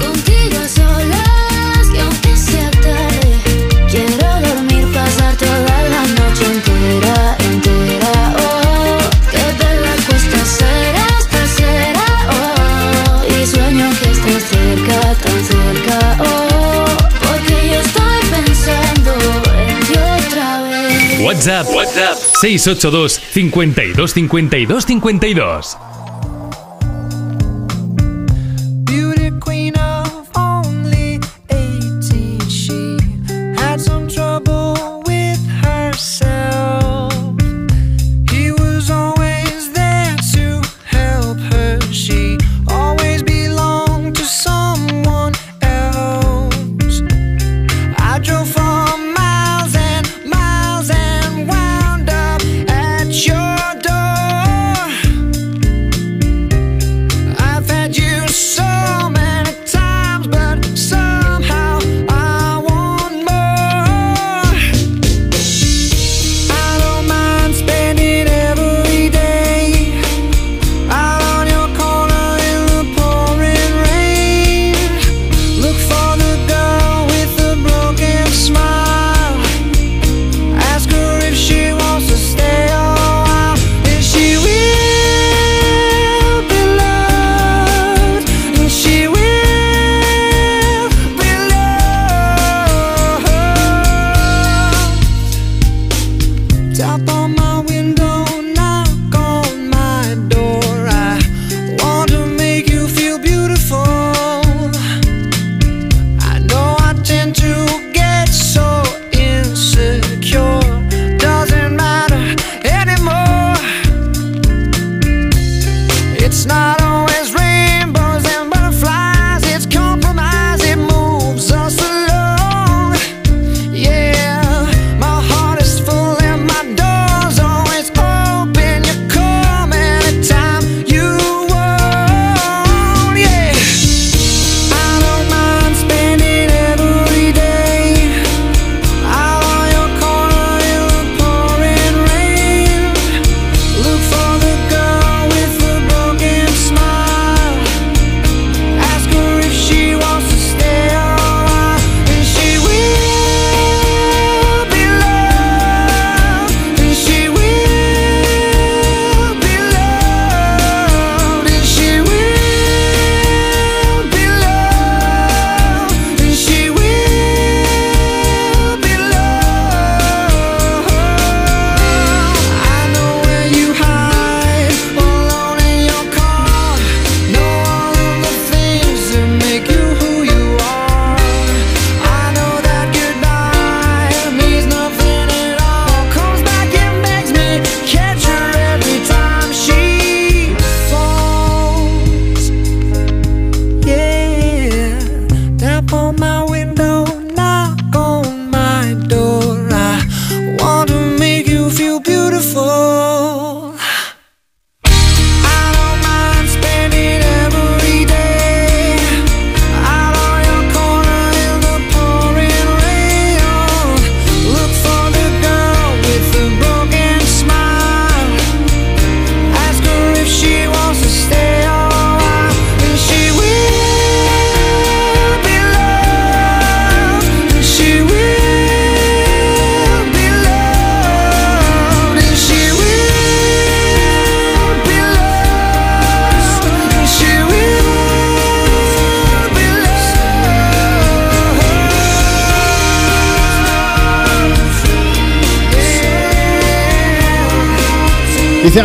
Contigo 0.00 0.58
a 0.58 0.68
solas 0.68 1.86
y 1.94 1.98
aunque 1.98 2.36
sea 2.36 2.70
tarde, 2.70 3.38
quiero 3.90 4.26
dormir, 4.48 4.86
pasar 4.92 5.36
toda 5.36 5.82
la 5.94 6.02
noche 6.18 6.44
entera, 6.46 7.36
entera. 7.38 8.34
Oh, 8.38 8.98
qué 9.30 9.44
bella 9.58 9.94
cuesta 10.06 10.44
será, 10.44 11.06
esta 11.18 11.46
será. 11.46 12.08
Oh, 12.30 13.24
y 13.28 13.46
sueño 13.46 13.88
que 14.00 14.10
estás 14.10 14.42
cerca, 14.44 15.00
tan 15.22 15.44
cerca. 15.44 15.98
Oh, 16.24 16.84
porque 17.20 17.56
yo 17.68 17.80
estoy 17.80 18.20
pensando 18.30 19.12
en 19.58 19.80
ti 19.86 19.94
otra 20.26 20.62
vez. 20.62 21.20
WhatsApp, 21.20 21.66
WhatsApp 21.74 22.18
682 22.40 23.20
52 23.32 24.12
52 24.12 24.86
52. 24.86 25.78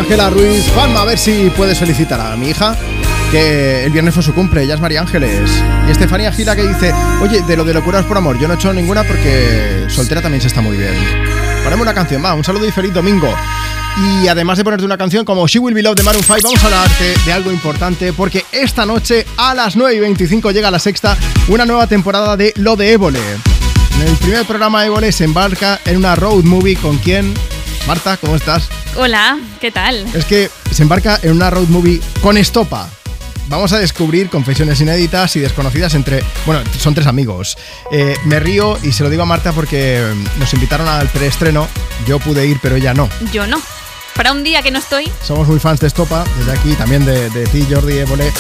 Ángela 0.06 0.30
Ruiz, 0.30 0.70
Juanma, 0.76 1.02
a 1.02 1.06
ver 1.06 1.18
si 1.18 1.50
puedes 1.58 1.80
felicitar 1.80 2.22
a 2.22 2.36
mi 2.36 2.50
hija, 2.50 2.78
que 3.32 3.86
el 3.86 3.92
viernes 3.92 4.14
fue 4.14 4.22
su 4.22 4.36
cumple, 4.36 4.62
ella 4.62 4.76
es 4.76 4.80
María 4.80 5.02
Ángeles. 5.02 5.50
Y 5.88 5.90
Estefanía 5.90 6.32
Gila 6.32 6.56
que 6.56 6.62
dice, 6.62 6.94
oye, 7.24 7.42
de 7.42 7.58
lo 7.58 7.64
de 7.64 7.74
locuras 7.74 8.06
por 8.06 8.16
amor, 8.16 8.38
yo 8.38 8.48
no 8.48 8.54
he 8.54 8.56
hecho 8.56 8.72
ninguna 8.72 9.04
porque 9.04 9.86
soltera 9.88 10.22
también 10.22 10.42
se 10.42 10.48
está 10.48 10.62
muy 10.62 10.78
bien. 10.78 10.94
Ponemos 11.64 11.82
una 11.82 11.96
canción, 11.96 12.24
va, 12.24 12.36
un 12.36 12.44
saludo 12.44 12.68
y 12.68 12.72
feliz 12.72 12.94
domingo. 12.94 13.34
Y 13.98 14.28
además 14.28 14.60
de 14.60 14.64
ponerte 14.64 14.86
una 14.86 14.96
canción 14.96 15.26
como 15.26 15.48
She 15.48 15.58
Will 15.58 15.74
Be 15.74 15.82
Loved 15.82 15.98
de 15.98 16.04
Maroon 16.04 16.24
5, 16.24 16.40
vamos 16.44 16.64
a 16.64 16.68
hablarte 16.68 17.14
de 17.26 17.34
algo 17.34 17.52
importante 17.52 18.14
porque 18.14 18.46
esta 18.52 18.86
noche 18.86 19.26
a 19.38 19.56
las 19.56 19.76
9 19.76 19.96
y 19.96 20.00
25 20.02 20.52
llega 20.52 20.70
la 20.70 20.78
sexta, 20.78 21.18
una 21.48 21.66
nueva 21.66 21.88
temporada 21.88 22.38
de 22.38 22.54
Lo 22.58 22.76
de 22.76 22.92
Évole. 22.92 23.20
En 23.96 24.08
el 24.08 24.16
primer 24.18 24.46
programa 24.46 24.86
Évole 24.86 25.12
se 25.12 25.24
embarca 25.24 25.80
en 25.84 25.98
una 25.98 26.14
road 26.16 26.44
movie 26.44 26.76
con 26.76 27.00
quién? 27.00 27.34
Marta, 27.88 28.18
¿cómo 28.18 28.36
estás? 28.36 28.70
Hola, 28.98 29.38
¿qué 29.60 29.72
tal? 29.72 30.06
Es 30.16 30.26
que 30.26 30.50
se 30.72 30.84
embarca 30.84 31.20
en 31.22 31.34
una 31.34 31.50
road 31.50 31.68
movie 31.68 32.00
con 32.22 32.38
estopa. 32.38 32.90
Vamos 33.48 33.74
a 33.74 33.78
descubrir 33.78 34.30
confesiones 34.30 34.80
inéditas 34.82 35.36
y 35.36 35.40
desconocidas 35.40 35.94
entre... 35.94 36.24
Bueno, 36.46 36.62
son 36.80 36.96
tres 36.96 37.06
amigos. 37.06 37.58
Eh, 37.92 38.16
me 38.26 38.40
río 38.40 38.80
y 38.82 38.92
se 38.92 39.04
lo 39.04 39.10
digo 39.10 39.24
a 39.24 39.26
Marta 39.26 39.52
porque 39.52 40.02
nos 40.40 40.54
invitaron 40.54 40.88
al 40.88 41.08
preestreno. 41.10 41.68
Yo 42.08 42.20
pude 42.20 42.48
ir, 42.48 42.58
pero 42.62 42.78
ella 42.78 42.94
no. 42.94 43.10
Yo 43.32 43.46
no. 43.46 43.62
Para 44.16 44.32
un 44.32 44.44
día 44.44 44.62
que 44.62 44.72
no 44.72 44.80
estoy, 44.80 45.12
Somos 45.22 45.48
muy 45.48 45.60
fans 45.60 45.82
de 45.82 45.88
Estopa, 45.88 46.24
desde 46.38 46.54
aquí, 46.54 46.74
también 46.76 47.06
de, 47.06 47.30
de 47.32 47.46
ti, 47.48 47.68
Jordi 47.70 47.98
Évole. 47.98 48.32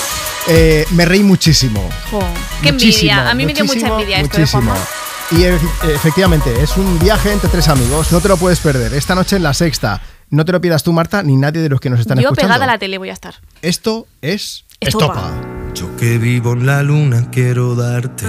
Eh, 0.47 0.85
me 0.91 1.03
reí 1.05 1.21
muchísimo. 1.21 1.87
jo, 2.09 2.19
qué 2.63 2.71
Muchísimo, 2.71 3.11
envidia. 3.11 3.29
A 3.29 3.33
mí 3.35 3.45
me 3.45 3.53
dio 3.53 3.65
mucha 3.65 3.87
envidia 3.87 4.21
esto 4.21 4.37
de 4.37 4.39
muchísimo. 4.39 4.71
Juanma. 4.71 4.87
Y 5.31 5.43
efectivamente, 5.91 6.53
es 6.63 6.77
un 6.77 6.97
viaje 6.97 7.31
entre 7.33 7.49
tres 7.49 7.67
amigos, 7.67 8.11
no 8.11 8.21
te 8.21 8.29
lo 8.29 8.37
puedes 8.37 8.59
perder. 8.59 8.93
Esta 8.93 9.15
noche 9.15 9.35
en 9.35 9.43
la 9.43 9.53
sexta. 9.53 10.01
No 10.29 10.43
te 10.45 10.51
lo 10.51 10.59
pidas 10.61 10.83
tú, 10.83 10.91
Marta, 10.91 11.23
ni 11.23 11.35
nadie 11.37 11.61
de 11.61 11.69
los 11.69 11.79
que 11.79 11.89
nos 11.89 11.99
están 11.99 12.17
Yo 12.17 12.23
escuchando. 12.29 12.47
pegada 12.53 12.65
a 12.65 12.67
la 12.67 12.77
tele 12.79 12.97
voy 12.97 13.09
a 13.09 13.13
estar. 13.13 13.35
Esto 13.61 14.07
es 14.21 14.65
Estopa. 14.79 15.05
Estopa. 15.05 15.31
Yo 15.75 15.95
que 15.97 16.17
vivo 16.17 16.53
en 16.53 16.65
la 16.65 16.81
luna 16.83 17.29
quiero 17.31 17.75
darte 17.75 18.25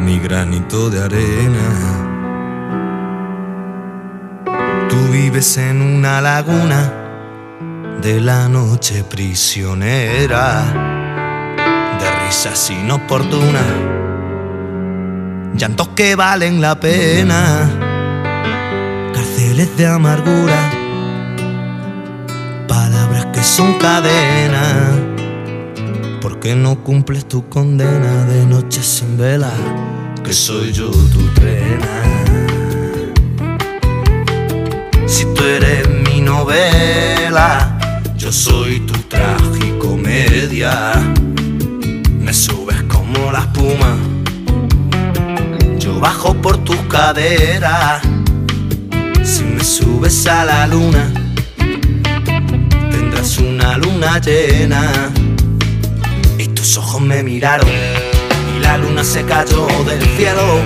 mi 0.00 0.18
granito 0.18 0.90
de 0.90 1.02
arena. 1.02 2.08
Tú 4.88 4.96
vives 5.10 5.56
en 5.56 5.80
una 5.80 6.20
laguna 6.20 6.92
de 8.02 8.20
la 8.20 8.48
noche 8.48 9.04
prisionera, 9.04 10.62
de 12.00 12.26
risas 12.26 12.70
inoportunas, 12.70 13.64
llantos 15.56 15.88
que 15.90 16.16
valen 16.16 16.60
la 16.60 16.78
pena, 16.80 17.70
cárceles 19.14 19.74
de 19.76 19.86
amargura, 19.86 20.70
son 23.42 23.74
cadenas. 23.74 25.00
¿Por 26.20 26.38
qué 26.38 26.54
no 26.54 26.82
cumples 26.84 27.26
tu 27.26 27.48
condena 27.48 28.24
de 28.26 28.46
noche 28.46 28.82
sin 28.82 29.18
vela? 29.18 29.50
Que 30.22 30.32
soy 30.32 30.72
yo 30.72 30.90
tu 30.90 31.26
trena. 31.34 31.88
Si 35.06 35.24
tú 35.34 35.42
eres 35.42 35.88
mi 35.88 36.20
novela, 36.20 37.78
yo 38.16 38.30
soy 38.30 38.80
tu 38.80 38.94
tragicomedia. 39.08 40.92
Me 42.20 42.32
subes 42.32 42.80
como 42.84 43.32
la 43.32 43.40
espuma, 43.40 43.96
yo 45.78 45.98
bajo 45.98 46.34
por 46.34 46.58
tus 46.58 46.80
caderas. 46.88 48.02
Si 49.24 49.42
me 49.42 49.64
subes 49.64 50.26
a 50.28 50.44
la 50.44 50.66
luna, 50.68 51.21
una 53.42 53.76
luna 53.78 54.18
llena. 54.18 55.10
Y 56.38 56.48
tus 56.48 56.76
ojos 56.76 57.00
me 57.00 57.22
miraron 57.22 57.68
y 57.68 58.60
la 58.60 58.78
luna 58.78 59.04
se 59.04 59.24
cayó 59.24 59.66
del 59.84 60.02
cielo. 60.16 60.60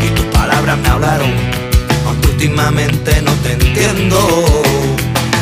Y 0.00 0.08
tus 0.14 0.26
palabras 0.26 0.78
me 0.78 0.88
hablaron 0.88 1.30
aunque 2.06 2.28
últimamente 2.28 3.22
no 3.22 3.32
te 3.42 3.52
entiendo. 3.52 4.18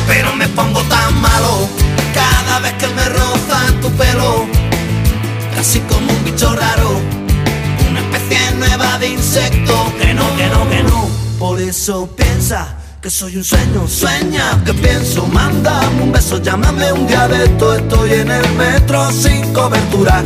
Pero 0.07 0.35
me 0.35 0.47
pongo 0.49 0.81
tan 0.83 1.21
malo 1.21 1.67
cada 2.13 2.59
vez 2.59 2.73
que 2.73 2.87
me 2.87 3.05
roza 3.09 3.59
tu 3.81 3.89
pelo. 3.91 4.45
Casi 5.55 5.79
como 5.81 6.11
un 6.11 6.23
bicho 6.23 6.53
raro 6.55 6.99
una 7.89 7.99
especie 7.99 8.51
nueva 8.57 8.97
de 8.99 9.09
insecto. 9.09 9.93
Que 9.99 10.13
no, 10.13 10.35
que 10.35 10.47
no, 10.47 10.69
que 10.69 10.83
no. 10.83 11.09
Por 11.39 11.59
eso 11.59 12.07
piensa 12.15 12.80
que 13.01 13.09
soy 13.09 13.35
un 13.35 13.43
sueño, 13.43 13.87
sueña 13.87 14.63
que 14.63 14.75
pienso, 14.75 15.25
mándame 15.25 16.03
un 16.03 16.11
beso, 16.11 16.39
llámame 16.39 16.93
un 16.93 17.07
día 17.07 17.27
de 17.27 17.45
esto, 17.45 17.73
estoy 17.75 18.13
en 18.13 18.29
el 18.29 18.47
metro 18.53 19.11
sin 19.11 19.51
cobertura. 19.53 20.21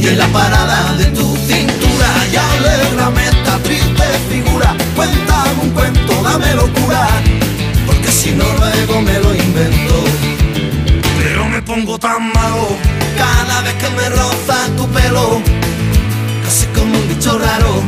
Y 0.00 0.06
en 0.06 0.16
la 0.16 0.26
parada 0.28 0.94
de 0.94 1.04
tu 1.06 1.36
cintura 1.36 2.08
y 2.32 2.36
alégrame 2.36 3.22
esta 3.22 3.58
triste 3.58 4.04
figura, 4.30 4.74
cuéntame 4.94 5.62
un 5.62 5.70
cuento, 5.70 6.22
dame 6.22 6.54
locura, 6.54 7.06
porque 7.84 8.10
si 8.10 8.30
no 8.30 8.44
luego 8.60 9.02
me 9.02 9.18
lo 9.20 9.34
invento, 9.34 10.04
pero 11.18 11.44
me 11.46 11.60
pongo 11.60 11.98
tan 11.98 12.32
malo 12.32 12.68
cada 13.18 13.60
vez 13.60 13.74
que 13.74 13.90
me 13.90 14.08
roza 14.08 14.56
tu 14.74 14.88
pelo, 14.88 15.42
casi 16.44 16.64
como 16.68 16.96
un 16.96 17.08
bicho 17.08 17.38
raro, 17.38 17.82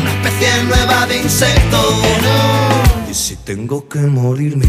una 0.00 0.12
especie 0.12 0.62
nueva 0.64 1.06
de 1.06 1.16
insecto. 1.18 2.69
Y 3.10 3.14
si 3.14 3.34
tengo 3.34 3.88
que 3.88 3.98
morirme, 3.98 4.68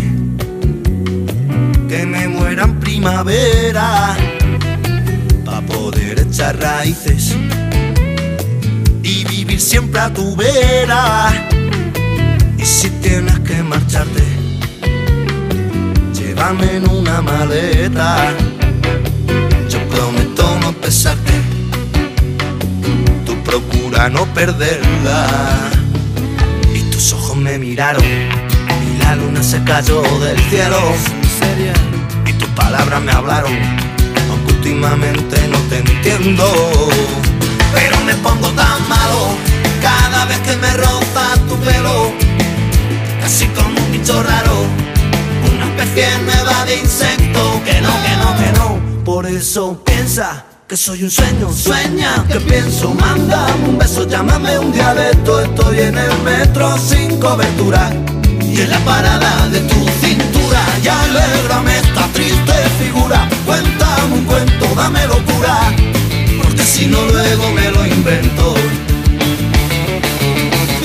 que 1.87 2.07
me 2.07 2.27
muera 2.27 2.63
en 2.63 2.79
primavera, 2.79 4.17
para 5.45 5.61
poder 5.61 6.21
echar 6.21 6.59
raíces 6.59 7.35
y 9.03 9.25
vivir 9.25 9.61
siempre 9.61 10.01
a 10.01 10.11
tu 10.11 10.35
vera. 10.35 11.31
Y 12.57 12.65
si 12.65 12.89
tienes 12.89 13.39
que 13.41 13.61
marcharte, 13.61 14.23
llévame 16.11 16.77
en 16.77 16.89
una 16.89 17.21
maleta. 17.21 18.33
Yo 19.69 19.87
prometo 19.87 20.59
no 20.61 20.73
pesarte, 20.73 21.33
tú 23.23 23.35
procura 23.43 24.09
no 24.09 24.25
perderla. 24.33 25.70
Me 27.35 27.57
miraron 27.57 28.03
y 28.03 28.97
la 28.99 29.15
luna 29.15 29.41
se 29.41 29.63
cayó 29.63 30.01
del 30.19 30.37
cielo. 30.49 30.77
Y 32.27 32.33
tus 32.33 32.49
palabras 32.49 33.01
me 33.01 33.11
hablaron, 33.11 33.51
aunque 34.29 34.53
últimamente 34.53 35.47
no 35.47 35.57
te 35.69 35.77
entiendo. 35.79 36.45
Pero 37.73 37.99
me 38.05 38.13
pongo 38.15 38.49
tan 38.49 38.87
malo 38.87 39.29
cada 39.81 40.25
vez 40.25 40.37
que 40.39 40.55
me 40.57 40.71
roza 40.77 41.35
tu 41.47 41.55
pelo, 41.57 42.11
casi 43.21 43.47
como 43.47 43.79
un 43.79 43.91
bicho 43.91 44.21
raro, 44.21 44.65
una 45.51 45.65
especie 45.65 46.09
nueva 46.25 46.65
de 46.65 46.79
insecto. 46.79 47.61
Que 47.65 47.81
no, 47.81 47.91
que 48.03 48.15
no, 48.17 48.35
que 48.37 48.59
no. 48.59 49.03
Por 49.03 49.25
eso 49.25 49.81
piensa 49.83 50.45
que 50.71 50.77
soy 50.77 51.03
un 51.03 51.11
sueño, 51.11 51.51
sueña 51.51 52.25
que 52.31 52.39
pienso, 52.39 52.93
mándame 52.93 53.67
un 53.67 53.77
beso, 53.77 54.07
llámame 54.07 54.57
un 54.57 54.73
esto, 54.73 55.41
estoy 55.41 55.79
en 55.79 55.97
el 55.97 56.17
metro 56.23 56.77
sin 56.77 57.19
cobertura. 57.19 57.91
Y 58.41 58.61
en 58.61 58.69
la 58.69 58.79
parada 58.85 59.49
de 59.49 59.59
tu 59.59 59.75
cintura 59.99 60.61
y 60.81 60.87
alégrame 60.87 61.77
esta 61.77 62.07
triste 62.13 62.53
figura, 62.79 63.27
cuéntame 63.45 64.13
un 64.13 64.23
cuento, 64.23 64.65
dame 64.73 65.05
locura, 65.07 65.73
porque 66.41 66.63
si 66.63 66.87
no 66.87 67.05
luego 67.05 67.51
me 67.51 67.69
lo 67.69 67.85
invento. 67.85 68.55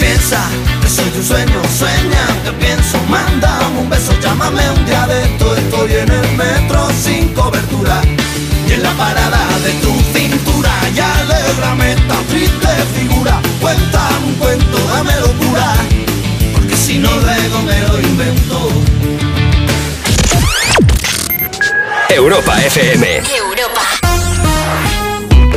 Piensa 0.01 0.49
que 0.83 0.89
soy 0.89 1.13
un 1.17 1.25
sueño, 1.25 1.63
sueña 1.79 2.27
que 2.45 2.51
pienso, 2.59 2.99
mándame 3.09 3.79
un 3.79 3.89
beso, 3.89 4.13
llámame 4.21 4.69
un 4.69 4.85
esto, 5.27 5.57
estoy 5.57 5.93
en 5.93 6.11
el 6.11 6.37
metro 6.37 6.89
sin 7.05 7.33
cobertura 7.35 8.16
y 8.67 8.73
en 8.73 8.83
la 8.83 8.93
parada 8.93 9.47
de 9.65 9.73
tu 9.75 9.93
cintura 10.17 10.71
y 10.95 10.99
alégrame 10.99 11.93
esta 11.93 12.17
triste 12.29 12.69
figura, 12.99 13.41
cuéntame 13.61 14.27
un 14.27 14.35
cuento, 14.35 14.79
dame 14.89 15.15
locura, 15.21 15.75
porque 16.53 16.77
si 16.77 16.99
no 16.99 17.11
luego 17.21 17.63
me 17.63 17.81
lo 17.81 18.01
invento. 18.01 18.71
Europa 22.09 22.63
FM. 22.65 23.23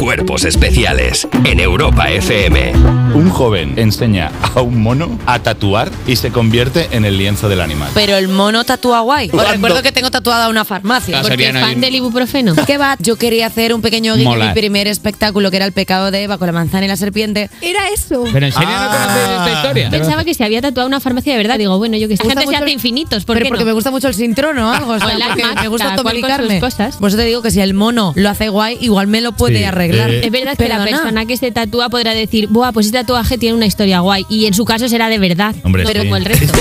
Cuerpos 0.10 0.44
especiales 0.44 1.28
en 1.46 1.60
Europa 1.60 2.10
FM. 2.10 2.74
Un 3.14 3.30
joven 3.30 3.74
enseña 3.78 4.32
a 4.56 4.60
un 4.62 4.82
mono 4.82 5.20
a 5.28 5.38
tatuar 5.38 5.92
y 6.08 6.16
se 6.16 6.32
convierte 6.32 6.88
en 6.94 7.06
el 7.06 7.16
lienzo 7.20 7.48
del 7.48 7.62
animal. 7.62 7.92
Pero 7.94 8.16
el 8.18 8.28
mono 8.28 8.64
tatúa 8.64 9.02
guay. 9.02 9.28
Os 9.28 9.34
¿Cuándo? 9.34 9.52
recuerdo 9.54 9.84
que 9.84 9.92
tengo 9.92 10.10
tatuada 10.10 10.50
una 10.50 10.66
farmacia. 10.66 11.20
Ah, 11.20 11.22
Porque 11.22 11.50
es 11.50 11.54
fan 11.60 11.80
del 11.80 11.94
ibuprofeno. 11.94 12.56
¿Qué 12.66 12.80
va? 12.80 12.96
Yo 12.98 13.18
quería 13.18 13.46
hacer 13.46 13.72
un 13.72 13.84
pequeño 13.84 14.16
guiño 14.16 14.34
mi 14.34 14.50
primer 14.54 14.88
espectáculo, 14.88 15.52
que 15.52 15.58
era 15.58 15.68
el 15.68 15.74
pecado 15.74 16.10
de 16.10 16.24
Eva 16.24 16.40
con 16.40 16.48
la 16.48 16.54
manzana 16.54 16.86
y 16.86 16.88
la 16.88 16.98
serpiente. 16.98 17.52
Era 17.62 17.90
eso. 17.94 18.24
¿Pero 18.34 18.48
en 18.48 18.52
serio 18.52 18.68
no 18.68 18.88
conoces 18.90 19.30
esta 19.30 19.52
historia? 19.54 19.90
Pensaba 19.92 20.24
que 20.24 20.34
se 20.34 20.44
había 20.44 20.62
tatuado 20.64 20.88
una 20.88 21.00
farmacia 21.00 21.34
de 21.34 21.38
verdad. 21.38 21.60
Digo, 21.60 21.78
bueno, 21.78 21.98
yo 21.98 22.08
que 22.08 22.18
sé. 22.18 22.24
Gente 22.28 22.48
se 22.48 22.56
hace 22.56 22.66
el- 22.66 22.72
infinitos. 22.72 23.26
¿por 23.26 23.36
Pero 23.36 23.44
qué 23.44 23.50
porque 23.50 23.64
no? 23.64 23.68
me 23.68 23.74
gusta 23.74 23.92
mucho 23.92 24.08
el 24.08 24.16
sintrono 24.16 24.72
o 24.72 24.74
algo. 24.74 24.94
o 24.94 25.00
sea, 25.00 25.08
porque 25.28 25.44
me 25.62 25.68
gusta 25.68 25.86
con 25.86 25.98
sus 25.98 26.06
automedicarme. 26.06 26.60
cosas. 26.60 26.96
Por 26.98 27.10
eso 27.10 27.18
te 27.18 27.26
digo 27.26 27.44
que 27.44 27.52
si 27.52 27.62
el 27.62 27.76
mono 27.76 28.12
lo 28.16 28.28
hace 28.32 28.50
guay, 28.50 28.80
igual 28.82 29.06
me 29.06 29.22
lo 29.22 29.34
puede 29.34 29.60
Sí, 29.60 29.64
arreglar. 29.66 29.99
Es 30.08 30.32
verdad 30.32 30.58
que 30.58 30.68
la 30.68 30.84
persona 30.84 31.26
que 31.26 31.38
se 31.38 31.52
tatúa 31.52 31.90
podrá 31.90 32.14
decir, 32.14 32.48
Buah, 32.48 32.72
pues 32.72 32.88
ese 32.88 32.94
tatuaje 32.94 33.38
tiene 33.38 33.56
una 33.56 33.66
historia 33.66 34.00
guay. 34.00 34.26
Y 34.30 34.46
en 34.46 34.54
su 34.54 34.66
caso 34.66 34.88
será 34.88 35.10
de 35.10 35.20
verdad. 35.20 35.56
Hombre, 35.64 35.84
no 35.84 35.90
sí. 35.90 35.98
como 35.98 36.16
el 36.18 36.26
resto. 36.26 36.54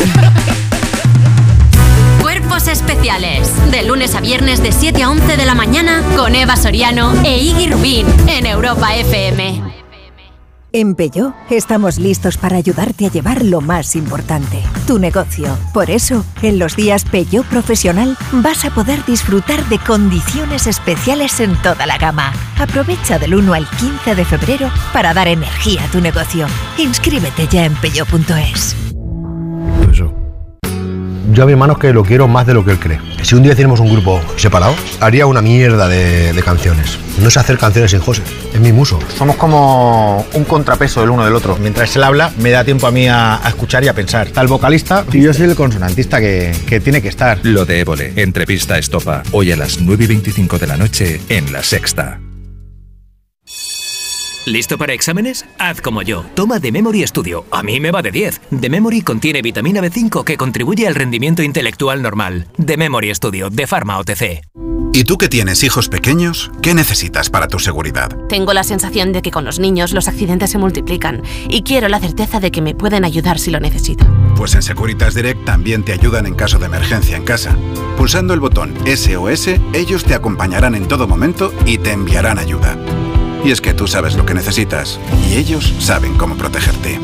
Cuerpos 2.20 2.68
especiales. 2.68 3.50
De 3.70 3.83
lunes 3.84 4.15
a 4.15 4.20
viernes 4.20 4.62
de 4.62 4.73
7 4.73 5.02
a 5.02 5.10
11 5.10 5.36
de 5.36 5.47
la 5.47 5.55
mañana 5.55 6.02
con 6.17 6.34
Eva 6.34 6.57
Soriano 6.57 7.12
e 7.25 7.39
Iggy 7.39 7.68
Rubín 7.68 8.07
en 8.28 8.47
Europa 8.47 8.94
FM. 8.97 9.77
En 10.70 10.94
Peugeot 10.94 11.34
estamos 11.48 11.98
listos 11.98 12.36
para 12.36 12.58
ayudarte 12.58 13.06
a 13.06 13.10
llevar 13.10 13.42
lo 13.42 13.62
más 13.62 13.97
importante, 13.97 14.62
tu 14.86 14.98
negocio. 14.98 15.56
Por 15.72 15.88
eso, 15.88 16.26
en 16.42 16.58
los 16.58 16.76
días 16.76 17.06
Peugeot 17.06 17.47
Profesional 17.47 18.18
vas 18.32 18.66
a 18.66 18.70
poder 18.70 19.02
disfrutar 19.06 19.64
de 19.70 19.78
condiciones 19.78 20.66
especiales 20.66 21.40
en 21.40 21.56
toda 21.62 21.86
la 21.86 21.97
gama. 21.97 22.34
Aprovecha 22.58 23.18
del 23.18 23.34
1 23.34 23.55
al 23.55 23.66
15 23.66 24.14
de 24.14 24.24
febrero 24.26 24.70
para 24.92 25.14
dar 25.14 25.28
energía 25.28 25.84
a 25.84 25.90
tu 25.90 26.02
negocio. 26.02 26.47
Inscríbete 26.76 27.48
ya 27.48 27.64
en 27.64 27.74
peugeot.es. 27.76 28.76
Yo 31.31 31.42
a 31.42 31.47
mi 31.47 31.52
hermano 31.52 31.74
es 31.74 31.78
que 31.78 31.92
lo 31.92 32.05
quiero 32.05 32.26
más 32.26 32.47
de 32.47 32.55
lo 32.55 32.65
que 32.65 32.70
él 32.70 32.78
cree. 32.78 33.00
Si 33.23 33.34
un 33.34 33.42
día 33.42 33.52
hiciéramos 33.52 33.81
un 33.81 33.92
grupo 33.92 34.20
separado, 34.36 34.74
haría 35.00 35.26
una 35.26 35.42
mierda 35.42 35.86
de, 35.86 36.32
de 36.32 36.42
canciones. 36.42 36.98
No 37.23 37.31
sé 37.31 37.39
hacer 37.39 37.58
canciones 37.58 37.90
sin 37.90 38.00
José, 38.00 38.23
es 38.55 38.60
mi 38.60 38.73
muso. 38.73 38.98
Somos 39.16 39.36
como 39.36 40.24
un 40.32 40.44
contrapeso 40.44 41.00
del 41.00 41.10
uno 41.10 41.24
del 41.24 41.34
otro. 41.34 41.57
Mientras 41.60 41.94
él 41.97 42.05
habla, 42.05 42.32
me 42.39 42.50
da 42.50 42.65
tiempo 42.65 42.86
a 42.86 42.90
mí 42.90 43.08
a, 43.08 43.44
a 43.44 43.48
escuchar 43.48 43.84
y 43.84 43.89
a 43.89 43.92
pensar. 43.92 44.28
Está 44.28 44.40
el 44.40 44.48
vocalista 44.48 45.05
y 45.12 45.20
yo 45.20 45.34
soy 45.34 45.47
el 45.47 45.55
consonantista 45.55 46.18
que, 46.18 46.52
que 46.66 46.81
tiene 46.81 47.02
que 47.02 47.08
estar. 47.08 47.40
Lo 47.42 47.66
de 47.66 47.81
Évole, 47.81 48.15
entrevista 48.16 48.78
estopa, 48.78 49.23
hoy 49.32 49.52
a 49.52 49.57
las 49.57 49.81
9 49.81 50.05
y 50.05 50.07
25 50.07 50.58
de 50.58 50.66
la 50.66 50.76
noche 50.78 51.20
en 51.28 51.52
La 51.52 51.62
Sexta. 51.62 52.20
¿Listo 54.49 54.78
para 54.78 54.94
exámenes? 54.94 55.44
Haz 55.59 55.83
como 55.83 56.01
yo. 56.01 56.25
Toma 56.35 56.59
The 56.59 56.73
Memory 56.73 57.07
Studio. 57.07 57.44
A 57.51 57.62
mí 57.62 57.81
me 57.81 57.91
va 57.91 58.01
de 58.01 58.10
10. 58.10 58.41
The 58.59 58.70
Memory 58.70 59.02
contiene 59.02 59.43
vitamina 59.43 59.83
B5 59.83 60.25
que 60.25 60.39
contribuye 60.39 60.86
al 60.86 60.94
rendimiento 60.94 61.43
intelectual 61.43 62.01
normal. 62.01 62.47
The 62.65 62.78
Memory 62.78 63.15
Studio 63.15 63.51
de 63.51 63.67
Pharma 63.67 63.99
OTC. 63.99 64.41
¿Y 64.94 65.05
tú 65.05 65.18
que 65.18 65.28
tienes 65.28 65.62
hijos 65.65 65.91
pequeños? 65.91 66.51
¿Qué 66.62 66.73
necesitas 66.73 67.28
para 67.28 67.47
tu 67.47 67.59
seguridad? 67.59 68.09
Tengo 68.31 68.55
la 68.55 68.65
sensación 68.65 69.12
de 69.12 69.20
que 69.20 69.31
con 69.31 69.44
los 69.44 69.59
niños 69.59 69.93
los 69.93 70.09
accidentes 70.09 70.51
se 70.51 70.57
multiplican 70.57 71.23
y 71.51 71.62
quiero 71.62 71.89
la 71.89 72.01
certeza 72.01 72.41
de 72.41 72.51
que 72.51 72.62
me 72.62 72.75
pueden 72.75 73.05
ayudar 73.05 73.39
si 73.39 73.51
lo 73.51 73.60
necesito. 73.60 74.07
Pues 74.35 74.55
en 74.55 74.62
Securitas 74.62 75.15
Direct 75.15 75.44
también 75.44 75.85
te 75.85 75.93
ayudan 75.93 76.25
en 76.25 76.35
caso 76.35 76.59
de 76.59 76.67
emergencia 76.67 77.18
en 77.18 77.25
casa. 77.25 77.55
Pulsando 77.99 78.33
el 78.33 78.41
botón 78.41 78.75
SOS, 78.86 79.49
ellos 79.75 80.05
te 80.05 80.15
acompañarán 80.15 80.75
en 80.75 80.89
todo 80.89 81.07
momento 81.07 81.52
y 81.67 81.77
te 81.77 81.93
enviarán 81.93 82.39
ayuda. 82.39 82.78
Y 83.44 83.50
es 83.50 83.60
que 83.60 83.75
tú 83.75 83.86
sabes 83.86 84.15
lo 84.15 84.26
que 84.26 84.34
necesitas 84.34 84.99
y 85.28 85.36
ellos 85.36 85.75
saben 85.78 86.15
cómo 86.15 86.36
protegerte. 86.36 86.99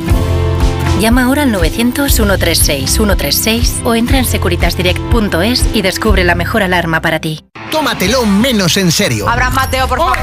Llama 1.01 1.25
ahora 1.25 1.43
al 1.43 1.53
900-136-136 1.53 3.83
o 3.85 3.95
entra 3.95 4.19
en 4.19 4.25
securitasdirect.es 4.25 5.67
y 5.75 5.83
descubre 5.83 6.25
la 6.25 6.35
mejor 6.35 6.63
alarma 6.63 7.03
para 7.03 7.21
ti. 7.21 7.45
Tómatelo 7.71 8.25
menos 8.25 8.77
en 8.77 8.93
serio. 8.93 9.29
Abraham 9.29 9.55
Mateo, 9.55 9.89
por 9.89 9.99
favor. 9.99 10.17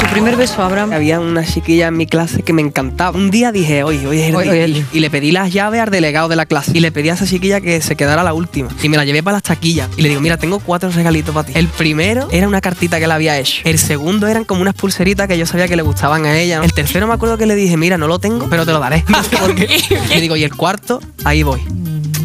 Tu 0.00 0.06
primer 0.06 0.36
beso, 0.36 0.62
Abraham. 0.62 0.92
Había 0.94 1.20
una 1.20 1.44
chiquilla 1.44 1.88
en 1.88 1.96
mi 1.96 2.06
clase 2.06 2.42
que 2.42 2.54
me 2.54 2.62
encantaba. 2.62 3.16
Un 3.16 3.30
día 3.30 3.52
dije, 3.52 3.84
oye, 3.84 4.06
hoy 4.06 4.20
es 4.20 4.28
el 4.30 4.36
Hoy- 4.36 4.44
día. 4.44 4.52
hoy 4.52 4.58
es 4.60 4.64
el. 4.64 4.86
Y 4.94 5.00
le 5.00 5.10
pedí 5.10 5.30
las 5.32 5.52
llaves 5.52 5.78
al 5.80 5.90
delegado 5.90 6.28
de 6.28 6.36
la 6.36 6.46
clase. 6.46 6.70
Y 6.74 6.80
le 6.80 6.90
pedí 6.90 7.10
a 7.10 7.14
esa 7.14 7.26
chiquilla 7.26 7.60
que 7.60 7.82
se 7.82 7.96
quedara 7.96 8.22
la 8.22 8.32
última. 8.32 8.70
Y 8.82 8.88
me 8.88 8.96
la 8.96 9.04
llevé 9.04 9.22
para 9.22 9.34
las 9.36 9.42
taquillas. 9.42 9.90
Y 9.98 10.02
le 10.02 10.08
digo, 10.08 10.22
mira, 10.22 10.38
tengo 10.38 10.58
cuatro 10.58 10.90
regalitos 10.90 11.34
para 11.34 11.46
ti. 11.46 11.52
El 11.54 11.68
primero 11.68 12.28
era 12.30 12.48
una 12.48 12.62
cartita 12.62 12.98
que 12.98 13.06
le 13.06 13.12
había 13.12 13.38
hecho. 13.38 13.60
El 13.64 13.78
segundo 13.78 14.26
eran 14.26 14.44
como 14.44 14.62
unas 14.62 14.74
pulseritas 14.74 15.28
que 15.28 15.36
yo 15.36 15.44
sabía 15.44 15.68
que 15.68 15.76
le 15.76 15.82
gustaban 15.82 16.24
a 16.24 16.38
ella. 16.38 16.60
El 16.64 16.72
tercero 16.72 17.06
me 17.06 17.12
acuerdo 17.14 17.36
que 17.36 17.44
le 17.46 17.54
dije, 17.56 17.76
mira, 17.76 17.98
no 17.98 18.06
lo 18.08 18.18
tengo, 18.18 18.48
pero 18.48 18.64
te 18.64 18.72
lo 18.72 18.80
daré. 18.80 19.04
No 19.32 19.38
sé 19.38 19.38
por 19.38 19.54
qué. 19.54 19.82
Y 20.14 20.20
digo, 20.20 20.36
y 20.36 20.44
el 20.44 20.54
cuarto, 20.54 21.00
ahí 21.24 21.42
voy. 21.42 21.62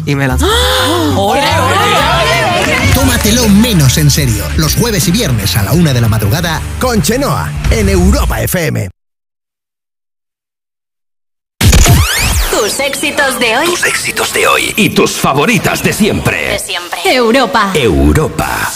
Y 0.06 0.14
me 0.14 0.28
lanzó. 0.28 0.46
Tómatelo 2.94 3.48
menos 3.48 3.96
en 3.98 4.10
serio. 4.10 4.44
Los 4.56 4.76
jueves 4.76 5.06
y 5.08 5.10
viernes 5.10 5.56
a 5.56 5.62
la 5.62 5.72
una 5.72 5.92
de 5.92 6.00
la 6.00 6.08
madrugada 6.08 6.60
con 6.80 7.02
Chenoa 7.02 7.50
en 7.70 7.88
Europa 7.88 8.40
FM. 8.42 8.88
Tus 12.50 12.80
éxitos 12.80 13.38
de 13.40 13.56
hoy. 13.56 13.66
Tus 13.66 13.84
éxitos 13.84 14.32
de 14.34 14.46
hoy 14.46 14.72
y 14.76 14.90
tus 14.90 15.12
favoritas 15.12 15.82
de 15.82 15.92
siempre. 15.92 16.50
De 16.50 16.58
siempre. 16.58 16.98
Europa. 17.04 17.72
Europa. 17.74 18.70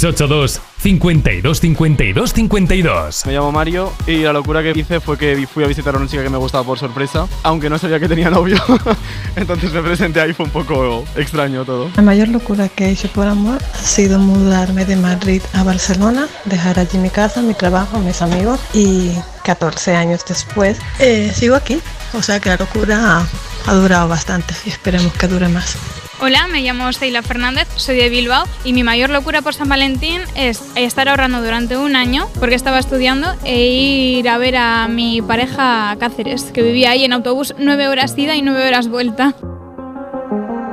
682 0.00 0.62
52 0.78 1.60
52 1.60 2.32
52. 2.32 3.26
Me 3.26 3.34
llamo 3.34 3.52
Mario 3.52 3.92
y 4.06 4.20
la 4.22 4.32
locura 4.32 4.62
que 4.62 4.72
hice 4.74 4.98
fue 4.98 5.18
que 5.18 5.46
fui 5.46 5.62
a 5.62 5.66
visitar 5.66 5.94
a 5.94 5.98
una 5.98 6.06
chica 6.06 6.22
que 6.22 6.30
me 6.30 6.38
gustaba 6.38 6.64
por 6.64 6.78
sorpresa, 6.78 7.28
aunque 7.42 7.68
no 7.68 7.76
sabía 7.76 8.00
que 8.00 8.08
tenía 8.08 8.30
novio. 8.30 8.56
Entonces 9.36 9.70
me 9.74 9.82
presenté 9.82 10.22
ahí, 10.22 10.32
fue 10.32 10.46
un 10.46 10.52
poco 10.52 11.04
extraño 11.16 11.66
todo. 11.66 11.90
La 11.96 12.02
mayor 12.02 12.28
locura 12.28 12.70
que 12.70 12.86
he 12.86 12.90
hecho 12.92 13.08
por 13.08 13.26
amor 13.26 13.58
ha 13.74 13.76
sido 13.76 14.18
mudarme 14.18 14.86
de 14.86 14.96
Madrid 14.96 15.42
a 15.52 15.64
Barcelona, 15.64 16.28
dejar 16.46 16.78
allí 16.78 16.96
mi 16.96 17.10
casa, 17.10 17.42
mi 17.42 17.52
trabajo, 17.52 17.98
mis 17.98 18.22
amigos 18.22 18.58
y 18.72 19.12
14 19.44 19.96
años 19.96 20.24
después 20.26 20.78
eh, 20.98 21.30
sigo 21.34 21.56
aquí. 21.56 21.78
O 22.14 22.22
sea 22.22 22.40
que 22.40 22.48
la 22.48 22.56
locura 22.56 23.18
ha, 23.18 23.26
ha 23.66 23.74
durado 23.74 24.08
bastante 24.08 24.54
y 24.64 24.70
esperemos 24.70 25.12
que 25.12 25.28
dure 25.28 25.48
más. 25.48 25.76
Hola, 26.22 26.48
me 26.48 26.60
llamo 26.60 26.90
Sheila 26.92 27.22
Fernández, 27.22 27.66
soy 27.76 27.96
de 27.96 28.10
Bilbao 28.10 28.44
y 28.62 28.74
mi 28.74 28.82
mayor 28.82 29.08
locura 29.08 29.40
por 29.40 29.54
San 29.54 29.70
Valentín 29.70 30.20
es 30.34 30.60
estar 30.74 31.08
ahorrando 31.08 31.42
durante 31.42 31.78
un 31.78 31.96
año 31.96 32.28
porque 32.38 32.54
estaba 32.54 32.78
estudiando 32.78 33.34
e 33.42 33.66
ir 33.66 34.28
a 34.28 34.36
ver 34.36 34.58
a 34.58 34.86
mi 34.86 35.22
pareja 35.22 35.96
Cáceres, 35.98 36.44
que 36.52 36.62
vivía 36.62 36.90
ahí 36.90 37.06
en 37.06 37.14
autobús 37.14 37.54
nueve 37.56 37.88
horas 37.88 38.12
ida 38.18 38.36
y 38.36 38.42
nueve 38.42 38.68
horas 38.68 38.88
vuelta. 38.88 39.34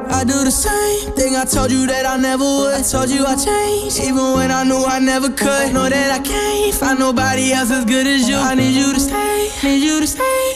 I 0.09 0.25
do 0.25 0.43
the 0.43 0.51
same 0.51 1.13
thing 1.15 1.35
I 1.35 1.45
told 1.45 1.71
you 1.71 1.87
that 1.87 2.05
I 2.05 2.17
never 2.17 2.43
even 4.01 4.33
when 4.35 4.51
I 4.51 4.63
knew 4.65 4.85
I 4.85 4.99
never 4.99 5.29
could. 5.29 5.71
Know 5.71 5.87
that 5.87 6.11
I 6.11 6.19
can't 6.19 6.73
find 6.73 6.99
nobody 6.99 7.53
else 7.53 7.71
as 7.71 7.85
good 7.85 8.05
as 8.05 8.27
you. 8.27 8.35
I 8.37 8.53
need 8.53 8.75
you 8.75 8.93
to 8.93 8.99
stay, 8.99 9.49
need 9.63 9.81
you 9.81 10.01
to 10.01 10.07
stay. 10.07 10.47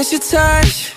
Miss 0.00 0.12
your 0.12 0.20
touch. 0.22 0.89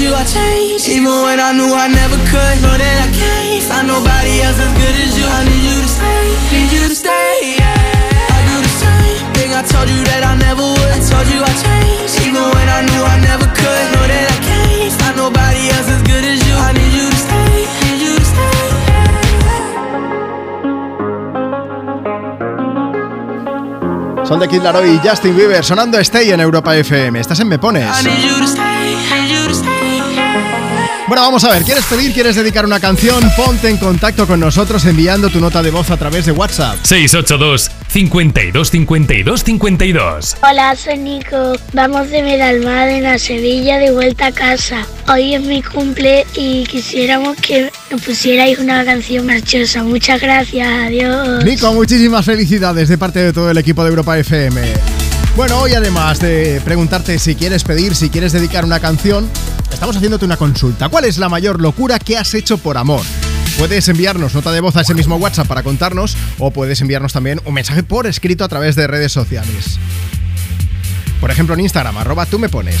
You 0.00 0.16
I 0.16 0.24
changed, 0.24 0.88
even 0.88 1.12
when 1.28 1.38
I 1.38 1.52
knew 1.52 1.68
I 1.68 1.86
never 1.86 2.16
could. 2.32 2.56
Know 2.64 2.72
that 2.72 2.96
I 3.04 3.08
can't 3.12 3.62
find 3.68 3.86
nobody 3.86 4.40
else 4.40 4.56
as 4.56 4.72
good 4.80 4.96
as 4.96 5.12
you. 5.12 5.28
I 5.28 5.44
need 5.44 5.60
you 5.60 5.76
to 5.84 5.90
stay, 5.92 6.24
need 6.56 6.72
you 6.72 6.88
to 6.88 6.96
stay. 6.96 7.60
Yeah. 7.60 7.68
I 7.68 8.40
do 8.48 8.56
the 8.64 8.74
same 8.80 9.20
thing 9.36 9.50
I 9.52 9.60
told 9.60 9.92
you 9.92 10.00
that 10.08 10.24
I 10.24 10.40
never 10.40 10.64
would. 10.64 10.90
I 10.96 11.00
told 11.04 11.28
you 11.28 11.44
I 11.44 11.52
changed, 11.52 12.16
even 12.24 12.40
when 12.40 12.66
I 12.72 12.80
knew 12.88 13.02
I 13.04 13.16
never 13.28 13.44
could. 13.52 13.84
Know 13.92 14.04
that 14.08 14.24
I 14.24 14.38
can't 14.40 14.92
find 14.96 15.16
nobody 15.20 15.68
else 15.68 15.88
as 15.92 16.00
good 16.08 16.24
as 16.24 16.40
you. 16.48 16.56
I 16.56 16.72
need 16.72 16.92
you 16.96 17.06
to 17.12 17.18
stay, 17.20 17.52
need 17.84 18.00
you 18.00 18.12
to 18.16 18.24
stay. 18.24 18.58
Son 24.24 24.40
de 24.40 24.48
Kid 24.48 24.62
Laroi 24.62 24.96
y 24.96 25.00
Justin 25.04 25.36
Bieber 25.36 25.62
sonando 25.62 25.98
Stay 25.98 26.32
en 26.32 26.40
Europa 26.40 26.74
FM. 26.74 27.20
Estás 27.20 27.40
en 27.40 27.48
Me 27.48 27.58
Pones. 27.58 27.84
Bueno, 31.10 31.24
vamos 31.24 31.42
a 31.42 31.50
ver, 31.50 31.64
¿quieres 31.64 31.84
pedir, 31.86 32.12
quieres 32.12 32.36
dedicar 32.36 32.64
una 32.64 32.78
canción? 32.78 33.20
Ponte 33.36 33.68
en 33.68 33.78
contacto 33.78 34.28
con 34.28 34.38
nosotros 34.38 34.84
enviando 34.84 35.28
tu 35.28 35.40
nota 35.40 35.60
de 35.60 35.72
voz 35.72 35.90
a 35.90 35.96
través 35.96 36.24
de 36.24 36.30
WhatsApp. 36.30 36.76
682 36.84 37.68
52 37.88 38.70
52 38.70 39.42
52. 39.42 40.36
Hola, 40.48 40.76
soy 40.76 40.98
Nico. 40.98 41.54
Vamos 41.72 42.10
de 42.10 42.22
Medalmadena 42.22 43.14
a 43.14 43.18
Sevilla 43.18 43.78
de 43.78 43.90
vuelta 43.90 44.26
a 44.26 44.32
casa. 44.32 44.86
Hoy 45.08 45.34
es 45.34 45.42
mi 45.42 45.64
cumple 45.64 46.24
y 46.36 46.62
quisiéramos 46.62 47.36
que 47.38 47.72
nos 47.90 48.00
pusierais 48.02 48.60
una 48.60 48.84
canción 48.84 49.26
marchosa. 49.26 49.82
Muchas 49.82 50.20
gracias, 50.20 50.68
adiós. 50.68 51.44
Nico, 51.44 51.72
muchísimas 51.72 52.24
felicidades 52.24 52.88
de 52.88 52.96
parte 52.96 53.18
de 53.18 53.32
todo 53.32 53.50
el 53.50 53.58
equipo 53.58 53.82
de 53.82 53.90
Europa 53.90 54.16
FM. 54.16 54.60
Bueno, 55.34 55.58
hoy 55.58 55.74
además 55.74 56.20
de 56.20 56.60
preguntarte 56.64 57.18
si 57.18 57.34
quieres 57.34 57.64
pedir, 57.64 57.96
si 57.96 58.10
quieres 58.10 58.30
dedicar 58.32 58.64
una 58.64 58.78
canción, 58.78 59.28
estamos 59.72 59.96
haciéndote 59.96 60.24
una 60.24 60.36
consulta. 60.36 60.88
¿Cuál 60.88 61.04
es 61.04 61.18
la 61.18 61.28
mayor 61.28 61.60
locura 61.60 61.98
que 61.98 62.16
has 62.16 62.34
hecho 62.34 62.58
por 62.58 62.76
amor? 62.76 63.02
Puedes 63.58 63.88
enviarnos 63.88 64.34
nota 64.34 64.52
de 64.52 64.60
voz 64.60 64.76
a 64.76 64.82
ese 64.82 64.94
mismo 64.94 65.16
WhatsApp 65.16 65.46
para 65.46 65.62
contarnos 65.62 66.16
o 66.38 66.50
puedes 66.50 66.80
enviarnos 66.80 67.12
también 67.12 67.40
un 67.44 67.54
mensaje 67.54 67.82
por 67.82 68.06
escrito 68.06 68.44
a 68.44 68.48
través 68.48 68.76
de 68.76 68.86
redes 68.86 69.12
sociales. 69.12 69.78
Por 71.20 71.30
ejemplo, 71.30 71.54
en 71.54 71.60
Instagram, 71.60 71.98
arroba 71.98 72.26
tú 72.26 72.38
me 72.38 72.48
pones. 72.48 72.76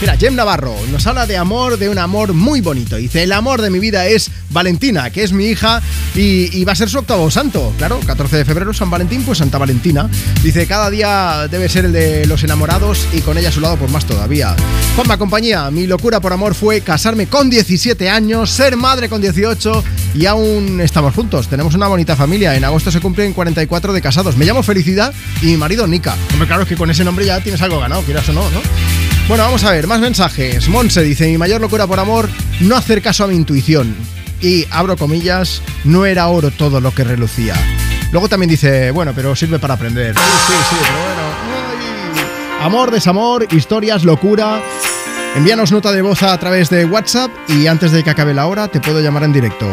Mira, 0.00 0.16
Jem 0.16 0.34
Navarro 0.34 0.74
nos 0.90 1.06
habla 1.06 1.26
de 1.26 1.36
amor, 1.36 1.78
de 1.78 1.88
un 1.88 1.98
amor 1.98 2.32
muy 2.32 2.60
bonito. 2.60 2.96
Dice, 2.96 3.22
el 3.22 3.32
amor 3.32 3.62
de 3.62 3.70
mi 3.70 3.78
vida 3.78 4.06
es 4.06 4.30
Valentina, 4.50 5.10
que 5.10 5.22
es 5.22 5.32
mi 5.32 5.46
hija 5.46 5.80
y, 6.14 6.64
va 6.64 6.72
a 6.72 6.76
ser 6.76 6.88
su 6.88 6.98
octavo 6.98 7.30
santo. 7.30 7.72
Claro, 7.78 8.00
14 8.00 8.38
de 8.38 8.44
febrero, 8.44 8.74
San 8.74 8.90
Valentín, 8.90 9.22
pues 9.22 9.38
Santa 9.38 9.58
Valentina. 9.58 10.08
Dice, 10.42 10.66
cada 10.66 10.90
día 10.90 11.46
debe 11.50 11.68
ser 11.68 11.84
el 11.84 11.92
de 11.92 12.26
los 12.26 12.42
enamorados 12.42 13.06
y 13.12 13.20
con 13.20 13.38
ella 13.38 13.50
a 13.50 13.52
su 13.52 13.60
lado, 13.60 13.76
pues 13.76 13.90
más 13.90 14.04
todavía. 14.04 14.56
Juanma, 14.96 15.16
compañía, 15.16 15.70
mi 15.70 15.86
locura 15.86 16.20
por 16.20 16.32
amor 16.32 16.54
fue 16.54 16.80
casarme 16.80 17.26
con 17.26 17.50
17 17.50 18.08
años, 18.08 18.50
ser 18.50 18.76
madre 18.76 19.08
con 19.08 19.20
18 19.20 19.84
y 20.14 20.26
aún 20.26 20.80
estamos 20.80 21.14
juntos. 21.14 21.48
Tenemos 21.48 21.74
una 21.74 21.88
bonita 21.88 22.16
familia. 22.16 22.54
En 22.56 22.64
agosto 22.64 22.90
se 22.90 23.00
cumplen 23.00 23.32
44 23.32 23.92
de 23.92 24.00
casados. 24.00 24.36
Me 24.36 24.44
llamo 24.44 24.62
Felicidad 24.62 25.12
y 25.42 25.46
mi 25.46 25.56
marido 25.56 25.86
Nika. 25.86 26.16
Hombre, 26.32 26.46
claro 26.46 26.62
es 26.62 26.68
que 26.68 26.76
con 26.76 26.90
ese 26.90 27.04
nombre 27.04 27.24
ya 27.24 27.40
tienes 27.40 27.60
algo 27.62 27.73
ganado, 27.80 28.02
quieras 28.02 28.28
o 28.28 28.32
no, 28.32 28.48
¿no? 28.50 28.60
Bueno, 29.28 29.44
vamos 29.44 29.64
a 29.64 29.70
ver, 29.70 29.86
más 29.86 30.00
mensajes. 30.00 30.68
Monse 30.68 31.02
dice, 31.02 31.26
mi 31.26 31.38
mayor 31.38 31.60
locura 31.60 31.86
por 31.86 31.98
amor, 31.98 32.28
no 32.60 32.76
hacer 32.76 33.00
caso 33.00 33.24
a 33.24 33.26
mi 33.26 33.34
intuición. 33.34 33.94
Y, 34.40 34.66
abro 34.70 34.96
comillas, 34.96 35.62
no 35.84 36.04
era 36.04 36.28
oro 36.28 36.50
todo 36.50 36.80
lo 36.80 36.94
que 36.94 37.04
relucía. 37.04 37.54
Luego 38.12 38.28
también 38.28 38.50
dice, 38.50 38.90
bueno, 38.90 39.12
pero 39.14 39.34
sirve 39.34 39.58
para 39.58 39.74
aprender. 39.74 40.14
Sí, 40.14 40.52
sí, 40.70 40.76
pero 40.80 41.02
bueno. 41.02 42.64
Amor, 42.64 42.90
desamor, 42.90 43.46
historias, 43.50 44.04
locura. 44.04 44.62
Envíanos 45.34 45.72
nota 45.72 45.90
de 45.90 46.02
voz 46.02 46.22
a 46.22 46.38
través 46.38 46.70
de 46.70 46.84
WhatsApp 46.84 47.30
y 47.48 47.66
antes 47.66 47.92
de 47.92 48.04
que 48.04 48.10
acabe 48.10 48.34
la 48.34 48.46
hora 48.46 48.68
te 48.68 48.80
puedo 48.80 49.00
llamar 49.00 49.24
en 49.24 49.32
directo. 49.32 49.66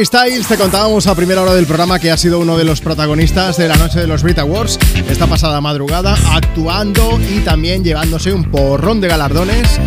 Harry 0.00 0.06
Styles, 0.06 0.46
te 0.46 0.56
contábamos 0.56 1.06
a 1.06 1.14
primera 1.14 1.42
hora 1.42 1.52
del 1.52 1.66
programa 1.66 1.98
que 1.98 2.10
ha 2.10 2.16
sido 2.16 2.38
uno 2.38 2.56
de 2.56 2.64
los 2.64 2.80
protagonistas 2.80 3.58
de 3.58 3.68
la 3.68 3.76
noche 3.76 4.00
de 4.00 4.06
los 4.06 4.22
Brit 4.22 4.38
Awards 4.38 4.78
esta 5.10 5.26
pasada 5.26 5.60
madrugada, 5.60 6.16
actuando 6.32 7.20
y 7.20 7.40
también 7.40 7.84
llevándose 7.84 8.32
un 8.32 8.44
porrón 8.44 9.02
de 9.02 9.08
galardones. 9.08 9.78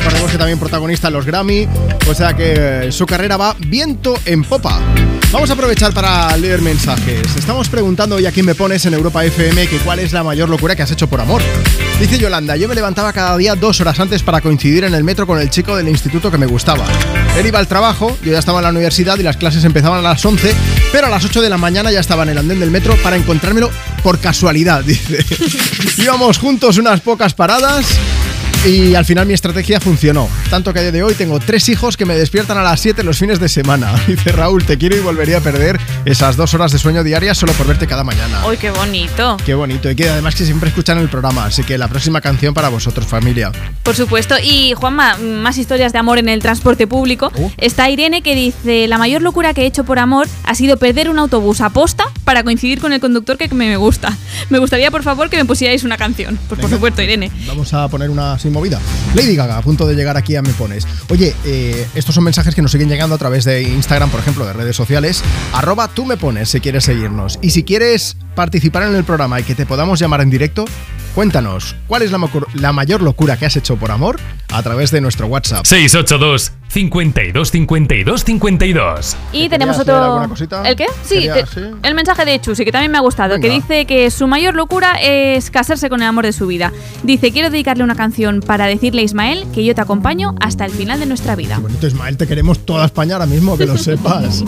Recordemos 0.00 0.32
que 0.32 0.38
también 0.38 0.58
protagonista 0.58 1.08
en 1.08 1.12
los 1.12 1.26
Grammy, 1.26 1.68
o 2.08 2.14
sea 2.14 2.34
que 2.34 2.54
eh, 2.56 2.92
su 2.92 3.04
carrera 3.04 3.36
va 3.36 3.54
viento 3.58 4.18
en 4.24 4.42
popa. 4.42 4.80
Vamos 5.30 5.50
a 5.50 5.52
aprovechar 5.52 5.92
para 5.92 6.34
leer 6.38 6.62
mensajes. 6.62 7.36
Estamos 7.36 7.68
preguntando 7.68 8.16
hoy 8.16 8.24
a 8.24 8.32
quién 8.32 8.46
me 8.46 8.54
pones 8.54 8.86
en 8.86 8.94
Europa 8.94 9.22
FM 9.24 9.68
que 9.68 9.76
cuál 9.78 9.98
es 9.98 10.12
la 10.12 10.24
mayor 10.24 10.48
locura 10.48 10.74
que 10.74 10.82
has 10.82 10.90
hecho 10.90 11.06
por 11.06 11.20
amor. 11.20 11.42
Dice 12.00 12.18
Yolanda, 12.18 12.56
yo 12.56 12.66
me 12.66 12.74
levantaba 12.74 13.12
cada 13.12 13.36
día 13.36 13.54
dos 13.54 13.78
horas 13.80 14.00
antes 14.00 14.22
para 14.22 14.40
coincidir 14.40 14.84
en 14.84 14.94
el 14.94 15.04
metro 15.04 15.26
con 15.26 15.38
el 15.38 15.50
chico 15.50 15.76
del 15.76 15.88
instituto 15.88 16.30
que 16.30 16.38
me 16.38 16.46
gustaba. 16.46 16.84
Él 17.36 17.46
iba 17.46 17.58
al 17.58 17.68
trabajo, 17.68 18.16
yo 18.24 18.32
ya 18.32 18.38
estaba 18.38 18.60
en 18.60 18.64
la 18.64 18.70
universidad 18.70 19.18
y 19.18 19.22
las 19.22 19.36
clases 19.36 19.62
empezaban 19.64 19.98
a 19.98 20.02
las 20.02 20.24
11, 20.24 20.52
pero 20.92 21.08
a 21.08 21.10
las 21.10 21.24
8 21.24 21.42
de 21.42 21.50
la 21.50 21.58
mañana 21.58 21.92
ya 21.92 22.00
estaba 22.00 22.22
en 22.22 22.30
el 22.30 22.38
andén 22.38 22.58
del 22.58 22.70
metro 22.70 22.96
para 23.02 23.16
encontrármelo 23.16 23.70
por 24.02 24.18
casualidad, 24.18 24.82
dice. 24.84 25.24
Íbamos 25.98 26.38
juntos 26.38 26.78
unas 26.78 27.02
pocas 27.02 27.34
paradas 27.34 27.86
y 28.64 28.94
al 28.94 29.06
final 29.06 29.26
mi 29.26 29.32
estrategia 29.32 29.80
funcionó. 29.80 30.28
Tanto 30.50 30.72
que 30.72 30.80
a 30.80 30.82
día 30.82 30.92
de 30.92 31.02
hoy 31.02 31.14
tengo 31.14 31.40
tres 31.40 31.68
hijos 31.70 31.96
que 31.96 32.04
me 32.04 32.14
despiertan 32.14 32.58
a 32.58 32.62
las 32.62 32.80
7 32.80 33.02
los 33.04 33.18
fines 33.18 33.40
de 33.40 33.48
semana. 33.48 33.92
Dice 34.06 34.32
Raúl, 34.32 34.64
te 34.64 34.76
quiero 34.76 34.96
y 34.96 35.00
volvería 35.00 35.38
a 35.38 35.40
perder 35.40 35.80
esas 36.04 36.36
dos 36.36 36.52
horas 36.52 36.70
de 36.72 36.78
sueño 36.78 37.02
diarias 37.02 37.38
solo 37.38 37.52
por 37.54 37.66
verte 37.66 37.86
cada 37.86 38.04
mañana. 38.04 38.46
¡Uy, 38.46 38.58
qué 38.58 38.70
bonito! 38.70 39.38
Qué 39.44 39.54
bonito. 39.54 39.90
Y 39.90 39.96
que 39.96 40.10
además 40.10 40.34
que 40.34 40.44
siempre 40.44 40.68
escuchan 40.68 40.98
el 40.98 41.08
programa. 41.08 41.46
Así 41.46 41.62
que 41.62 41.78
la 41.78 41.88
próxima 41.88 42.20
canción 42.20 42.52
para 42.52 42.68
vosotros, 42.68 43.06
familia. 43.06 43.50
Por 43.82 43.96
supuesto. 43.96 44.34
Y 44.42 44.74
Juanma, 44.74 45.16
más 45.16 45.56
historias 45.56 45.92
de 45.92 45.98
amor 45.98 46.18
en 46.18 46.28
el 46.28 46.40
transporte 46.40 46.86
público. 46.86 47.32
Está 47.56 47.88
Irene 47.88 48.20
que 48.22 48.34
dice, 48.34 48.88
la 48.88 48.98
mayor 48.98 49.22
locura 49.22 49.54
que 49.54 49.62
he 49.62 49.66
hecho 49.66 49.84
por 49.84 49.98
amor 49.98 50.28
ha 50.44 50.54
sido 50.54 50.76
perder 50.76 51.08
un 51.08 51.18
autobús 51.18 51.62
a 51.62 51.70
posta 51.70 52.09
para 52.30 52.44
coincidir 52.44 52.80
con 52.80 52.92
el 52.92 53.00
conductor 53.00 53.36
que 53.36 53.52
me 53.52 53.76
gusta. 53.76 54.16
Me 54.50 54.60
gustaría, 54.60 54.92
por 54.92 55.02
favor, 55.02 55.28
que 55.28 55.36
me 55.36 55.44
pusierais 55.44 55.82
una 55.82 55.96
canción. 55.96 56.38
Pues 56.48 56.60
por 56.60 56.70
supuesto, 56.70 57.02
Irene. 57.02 57.28
Vamos 57.48 57.74
a 57.74 57.88
poner 57.88 58.08
una 58.08 58.38
sin 58.38 58.52
movida. 58.52 58.80
Lady 59.16 59.34
Gaga, 59.34 59.56
a 59.56 59.62
punto 59.62 59.84
de 59.84 59.96
llegar 59.96 60.16
aquí 60.16 60.36
a 60.36 60.42
Me 60.42 60.50
Pones. 60.50 60.86
Oye, 61.08 61.34
eh, 61.44 61.88
estos 61.96 62.14
son 62.14 62.22
mensajes 62.22 62.54
que 62.54 62.62
nos 62.62 62.70
siguen 62.70 62.88
llegando 62.88 63.16
a 63.16 63.18
través 63.18 63.44
de 63.44 63.62
Instagram, 63.62 64.10
por 64.10 64.20
ejemplo, 64.20 64.46
de 64.46 64.52
redes 64.52 64.76
sociales. 64.76 65.24
Arroba 65.52 65.88
tú 65.88 66.04
me 66.04 66.16
pones 66.16 66.50
si 66.50 66.60
quieres 66.60 66.84
seguirnos. 66.84 67.40
Y 67.42 67.50
si 67.50 67.64
quieres 67.64 68.16
participar 68.36 68.84
en 68.84 68.94
el 68.94 69.02
programa 69.02 69.40
y 69.40 69.42
que 69.42 69.56
te 69.56 69.66
podamos 69.66 69.98
llamar 69.98 70.20
en 70.20 70.30
directo, 70.30 70.66
cuéntanos, 71.14 71.76
¿cuál 71.86 72.02
es 72.02 72.10
la, 72.54 72.72
mayor 72.72 73.02
locura 73.02 73.36
que 73.36 73.46
has 73.46 73.56
hecho 73.56 73.76
por 73.76 73.90
amor? 73.90 74.18
A 74.52 74.62
través 74.62 74.90
de 74.90 75.00
nuestro 75.00 75.26
WhatsApp. 75.28 75.64
682 75.64 76.52
52 76.68 77.50
52 77.50 78.24
52. 78.24 79.16
Y 79.32 79.48
tenemos 79.48 79.78
otro. 79.78 79.96
alguna 80.02 80.28
cosita? 80.28 80.68
¿El 80.68 80.74
qué? 80.76 80.86
Sí, 81.04 81.14
Quería- 81.16 81.34
te- 81.34 81.46
sí. 81.46 81.60
el 81.82 81.94
mensaje 81.94 82.24
de 82.24 82.40
Chusi, 82.40 82.64
que 82.64 82.72
también 82.72 82.90
me 82.90 82.98
ha 82.98 83.00
gustado, 83.00 83.38
que 83.40 83.48
dice 83.48 83.84
que 83.86 84.10
su 84.10 84.26
mayor 84.26 84.54
locura 84.54 84.94
es 85.00 85.50
casarse 85.50 85.88
con 85.88 86.00
el 86.02 86.08
amor 86.08 86.24
de 86.26 86.32
su 86.32 86.46
vida. 86.46 86.72
Dice: 87.02 87.30
Quiero 87.32 87.50
dedicarle 87.50 87.84
una 87.84 87.94
canción 87.94 88.40
para 88.40 88.66
decirle 88.66 89.02
a 89.02 89.04
Ismael 89.04 89.46
que 89.54 89.64
yo 89.64 89.74
te 89.74 89.80
acompaño 89.80 90.34
hasta 90.40 90.64
el 90.64 90.72
final 90.72 90.98
de 91.00 91.06
nuestra 91.06 91.36
vida. 91.36 91.58
Bonito, 91.58 91.86
Ismael, 91.86 92.16
te 92.16 92.26
queremos 92.26 92.60
toda 92.66 92.86
España 92.86 93.14
ahora 93.14 93.26
mismo, 93.26 93.56
que 93.56 93.66
lo 93.66 93.76
sepas. 93.78 94.42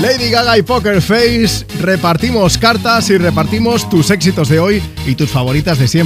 Lady 0.00 0.30
Gaga 0.30 0.58
y 0.58 0.62
Poker 0.62 1.00
Face, 1.02 1.66
repartimos 1.80 2.58
cartas 2.58 3.10
y 3.10 3.18
repartimos 3.18 3.88
tus 3.88 4.10
éxitos 4.10 4.48
de 4.48 4.58
hoy 4.58 4.82
y 5.06 5.14
tus 5.14 5.30
favoritas 5.30 5.78
de 5.78 5.86
siempre 5.88 6.05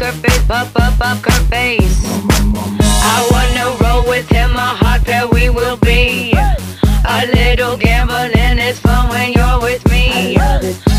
her 0.00 0.12
face, 0.12 0.42
bump 0.46 0.70
up, 0.76 0.94
up 1.00 1.18
her 1.24 1.44
face. 1.46 2.02
I 2.06 3.16
wanna 3.32 3.76
roll 3.82 4.08
with 4.08 4.28
him, 4.28 4.50
a 4.54 4.70
hot 4.80 5.04
pair 5.04 5.26
we 5.26 5.50
will 5.50 5.76
be. 5.78 6.32
A 7.08 7.26
little 7.26 7.76
gambling 7.76 8.58
is 8.58 8.78
fun 8.78 9.08
when 9.08 9.32
you're 9.32 9.60
with 9.60 9.84
me. 9.90 10.36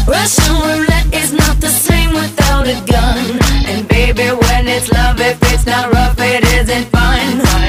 Russian 0.08 0.54
roulette 0.54 1.14
is 1.14 1.32
not 1.32 1.62
the 1.62 1.70
same 1.70 2.14
without 2.14 2.68
a 2.68 2.78
gun. 2.92 3.40
And 3.68 3.88
baby, 3.88 4.30
when 4.44 4.68
it's 4.68 4.92
love, 4.92 5.20
if 5.22 5.38
it's 5.54 5.66
not 5.66 5.94
rough, 5.94 6.20
it 6.20 6.44
isn't 6.60 6.86
fun. 6.86 7.69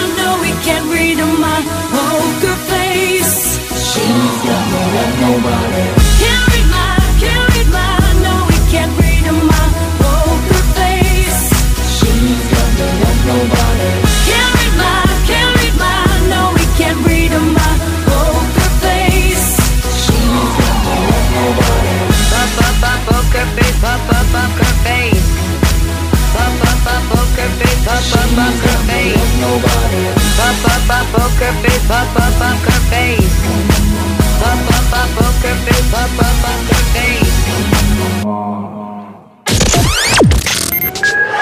can't 0.63 0.85
read 0.93 1.17
my 1.17 1.59
poker 1.89 2.55
face. 2.69 3.57
She's 3.89 4.37
got 4.45 4.63
no 4.73 4.81
love, 4.95 5.13
nobody. 5.25 5.85
Can't 6.21 6.43
read 6.51 6.67
my, 6.69 6.89
can't 7.21 7.45
read 7.53 7.69
my, 7.77 7.97
no, 8.25 8.33
we 8.49 8.57
can't 8.69 8.93
read 9.01 9.25
my 9.25 9.65
poker 10.01 10.63
face. 10.77 11.41
She's 11.97 12.43
got 12.53 12.69
no 12.77 12.87
love, 13.01 13.21
nobody. 13.31 13.91
Can't 14.29 14.51
read 14.57 14.75
my, 14.81 15.01
can't 15.29 15.51
read 15.57 15.75
my, 15.81 15.97
no, 16.29 16.41
we 16.53 16.65
can't 16.77 16.99
read 17.09 17.33
my 17.57 17.71
poker 18.05 18.69
face. 18.85 19.49
She's 20.03 20.51
got 20.61 20.77
no 20.85 20.95
love, 21.09 21.27
nobody. 21.37 21.95
Pop, 22.31 22.49
pop, 22.57 22.75
pop, 22.83 22.99
poker 23.09 23.47
face, 23.57 23.77
pop, 23.81 23.99
pop, 24.09 24.25
poker 24.35 24.73
face. 24.85 25.27
Pop, 26.33 26.51
pop, 26.61 26.77
pop, 26.85 27.01
poker 27.09 27.49
face, 27.59 27.81
pop, 27.85 28.03
pop, 28.13 28.29
poker 28.37 28.77
face. 28.89 29.20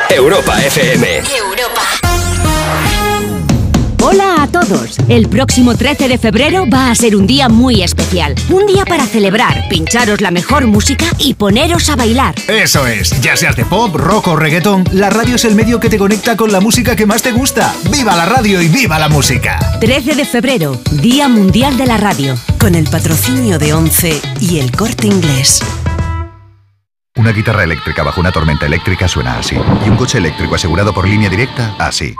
Europa 0.09 0.53
FM. 0.69 1.23
Hola 4.11 4.41
a 4.41 4.47
todos. 4.47 4.97
El 5.07 5.29
próximo 5.29 5.77
13 5.77 6.07
de 6.07 6.17
febrero 6.17 6.65
va 6.67 6.89
a 6.89 6.95
ser 6.95 7.15
un 7.15 7.27
día 7.27 7.47
muy 7.47 7.83
especial. 7.83 8.33
Un 8.49 8.65
día 8.65 8.83
para 8.83 9.05
celebrar, 9.05 9.69
pincharos 9.69 10.19
la 10.19 10.31
mejor 10.31 10.65
música 10.65 11.05
y 11.19 11.35
poneros 11.35 11.89
a 11.89 11.95
bailar. 11.95 12.33
Eso 12.47 12.87
es, 12.87 13.11
ya 13.21 13.37
seas 13.37 13.55
de 13.55 13.65
pop, 13.65 13.95
rock 13.95 14.29
o 14.29 14.35
reggaetón, 14.35 14.83
la 14.93 15.11
radio 15.11 15.35
es 15.35 15.45
el 15.45 15.53
medio 15.53 15.79
que 15.79 15.91
te 15.91 15.99
conecta 15.99 16.35
con 16.35 16.51
la 16.51 16.59
música 16.59 16.95
que 16.95 17.05
más 17.05 17.21
te 17.21 17.31
gusta. 17.31 17.71
¡Viva 17.91 18.15
la 18.15 18.25
radio 18.25 18.63
y 18.63 18.67
viva 18.67 18.97
la 18.97 19.09
música! 19.09 19.59
13 19.79 20.15
de 20.15 20.25
febrero, 20.25 20.81
Día 20.89 21.27
Mundial 21.27 21.77
de 21.77 21.85
la 21.85 21.97
Radio. 21.97 22.35
Con 22.59 22.73
el 22.73 22.89
patrocinio 22.89 23.59
de 23.59 23.75
ONCE 23.75 24.19
y 24.41 24.57
el 24.57 24.71
corte 24.71 25.05
inglés. 25.05 25.61
Una 27.15 27.31
guitarra 27.31 27.63
eléctrica 27.63 28.01
bajo 28.01 28.21
una 28.21 28.31
tormenta 28.31 28.65
eléctrica 28.65 29.07
suena 29.07 29.37
así. 29.37 29.55
Y 29.85 29.89
un 29.89 29.97
coche 29.97 30.17
eléctrico 30.17 30.55
asegurado 30.55 30.93
por 30.93 31.07
línea 31.07 31.29
directa, 31.29 31.75
así. 31.77 32.15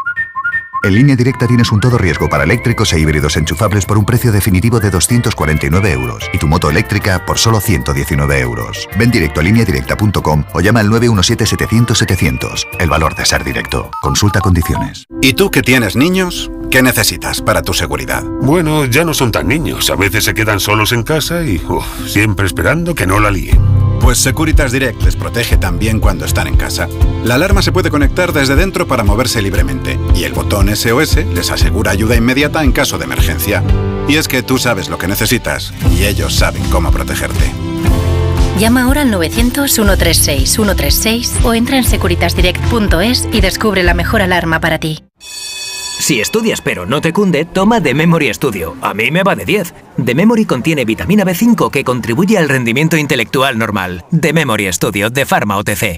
En 0.81 0.95
línea 0.95 1.15
directa 1.15 1.45
tienes 1.45 1.73
un 1.73 1.81
todo 1.81 1.97
riesgo 1.97 2.29
para 2.29 2.45
eléctricos 2.45 2.93
e 2.93 2.99
híbridos 2.99 3.35
enchufables 3.35 3.85
por 3.85 3.97
un 3.97 4.05
precio 4.05 4.31
definitivo 4.31 4.79
de 4.79 4.89
249 4.89 5.91
euros 5.91 6.23
y 6.33 6.37
tu 6.37 6.47
moto 6.47 6.69
eléctrica 6.69 7.25
por 7.25 7.37
solo 7.37 7.59
119 7.59 8.39
euros. 8.39 8.87
Ven 8.97 9.11
directo 9.11 9.41
a 9.41 9.43
lineadirecta.com 9.43 10.45
o 10.53 10.61
llama 10.61 10.79
al 10.79 10.87
917-700-700. 10.89 12.67
El 12.79 12.89
valor 12.89 13.13
de 13.15 13.25
ser 13.25 13.43
directo. 13.43 13.91
Consulta 14.01 14.39
condiciones. 14.39 15.05
¿Y 15.21 15.33
tú 15.33 15.51
que 15.51 15.63
tienes 15.63 15.97
niños? 15.97 16.49
¿Qué 16.71 16.81
necesitas 16.81 17.41
para 17.41 17.61
tu 17.61 17.73
seguridad? 17.73 18.23
Bueno, 18.23 18.85
ya 18.85 19.03
no 19.03 19.13
son 19.13 19.33
tan 19.33 19.47
niños. 19.49 19.89
A 19.89 19.95
veces 19.97 20.23
se 20.23 20.33
quedan 20.33 20.61
solos 20.61 20.93
en 20.93 21.03
casa 21.03 21.43
y 21.43 21.57
uf, 21.67 21.85
siempre 22.07 22.45
esperando 22.45 22.95
que 22.95 23.05
no 23.05 23.19
la 23.19 23.31
líen. 23.31 23.59
Pues 23.99 24.17
Securitas 24.17 24.71
Direct 24.71 25.03
les 25.03 25.15
protege 25.15 25.57
también 25.57 25.99
cuando 25.99 26.25
están 26.25 26.47
en 26.47 26.55
casa. 26.55 26.87
La 27.23 27.35
alarma 27.35 27.61
se 27.61 27.71
puede 27.71 27.89
conectar 27.89 28.33
desde 28.33 28.55
dentro 28.55 28.87
para 28.87 29.03
moverse 29.03 29.41
libremente 29.41 29.99
y 30.15 30.23
el 30.23 30.33
botón 30.33 30.68
SOS 30.75 31.17
les 31.33 31.51
asegura 31.51 31.91
ayuda 31.91 32.15
inmediata 32.15 32.63
en 32.63 32.71
caso 32.71 32.97
de 32.97 33.05
emergencia. 33.05 33.63
Y 34.07 34.17
es 34.17 34.27
que 34.27 34.43
tú 34.43 34.57
sabes 34.57 34.89
lo 34.89 34.97
que 34.97 35.07
necesitas 35.07 35.73
y 35.95 36.05
ellos 36.05 36.35
saben 36.35 36.63
cómo 36.71 36.91
protegerte. 36.91 37.51
Llama 38.59 38.83
ahora 38.83 39.03
al 39.03 39.13
900-136-136 39.13 41.45
o 41.45 41.53
entra 41.53 41.77
en 41.77 41.83
securitasdirect.es 41.83 43.27
y 43.31 43.41
descubre 43.41 43.83
la 43.83 43.93
mejor 43.93 44.21
alarma 44.21 44.59
para 44.59 44.79
ti. 44.79 45.03
Si 45.99 46.19
estudias 46.19 46.61
pero 46.61 46.85
no 46.85 47.01
te 47.01 47.13
cunde, 47.13 47.45
toma 47.45 47.81
The 47.81 47.93
Memory 47.93 48.33
Studio. 48.33 48.75
A 48.81 48.93
mí 48.93 49.11
me 49.11 49.23
va 49.23 49.35
de 49.35 49.45
10. 49.45 49.73
The 50.03 50.15
Memory 50.15 50.45
contiene 50.45 50.85
vitamina 50.85 51.23
B5 51.23 51.69
que 51.69 51.83
contribuye 51.83 52.37
al 52.37 52.49
rendimiento 52.49 52.97
intelectual 52.97 53.57
normal. 53.57 54.05
The 54.17 54.33
Memory 54.33 54.71
Studio 54.73 55.09
de 55.09 55.25
Pharma 55.25 55.57
OTC. 55.57 55.97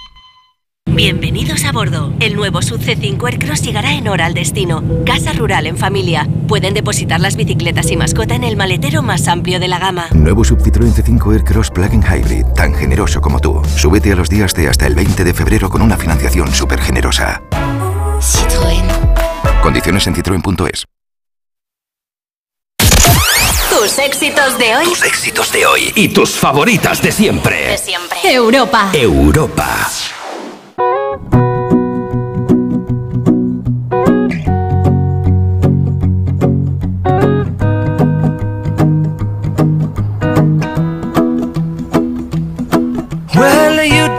Bienvenidos 1.01 1.63
a 1.65 1.71
bordo. 1.71 2.13
El 2.19 2.35
nuevo 2.35 2.61
Sub 2.61 2.81
C5 2.81 3.25
Aircross 3.25 3.61
llegará 3.61 3.93
en 3.93 4.07
hora 4.07 4.25
al 4.25 4.33
destino. 4.33 4.83
Casa 5.05 5.31
rural 5.31 5.65
en 5.67 5.77
familia. 5.77 6.27
Pueden 6.47 6.73
depositar 6.73 7.19
las 7.19 7.35
bicicletas 7.35 7.89
y 7.91 7.97
mascota 7.97 8.35
en 8.35 8.43
el 8.43 8.57
maletero 8.57 9.01
más 9.01 9.27
amplio 9.27 9.59
de 9.59 9.67
la 9.67 9.79
gama. 9.79 10.07
Nuevo 10.13 10.43
Sub 10.43 10.59
Citroën 10.59 10.93
C5 10.93 11.33
Aircross 11.33 11.71
Plug-in 11.71 12.03
Hybrid, 12.03 12.45
tan 12.55 12.73
generoso 12.73 13.21
como 13.21 13.39
tú. 13.39 13.61
Súbete 13.75 14.11
a 14.11 14.15
los 14.15 14.29
días 14.29 14.53
de 14.53 14.67
hasta 14.67 14.85
el 14.85 14.95
20 14.95 15.23
de 15.23 15.33
febrero 15.33 15.69
con 15.69 15.81
una 15.81 15.97
financiación 15.97 16.53
súper 16.53 16.81
generosa. 16.81 17.41
Citroën. 18.19 19.61
Condiciones 19.61 20.05
en 20.07 20.15
citroen.es. 20.15 20.85
Tus 23.69 23.97
éxitos 23.97 24.57
de 24.59 24.75
hoy. 24.75 24.85
Tus 24.85 25.03
éxitos 25.03 25.51
de 25.51 25.65
hoy 25.65 25.93
y 25.95 26.09
tus 26.09 26.31
favoritas 26.31 27.01
de 27.01 27.11
siempre. 27.11 27.69
De 27.69 27.77
siempre. 27.77 28.17
Europa. 28.23 28.91
Europa. 28.93 29.89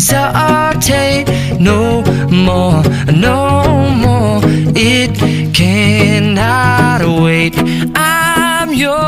won't 0.00 0.84
hesitate 0.84 1.28
hesitate 1.28 1.60
no 1.60 2.02
more, 2.30 2.82
no 3.12 3.90
more. 3.96 4.40
It 4.76 5.18
cannot 5.52 7.00
wait. 7.20 7.54
I'm 7.96 8.72
yours. 8.72 8.98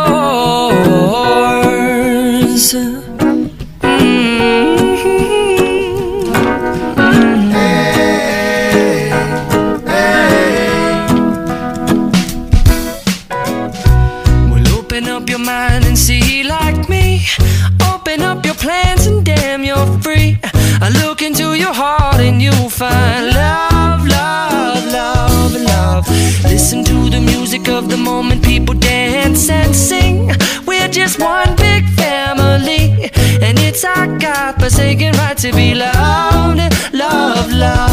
God 34.40 34.58
forsaken 34.58 35.12
right 35.18 35.36
to 35.36 35.52
be 35.52 35.74
loved, 35.74 36.60
love, 36.94 37.52
love, 37.52 37.89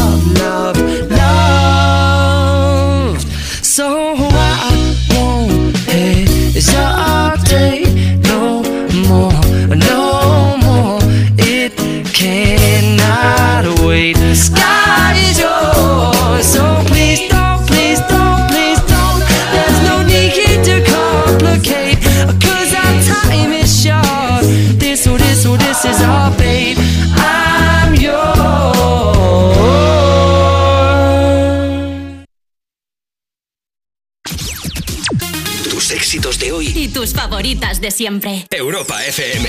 tus 36.98 37.14
favoritas 37.14 37.80
de 37.80 37.92
siempre. 37.92 38.48
Europa 38.50 38.96
FM. 39.06 39.48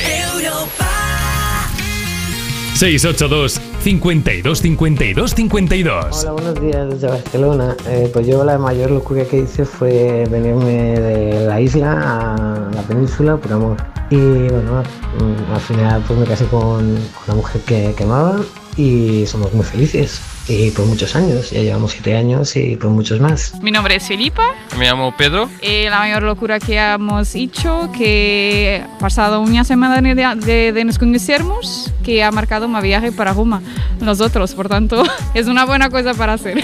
682 2.76 3.60
52 3.82 4.60
52 4.62 5.34
52 5.34 6.22
Hola, 6.22 6.32
buenos 6.34 6.62
días 6.62 6.90
desde 6.92 7.08
Barcelona. 7.08 7.76
Eh, 7.88 8.08
pues 8.14 8.28
yo 8.28 8.44
la 8.44 8.60
mayor 8.60 8.92
locura 8.92 9.26
que 9.26 9.40
hice 9.40 9.66
fue 9.66 10.28
venirme 10.30 11.00
de 11.00 11.48
la 11.48 11.60
isla 11.60 12.36
a 12.36 12.70
la 12.72 12.82
península 12.84 13.38
por 13.38 13.52
amor. 13.52 13.78
Y 14.12 14.18
bueno, 14.18 14.84
mm, 15.18 15.52
al 15.52 15.62
final 15.62 16.04
pues 16.08 16.20
me 16.20 16.28
casé 16.28 16.46
con 16.46 17.00
una 17.26 17.36
mujer 17.36 17.62
que, 17.62 17.96
que 17.98 18.04
amaba 18.04 18.42
y 18.78 19.26
somos 19.26 19.52
muy 19.56 19.66
felices. 19.66 20.22
Y 20.50 20.72
por 20.72 20.88
muchos 20.88 21.16
años, 21.16 21.52
ya 21.52 21.62
llevamos 21.62 21.92
siete 21.92 22.18
años 22.18 22.56
y 22.56 22.76
por 22.76 22.90
muchos 22.90 23.20
más. 23.20 23.54
Mi 23.62 23.70
nombre 23.70 23.96
es 23.96 24.08
Filipa. 24.08 24.56
Me 24.80 24.86
llamo 24.86 25.16
Pedro. 25.16 25.48
Eh, 25.62 25.88
la 25.92 26.00
mayor 26.00 26.24
locura 26.24 26.60
que 26.60 26.76
hemos 26.76 27.36
hecho, 27.36 27.92
que 27.96 28.84
pasado 29.00 29.42
una 29.42 29.64
semana 29.64 30.02
de, 30.02 30.36
de, 30.44 30.74
de 30.74 30.86
nos 30.86 30.98
conocermos, 30.98 31.94
que 32.04 32.24
ha 32.24 32.32
marcado 32.32 32.68
mi 32.68 32.82
viaje 32.82 33.12
para 33.12 33.32
Roma, 33.34 33.62
nosotros, 34.02 34.56
por 34.56 34.68
tanto, 34.68 35.04
es 35.36 35.46
una 35.46 35.66
buena 35.66 35.92
cosa 35.92 36.16
para 36.16 36.34
hacer. 36.34 36.64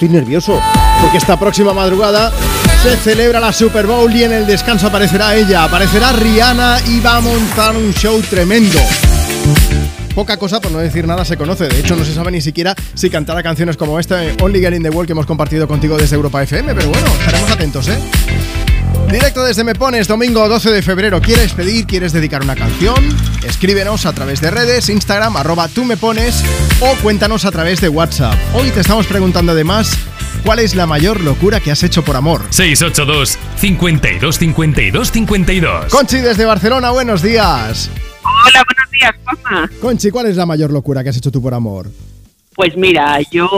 Estoy 0.00 0.08
nervioso. 0.08 0.58
Porque 1.02 1.18
esta 1.18 1.38
próxima 1.38 1.74
madrugada 1.74 2.32
se 2.82 2.96
celebra 2.96 3.38
la 3.38 3.52
Super 3.52 3.86
Bowl 3.86 4.10
y 4.14 4.24
en 4.24 4.32
el 4.32 4.46
descanso 4.46 4.86
aparecerá 4.86 5.36
ella, 5.36 5.64
aparecerá 5.64 6.12
Rihanna 6.12 6.78
y 6.86 7.00
va 7.00 7.18
a 7.18 7.20
montar 7.20 7.76
un 7.76 7.92
show 7.92 8.18
tremendo. 8.22 8.78
Poca 10.14 10.38
cosa, 10.38 10.58
por 10.58 10.72
no 10.72 10.78
decir 10.78 11.06
nada, 11.06 11.22
se 11.26 11.36
conoce. 11.36 11.68
De 11.68 11.80
hecho, 11.80 11.96
no 11.96 12.04
se 12.06 12.14
sabe 12.14 12.30
ni 12.30 12.40
siquiera 12.40 12.74
si 12.94 13.10
cantará 13.10 13.42
canciones 13.42 13.76
como 13.76 14.00
esta, 14.00 14.22
Only 14.40 14.60
Girl 14.60 14.74
in 14.74 14.82
the 14.82 14.88
World, 14.88 15.06
que 15.06 15.12
hemos 15.12 15.26
compartido 15.26 15.68
contigo 15.68 15.98
desde 15.98 16.16
Europa 16.16 16.42
FM. 16.42 16.74
Pero 16.74 16.88
bueno, 16.88 17.06
estaremos 17.18 17.50
atentos, 17.50 17.88
¿eh? 17.88 17.98
Directo 19.12 19.44
desde 19.44 19.64
Me 19.64 19.74
Pones, 19.74 20.08
domingo 20.08 20.48
12 20.48 20.70
de 20.70 20.80
febrero. 20.80 21.20
¿Quieres 21.20 21.52
pedir, 21.52 21.86
quieres 21.86 22.12
dedicar 22.12 22.42
una 22.42 22.56
canción? 22.56 23.04
Escríbenos 23.46 24.04
a 24.06 24.12
través 24.12 24.40
de 24.40 24.50
redes, 24.50 24.88
Instagram, 24.88 25.36
arroba 25.36 25.68
tú 25.68 25.84
me 25.84 25.96
pones 25.96 26.44
o 26.80 26.94
cuéntanos 27.02 27.44
a 27.44 27.50
través 27.50 27.80
de 27.80 27.88
WhatsApp. 27.88 28.34
Hoy 28.54 28.70
te 28.70 28.80
estamos 28.80 29.06
preguntando 29.06 29.52
además, 29.52 29.96
¿cuál 30.44 30.58
es 30.58 30.74
la 30.74 30.86
mayor 30.86 31.20
locura 31.20 31.58
que 31.60 31.70
has 31.70 31.82
hecho 31.82 32.04
por 32.04 32.16
amor? 32.16 32.42
682 32.50 33.38
52 33.56 34.36
52 34.38 35.10
52. 35.10 35.86
Conchi 35.92 36.18
desde 36.18 36.44
Barcelona, 36.44 36.90
buenos 36.90 37.22
días. 37.22 37.90
Hola, 38.22 38.64
buenos 38.66 38.90
días, 38.92 39.12
mamá. 39.24 39.70
Conchi, 39.80 40.10
¿cuál 40.10 40.26
es 40.26 40.36
la 40.36 40.44
mayor 40.46 40.70
locura 40.70 41.02
que 41.02 41.08
has 41.08 41.16
hecho 41.16 41.30
tú 41.30 41.40
por 41.40 41.54
amor? 41.54 41.88
Pues 42.54 42.76
mira, 42.76 43.18
yo 43.32 43.48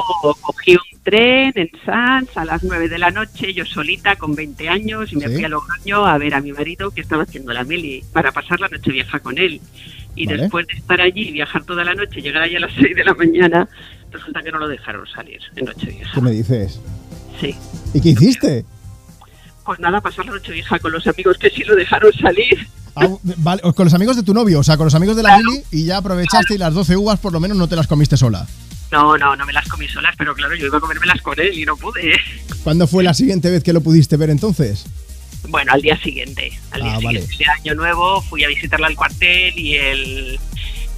cogí 0.43 0.75
un 0.77 1.03
tren 1.03 1.53
en 1.57 1.71
Sanz 1.85 2.29
a 2.37 2.45
las 2.45 2.63
9 2.63 2.89
de 2.89 2.99
la 2.99 3.11
noche, 3.11 3.53
yo 3.53 3.65
solita, 3.65 4.15
con 4.15 4.37
20 4.37 4.69
años, 4.69 5.13
y 5.13 5.17
me 5.17 5.27
Sí. 5.27 5.35
fui 5.35 5.45
a 5.45 5.49
A 5.91 6.19
ver 6.19 6.35
a 6.35 6.41
mi 6.41 6.53
marido 6.53 6.91
que 6.91 7.01
estaba 7.01 7.25
haciendo 7.25 7.53
la 7.53 7.65
mili 7.65 8.05
para 8.13 8.31
pasar 8.33 8.61
la 8.61 8.69
noche 8.69 8.93
vieja 8.93 9.19
con 9.21 9.37
él. 9.37 9.61
Y 10.15 10.27
Vale. 10.27 10.43
después 10.43 10.67
de 10.67 10.75
estar 10.75 11.01
allí 11.01 11.29
y 11.29 11.33
viajar 11.33 11.65
toda 11.65 11.85
la 11.85 11.95
noche, 11.95 12.21
llegar 12.21 12.43
allí 12.43 12.57
a 12.57 12.61
las 12.61 12.73
6 12.81 12.95
de 12.95 13.05
la 13.05 13.15
mañana, 13.15 13.69
resulta 14.11 14.43
que 14.43 14.53
no 14.53 14.59
lo 14.59 14.69
dejaron 14.69 15.07
salir 15.07 15.41
en 15.57 15.65
noche 15.65 15.87
vieja. 15.87 16.11
¿Qué 16.15 16.21
me 16.21 16.31
dices? 16.31 16.81
Sí. 17.41 17.55
¿Y 17.95 18.01
qué 18.01 18.11
hiciste? 18.11 18.65
Pues 19.65 19.81
nada, 19.81 20.01
pasar 20.01 20.25
la 20.27 20.33
noche 20.33 20.53
vieja 20.53 20.79
con 20.79 20.93
los 20.93 21.07
amigos 21.07 21.39
que 21.39 21.51
sí 21.51 21.65
lo 21.65 21.75
dejaron 21.75 22.13
salir. 22.13 22.67
Ah, 22.95 23.09
vale, 23.39 23.63
con 23.75 23.85
los 23.85 23.95
amigos 23.95 24.17
de 24.17 24.23
tu 24.23 24.35
novio, 24.35 24.61
o 24.61 24.63
sea, 24.63 24.77
con 24.77 24.85
los 24.87 24.95
amigos 24.95 25.17
de 25.17 25.23
la 25.23 25.39
Lili 25.39 25.63
y 25.71 25.87
ya 25.87 25.99
aprovechaste 25.99 26.55
y 26.55 26.59
las 26.59 26.75
12 26.75 26.97
uvas 26.97 27.19
por 27.19 27.33
lo 27.33 27.41
menos 27.41 27.57
no 27.57 27.67
te 27.69 27.77
las 27.77 27.87
comiste 27.87 28.17
sola. 28.17 28.47
No, 28.91 29.17
no, 29.17 29.35
no 29.35 29.47
me 29.47 29.55
las 29.55 29.67
comí 29.69 29.89
solas, 29.89 30.15
pero 30.19 30.35
claro, 30.35 30.55
yo 30.55 30.67
iba 30.67 30.77
a 30.77 30.81
comérmelas 30.81 31.23
con 31.23 31.41
él 31.41 31.59
y 31.59 31.65
no 31.65 31.77
pude. 31.77 32.13
¿Cuándo 32.63 32.87
fue 32.87 33.03
la 33.03 33.15
siguiente 33.15 33.51
vez 33.51 33.65
que 33.65 33.73
lo 33.73 33.81
pudiste 33.81 34.19
ver 34.19 34.29
entonces? 34.29 34.85
Bueno, 35.49 35.73
al 35.73 35.83
día 35.83 35.97
siguiente. 36.01 36.53
Al 36.71 36.83
día 36.83 36.93
Ah, 36.95 37.01
vale. 37.03 37.21
siguiente 37.23 37.45
de 37.45 37.51
Año 37.71 37.75
Nuevo 37.75 38.23
fui 38.23 38.45
a 38.45 38.49
visitarla 38.49 38.87
al 38.87 38.97
cuartel 38.97 39.59
y 39.59 39.75
el, 39.77 40.41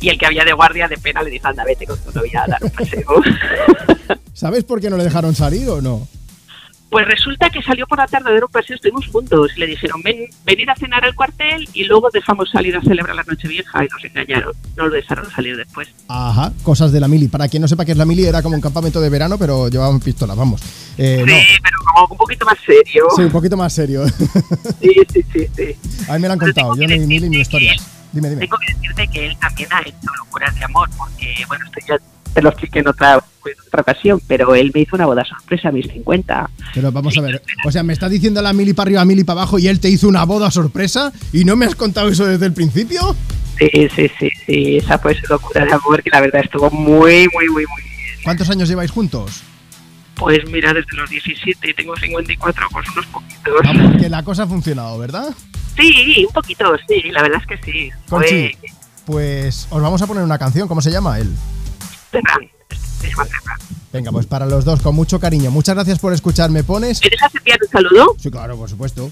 y 0.00 0.08
el 0.10 0.18
que 0.18 0.26
había 0.26 0.44
de 0.44 0.52
guardia 0.52 0.86
de 0.88 0.98
pena 0.98 1.22
le 1.22 1.30
dijo, 1.30 1.48
anda, 1.48 1.64
vete 1.64 1.86
con 1.86 1.98
tu 2.02 2.12
novia 2.12 2.42
a 2.44 2.46
dar 2.48 2.64
un 2.64 2.70
paseo. 2.70 3.22
¿Sabes 4.34 4.64
por 4.64 4.80
qué 4.80 4.90
no 4.90 4.96
le 4.96 5.04
dejaron 5.04 5.34
salir 5.34 5.68
o 5.68 5.80
no? 5.80 6.06
Pues 6.94 7.08
resulta 7.08 7.50
que 7.50 7.60
salió 7.60 7.88
por 7.88 7.98
la 7.98 8.06
tarde 8.06 8.32
dar 8.32 8.44
un 8.44 8.50
paseo, 8.52 8.76
estuvimos 8.76 9.08
juntos 9.08 9.50
y 9.56 9.58
le 9.58 9.66
dijeron, 9.66 10.00
ven, 10.04 10.28
venid 10.44 10.68
a 10.68 10.76
cenar 10.76 11.04
al 11.04 11.12
cuartel 11.16 11.68
y 11.72 11.82
luego 11.86 12.08
dejamos 12.12 12.48
salir 12.48 12.76
a 12.76 12.80
celebrar 12.82 13.16
la 13.16 13.24
noche 13.24 13.48
vieja 13.48 13.84
y 13.84 13.88
nos 13.88 14.04
engañaron. 14.04 14.52
No 14.76 14.86
lo 14.86 14.94
dejaron 14.94 15.28
salir 15.28 15.56
después. 15.56 15.88
Ajá, 16.06 16.52
cosas 16.62 16.92
de 16.92 17.00
la 17.00 17.08
mili. 17.08 17.26
Para 17.26 17.48
quien 17.48 17.62
no 17.62 17.66
sepa 17.66 17.84
qué 17.84 17.90
es 17.90 17.98
la 17.98 18.04
mili, 18.04 18.26
era 18.26 18.42
como 18.42 18.54
un 18.54 18.60
campamento 18.60 19.00
de 19.00 19.08
verano, 19.08 19.36
pero 19.38 19.66
llevaban 19.66 19.98
pistolas, 19.98 20.36
vamos. 20.36 20.62
Eh, 20.96 21.24
no. 21.26 21.34
Pero 21.64 21.78
como 21.78 22.12
un 22.12 22.16
poquito 22.16 22.46
más 22.46 22.58
serio. 22.64 23.08
Sí, 23.16 23.22
un 23.22 23.32
poquito 23.32 23.56
más 23.56 23.72
serio. 23.72 24.04
Sí, 24.80 24.94
sí, 25.12 25.24
sí, 25.32 25.48
sí. 25.56 25.76
A 26.08 26.12
mí 26.12 26.20
me 26.20 26.28
lo 26.28 26.34
han 26.34 26.38
contado, 26.38 26.76
yo 26.76 26.86
no 26.86 26.94
vi 26.94 27.00
mili 27.00 27.28
ni 27.28 27.40
historias. 27.40 27.84
Dime, 28.12 28.30
dime. 28.30 28.42
Tengo 28.42 28.56
que 28.58 28.72
decirte 28.72 29.08
que 29.08 29.26
él 29.26 29.36
también 29.40 29.68
ha 29.72 29.80
hecho 29.80 30.14
locuras 30.18 30.54
de 30.54 30.64
amor, 30.64 30.88
porque, 30.96 31.34
bueno, 31.48 31.64
esto 31.66 31.80
ya 31.88 32.13
te 32.34 32.42
lo 32.42 32.48
expliqué 32.50 32.80
en 32.80 32.88
otra, 32.88 33.24
en 33.46 33.60
otra 33.66 33.82
ocasión, 33.82 34.20
pero 34.26 34.54
él 34.54 34.72
me 34.74 34.80
hizo 34.80 34.96
una 34.96 35.06
boda 35.06 35.24
sorpresa 35.24 35.68
a 35.68 35.72
mis 35.72 35.86
50. 35.86 36.50
Pero 36.74 36.92
vamos 36.92 37.16
a 37.16 37.20
ver, 37.20 37.42
o 37.64 37.70
sea, 37.70 37.82
me 37.82 37.92
estás 37.92 38.10
diciendo 38.10 38.42
la 38.42 38.52
mili 38.52 38.72
para 38.72 38.88
arriba, 38.88 39.04
mili 39.04 39.24
para 39.24 39.42
abajo 39.42 39.58
y 39.58 39.68
él 39.68 39.80
te 39.80 39.88
hizo 39.88 40.08
una 40.08 40.24
boda 40.24 40.50
sorpresa 40.50 41.12
y 41.32 41.44
no 41.44 41.56
me 41.56 41.66
has 41.66 41.76
contado 41.76 42.08
eso 42.08 42.26
desde 42.26 42.46
el 42.46 42.52
principio. 42.52 43.16
Sí, 43.58 43.70
sí, 43.94 44.10
sí, 44.18 44.30
sí, 44.44 44.76
esa 44.78 44.98
fue 44.98 45.14
su 45.14 45.26
locura 45.28 45.64
de 45.64 45.72
amor, 45.72 46.02
que 46.02 46.10
la 46.10 46.20
verdad 46.20 46.42
estuvo 46.42 46.68
muy, 46.70 47.28
muy, 47.32 47.48
muy, 47.48 47.64
muy 47.66 47.82
bien. 47.82 48.18
¿Cuántos 48.24 48.50
años 48.50 48.68
lleváis 48.68 48.90
juntos? 48.90 49.42
Pues 50.16 50.38
mira, 50.50 50.72
desde 50.72 50.96
los 50.96 51.08
17 51.08 51.70
y 51.70 51.74
tengo 51.74 51.96
54, 51.96 52.66
pues 52.72 52.88
unos 52.90 53.06
poquitos. 53.06 53.54
Vamos, 53.64 54.00
que 54.00 54.08
la 54.08 54.22
cosa 54.24 54.44
ha 54.44 54.46
funcionado, 54.46 54.98
¿verdad? 54.98 55.34
Sí, 55.76 56.24
un 56.26 56.32
poquito, 56.32 56.64
sí, 56.88 57.10
la 57.10 57.22
verdad 57.22 57.40
es 57.40 57.46
que 57.46 57.64
sí. 57.64 57.90
Conchi, 58.08 58.56
pues 59.04 59.66
os 59.70 59.82
vamos 59.82 60.02
a 60.02 60.06
poner 60.06 60.22
una 60.22 60.38
canción, 60.38 60.66
¿cómo 60.66 60.80
se 60.80 60.90
llama 60.90 61.18
él? 61.18 61.30
Venga, 63.92 64.10
pues 64.10 64.26
para 64.26 64.46
los 64.46 64.64
dos, 64.64 64.80
con 64.82 64.94
mucho 64.94 65.20
cariño. 65.20 65.50
Muchas 65.50 65.74
gracias 65.76 65.98
por 65.98 66.12
escuchar, 66.12 66.50
¿me 66.50 66.64
pones? 66.64 67.00
¿Me 67.02 67.10
dejas 67.10 67.32
enviar 67.34 67.58
un 67.62 67.68
saludo? 67.68 68.16
Sí, 68.18 68.30
claro, 68.30 68.56
por 68.56 68.68
supuesto. 68.68 69.10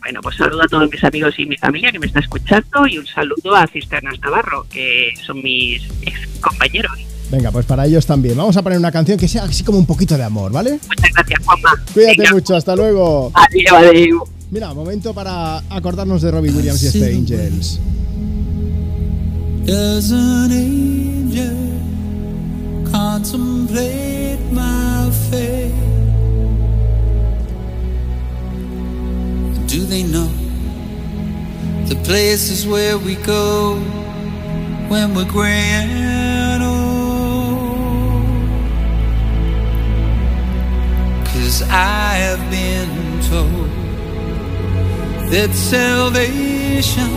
Bueno, 0.00 0.20
pues 0.22 0.36
saludo 0.36 0.62
a 0.62 0.66
todos 0.68 0.90
mis 0.90 1.02
amigos 1.04 1.34
y 1.38 1.46
mi 1.46 1.56
familia 1.56 1.92
que 1.92 1.98
me 1.98 2.06
está 2.06 2.20
escuchando 2.20 2.86
y 2.86 2.98
un 2.98 3.06
saludo 3.06 3.54
a 3.54 3.66
Cisternas 3.66 4.18
Navarro, 4.20 4.66
que 4.70 5.12
son 5.26 5.42
mis 5.42 5.82
ex 6.02 6.26
compañeros. 6.40 6.92
Venga, 7.30 7.50
pues 7.50 7.66
para 7.66 7.86
ellos 7.86 8.06
también. 8.06 8.36
Vamos 8.36 8.56
a 8.56 8.62
poner 8.62 8.78
una 8.78 8.90
canción 8.90 9.18
que 9.18 9.28
sea 9.28 9.44
así 9.44 9.62
como 9.62 9.78
un 9.78 9.86
poquito 9.86 10.16
de 10.16 10.24
amor, 10.24 10.52
¿vale? 10.52 10.80
Muchas 10.88 11.12
gracias, 11.12 11.44
Juanma. 11.44 11.70
Cuídate 11.92 12.16
Venga. 12.18 12.32
mucho, 12.32 12.56
hasta 12.56 12.74
luego. 12.74 13.30
Adiós, 13.34 13.72
adiós. 13.72 14.22
Mira, 14.50 14.74
momento 14.74 15.14
para 15.14 15.58
acordarnos 15.70 16.22
de 16.22 16.30
Robbie 16.30 16.50
Williams 16.50 16.82
y 16.82 16.86
este 16.86 17.14
Angels. 17.14 17.80
Contemplate 23.20 24.40
my 24.50 25.10
fate? 25.28 25.74
Do 29.66 29.84
they 29.84 30.04
know 30.04 30.30
the 31.84 31.96
places 32.02 32.66
where 32.66 32.96
we 32.96 33.16
go 33.16 33.74
when 34.88 35.14
we're 35.14 35.30
gray 35.30 35.50
and 35.50 36.62
old? 36.62 36.80
Cause 41.26 41.60
I 41.68 42.14
have 42.24 42.42
been 42.50 43.20
told 43.28 43.68
that 45.30 45.52
salvation 45.52 47.10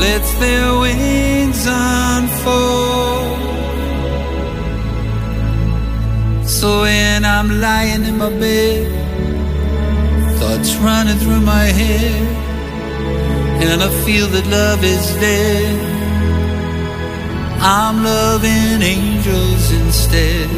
lets 0.00 0.32
their 0.36 0.80
wings 0.80 1.66
unfold. 1.68 3.11
So 6.60 6.82
when 6.82 7.24
I'm 7.24 7.48
lying 7.60 8.04
in 8.04 8.18
my 8.18 8.28
bed, 8.28 8.86
thoughts 10.38 10.76
running 10.76 11.16
through 11.16 11.40
my 11.40 11.64
head, 11.80 12.22
and 13.64 13.82
I 13.82 13.90
feel 14.04 14.26
that 14.28 14.46
love 14.46 14.84
is 14.84 15.06
dead, 15.16 15.74
I'm 17.60 18.04
loving 18.04 18.82
angels 18.82 19.64
instead. 19.80 20.48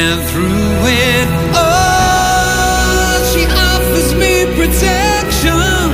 And 0.00 0.16
through 0.30 0.76
it 1.08 1.28
all, 1.64 3.16
she 3.32 3.42
offers 3.70 4.10
me 4.22 4.34
protection, 4.58 5.84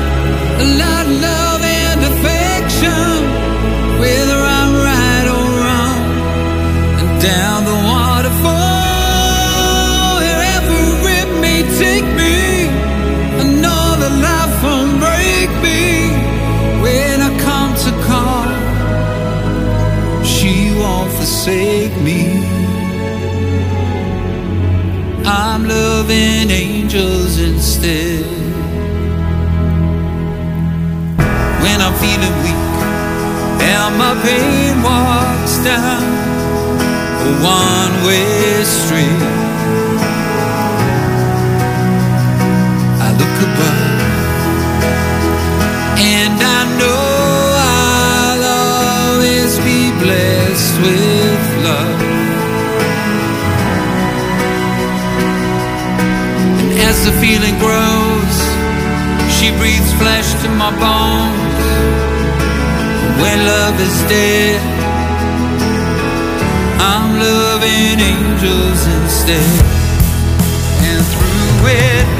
a 0.64 0.68
lot 0.82 1.04
of 1.06 1.16
love 1.28 1.62
and 1.62 2.00
affection, 2.12 3.16
whether 4.02 4.38
I'm 4.58 4.72
right 4.90 5.26
or 5.36 5.46
wrong. 5.62 6.00
And 7.00 7.10
down 7.22 7.49
I'm 25.60 25.68
loving 25.68 26.50
angels 26.50 27.38
instead. 27.38 28.24
When 31.64 31.78
I'm 31.84 31.94
feeling 32.00 32.36
weak 32.44 32.64
and 33.60 33.98
my 33.98 34.14
pain 34.24 34.82
walks 34.82 35.58
down 35.62 36.02
a 37.20 37.32
one 37.44 37.94
way 38.06 38.64
street, 38.64 39.22
I 43.04 43.10
look 43.20 43.36
above 43.48 44.00
and 46.00 46.40
I 46.40 46.60
know 46.80 47.04
I'll 47.76 48.44
always 49.12 49.58
be 49.58 49.90
blessed 50.02 50.80
with 50.80 51.64
love. 51.64 51.99
as 57.00 57.06
the 57.06 57.12
feeling 57.20 57.56
grows, 57.58 58.36
she 59.36 59.50
breathes 59.58 59.92
flesh 59.94 60.28
to 60.42 60.48
my 60.48 60.70
bones. 60.84 61.60
When 63.20 63.38
love 63.46 63.76
is 63.80 63.96
dead, 64.08 64.60
I'm 66.78 67.18
loving 67.18 68.00
angels 68.00 68.80
instead. 68.98 69.64
And 70.88 71.04
through 71.12 71.68
it 71.68 72.19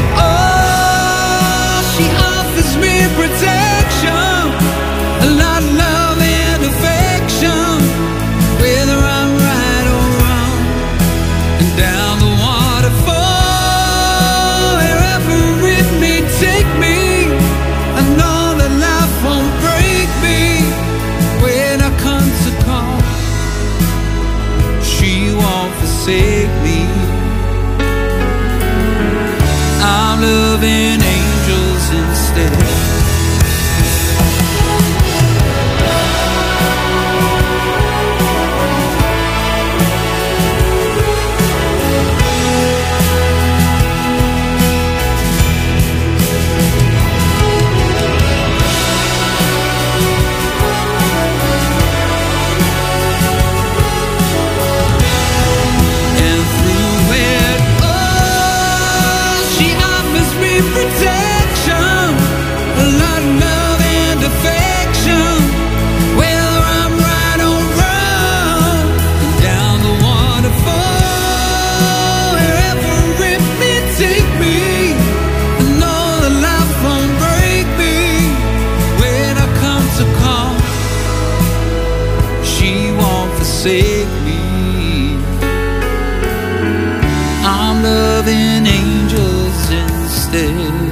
triste. 90.30 90.90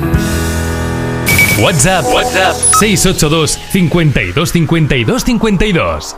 WhatsApp, 1.60 2.04
WhatsApp 2.12 2.56
682 2.78 3.58
52 3.70 4.52
52 4.52 5.24
52. 5.24 6.16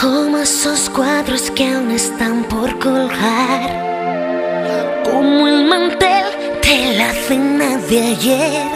Como 0.00 0.38
esos 0.38 0.90
cuadros 0.90 1.50
que 1.50 1.72
aún 1.72 1.90
están 1.92 2.44
por 2.44 2.78
colgar, 2.78 3.70
como 5.04 5.46
el 5.46 5.64
mantel 5.66 6.26
de 6.62 6.96
la 6.96 7.12
cena 7.12 7.76
de 7.88 8.06
ayer, 8.06 8.68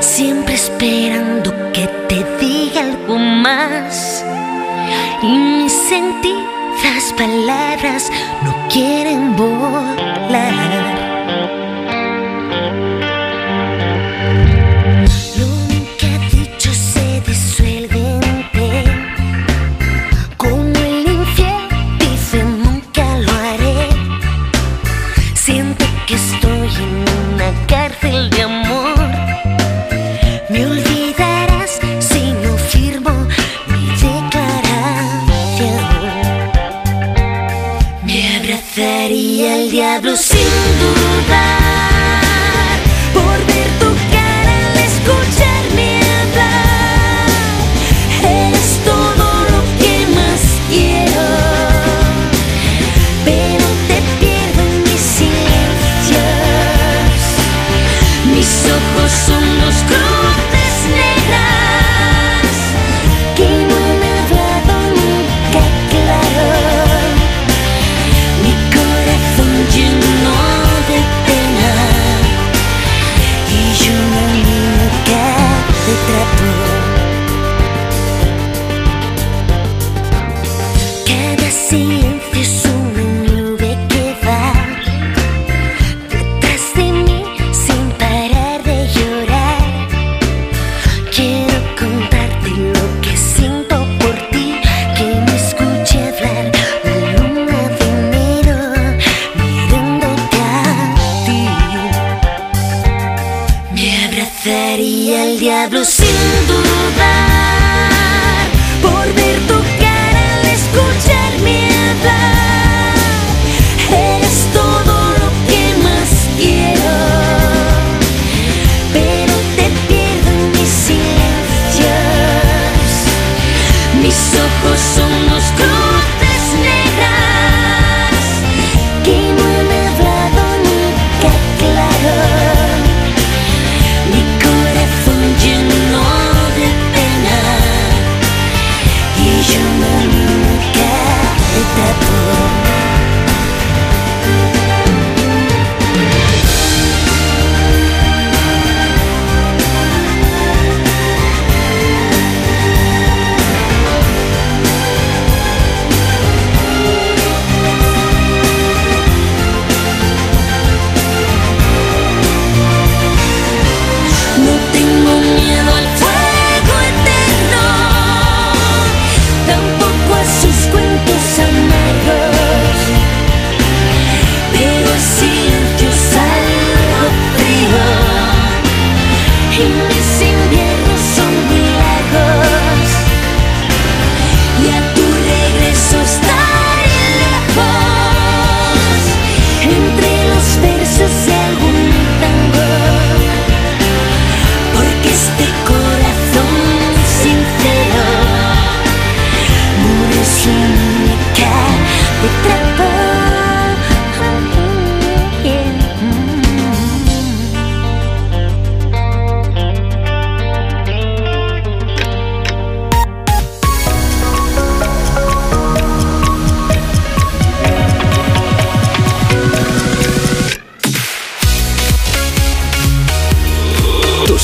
siempre 0.00 0.54
esperando 0.54 1.50
que 1.72 1.88
te 2.08 2.24
diga 2.38 2.82
algo 2.82 3.18
más. 3.18 4.24
Y 5.22 5.26
mis 5.26 5.72
sentidas 5.72 7.12
palabras 7.16 8.10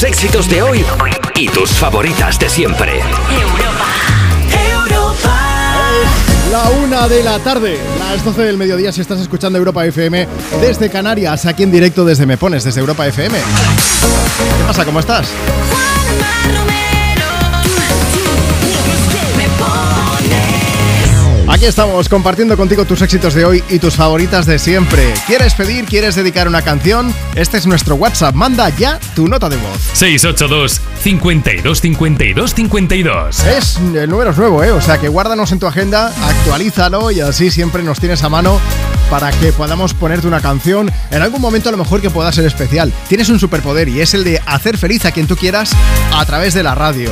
éxitos 0.09 0.49
de 0.49 0.62
hoy 0.62 0.85
y 1.37 1.49
tus 1.49 1.70
favoritas 1.70 2.39
de 2.39 2.49
siempre. 2.49 3.01
La 6.51 6.62
una 6.70 7.07
de 7.09 7.23
la 7.23 7.39
tarde, 7.41 7.78
las 7.99 8.25
12 8.25 8.43
del 8.43 8.57
mediodía 8.57 8.91
si 8.91 9.03
estás 9.03 9.20
escuchando 9.20 9.59
Europa 9.59 9.85
FM 9.85 10.27
desde 10.62 10.89
Canarias, 10.89 11.45
aquí 11.45 11.62
en 11.62 11.70
directo 11.70 12.07
desde 12.07 12.25
Me 12.25 12.39
Pones, 12.39 12.65
desde 12.65 12.81
Europa 12.81 13.07
FM. 13.07 13.37
¿Qué 13.39 14.65
pasa? 14.67 14.87
¿Cómo 14.87 14.99
estás? 14.99 15.28
Aquí 21.59 21.67
estamos 21.67 22.09
compartiendo 22.09 22.57
contigo 22.57 22.85
tus 22.85 23.03
éxitos 23.03 23.35
de 23.35 23.45
hoy 23.45 23.65
y 23.69 23.81
tus 23.81 23.97
favoritas 23.97 24.47
de 24.47 24.61
siempre. 24.61 25.12
¿Quieres 25.27 25.55
pedir? 25.55 25.87
¿Quieres 25.87 26.15
dedicar 26.15 26.47
una 26.47 26.62
canción? 26.62 27.12
Este 27.35 27.57
es 27.57 27.67
nuestro 27.67 27.97
WhatsApp. 27.97 28.33
Manda 28.33 28.69
ya 28.69 29.01
tu 29.17 29.27
nota 29.27 29.49
de 29.49 29.57
voz. 29.57 29.77
682 29.95 30.81
52 31.01 31.81
52 31.81 32.55
52. 32.55 33.41
Es 33.41 33.77
el 33.77 34.09
número 34.09 34.31
es 34.31 34.39
nuevo, 34.39 34.62
¿eh? 34.62 34.70
O 34.70 34.81
sea 34.81 34.99
que 34.99 35.09
guárdanos 35.09 35.51
en 35.51 35.59
tu 35.59 35.67
agenda, 35.67 36.15
actualízalo 36.23 37.11
y 37.11 37.19
así 37.19 37.51
siempre 37.51 37.83
nos 37.83 37.99
tienes 37.99 38.23
a 38.23 38.28
mano 38.28 38.61
para 39.11 39.33
que 39.33 39.53
podamos 39.53 39.95
ponerte 39.95 40.28
una 40.28 40.41
canción 40.41 40.89
en 41.11 41.23
algún 41.23 41.41
momento 41.41 41.70
a 41.70 41.73
lo 41.73 41.78
mejor 41.78 42.01
que 42.01 42.09
pueda 42.11 42.31
ser 42.31 42.47
especial. 42.47 42.93
Tienes 43.09 43.31
un 43.31 43.41
superpoder 43.41 43.89
y 43.89 44.01
es 44.01 44.15
el 44.15 44.23
de 44.23 44.41
hacer 44.47 44.78
feliz 44.78 45.05
a 45.07 45.11
quien 45.11 45.27
tú 45.27 45.35
quieras 45.35 45.73
a 46.12 46.25
través 46.25 46.55
de 46.55 46.62
la 46.62 46.77
radio. 46.77 47.11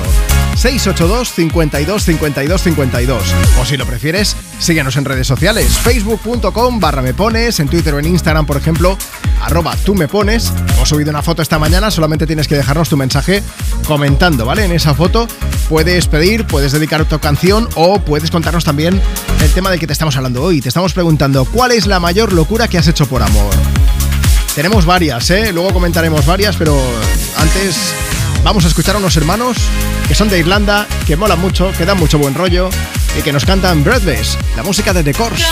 682 0.56 1.32
52 1.32 2.04
52 2.04 2.62
52 2.62 3.34
o 3.60 3.64
si 3.66 3.76
lo 3.76 3.84
prefieres 3.84 4.34
síguenos 4.58 4.96
en 4.96 5.04
redes 5.04 5.26
sociales 5.26 5.76
facebook.com 5.78 6.80
barra 6.80 7.02
me 7.02 7.12
pones 7.12 7.60
en 7.60 7.68
Twitter 7.68 7.92
o 7.94 7.98
en 7.98 8.06
Instagram 8.06 8.46
por 8.46 8.56
ejemplo 8.56 8.96
arroba 9.42 9.76
tú 9.84 9.94
me 9.94 10.08
pones 10.08 10.52
hemos 10.74 10.88
subido 10.88 11.10
una 11.10 11.20
foto 11.20 11.42
esta 11.42 11.58
mañana 11.58 11.90
solamente 11.90 12.26
tienes 12.26 12.48
que 12.48 12.56
dejarnos 12.56 12.88
tu 12.88 12.96
mensaje 12.96 13.42
comentando 13.86 14.46
¿vale? 14.46 14.64
en 14.64 14.72
esa 14.72 14.94
foto 14.94 15.28
puedes 15.68 16.06
pedir 16.06 16.46
puedes 16.46 16.72
dedicar 16.72 17.04
tu 17.04 17.18
canción 17.18 17.68
o 17.74 18.00
puedes 18.00 18.30
contarnos 18.30 18.64
también 18.64 19.00
el 19.42 19.50
tema 19.52 19.70
del 19.70 19.78
que 19.78 19.86
te 19.86 19.92
estamos 19.92 20.16
hablando 20.16 20.42
hoy 20.42 20.62
te 20.62 20.68
estamos 20.68 20.94
preguntando 20.94 21.44
¿cuál 21.44 21.72
es 21.72 21.86
la 21.86 22.00
mayor 22.00 22.32
locura 22.32 22.66
que 22.66 22.78
has 22.78 22.88
hecho 22.88 23.06
por 23.06 23.22
amor? 23.22 23.54
tenemos 24.54 24.86
varias 24.86 25.28
¿eh? 25.30 25.52
luego 25.52 25.74
comentaremos 25.74 26.24
varias 26.24 26.56
pero 26.56 26.80
antes 27.36 27.92
Vamos 28.42 28.64
a 28.64 28.68
escuchar 28.68 28.94
a 28.94 28.98
unos 28.98 29.16
hermanos 29.16 29.56
que 30.06 30.14
son 30.14 30.28
de 30.28 30.38
Irlanda, 30.38 30.86
que 31.06 31.16
molan 31.16 31.40
mucho, 31.40 31.72
que 31.72 31.84
dan 31.84 31.98
mucho 31.98 32.18
buen 32.18 32.34
rollo 32.34 32.70
y 33.18 33.22
que 33.22 33.32
nos 33.32 33.44
cantan 33.44 33.82
Breathless, 33.82 34.38
la 34.56 34.62
música 34.62 34.92
de 34.92 35.02
The 35.02 35.14
Course. 35.14 35.44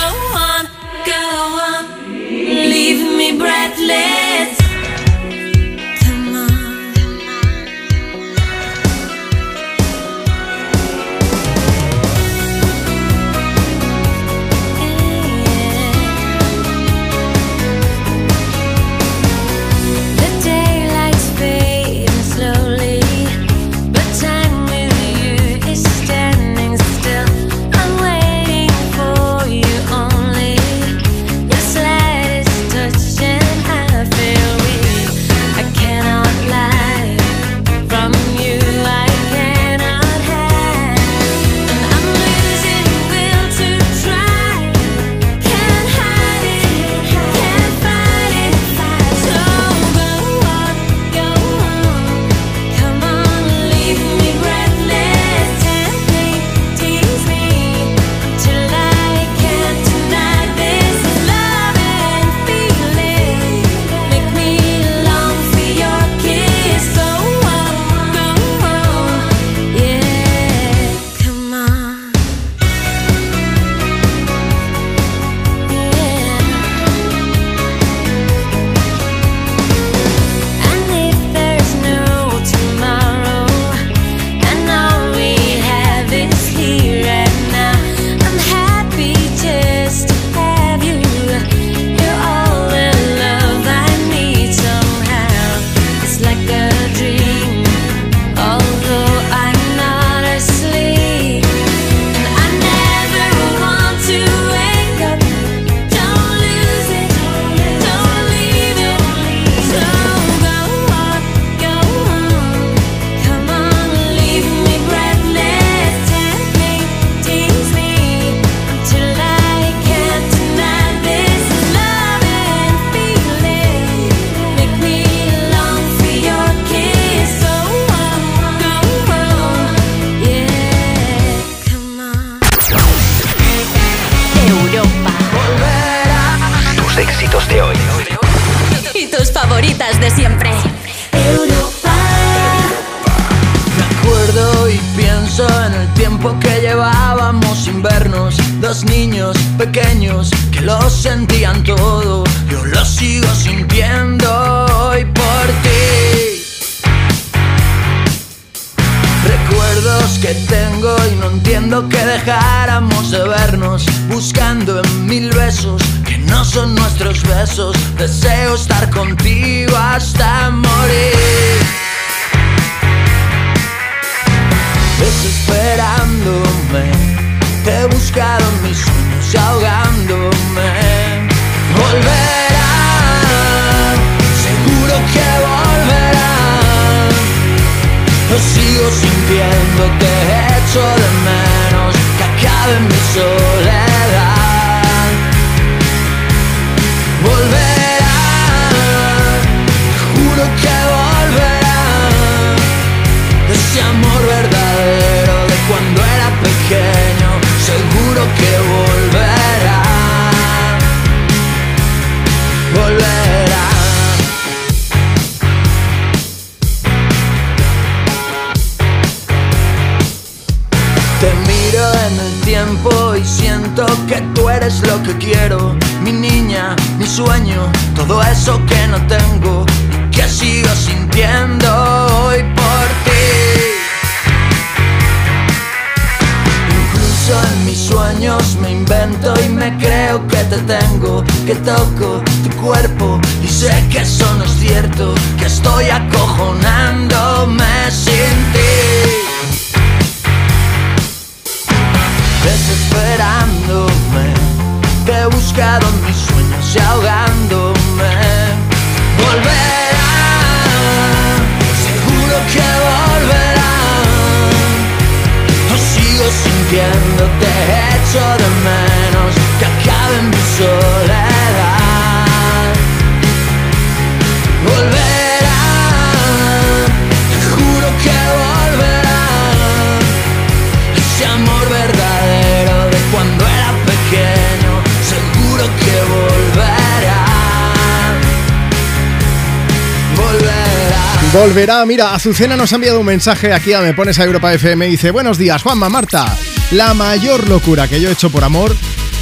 Mira, 291.86 292.14
Azucena 292.14 292.58
nos 292.58 292.72
ha 292.72 292.74
enviado 292.74 293.00
un 293.00 293.06
mensaje 293.06 293.54
aquí 293.54 293.72
a 293.72 293.80
Me 293.80 293.94
Pones 293.94 294.18
a 294.18 294.24
Europa 294.24 294.52
FM 294.52 294.86
y 294.86 294.90
dice 294.90 295.10
Buenos 295.10 295.38
días, 295.38 295.62
Juanma, 295.62 295.88
Marta 295.88 296.26
La 296.72 296.92
mayor 296.92 297.48
locura 297.48 297.88
que 297.88 298.02
yo 298.02 298.10
he 298.10 298.12
hecho 298.12 298.28
por 298.28 298.44
amor 298.44 298.76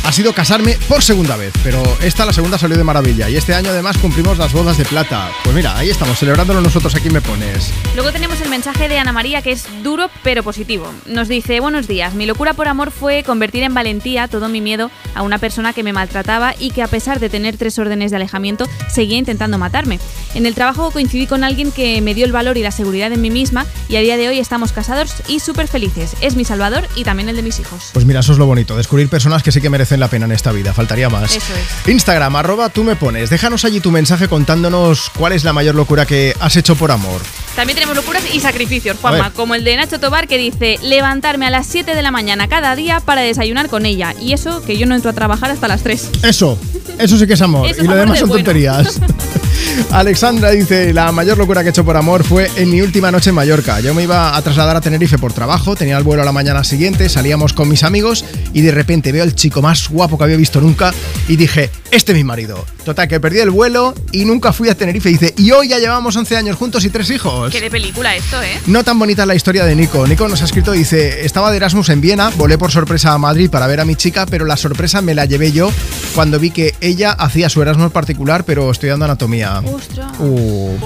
ha 0.04 0.10
sido 0.10 0.32
casarme 0.34 0.76
por 0.88 1.04
segunda 1.04 1.36
vez 1.36 1.52
Pero 1.62 1.80
esta, 2.02 2.26
la 2.26 2.32
segunda, 2.32 2.58
salió 2.58 2.76
de 2.76 2.82
maravilla 2.82 3.30
Y 3.30 3.36
este 3.36 3.54
año 3.54 3.70
además 3.70 3.96
cumplimos 3.98 4.38
las 4.38 4.52
bodas 4.52 4.76
de 4.76 4.84
plata 4.84 5.30
Pues 5.44 5.54
mira, 5.54 5.76
ahí 5.78 5.90
estamos, 5.90 6.18
celebrándolo 6.18 6.60
nosotros 6.60 6.92
aquí 6.96 7.10
Me 7.10 7.20
Pones 7.20 7.72
Luego 7.94 8.10
tenemos 8.10 8.40
el 8.40 8.48
mensaje 8.48 8.88
de 8.88 8.98
Ana 8.98 9.12
María 9.12 9.40
que 9.42 9.52
es 9.52 9.66
duro 9.84 10.10
pero 10.24 10.42
positivo. 10.42 10.92
Nos 11.06 11.28
dice, 11.28 11.60
buenos 11.60 11.86
días, 11.86 12.14
mi 12.14 12.26
locura 12.26 12.54
por 12.54 12.66
amor 12.66 12.90
fue 12.90 13.22
convertir 13.22 13.62
en 13.62 13.74
valentía 13.74 14.26
todo 14.26 14.48
mi 14.48 14.60
miedo 14.60 14.90
a 15.14 15.22
una 15.22 15.38
persona 15.38 15.72
que 15.72 15.84
me 15.84 15.92
maltrataba 15.92 16.54
y 16.58 16.72
que 16.72 16.82
a 16.82 16.88
pesar 16.88 17.20
de 17.20 17.28
tener 17.28 17.56
tres 17.56 17.78
órdenes 17.78 18.10
de 18.10 18.16
alejamiento 18.16 18.66
seguía 18.88 19.18
intentando 19.18 19.58
matarme. 19.58 20.00
En 20.34 20.46
el 20.46 20.54
trabajo 20.54 20.90
coincidí 20.90 21.26
con 21.26 21.44
alguien 21.44 21.72
que 21.72 22.00
me 22.00 22.14
dio 22.14 22.24
el 22.24 22.32
valor 22.32 22.56
y 22.56 22.62
la 22.62 22.70
seguridad 22.70 23.12
en 23.12 23.20
mí 23.20 23.30
misma 23.30 23.66
y 23.88 23.96
a 23.96 24.00
día 24.00 24.16
de 24.16 24.28
hoy 24.28 24.38
estamos 24.38 24.72
casados 24.72 25.14
y 25.28 25.40
súper 25.40 25.68
felices. 25.68 26.14
Es 26.20 26.36
mi 26.36 26.44
salvador 26.44 26.88
y 26.96 27.04
también 27.04 27.28
el 27.28 27.36
de 27.36 27.42
mis 27.42 27.60
hijos. 27.60 27.90
Pues 27.92 28.06
mira, 28.06 28.20
eso 28.20 28.32
es 28.32 28.38
lo 28.38 28.46
bonito, 28.46 28.76
descubrir 28.76 29.08
personas 29.08 29.42
que 29.42 29.52
sí 29.52 29.60
que 29.60 29.68
merecen 29.68 30.00
la 30.00 30.08
pena 30.08 30.24
en 30.24 30.32
esta 30.32 30.52
vida, 30.52 30.72
faltaría 30.72 31.10
más. 31.10 31.36
Eso 31.36 31.52
es. 31.54 31.88
Instagram, 31.88 32.34
arroba 32.36 32.70
tú 32.70 32.82
me 32.82 32.96
pones. 32.96 33.30
Déjanos 33.30 33.64
allí 33.64 33.80
tu 33.80 33.90
mensaje 33.90 34.28
contándonos 34.28 35.10
cuál 35.10 35.32
es 35.32 35.44
la 35.44 35.52
mayor 35.52 35.74
locura 35.74 36.06
que 36.06 36.34
has 36.40 36.56
hecho 36.56 36.76
por 36.76 36.90
amor. 36.90 37.20
También 37.54 37.74
tenemos 37.74 37.94
locuras 37.94 38.22
y 38.32 38.40
sacrificios, 38.40 38.96
Juanma, 38.98 39.30
como 39.32 39.54
el 39.54 39.64
de 39.64 39.76
Nacho 39.76 40.00
Tobar 40.00 40.26
que 40.26 40.38
dice 40.38 40.78
levantarme 40.82 41.46
a 41.46 41.50
las 41.50 41.66
7 41.66 41.94
de 41.94 42.02
la 42.02 42.10
mañana 42.10 42.48
cada 42.48 42.74
día 42.74 43.00
para 43.00 43.20
desayunar 43.20 43.68
con 43.68 43.84
ella. 43.84 44.14
Y 44.18 44.32
eso 44.32 44.62
que 44.62 44.78
yo 44.78 44.86
no 44.86 44.94
entro 44.94 45.10
a 45.10 45.12
trabajar 45.12 45.50
hasta 45.50 45.68
las 45.68 45.82
3. 45.82 46.10
Eso, 46.22 46.58
eso 46.98 47.18
sí 47.18 47.26
que 47.26 47.34
es 47.34 47.42
amor. 47.42 47.68
Eso 47.68 47.84
y 47.84 47.86
lo 47.86 47.94
demás 47.94 48.18
son 48.18 48.30
bueno. 48.30 48.44
tonterías. 48.44 49.00
Alexandra 49.90 50.50
dice, 50.50 50.92
la 50.92 51.12
mayor 51.12 51.38
locura 51.38 51.62
que 51.62 51.68
he 51.68 51.70
hecho 51.70 51.84
por 51.84 51.96
amor 51.96 52.24
fue 52.24 52.50
en 52.56 52.70
mi 52.70 52.80
última 52.80 53.10
noche 53.10 53.30
en 53.30 53.36
Mallorca. 53.36 53.80
Yo 53.80 53.94
me 53.94 54.02
iba 54.02 54.36
a 54.36 54.42
trasladar 54.42 54.76
a 54.76 54.80
Tenerife 54.80 55.18
por 55.18 55.32
trabajo, 55.32 55.76
tenía 55.76 55.96
el 55.98 56.04
vuelo 56.04 56.22
a 56.22 56.24
la 56.24 56.32
mañana 56.32 56.64
siguiente, 56.64 57.08
salíamos 57.08 57.52
con 57.52 57.68
mis 57.68 57.82
amigos 57.82 58.24
y 58.52 58.62
de 58.62 58.70
repente 58.70 59.12
veo 59.12 59.22
al 59.22 59.34
chico 59.34 59.62
más 59.62 59.88
guapo 59.88 60.18
que 60.18 60.24
había 60.24 60.36
visto 60.36 60.60
nunca 60.60 60.92
y 61.28 61.36
dije, 61.36 61.70
este 61.90 62.12
es 62.12 62.18
mi 62.18 62.24
marido. 62.24 62.64
Total, 62.84 63.06
que 63.06 63.20
perdí 63.20 63.38
el 63.38 63.50
vuelo 63.50 63.94
y 64.10 64.24
nunca 64.24 64.52
fui 64.52 64.68
a 64.68 64.74
Tenerife. 64.74 65.10
Y 65.10 65.12
dice, 65.12 65.34
y 65.36 65.50
hoy 65.52 65.68
ya 65.68 65.78
llevamos 65.78 66.16
11 66.16 66.36
años 66.36 66.56
juntos 66.56 66.84
y 66.84 66.90
tres 66.90 67.10
hijos. 67.10 67.52
Qué 67.52 67.60
de 67.60 67.70
película 67.70 68.16
esto, 68.16 68.42
¿eh? 68.42 68.60
No 68.66 68.82
tan 68.82 68.98
bonita 68.98 69.24
la 69.26 69.34
historia 69.34 69.64
de 69.64 69.76
Nico. 69.76 70.06
Nico 70.06 70.26
nos 70.26 70.42
ha 70.42 70.46
escrito, 70.46 70.72
dice, 70.72 71.24
estaba 71.24 71.50
de 71.50 71.58
Erasmus 71.58 71.90
en 71.90 72.00
Viena, 72.00 72.30
volé 72.36 72.58
por 72.58 72.72
sorpresa 72.72 73.12
a 73.12 73.18
Madrid 73.18 73.50
para 73.50 73.66
ver 73.66 73.80
a 73.80 73.84
mi 73.84 73.94
chica, 73.94 74.26
pero 74.26 74.46
la 74.46 74.56
sorpresa 74.56 75.00
me 75.00 75.14
la 75.14 75.26
llevé 75.26 75.52
yo 75.52 75.70
cuando 76.14 76.38
vi 76.38 76.50
que 76.50 76.74
ella 76.80 77.12
hacía 77.12 77.48
su 77.48 77.62
Erasmus 77.62 77.92
particular, 77.92 78.44
pero 78.44 78.70
estudiando 78.70 79.04
anatomía. 79.04 79.41
Ostras. 79.50 80.12
Uh, 80.18 80.78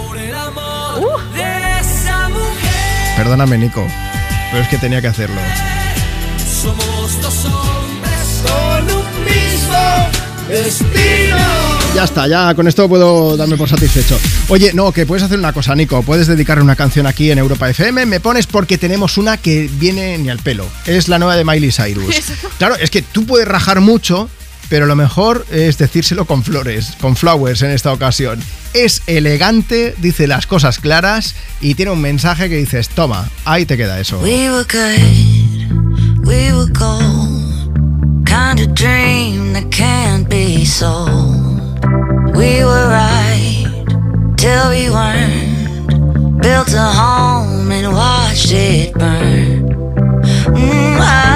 perdóname, 3.16 3.58
Nico, 3.58 3.86
pero 4.50 4.62
es 4.62 4.68
que 4.68 4.78
tenía 4.78 5.00
que 5.00 5.08
hacerlo. 5.08 5.40
Somos 6.62 7.20
dos 7.20 7.44
hombres 7.44 8.42
con 8.44 8.96
un 8.96 9.24
mismo 9.24 10.08
destino. 10.48 11.36
Ya 11.94 12.04
está, 12.04 12.26
ya 12.28 12.54
con 12.54 12.68
esto 12.68 12.88
puedo 12.88 13.36
darme 13.38 13.56
por 13.56 13.68
satisfecho. 13.70 14.18
Oye, 14.48 14.72
no, 14.74 14.92
que 14.92 15.06
puedes 15.06 15.22
hacer 15.22 15.38
una 15.38 15.54
cosa, 15.54 15.74
Nico. 15.74 16.02
Puedes 16.02 16.26
dedicarle 16.26 16.62
una 16.62 16.76
canción 16.76 17.06
aquí 17.06 17.30
en 17.30 17.38
Europa 17.38 17.70
FM. 17.70 18.04
Me 18.04 18.20
pones 18.20 18.46
porque 18.46 18.76
tenemos 18.76 19.16
una 19.16 19.38
que 19.38 19.70
viene 19.72 20.18
ni 20.18 20.28
al 20.28 20.38
pelo. 20.38 20.66
Es 20.84 21.08
la 21.08 21.18
nueva 21.18 21.36
de 21.36 21.44
Miley 21.44 21.72
Cyrus. 21.72 22.14
Claro, 22.58 22.76
es 22.76 22.90
que 22.90 23.02
tú 23.02 23.26
puedes 23.26 23.46
rajar 23.46 23.80
mucho, 23.80 24.28
pero 24.68 24.86
lo 24.86 24.96
mejor 24.96 25.46
es 25.50 25.78
decírselo 25.78 26.24
con 26.24 26.42
flores, 26.42 26.94
con 27.00 27.16
flowers 27.16 27.62
en 27.62 27.70
esta 27.70 27.92
ocasión. 27.92 28.40
Es 28.74 29.02
elegante, 29.06 29.94
dice 29.98 30.26
las 30.26 30.46
cosas 30.46 30.78
claras 30.78 31.34
y 31.60 31.74
tiene 31.74 31.92
un 31.92 32.00
mensaje 32.00 32.48
que 32.48 32.56
dices, 32.56 32.88
toma, 32.88 33.28
ahí 33.44 33.66
te 33.66 33.76
queda 33.76 34.00
eso. 34.00 34.18
We 34.20 34.50
were 34.50 34.64
good, 34.64 36.26
we 36.26 36.52
were 36.52 36.70
gold. 36.72 37.46
Kind 38.26 38.60
of 38.60 38.74
dream 38.74 39.52
that 39.54 39.70
can't 39.70 40.28
be 40.28 40.64
sold. 40.66 41.80
We 42.34 42.64
were 42.64 42.88
right 42.88 43.66
till 44.36 44.68
we 44.70 44.90
weren't. 44.90 45.56
Built 46.42 46.74
a 46.74 46.92
home 46.92 47.72
and 47.72 47.94
watched 47.94 48.52
it 48.52 48.92
burn. 48.94 49.66
Mm, 50.54 51.00
I 51.00 51.35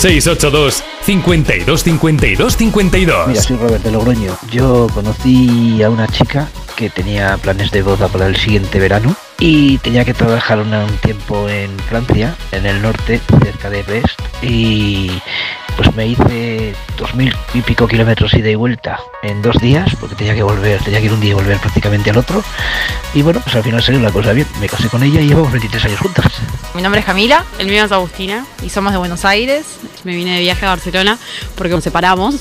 682 0.00 0.82
52 1.02 1.82
52 1.82 2.56
52. 2.56 3.28
Mira, 3.28 3.42
soy 3.42 3.58
Robert 3.58 3.84
de 3.84 3.90
Logroño. 3.90 4.34
Yo 4.50 4.86
conocí 4.94 5.82
a 5.82 5.90
una 5.90 6.08
chica 6.08 6.48
que 6.74 6.88
tenía 6.88 7.36
planes 7.36 7.70
de 7.70 7.82
boda 7.82 8.08
para 8.08 8.26
el 8.26 8.34
siguiente 8.34 8.78
verano 8.78 9.14
y 9.38 9.76
tenía 9.78 10.06
que 10.06 10.14
trabajar 10.14 10.58
un 10.58 10.70
tiempo 11.02 11.50
en 11.50 11.78
Francia, 11.80 12.34
en 12.52 12.64
el 12.64 12.80
norte, 12.80 13.20
cerca 13.42 13.68
de 13.68 13.82
Brest, 13.82 14.18
y 14.40 15.10
pues 15.76 15.94
me 15.94 16.06
hice 16.06 16.74
dos 16.96 17.14
mil 17.14 17.34
y 17.54 17.60
pico 17.62 17.86
kilómetros 17.86 18.34
ida 18.34 18.50
y 18.50 18.54
vuelta 18.54 19.00
en 19.22 19.42
dos 19.42 19.56
días, 19.60 19.94
porque 19.98 20.14
tenía 20.14 20.34
que 20.34 20.42
volver, 20.42 20.82
tenía 20.82 21.00
que 21.00 21.06
ir 21.06 21.12
un 21.12 21.20
día 21.20 21.30
y 21.30 21.34
volver 21.34 21.58
prácticamente 21.58 22.10
al 22.10 22.18
otro. 22.18 22.42
Y 23.14 23.22
bueno, 23.22 23.40
pues 23.40 23.54
al 23.56 23.62
final 23.62 23.82
salió 23.82 24.00
la 24.00 24.12
cosa 24.12 24.32
bien. 24.32 24.46
Me 24.60 24.68
casé 24.68 24.88
con 24.88 25.02
ella 25.02 25.20
y 25.20 25.28
llevamos 25.28 25.52
23 25.52 25.84
años 25.86 26.00
juntas. 26.00 26.26
Mi 26.74 26.82
nombre 26.82 27.00
es 27.00 27.06
Camila, 27.06 27.44
el 27.58 27.68
mío 27.68 27.84
es 27.84 27.92
Agustina 27.92 28.46
y 28.62 28.70
somos 28.70 28.92
de 28.92 28.98
Buenos 28.98 29.24
Aires. 29.24 29.64
Me 30.04 30.14
vine 30.14 30.34
de 30.36 30.40
viaje 30.40 30.66
a 30.66 30.70
Barcelona 30.70 31.18
porque 31.56 31.74
nos 31.74 31.84
separamos 31.84 32.36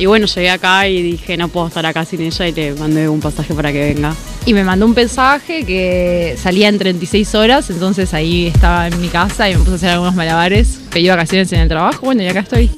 y 0.00 0.06
bueno, 0.06 0.24
llegué 0.24 0.48
acá 0.48 0.88
y 0.88 1.02
dije, 1.02 1.36
no 1.36 1.48
puedo 1.48 1.66
estar 1.66 1.84
acá 1.84 2.06
sin 2.06 2.22
ella 2.22 2.48
y 2.48 2.52
le 2.52 2.72
mandé 2.72 3.06
un 3.06 3.20
pasaje 3.20 3.52
para 3.52 3.70
que 3.70 3.92
venga. 3.92 4.14
Y 4.46 4.54
me 4.54 4.64
mandó 4.64 4.86
un 4.86 4.94
mensaje 4.94 5.66
que 5.66 6.38
salía 6.38 6.68
en 6.68 6.78
36 6.78 7.34
horas, 7.34 7.68
entonces 7.68 8.14
ahí 8.14 8.46
estaba 8.46 8.88
en 8.88 8.98
mi 8.98 9.08
casa 9.08 9.50
y 9.50 9.56
me 9.56 9.58
puse 9.58 9.72
a 9.72 9.74
hacer 9.74 9.90
algunos 9.90 10.14
malabares. 10.14 10.80
Pedí 10.90 11.06
vacaciones 11.06 11.52
en 11.52 11.60
el 11.60 11.68
trabajo, 11.68 12.06
bueno, 12.06 12.22
y 12.22 12.28
acá 12.28 12.40
estoy. 12.40 12.70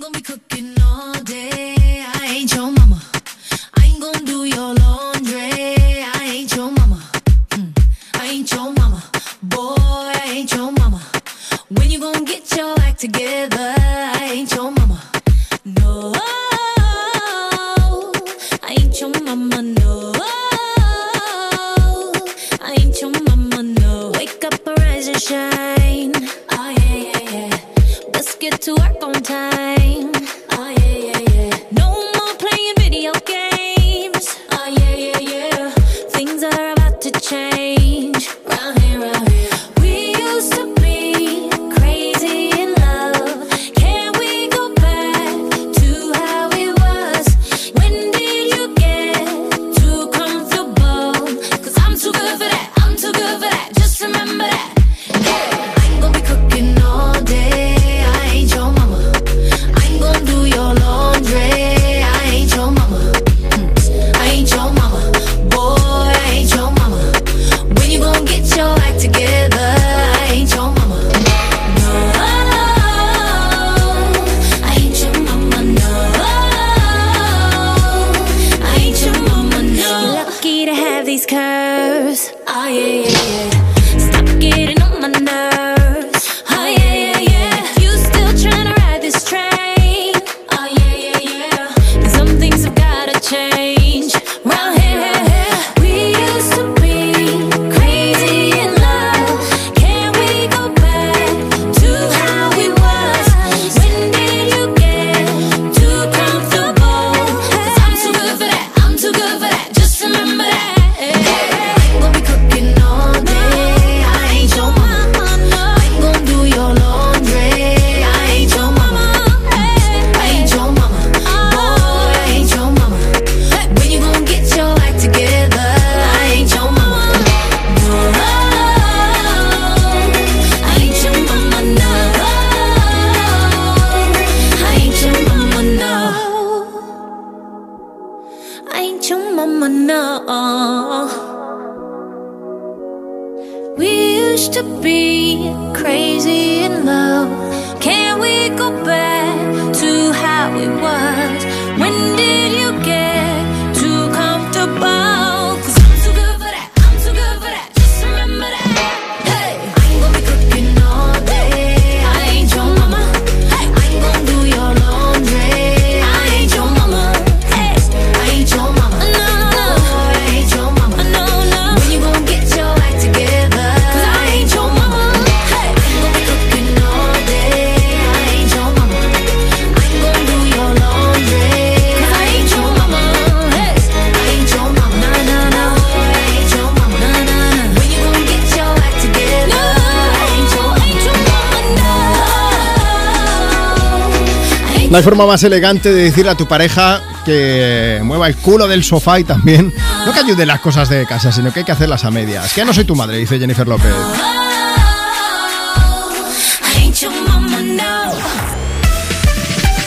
No 194.92 194.98
hay 194.98 195.02
forma 195.02 195.24
más 195.24 195.42
elegante 195.42 195.90
de 195.90 196.02
decirle 196.02 196.32
a 196.32 196.34
tu 196.34 196.46
pareja 196.46 197.00
que 197.24 197.98
mueva 198.04 198.26
el 198.26 198.36
culo 198.36 198.68
del 198.68 198.84
sofá 198.84 199.18
y 199.18 199.24
también 199.24 199.72
no 200.04 200.12
que 200.12 200.18
ayude 200.18 200.44
las 200.44 200.60
cosas 200.60 200.90
de 200.90 201.06
casa, 201.06 201.32
sino 201.32 201.50
que 201.50 201.60
hay 201.60 201.64
que 201.64 201.72
hacerlas 201.72 202.04
a 202.04 202.10
medias. 202.10 202.52
Que 202.52 202.62
no 202.62 202.74
soy 202.74 202.84
tu 202.84 202.94
madre, 202.94 203.16
dice 203.16 203.38
Jennifer 203.38 203.66
López. 203.66 203.90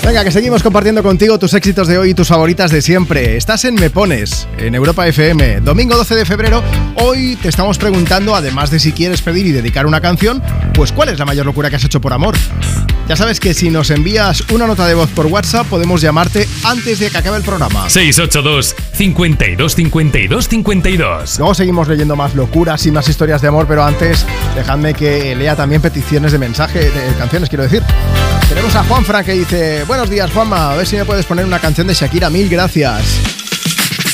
Venga, 0.03 0.23
que 0.23 0.31
seguimos 0.31 0.63
compartiendo 0.63 1.03
contigo 1.03 1.37
tus 1.37 1.53
éxitos 1.53 1.87
de 1.87 1.99
hoy 1.99 2.09
y 2.09 2.13
tus 2.15 2.29
favoritas 2.29 2.71
de 2.71 2.81
siempre. 2.81 3.37
Estás 3.37 3.63
en 3.65 3.75
Me 3.75 3.91
Pones, 3.91 4.47
en 4.57 4.73
Europa 4.73 5.07
FM. 5.07 5.61
Domingo 5.61 5.95
12 5.97 6.15
de 6.15 6.25
febrero, 6.25 6.63
hoy 6.95 7.35
te 7.35 7.49
estamos 7.49 7.77
preguntando, 7.77 8.33
además 8.33 8.71
de 8.71 8.79
si 8.79 8.91
quieres 8.91 9.21
pedir 9.21 9.45
y 9.45 9.51
dedicar 9.51 9.85
una 9.85 10.01
canción, 10.01 10.41
pues 10.73 10.91
¿cuál 10.91 11.09
es 11.09 11.19
la 11.19 11.25
mayor 11.25 11.45
locura 11.45 11.69
que 11.69 11.75
has 11.75 11.83
hecho 11.83 12.01
por 12.01 12.11
amor? 12.11 12.35
Ya 13.07 13.15
sabes 13.15 13.39
que 13.39 13.53
si 13.53 13.69
nos 13.69 13.91
envías 13.91 14.41
una 14.51 14.65
nota 14.65 14.87
de 14.87 14.95
voz 14.95 15.11
por 15.11 15.27
WhatsApp, 15.27 15.67
podemos 15.67 16.01
llamarte 16.01 16.47
antes 16.63 16.97
de 16.97 17.11
que 17.11 17.17
acabe 17.17 17.37
el 17.37 17.43
programa. 17.43 17.87
682 17.87 18.75
52 18.93 19.75
52 19.75 20.47
52. 20.47 21.37
Luego 21.37 21.53
seguimos 21.53 21.87
leyendo 21.87 22.15
más 22.15 22.33
locuras 22.33 22.83
y 22.87 22.91
más 22.91 23.07
historias 23.07 23.41
de 23.43 23.49
amor, 23.49 23.67
pero 23.67 23.83
antes 23.83 24.25
dejadme 24.55 24.95
que 24.95 25.35
lea 25.35 25.55
también 25.55 25.83
peticiones 25.83 26.31
de 26.31 26.39
mensaje, 26.39 26.89
de 26.89 27.15
canciones, 27.17 27.47
quiero 27.47 27.63
decir. 27.63 27.83
Tenemos 28.49 28.75
a 28.75 28.83
Juanfran 28.83 29.23
que 29.23 29.33
dice, 29.33 29.83
buenos 29.83 30.09
días 30.09 30.31
Juanma, 30.31 30.71
a 30.71 30.75
ver 30.75 30.87
si 30.87 30.95
me 30.95 31.05
puedes 31.05 31.25
poner 31.25 31.45
una 31.45 31.59
canción 31.59 31.85
de 31.85 31.93
Shakira, 31.93 32.31
mil 32.31 32.49
gracias. 32.49 33.19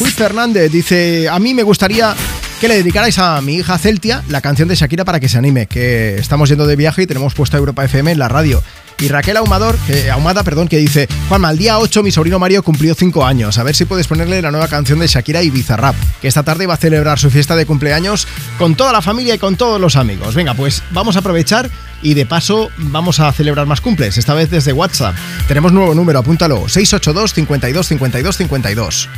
Luis 0.01 0.15
Fernández 0.15 0.71
dice, 0.71 1.29
a 1.29 1.37
mí 1.39 1.53
me 1.53 1.63
gustaría 1.63 2.15
que 2.61 2.67
le 2.67 2.75
dedicarais 2.75 3.17
a 3.17 3.41
mi 3.41 3.55
hija 3.55 3.75
Celtia 3.79 4.23
la 4.29 4.39
canción 4.39 4.67
de 4.67 4.75
Shakira 4.75 5.03
para 5.03 5.19
que 5.19 5.27
se 5.27 5.39
anime, 5.39 5.65
que 5.65 6.17
estamos 6.19 6.47
yendo 6.47 6.67
de 6.67 6.75
viaje 6.75 7.01
y 7.01 7.07
tenemos 7.07 7.33
puesta 7.33 7.57
Europa 7.57 7.83
FM 7.83 8.11
en 8.11 8.19
la 8.19 8.27
radio. 8.27 8.61
Y 8.99 9.07
Raquel 9.07 9.37
Ahumador, 9.37 9.75
que, 9.87 10.11
Ahumada, 10.11 10.43
perdón, 10.43 10.67
que 10.67 10.77
dice, 10.77 11.07
Juanma, 11.27 11.49
el 11.49 11.57
día 11.57 11.79
8 11.79 12.03
mi 12.03 12.11
sobrino 12.11 12.37
Mario 12.37 12.61
cumplió 12.61 12.93
5 12.93 13.25
años, 13.25 13.57
a 13.57 13.63
ver 13.63 13.75
si 13.75 13.85
puedes 13.85 14.05
ponerle 14.05 14.43
la 14.43 14.51
nueva 14.51 14.67
canción 14.67 14.99
de 14.99 15.07
Shakira 15.07 15.41
y 15.41 15.49
Bizarrap, 15.49 15.95
que 16.21 16.27
esta 16.27 16.43
tarde 16.43 16.67
va 16.67 16.75
a 16.75 16.77
celebrar 16.77 17.17
su 17.17 17.31
fiesta 17.31 17.55
de 17.55 17.65
cumpleaños 17.65 18.27
con 18.59 18.75
toda 18.75 18.91
la 18.91 19.01
familia 19.01 19.33
y 19.33 19.39
con 19.39 19.55
todos 19.55 19.81
los 19.81 19.95
amigos. 19.95 20.35
Venga, 20.35 20.53
pues 20.53 20.83
vamos 20.91 21.15
a 21.15 21.19
aprovechar 21.19 21.67
y 22.03 22.13
de 22.13 22.27
paso 22.27 22.69
vamos 22.77 23.19
a 23.19 23.31
celebrar 23.31 23.65
más 23.65 23.81
cumples, 23.81 24.19
esta 24.19 24.35
vez 24.35 24.51
desde 24.51 24.71
WhatsApp. 24.71 25.15
Tenemos 25.47 25.73
nuevo 25.73 25.95
número, 25.95 26.19
apúntalo, 26.19 26.69
682 26.69 27.33
52 27.33 27.87
52 27.87 28.37
52. 28.37 29.09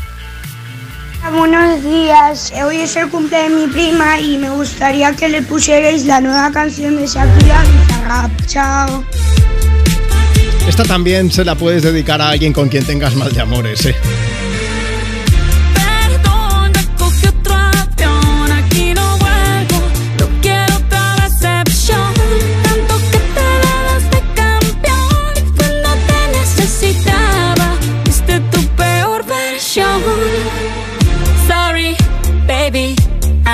Buenos 1.32 1.82
días, 1.84 2.52
hoy 2.66 2.82
es 2.82 2.98
el 2.98 3.10
cumple 3.10 3.43
de 3.43 3.50
mi 3.50 3.68
prima 3.68 4.19
y 4.19 4.38
me 4.38 4.50
gustaría 4.50 5.16
que 5.16 5.30
le 5.30 5.42
pusierais 5.42 6.06
la 6.06 6.19
nueva 6.19 6.52
canción 6.52 6.98
de 6.98 7.08
Shakira 7.08 7.64
Bizarrap. 7.64 8.45
Chao. 8.45 9.06
Esta 10.68 10.84
también 10.84 11.32
se 11.32 11.45
la 11.45 11.56
puedes 11.56 11.82
dedicar 11.82 12.22
a 12.22 12.30
alguien 12.30 12.52
con 12.52 12.68
quien 12.68 12.85
tengas 12.85 13.16
mal 13.16 13.32
de 13.32 13.40
amores, 13.40 13.85
¿eh? 13.85 13.95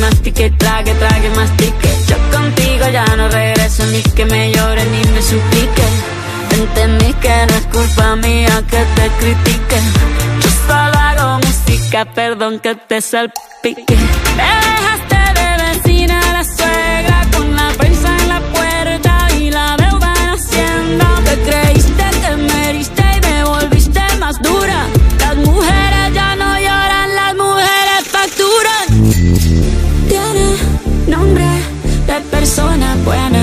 Mastique, 0.00 0.50
trague, 0.58 0.94
trague, 0.94 1.30
mastique. 1.30 1.88
Yo 2.08 2.16
contigo 2.36 2.88
ya 2.90 3.04
no 3.16 3.28
regreso 3.28 3.84
ni 3.86 4.02
que 4.02 4.24
me 4.24 4.52
llore 4.52 4.84
ni 4.86 5.02
me 5.12 5.22
suplique. 5.22 5.82
Entendí 6.50 7.12
que 7.14 7.46
no 7.48 7.54
es 7.56 7.66
culpa 7.66 8.16
mía 8.16 8.62
que 8.70 8.82
te 8.96 9.08
critique. 9.20 9.78
Yo 10.42 10.50
solo 10.66 10.98
hago 10.98 11.38
música, 11.38 12.04
perdón 12.14 12.60
que 12.60 12.74
te 12.74 13.00
salpique. 13.00 13.96
Me 14.36 14.50
dejaste 14.66 15.40
de 15.40 15.48
vecina 15.64 16.20
la 16.32 16.44
suegra 16.44 17.26
con 17.36 17.54
la 17.56 17.68
prensa 17.76 18.08
en 18.20 18.28
la 18.28 18.40
puerta 18.40 19.28
y 19.38 19.50
la 19.50 19.76
deuda 19.76 20.14
en 20.22 20.28
Hacienda. 20.30 21.08
Te 21.24 21.34
creíste 21.48 22.04
que 22.22 22.36
me 22.36 22.70
heriste 22.70 23.02
y 23.16 23.20
me 23.26 23.44
volviste 23.44 24.00
más 24.18 24.40
dura. 24.40 24.86
Persona 32.22 32.96
buena. 33.04 33.42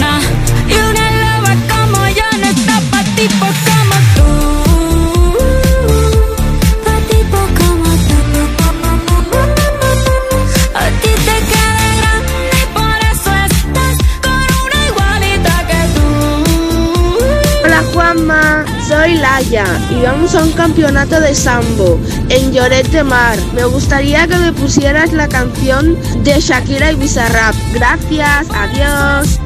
Y 19.51 20.01
vamos 20.01 20.33
a 20.33 20.43
un 20.43 20.53
campeonato 20.53 21.19
de 21.19 21.35
sambo 21.35 21.99
en 22.29 22.53
Lloret 22.53 22.87
de 22.87 23.03
Mar. 23.03 23.37
Me 23.53 23.65
gustaría 23.65 24.25
que 24.25 24.37
me 24.37 24.53
pusieras 24.53 25.11
la 25.11 25.27
canción 25.27 25.97
de 26.23 26.39
Shakira 26.39 26.93
y 26.93 26.95
Bizarrap. 26.95 27.53
Gracias, 27.73 28.47
adiós. 28.49 29.39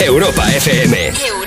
Europa 0.00 0.50
FM. 0.54 1.37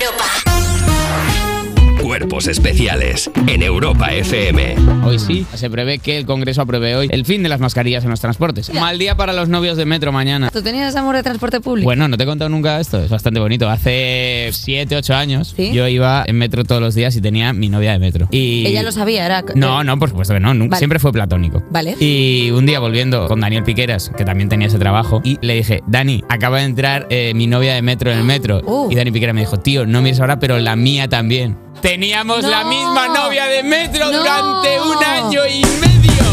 Cuerpos 2.12 2.48
Especiales 2.48 3.32
en 3.48 3.64
Europa 3.64 4.14
FM. 4.14 4.76
Hoy 5.06 5.18
sí, 5.18 5.46
se 5.54 5.70
prevé 5.70 6.00
que 6.00 6.18
el 6.18 6.26
Congreso 6.26 6.62
apruebe 6.62 6.94
hoy 6.94 7.08
el 7.10 7.24
fin 7.24 7.42
de 7.42 7.48
las 7.48 7.62
mascarillas 7.62 8.04
en 8.04 8.10
los 8.10 8.20
transportes. 8.20 8.70
Mal 8.74 9.00
día 9.00 9.16
para 9.16 9.32
los 9.32 9.48
novios 9.48 9.78
de 9.78 9.86
metro 9.86 10.12
mañana. 10.12 10.50
¿Tú 10.50 10.62
tenías 10.62 10.94
amor 10.98 11.16
de 11.16 11.24
transporte 11.24 11.62
público? 11.62 11.86
Bueno, 11.86 12.10
no 12.10 12.18
te 12.18 12.24
he 12.24 12.26
contado 12.26 12.50
nunca 12.50 12.82
esto, 12.82 13.02
es 13.02 13.10
bastante 13.10 13.40
bonito. 13.40 13.70
Hace 13.70 14.50
7, 14.52 14.98
8 14.98 15.14
años 15.14 15.56
yo 15.56 15.88
iba 15.88 16.26
en 16.28 16.38
metro 16.38 16.66
todos 16.66 16.82
los 16.82 16.96
días 16.96 17.16
y 17.16 17.22
tenía 17.22 17.54
mi 17.54 17.70
novia 17.70 17.94
de 17.94 18.00
metro. 18.00 18.28
Y... 18.30 18.68
Ella 18.68 18.84
lo 18.84 18.92
sabía, 18.92 19.26
era... 19.26 19.46
No, 19.56 19.82
no, 19.86 19.98
por 19.98 20.10
supuesto 20.10 20.34
que 20.34 20.42
no, 20.42 20.54
nunca, 20.54 20.72
Vale. 20.72 20.80
siempre 20.80 21.00
fue 21.00 21.14
platónico. 21.14 21.64
Vale. 21.70 21.96
Y 21.98 22.52
un 22.52 22.66
día 22.66 22.82
volviendo 22.82 23.30
con 23.30 23.40
Daniel 23.40 23.64
Piqueras, 23.64 24.12
que 24.18 24.26
también 24.26 24.50
tenía 24.50 24.68
ese 24.68 24.80
trabajo, 24.80 25.22
y 25.24 25.38
le 25.42 25.54
dije, 25.54 25.82
Dani, 25.88 26.26
acaba 26.28 26.58
de 26.58 26.66
entrar 26.66 27.08
eh, 27.10 27.32
mi 27.36 27.48
novia 27.48 27.74
de 27.74 27.82
metro 27.82 28.12
en 28.12 28.18
el 28.18 28.26
metro. 28.26 28.90
Y 28.90 28.96
Dani 28.96 29.12
Piqueras 29.12 29.34
me 29.34 29.40
dijo, 29.40 29.62
tío, 29.62 29.86
no 29.86 30.02
mires 30.02 30.20
ahora, 30.20 30.40
pero 30.40 30.60
la 30.60 30.76
mía 30.76 31.08
también. 31.08 31.71
Teníamos 31.82 32.44
la 32.44 32.64
misma 32.64 33.08
novia 33.08 33.46
de 33.46 33.64
metro 33.64 34.12
durante 34.12 34.80
un 34.80 35.04
año 35.04 35.42
y 35.48 35.64
medio. 35.80 36.24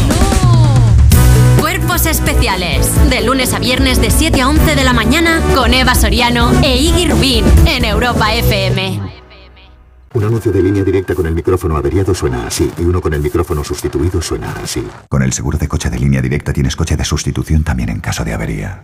Cuerpos 1.59 2.05
especiales. 2.05 2.87
De 3.09 3.21
lunes 3.21 3.53
a 3.55 3.59
viernes 3.59 3.99
de 3.99 4.11
7 4.11 4.41
a 4.41 4.47
11 4.47 4.75
de 4.75 4.83
la 4.83 4.93
mañana 4.93 5.41
con 5.55 5.73
Eva 5.73 5.95
Soriano 5.95 6.51
e 6.61 6.77
Iggy 6.77 7.07
Rubín 7.07 7.45
en 7.65 7.83
Europa 7.83 8.31
FM. 8.31 9.01
Un 10.13 10.23
anuncio 10.23 10.51
de 10.51 10.61
línea 10.61 10.83
directa 10.83 11.15
con 11.15 11.25
el 11.25 11.33
micrófono 11.33 11.77
averiado 11.77 12.13
suena 12.13 12.45
así 12.45 12.71
y 12.77 12.83
uno 12.83 13.01
con 13.01 13.15
el 13.15 13.21
micrófono 13.21 13.63
sustituido 13.63 14.21
suena 14.21 14.53
así. 14.63 14.87
Con 15.07 15.23
el 15.23 15.33
seguro 15.33 15.57
de 15.57 15.67
coche 15.67 15.89
de 15.89 15.97
línea 15.97 16.21
directa 16.21 16.53
tienes 16.53 16.75
coche 16.75 16.95
de 16.95 17.05
sustitución 17.05 17.63
también 17.63 17.89
en 17.89 18.01
caso 18.01 18.23
de 18.23 18.33
avería. 18.33 18.83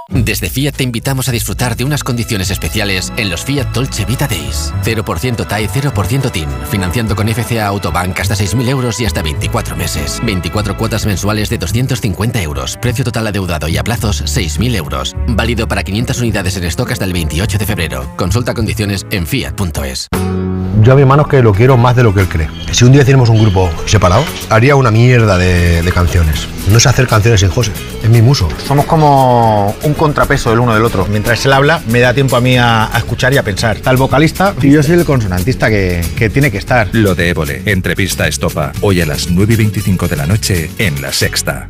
Desde 0.13 0.49
Fiat 0.49 0.75
te 0.75 0.83
invitamos 0.83 1.29
a 1.29 1.31
disfrutar 1.31 1.77
de 1.77 1.85
unas 1.85 2.03
condiciones 2.03 2.51
especiales 2.51 3.13
en 3.15 3.29
los 3.29 3.45
Fiat 3.45 3.71
Dolce 3.73 4.03
Vita 4.03 4.27
Days. 4.27 4.73
0% 4.83 5.47
TAE, 5.47 5.69
0% 5.69 6.31
TIN. 6.31 6.49
Financiando 6.69 7.15
con 7.15 7.29
FCA 7.29 7.67
Autobank 7.67 8.19
hasta 8.19 8.35
6.000 8.35 8.67
euros 8.67 8.99
y 8.99 9.05
hasta 9.05 9.21
24 9.21 9.77
meses. 9.77 10.19
24 10.25 10.75
cuotas 10.75 11.05
mensuales 11.05 11.49
de 11.49 11.57
250 11.57 12.41
euros. 12.41 12.77
Precio 12.81 13.05
total 13.05 13.27
adeudado 13.27 13.69
y 13.69 13.77
a 13.77 13.83
plazos 13.83 14.23
6.000 14.23 14.75
euros. 14.75 15.15
Válido 15.29 15.67
para 15.67 15.83
500 15.83 16.19
unidades 16.19 16.57
en 16.57 16.65
stock 16.65 16.91
hasta 16.91 17.05
el 17.05 17.13
28 17.13 17.57
de 17.57 17.65
febrero. 17.65 18.11
Consulta 18.17 18.53
condiciones 18.53 19.05
en 19.11 19.25
fiat.es. 19.25 20.09
Yo 20.81 20.93
a 20.93 20.95
mi 20.95 21.03
hermano 21.03 21.27
que 21.27 21.43
lo 21.43 21.53
quiero 21.53 21.77
más 21.77 21.95
de 21.95 22.01
lo 22.01 22.13
que 22.13 22.21
él 22.21 22.27
cree. 22.27 22.49
Si 22.71 22.85
un 22.85 22.91
día 22.91 23.01
hiciéramos 23.03 23.29
un 23.29 23.39
grupo 23.39 23.69
separado, 23.85 24.23
haría 24.49 24.75
una 24.75 24.89
mierda 24.89 25.37
de, 25.37 25.83
de 25.83 25.91
canciones. 25.91 26.47
No 26.69 26.79
sé 26.79 26.89
hacer 26.89 27.07
canciones 27.07 27.41
sin 27.41 27.49
José, 27.49 27.71
es 28.01 28.09
mi 28.09 28.21
muso. 28.21 28.47
Somos 28.65 28.85
como 28.85 29.75
un 29.83 29.93
contrapeso 30.01 30.49
del 30.49 30.59
uno 30.59 30.73
del 30.73 30.83
otro. 30.83 31.05
Mientras 31.05 31.45
él 31.45 31.53
habla, 31.53 31.79
me 31.87 31.99
da 31.99 32.11
tiempo 32.11 32.35
a 32.35 32.41
mí 32.41 32.57
a, 32.57 32.91
a 32.91 32.97
escuchar 32.97 33.33
y 33.33 33.37
a 33.37 33.43
pensar. 33.43 33.77
Está 33.77 33.91
el 33.91 33.97
vocalista 33.97 34.55
y 34.59 34.71
yo 34.71 34.81
soy 34.81 34.95
el 34.95 35.05
consonantista 35.05 35.69
que, 35.69 36.03
que 36.17 36.31
tiene 36.31 36.49
que 36.49 36.57
estar. 36.57 36.89
Lo 36.91 37.13
de 37.13 37.29
Évole, 37.29 37.61
entrevista 37.65 38.27
estopa, 38.27 38.71
hoy 38.81 38.99
a 39.01 39.05
las 39.05 39.29
9 39.29 39.53
y 39.53 39.57
25 39.57 40.07
de 40.07 40.15
la 40.15 40.25
noche 40.25 40.71
en 40.79 41.03
La 41.03 41.13
Sexta. 41.13 41.69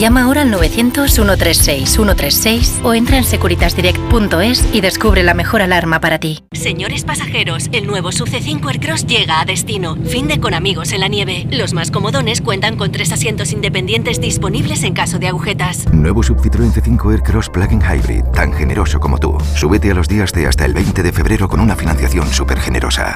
Llama 0.00 0.22
ahora 0.22 0.40
al 0.40 0.50
900-136-136 0.54 2.82
o 2.82 2.94
entra 2.94 3.18
en 3.18 3.24
securitasdirect.es 3.24 4.66
y 4.72 4.80
descubre 4.80 5.22
la 5.22 5.34
mejor 5.34 5.60
alarma 5.60 6.00
para 6.00 6.18
ti. 6.18 6.42
Señores 6.52 7.04
pasajeros, 7.04 7.68
el 7.72 7.86
nuevo 7.86 8.10
Sub 8.10 8.26
C5 8.26 8.66
Aircross 8.66 9.04
llega 9.04 9.42
a 9.42 9.44
destino. 9.44 9.96
Fin 10.06 10.26
de 10.26 10.40
con 10.40 10.54
amigos 10.54 10.92
en 10.92 11.00
la 11.00 11.08
nieve. 11.08 11.46
Los 11.50 11.74
más 11.74 11.90
comodones 11.90 12.40
cuentan 12.40 12.78
con 12.78 12.92
tres 12.92 13.12
asientos 13.12 13.52
independientes 13.52 14.22
disponibles 14.22 14.84
en 14.84 14.94
caso 14.94 15.18
de 15.18 15.28
agujetas. 15.28 15.86
Nuevo 15.92 16.22
Sub 16.22 16.38
Citroën 16.38 16.72
C5 16.72 17.12
Aircross 17.12 17.50
Plug-in 17.50 17.82
Hybrid, 17.82 18.24
tan 18.32 18.54
generoso 18.54 19.00
como 19.00 19.18
tú. 19.18 19.36
Súbete 19.54 19.90
a 19.90 19.94
los 19.94 20.08
días 20.08 20.32
de 20.32 20.46
hasta 20.46 20.64
el 20.64 20.72
20 20.72 21.02
de 21.02 21.12
febrero 21.12 21.46
con 21.46 21.60
una 21.60 21.76
financiación 21.76 22.26
súper 22.32 22.58
generosa. 22.58 23.14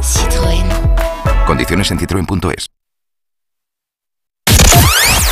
Citroën. 0.00 0.64
Condiciones 1.44 1.90
en 1.90 1.98
citroen.es. 1.98 2.75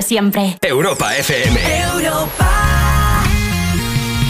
De 0.00 0.02
siempre. 0.02 0.58
Europa 0.62 1.14
FM. 1.16 1.58
Europa. 1.94 2.48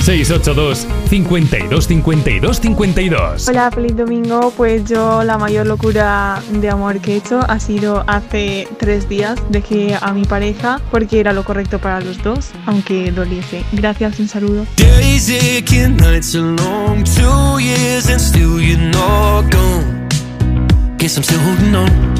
682 0.02 0.86
52 1.08 1.86
52 1.86 2.60
52. 2.60 3.48
Hola, 3.48 3.70
feliz 3.70 3.96
domingo. 3.96 4.52
Pues 4.56 4.84
yo 4.86 5.22
la 5.22 5.38
mayor 5.38 5.66
locura 5.66 6.42
de 6.50 6.70
amor 6.70 7.00
que 7.00 7.12
he 7.12 7.16
hecho 7.16 7.40
ha 7.46 7.60
sido 7.60 8.02
hace 8.08 8.66
tres 8.78 9.08
días. 9.08 9.38
Dejé 9.50 9.96
a 10.00 10.12
mi 10.12 10.24
pareja 10.24 10.80
porque 10.90 11.20
era 11.20 11.32
lo 11.32 11.44
correcto 11.44 11.78
para 11.78 12.00
los 12.00 12.22
dos, 12.22 12.50
aunque 12.66 13.12
doliese. 13.12 13.62
Gracias, 13.72 14.18
un 14.18 14.28
saludo. 14.28 14.66
Guess 21.00 21.16
I'm 21.16 21.22
still 21.22 21.38
holding 21.38 21.74
on. 21.74 22.19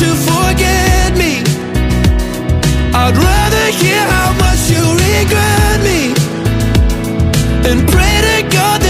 To 0.00 0.14
forget 0.30 1.10
me. 1.22 1.32
I'd 3.00 3.16
rather 3.16 3.66
hear 3.80 4.02
how 4.16 4.32
much 4.44 4.62
you 4.72 4.84
regret 5.06 5.76
me 5.88 6.00
and 7.68 7.78
pray 7.88 8.16
to 8.28 8.36
God 8.56 8.89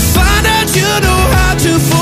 Find 0.00 0.46
out 0.46 0.74
you 0.74 0.88
know 1.04 1.20
how 1.36 1.54
to 1.54 1.99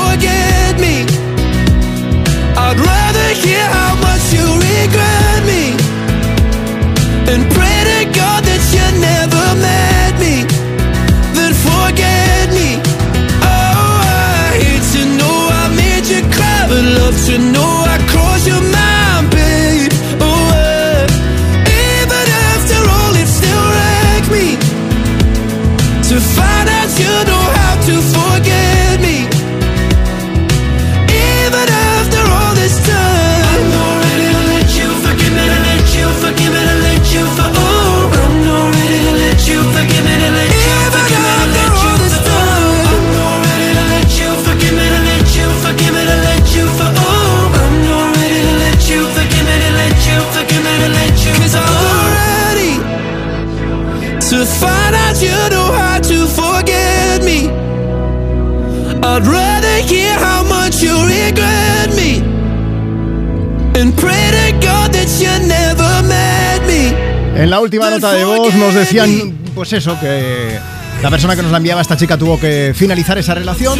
En 67.39 67.49
la 67.49 67.61
última 67.61 67.89
nota 67.89 68.11
de 68.11 68.25
voz 68.25 68.53
nos 68.55 68.73
decían, 68.75 69.33
pues 69.55 69.71
eso, 69.71 69.97
que 69.97 70.59
la 71.01 71.09
persona 71.09 71.37
que 71.37 71.41
nos 71.41 71.51
la 71.51 71.57
enviaba, 71.57 71.81
esta 71.81 71.95
chica, 71.95 72.17
tuvo 72.17 72.37
que 72.37 72.73
finalizar 72.75 73.17
esa 73.17 73.33
relación. 73.33 73.79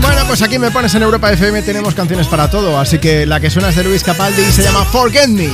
Bueno, 0.00 0.20
pues 0.28 0.40
aquí 0.42 0.56
me 0.60 0.70
pones 0.70 0.94
en 0.94 1.02
Europa 1.02 1.32
FM, 1.32 1.62
tenemos 1.62 1.96
canciones 1.96 2.28
para 2.28 2.48
todo, 2.48 2.78
así 2.78 3.00
que 3.00 3.26
la 3.26 3.40
que 3.40 3.50
suena 3.50 3.70
es 3.70 3.74
de 3.74 3.82
Luis 3.82 4.04
Capaldi 4.04 4.40
y 4.40 4.52
se 4.52 4.62
llama 4.62 4.84
Forget 4.84 5.26
Me. 5.26 5.48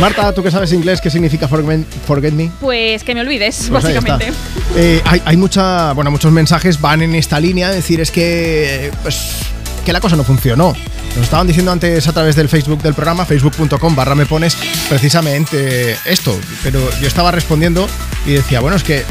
Marta, 0.00 0.32
¿tú 0.32 0.42
que 0.42 0.52
sabes 0.52 0.72
inglés 0.72 1.00
qué 1.00 1.10
significa 1.10 1.48
forget, 1.48 1.84
forget 2.06 2.32
me? 2.32 2.52
Pues 2.60 3.02
que 3.02 3.12
me 3.12 3.22
olvides, 3.22 3.66
Pues 3.70 3.84
ahí 3.84 3.94
básicamente. 3.94 4.32
Eh, 4.74 5.00
hay, 5.04 5.22
hay 5.24 5.36
mucha, 5.36 5.92
bueno, 5.92 6.10
muchos 6.10 6.32
mensajes 6.32 6.80
van 6.80 7.02
en 7.02 7.14
esta 7.14 7.38
línea, 7.40 7.70
decir, 7.70 8.00
es 8.00 8.10
que, 8.10 8.90
pues, 9.02 9.36
que 9.84 9.92
la 9.92 10.00
cosa 10.00 10.16
no 10.16 10.24
funcionó. 10.24 10.74
Nos 11.14 11.24
estaban 11.24 11.46
diciendo 11.46 11.72
antes 11.72 12.06
a 12.08 12.12
través 12.12 12.36
del 12.36 12.48
Facebook 12.48 12.82
del 12.82 12.92
programa, 12.92 13.24
facebook.com 13.24 13.96
barra 13.96 14.14
me 14.14 14.26
pones, 14.26 14.56
precisamente 14.88 15.96
esto. 16.04 16.38
Pero 16.62 16.80
yo 17.00 17.06
estaba 17.08 17.30
respondiendo 17.30 17.88
y 18.26 18.32
decía, 18.32 18.60
bueno, 18.60 18.76
es 18.76 18.82
que 18.82 19.04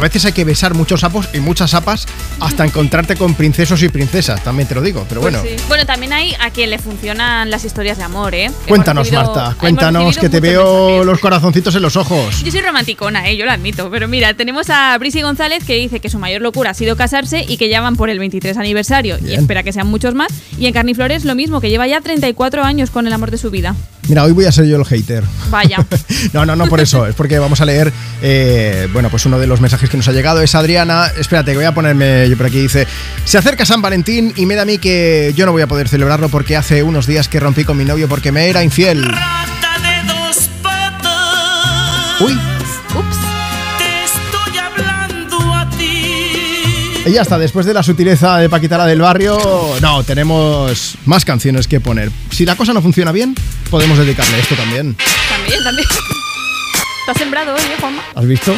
a 0.00 0.02
veces 0.02 0.24
hay 0.24 0.32
que 0.32 0.44
besar 0.44 0.72
muchos 0.74 1.00
sapos 1.00 1.28
y 1.34 1.40
muchas 1.40 1.70
sapas 1.72 2.06
hasta 2.40 2.64
encontrarte 2.64 3.16
con 3.16 3.34
princesos 3.34 3.82
y 3.82 3.90
princesas, 3.90 4.42
también 4.42 4.66
te 4.66 4.74
lo 4.74 4.80
digo. 4.80 5.04
Pero 5.08 5.20
bueno, 5.20 5.40
Pues 5.40 5.60
sí. 5.60 5.64
Bueno, 5.68 5.84
también 5.84 6.12
hay 6.14 6.34
a 6.40 6.50
quien 6.50 6.70
le 6.70 6.78
funcionan 6.78 7.50
las 7.50 7.64
historias 7.66 7.98
de 7.98 8.04
amor, 8.04 8.34
¿eh? 8.34 8.50
Cuéntanos, 8.66 9.06
recibido- 9.10 9.34
Marta, 9.34 9.54
cuéntanos 9.58 10.16
que 10.16 10.30
te 10.30 10.40
veo 10.40 10.86
mensajes. 10.86 11.06
los 11.06 11.18
corazoncitos 11.20 11.74
en 11.74 11.82
los 11.82 11.96
ojos. 11.96 12.42
Yo 12.42 12.50
soy 12.50 12.62
romanticona, 12.62 13.28
¿eh? 13.28 13.36
yo 13.36 13.44
lo 13.44 13.52
admito. 13.52 13.90
Pero 13.90 14.08
mira, 14.08 14.32
tenemos 14.34 14.70
a 14.70 14.96
Brisi 14.98 15.20
González 15.20 15.64
que 15.64 15.74
dice 15.76 16.00
que 16.00 16.08
su 16.08 16.18
mayor 16.18 16.40
locura 16.40 16.70
ha 16.70 16.74
sido 16.74 16.96
casarse 16.96 17.44
y 17.46 17.58
que 17.58 17.68
ya 17.68 17.82
van 17.82 17.96
por 17.96 18.08
el 18.08 18.18
23 18.18 18.56
aniversario 18.56 19.18
y 19.22 19.34
espera 19.34 19.62
que 19.62 19.72
sean 19.72 19.86
muchos 19.88 20.14
más. 20.14 20.32
Y 20.58 20.66
en 20.66 20.72
Carniflores 20.72 21.24
lo 21.26 21.34
mismo, 21.34 21.60
que 21.60 21.68
lleva 21.68 21.86
ya 21.86 22.00
34 22.00 22.64
años 22.64 22.90
con 22.90 23.06
el 23.06 23.12
amor 23.12 23.30
de 23.30 23.36
su 23.38 23.50
vida. 23.50 23.74
Mira, 24.10 24.24
hoy 24.24 24.32
voy 24.32 24.44
a 24.44 24.50
ser 24.50 24.66
yo 24.66 24.76
el 24.76 24.84
hater. 24.84 25.22
Vaya. 25.50 25.86
No, 26.32 26.44
no, 26.44 26.54
no 26.54 26.66
por 26.66 26.80
eso, 26.80 27.06
es 27.06 27.14
porque 27.14 27.38
vamos 27.38 27.60
a 27.60 27.64
leer, 27.64 27.92
eh, 28.22 28.88
bueno, 28.92 29.08
pues 29.08 29.24
uno 29.26 29.38
de 29.38 29.46
los 29.46 29.60
mensajes 29.60 29.88
que 29.88 29.96
nos 29.96 30.06
ha 30.06 30.12
llegado 30.12 30.42
es 30.42 30.54
Adriana, 30.54 31.06
espérate, 31.18 31.52
que 31.52 31.56
voy 31.56 31.66
a 31.66 31.72
ponerme 31.72 32.28
yo 32.28 32.36
por 32.36 32.46
aquí, 32.46 32.60
dice, 32.60 32.86
se 33.24 33.38
acerca 33.38 33.64
San 33.64 33.80
Valentín 33.80 34.32
y 34.36 34.46
me 34.46 34.54
da 34.54 34.62
a 34.62 34.64
mí 34.64 34.78
que 34.78 35.32
yo 35.34 35.46
no 35.46 35.52
voy 35.52 35.62
a 35.62 35.66
poder 35.66 35.88
celebrarlo 35.88 36.28
porque 36.28 36.56
hace 36.56 36.82
unos 36.82 37.06
días 37.06 37.28
que 37.28 37.40
rompí 37.40 37.64
con 37.64 37.76
mi 37.76 37.84
novio 37.84 38.08
porque 38.08 38.32
me 38.32 38.48
era 38.48 38.62
infiel. 38.62 39.10
Uy. 42.20 42.38
Te 43.78 44.04
estoy 44.04 44.58
hablando 44.58 45.54
a 45.54 45.68
ti. 45.70 47.02
Y 47.06 47.12
ya 47.12 47.22
está, 47.22 47.38
después 47.38 47.66
de 47.66 47.74
la 47.74 47.82
sutileza 47.82 48.36
de 48.38 48.48
Paquitara 48.48 48.86
del 48.86 49.00
barrio, 49.00 49.38
no, 49.80 50.02
tenemos 50.04 50.96
más 51.06 51.24
canciones 51.24 51.66
que 51.66 51.80
poner. 51.80 52.10
Si 52.30 52.44
la 52.44 52.56
cosa 52.56 52.72
no 52.72 52.82
funciona 52.82 53.10
bien, 53.10 53.34
podemos 53.70 53.96
dedicarle 53.96 54.38
esto 54.40 54.56
también. 54.56 54.96
También, 55.28 55.62
también. 55.62 55.88
Está 57.00 57.14
sembrado 57.14 57.54
hoy, 57.54 57.60
¿eh, 57.60 57.76
Juanma? 57.80 58.02
¿Has 58.14 58.26
visto? 58.26 58.54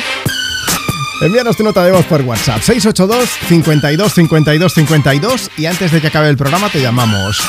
Envíanos 1.20 1.56
tu 1.56 1.62
nota 1.62 1.84
de 1.84 1.92
voz 1.92 2.04
por 2.06 2.22
WhatsApp 2.22 2.62
682 2.62 3.28
52 3.48 4.12
52 4.12 4.72
52 4.72 5.50
y 5.56 5.66
antes 5.66 5.92
de 5.92 6.00
que 6.00 6.08
acabe 6.08 6.28
el 6.28 6.36
programa 6.36 6.68
te 6.68 6.80
llamamos. 6.80 7.40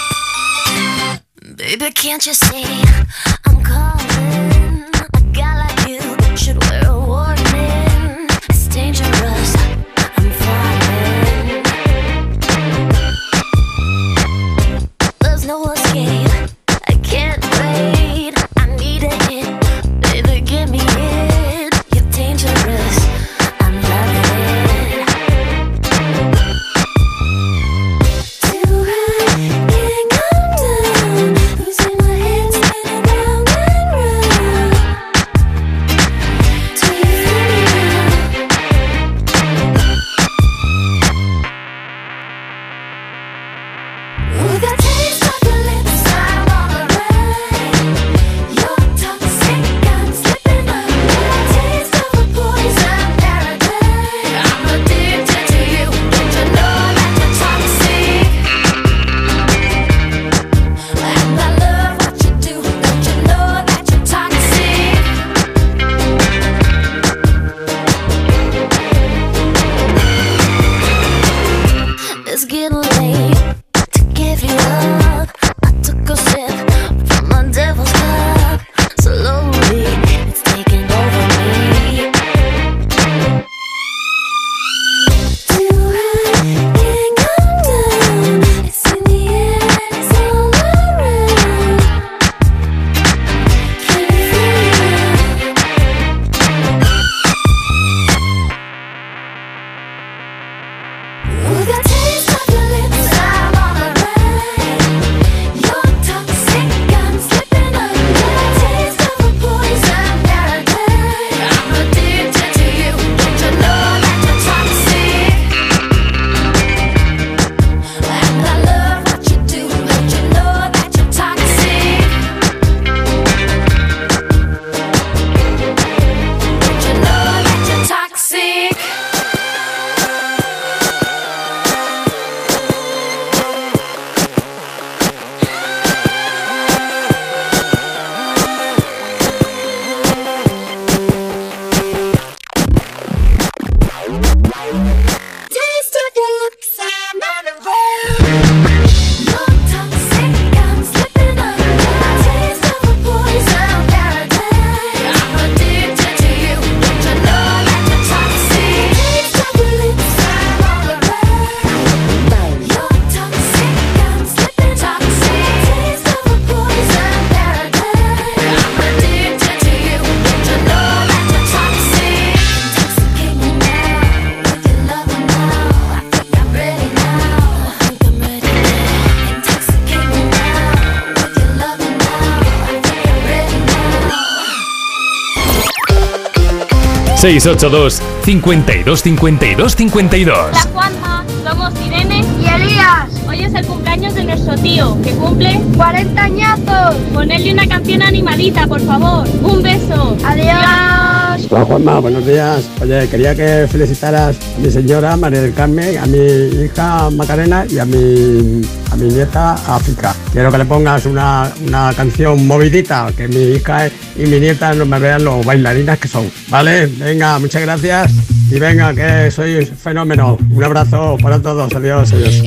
682 187.24 188.02
52 188.26 189.02
52 189.02 189.76
52. 189.78 190.38
Hola 190.38 190.60
Juanma, 190.74 191.26
somos 191.42 191.74
Irene 191.86 192.22
y 192.42 192.46
Elías. 192.46 193.08
Hoy 193.26 193.44
es 193.44 193.54
el 193.54 193.66
cumpleaños 193.66 194.14
de 194.14 194.26
nuestro 194.26 194.56
tío, 194.56 195.02
que 195.02 195.12
cumple 195.12 195.62
40 195.78 196.22
añazos. 196.22 196.96
Ponedle 197.14 197.54
una 197.54 197.66
canción 197.66 198.02
animadita, 198.02 198.68
por 198.68 198.82
favor. 198.82 199.26
Un 199.42 199.64
beso. 199.64 200.18
Adiós. 200.26 201.48
Hola 201.50 201.64
Juanma, 201.64 202.00
buenos 202.02 202.26
días. 202.26 202.70
Oye, 202.82 203.08
quería 203.08 203.34
que 203.34 203.70
felicitaras 203.72 204.36
a 204.58 204.60
mi 204.60 204.70
señora 204.70 205.16
María 205.16 205.44
del 205.44 205.54
Carmen, 205.54 205.98
a 205.98 206.06
mi 206.06 206.18
hija 206.18 207.10
Macarena 207.10 207.66
y 207.70 207.80
a 207.80 207.86
mi, 207.86 208.62
a 208.92 208.98
mi 208.98 209.08
nieta 209.08 209.54
África. 209.54 210.14
Quiero 210.34 210.52
que 210.52 210.58
le 210.58 210.66
pongas 210.66 211.06
una, 211.06 211.50
una 211.66 211.94
canción 211.94 212.46
movidita, 212.46 213.14
que 213.16 213.30
mi 213.30 213.56
hija 213.56 213.86
es 213.86 213.94
y 214.16 214.26
mi 214.26 214.40
nieta 214.40 214.74
no 214.74 214.86
me 214.86 215.00
vean 215.00 215.24
los 215.24 215.46
bailarinas 215.46 215.98
que 216.00 216.08
son. 216.08 216.32
¿Vale? 216.50 216.88
Venga, 216.88 217.40
muchas 217.40 217.62
gracias. 217.62 218.12
Y 218.52 218.60
venga, 218.60 218.94
que 218.94 219.32
soy 219.32 219.58
un 219.58 219.66
fenómeno. 219.66 220.38
Un 220.52 220.64
abrazo 220.64 221.18
para 221.22 221.40
todos. 221.40 221.74
Adiós, 221.74 222.14
adiós. 222.14 222.42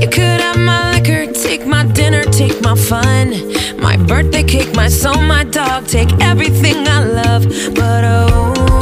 You 0.00 0.08
could 0.08 0.40
have 0.40 0.56
my 0.56 0.92
liquor, 0.92 1.26
take 1.30 1.66
my 1.66 1.84
dinner, 1.84 2.22
take 2.24 2.62
my 2.62 2.74
fun, 2.74 3.34
my 3.78 3.98
birthday 3.98 4.42
cake, 4.42 4.74
my 4.74 4.88
soul, 4.88 5.20
my 5.20 5.44
dog, 5.44 5.86
take 5.86 6.10
everything 6.22 6.88
I 6.88 7.04
love. 7.04 7.44
But 7.74 8.04
oh. 8.04 8.73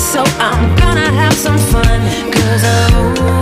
So 0.00 0.22
I'm 0.38 0.74
gonna 0.76 1.12
have 1.12 1.34
some 1.34 1.58
fun. 1.58 2.00
Cause 2.32 3.39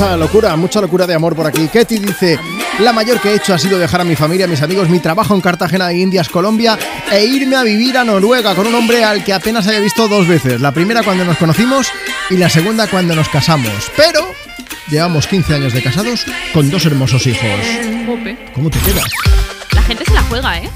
Mucha 0.00 0.16
locura, 0.16 0.56
mucha 0.56 0.80
locura 0.80 1.06
de 1.06 1.12
amor 1.12 1.36
por 1.36 1.46
aquí. 1.46 1.68
Ketty 1.68 1.98
dice, 1.98 2.38
la 2.78 2.90
mayor 2.90 3.20
que 3.20 3.32
he 3.32 3.34
hecho 3.34 3.52
ha 3.52 3.58
sido 3.58 3.78
dejar 3.78 4.00
a 4.00 4.04
mi 4.04 4.16
familia, 4.16 4.46
a 4.46 4.48
mis 4.48 4.62
amigos, 4.62 4.88
mi 4.88 4.98
trabajo 4.98 5.34
en 5.34 5.42
Cartagena 5.42 5.88
de 5.88 5.98
Indias, 5.98 6.30
Colombia, 6.30 6.78
e 7.12 7.22
irme 7.26 7.54
a 7.56 7.62
vivir 7.62 7.98
a 7.98 8.04
Noruega 8.04 8.54
con 8.54 8.66
un 8.66 8.74
hombre 8.74 9.04
al 9.04 9.22
que 9.22 9.34
apenas 9.34 9.66
había 9.66 9.80
visto 9.80 10.08
dos 10.08 10.26
veces. 10.26 10.62
La 10.62 10.72
primera 10.72 11.02
cuando 11.02 11.26
nos 11.26 11.36
conocimos 11.36 11.88
y 12.30 12.38
la 12.38 12.48
segunda 12.48 12.86
cuando 12.86 13.14
nos 13.14 13.28
casamos. 13.28 13.92
Pero 13.94 14.26
llevamos 14.88 15.26
15 15.26 15.56
años 15.56 15.74
de 15.74 15.82
casados 15.82 16.24
con 16.54 16.70
dos 16.70 16.86
hermosos 16.86 17.26
hijos. 17.26 17.60
¿Cómo 18.54 18.70
te 18.70 18.78
quedas? 18.78 19.04
La 19.72 19.82
gente 19.82 20.06
se 20.06 20.14
la 20.14 20.22
juega, 20.22 20.60
¿eh? 20.60 20.70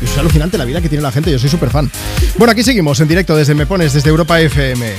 Es 0.00 0.16
alucinante 0.16 0.56
la 0.56 0.64
vida 0.64 0.80
que 0.80 0.88
tiene 0.88 1.02
la 1.02 1.10
gente, 1.10 1.32
yo 1.32 1.40
soy 1.40 1.50
súper 1.50 1.70
fan. 1.70 1.90
Bueno, 2.38 2.52
aquí 2.52 2.62
seguimos 2.62 3.00
en 3.00 3.08
directo 3.08 3.34
desde 3.34 3.52
Me 3.52 3.66
Pones, 3.66 3.92
desde 3.94 4.10
Europa 4.10 4.40
FM. 4.40 4.94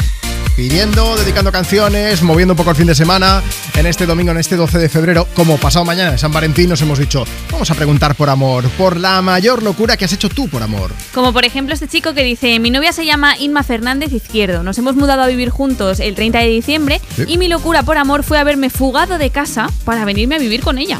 Pidiendo, 0.56 1.16
dedicando 1.16 1.52
canciones, 1.52 2.22
moviendo 2.22 2.54
un 2.54 2.58
poco 2.58 2.72
el 2.72 2.76
fin 2.76 2.86
de 2.86 2.94
semana. 2.94 3.42
En 3.76 3.86
este 3.86 4.06
domingo, 4.06 4.32
en 4.32 4.38
este 4.38 4.56
12 4.58 4.78
de 4.78 4.90
febrero, 4.90 5.28
como 5.34 5.58
pasado 5.58 5.86
mañana, 5.86 6.18
San 6.18 6.32
Valentín, 6.32 6.70
nos 6.70 6.82
hemos 6.82 7.00
dicho, 7.00 7.24
vamos 7.52 7.72
a 7.72 7.74
preguntar 7.74 8.16
por 8.16 8.30
amor, 8.30 8.70
por 8.72 8.98
la 8.98 9.22
mayor 9.22 9.64
locura 9.64 9.96
que 9.98 10.06
has 10.06 10.14
hecho 10.14 10.30
tú 10.30 10.50
por 10.50 10.62
amor. 10.62 10.92
Como 11.14 11.32
por 11.34 11.46
ejemplo 11.46 11.74
este 11.74 11.88
chico 11.88 12.14
que 12.14 12.24
dice, 12.24 12.60
mi 12.60 12.70
novia 12.70 12.92
se 12.92 13.06
llama 13.06 13.38
Inma 13.40 13.64
Fernández 13.64 14.12
Izquierdo, 14.12 14.62
nos 14.62 14.78
hemos 14.78 14.96
mudado 14.96 15.24
a 15.24 15.28
vivir 15.28 15.50
juntos 15.50 16.00
el 16.00 16.16
30 16.16 16.40
de 16.40 16.48
diciembre 16.48 17.02
Sí. 17.16 17.24
y 17.28 17.38
mi 17.38 17.48
locura 17.48 17.84
por 17.84 17.98
amor 17.98 18.24
fue 18.24 18.38
haberme 18.38 18.70
fugado 18.70 19.18
de 19.18 19.30
casa 19.30 19.70
para 19.86 20.06
venirme 20.06 20.36
a 20.36 20.40
vivir 20.40 20.62
con 20.62 20.78
ella. 20.78 21.00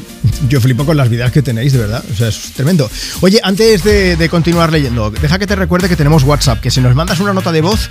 Yo 0.50 0.60
flipo 0.60 0.86
con 0.86 0.98
las 0.98 1.10
vidas 1.10 1.32
que 1.32 1.42
tenéis, 1.44 1.74
de 1.74 1.80
verdad. 1.80 2.04
O 2.12 2.16
sea, 2.16 2.30
es 2.30 2.54
tremendo. 2.54 2.90
Oye, 3.20 3.40
antes 3.44 3.84
de, 3.84 4.16
de 4.16 4.30
continuar 4.30 4.72
leyendo, 4.72 5.12
deja 5.12 5.38
que 5.38 5.46
te 5.46 5.56
recuerde 5.56 5.88
que 5.88 5.96
tenemos 5.96 6.24
WhatsApp, 6.24 6.60
que 6.62 6.72
si 6.72 6.82
nos 6.82 6.96
mandas 6.96 7.20
una 7.20 7.32
nota 7.34 7.52
de 7.52 7.62
voz, 7.62 7.90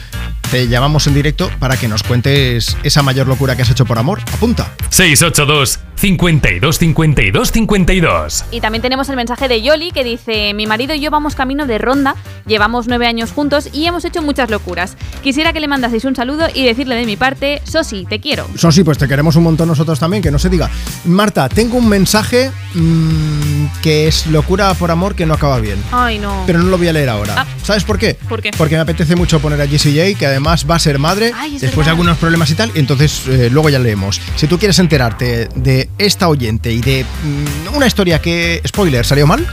te 0.51 0.67
llamamos 0.67 1.07
en 1.07 1.15
directo 1.15 1.50
para 1.59 1.77
que 1.77 1.89
nos 1.89 2.03
cuentes 2.03 2.77
esa 2.83 3.03
mayor 3.03 3.27
locura 3.27 3.57
que 3.57 3.63
has 3.63 3.71
hecho 3.71 3.85
por 3.85 3.99
amor. 3.99 4.21
Apunta. 4.33 4.73
682 4.91 5.81
52 6.01 6.79
52 6.79 7.53
52. 7.53 8.45
Y 8.51 8.61
también 8.61 8.81
tenemos 8.81 9.09
el 9.11 9.17
mensaje 9.17 9.49
de 9.49 9.61
Yoli 9.61 9.93
que 9.93 10.03
dice, 10.03 10.55
mi 10.55 10.67
marido 10.67 10.95
y 10.95 11.01
yo 11.01 11.11
vamos 11.11 11.35
camino 11.35 11.67
de 11.67 11.77
ronda, 11.77 12.15
llevamos 12.47 12.89
nueve 12.89 13.07
años 13.07 13.33
juntos 13.33 13.69
y 13.73 13.87
hemos 13.87 14.05
hecho 14.05 14.23
muchas 14.23 14.51
locuras. 14.51 14.97
Quisiera 15.23 15.53
que 15.53 15.61
le 15.61 15.69
mandaseis 15.69 16.05
un 16.07 16.17
saludo 16.17 16.47
y 16.55 16.65
decirle 16.65 16.95
de 16.95 17.05
mi 17.05 17.17
parte, 17.17 17.61
Sosi, 17.65 18.07
te 18.09 18.19
quiero. 18.19 18.47
Sosi, 18.57 18.83
pues 18.83 18.97
te 18.97 19.09
queremos 19.09 19.37
un 19.37 19.43
montón 19.43 19.69
nosotros 19.69 19.99
también, 19.99 20.23
que 20.23 20.31
no 20.31 20.39
se 20.39 20.49
diga. 20.49 20.71
Marta, 21.05 21.49
tengo 21.49 21.77
un 21.77 21.89
mensaje 21.89 22.51
mm, 22.75 23.67
que 23.83 24.09
es 24.09 24.27
locura 24.27 24.73
por 24.75 24.91
amor 24.91 25.15
que 25.15 25.27
no 25.27 25.35
acaba 25.35 25.61
bien. 25.61 25.83
Ay, 25.93 26.19
no. 26.19 26.45
Pero 26.47 26.61
no 26.61 26.71
lo 26.71 26.79
voy 26.79 26.89
a 26.89 26.93
leer 26.93 27.11
ahora. 27.11 27.35
Ah. 27.37 27.47
¿Sabes 27.63 27.85
por 27.85 27.99
qué? 27.99 28.15
¿Por 28.15 28.41
qué? 28.41 28.51
Porque 28.57 28.75
me 28.75 28.81
apetece 28.81 29.17
mucho 29.17 29.41
poner 29.41 29.61
a 29.61 29.67
Jessie 29.67 29.93
J, 29.93 30.19
que 30.19 30.27
además 30.27 30.67
va 30.69 30.77
a 30.77 30.79
ser 30.79 30.99
madre 30.99 31.33
Ay, 31.41 31.57
después 31.59 31.87
de 31.87 31.91
algunos 31.91 32.19
problemas 32.19 32.51
y 32.51 32.55
tal, 32.55 32.71
entonces 32.75 33.23
eh, 33.27 33.49
luego 33.51 33.71
ya 33.71 33.79
leemos. 33.79 34.21
Si 34.37 34.47
tú 34.47 34.59
quieres 34.59 34.79
enterarte 34.79 35.49
de 35.55 35.89
esta 35.97 36.29
oyente 36.29 36.71
y 36.71 36.83
de 36.83 37.03
mm, 37.03 37.75
una 37.75 37.87
historia 37.87 38.21
que, 38.21 38.61
spoiler, 38.69 39.07
salió 39.07 39.27
mal, 39.27 39.47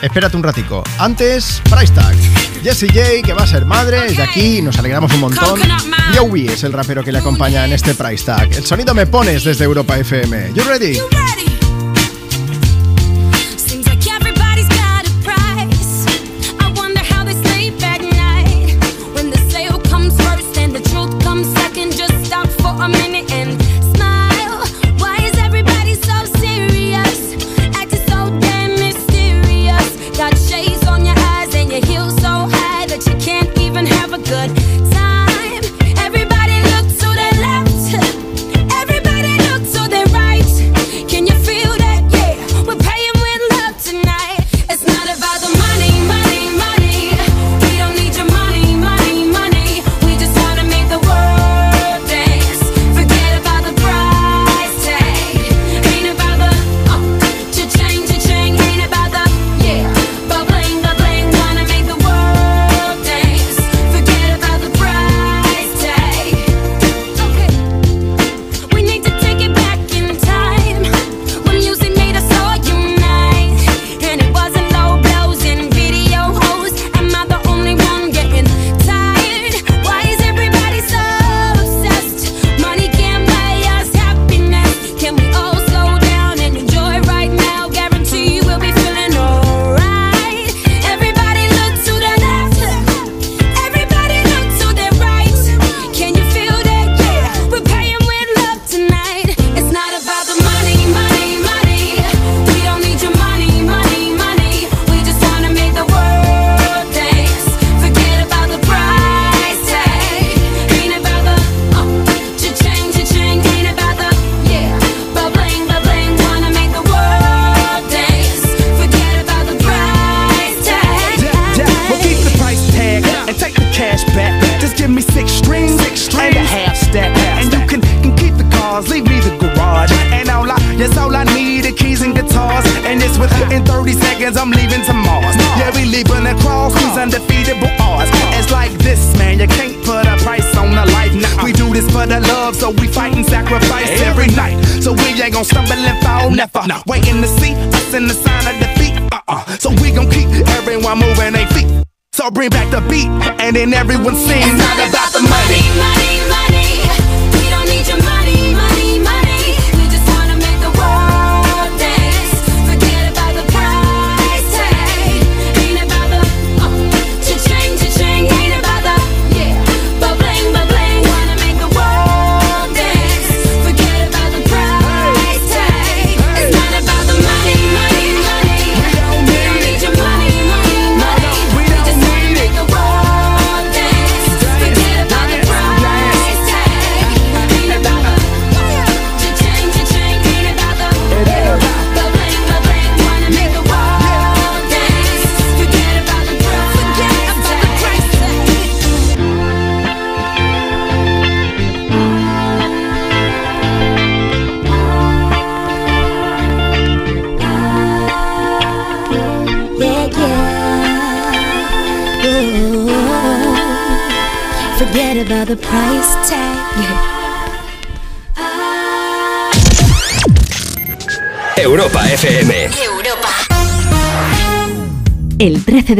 espérate 0.00 0.38
un 0.38 0.42
ratico. 0.42 0.82
Antes, 0.98 1.60
Price 1.64 1.92
Tag. 1.92 2.16
Jessie 2.62 2.88
J, 2.88 3.26
que 3.26 3.34
va 3.34 3.42
a 3.42 3.46
ser 3.46 3.66
madre, 3.66 4.06
es 4.06 4.16
de 4.16 4.22
aquí, 4.22 4.62
nos 4.62 4.78
alegramos 4.78 5.12
un 5.12 5.20
montón. 5.20 5.60
Yowie 6.14 6.50
es 6.50 6.64
el 6.64 6.72
rapero 6.72 7.04
que 7.04 7.12
le 7.12 7.18
acompaña 7.18 7.66
en 7.66 7.74
este 7.74 7.94
Price 7.94 8.24
Tag. 8.24 8.50
El 8.54 8.64
sonido 8.64 8.94
me 8.94 9.06
pones 9.06 9.44
desde 9.44 9.64
Europa 9.64 9.98
FM. 9.98 10.54
You 10.54 10.64
ready? 10.64 10.98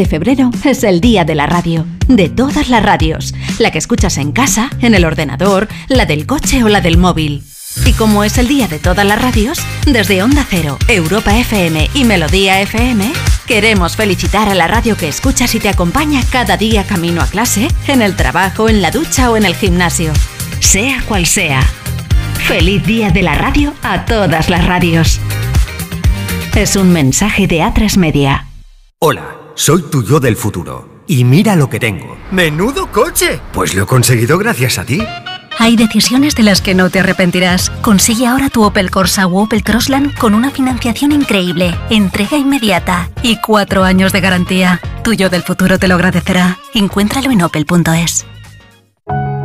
Febrero 0.07 0.51
es 0.65 0.85
el 0.85 1.01
día 1.01 1.25
de 1.25 1.35
la 1.35 1.47
radio, 1.47 1.87
de 2.09 2.29
todas 2.29 2.69
las 2.69 2.83
radios, 2.83 3.35
la 3.59 3.71
que 3.71 3.79
escuchas 3.79 4.19
en 4.19 4.33
casa, 4.33 4.71
en 4.81 4.95
el 4.95 5.05
ordenador, 5.05 5.69
la 5.89 6.07
del 6.07 6.27
coche 6.27 6.63
o 6.65 6.69
la 6.69 6.81
del 6.81 6.99
móvil. 6.99 7.45
Y 7.85 7.93
como 7.93 8.25
es 8.25 8.39
el 8.39 8.49
día 8.49 8.69
de 8.69 8.79
todas 8.79 9.05
las 9.05 9.21
radios, 9.21 9.59
desde 9.87 10.23
Onda 10.23 10.47
Cero, 10.49 10.79
Europa 10.89 11.37
FM 11.37 11.91
y 11.95 12.05
Melodía 12.05 12.61
FM, 12.63 13.13
queremos 13.47 13.97
felicitar 13.97 14.49
a 14.49 14.55
la 14.55 14.67
radio 14.67 14.97
que 14.97 15.09
escuchas 15.09 15.55
y 15.55 15.61
te 15.61 15.69
acompaña 15.69 16.23
cada 16.31 16.57
día 16.57 16.85
camino 16.85 17.21
a 17.21 17.27
clase, 17.27 17.69
en 17.87 18.03
el 18.03 18.17
trabajo, 18.17 18.69
en 18.69 18.83
la 18.83 18.91
ducha 18.91 19.31
o 19.31 19.37
en 19.37 19.45
el 19.45 19.55
gimnasio. 19.55 20.13
Sea 20.61 21.03
cual 21.07 21.27
sea. 21.27 21.63
Feliz 22.47 22.85
día 22.85 23.11
de 23.11 23.23
la 23.23 23.35
radio 23.35 23.75
a 23.83 24.05
todas 24.05 24.49
las 24.49 24.65
radios. 24.67 25.21
Es 26.55 26.77
un 26.77 26.93
mensaje 26.93 27.47
de 27.47 27.61
A3 27.61 27.99
Media. 27.99 28.46
Soy 29.57 29.81
tu 29.91 30.05
yo 30.05 30.21
del 30.21 30.37
futuro. 30.37 30.87
Y 31.07 31.25
mira 31.25 31.57
lo 31.57 31.71
que 31.71 31.81
tengo. 31.81 32.19
¡Menudo 32.31 32.93
coche! 32.93 33.41
Pues 33.55 33.75
lo 33.75 33.85
he 33.85 33.87
conseguido 33.87 34.37
gracias 34.37 34.79
a 34.79 34.85
ti. 34.85 35.03
Hay 35.59 35.77
decisiones 35.77 36.35
de 36.35 36.43
las 36.43 36.61
que 36.61 36.75
no 36.75 36.91
te 36.91 37.01
arrepentirás. 37.01 37.71
Consigue 37.81 38.27
ahora 38.27 38.51
tu 38.51 38.63
Opel 38.65 38.91
Corsa 38.91 39.27
o 39.27 39.45
Opel 39.45 39.65
Crossland 39.65 40.15
con 40.19 40.35
una 40.35 40.51
financiación 40.51 41.11
increíble, 41.11 41.75
entrega 41.89 42.37
inmediata 42.37 43.09
y 43.23 43.41
cuatro 43.41 43.83
años 43.83 44.13
de 44.13 44.21
garantía. 44.21 44.79
Tuyo 45.03 45.31
del 45.31 45.43
futuro 45.43 45.79
te 45.79 45.89
lo 45.89 45.95
agradecerá. 45.95 46.59
Encuéntralo 46.75 47.31
en 47.31 47.41
opel.es. 47.41 48.27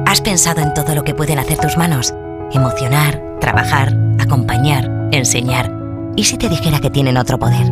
¿Has 0.06 0.20
pensado 0.20 0.60
en 0.60 0.74
todo 0.74 0.94
lo 0.94 1.06
que 1.06 1.16
pueden 1.16 1.40
hacer 1.40 1.58
tus 1.58 1.78
manos? 1.78 2.14
Emocionar, 2.52 3.24
trabajar, 3.40 3.96
acompañar, 4.20 4.92
enseñar. 5.14 5.72
¿Y 6.18 6.26
si 6.26 6.38
te 6.38 6.50
dijera 6.50 6.82
que 6.82 6.90
tienen 6.90 7.16
otro 7.16 7.40
poder? 7.40 7.72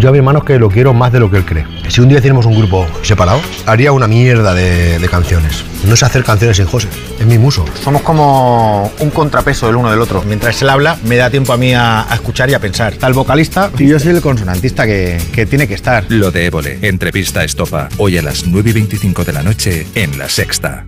Yo 0.00 0.08
a 0.08 0.12
mi 0.12 0.18
hermano 0.18 0.38
es 0.38 0.44
que 0.46 0.58
lo 0.58 0.70
quiero 0.70 0.94
más 0.94 1.12
de 1.12 1.20
lo 1.20 1.30
que 1.30 1.36
él 1.36 1.44
cree. 1.44 1.66
Si 1.88 2.00
un 2.00 2.08
día 2.08 2.16
hiciéramos 2.16 2.46
un 2.46 2.56
grupo 2.56 2.86
separado, 3.02 3.42
haría 3.66 3.92
una 3.92 4.08
mierda 4.08 4.54
de, 4.54 4.98
de 4.98 5.08
canciones. 5.10 5.62
No 5.84 5.94
sé 5.94 6.06
hacer 6.06 6.24
canciones 6.24 6.56
sin 6.56 6.64
José, 6.64 6.88
es 7.18 7.26
mi 7.26 7.36
muso. 7.36 7.66
Somos 7.84 8.00
como 8.00 8.90
un 8.98 9.10
contrapeso 9.10 9.66
del 9.66 9.76
uno 9.76 9.90
del 9.90 10.00
otro. 10.00 10.22
Mientras 10.26 10.62
él 10.62 10.70
habla, 10.70 10.96
me 11.04 11.16
da 11.16 11.28
tiempo 11.28 11.52
a 11.52 11.58
mí 11.58 11.74
a, 11.74 12.10
a 12.10 12.14
escuchar 12.14 12.48
y 12.48 12.54
a 12.54 12.58
pensar. 12.58 12.94
Está 12.94 13.08
el 13.08 13.12
vocalista 13.12 13.70
y 13.78 13.88
yo 13.88 13.98
soy 13.98 14.12
el 14.12 14.22
consonantista 14.22 14.86
que, 14.86 15.20
que 15.34 15.44
tiene 15.44 15.68
que 15.68 15.74
estar. 15.74 16.06
Lo 16.08 16.30
de 16.30 16.46
Évole, 16.46 16.78
entrevista 16.80 17.44
estopa. 17.44 17.90
Hoy 17.98 18.16
a 18.16 18.22
las 18.22 18.46
9 18.46 18.70
y 18.70 18.72
25 18.72 19.24
de 19.24 19.32
la 19.34 19.42
noche 19.42 19.86
en 19.94 20.16
La 20.16 20.30
Sexta. 20.30 20.86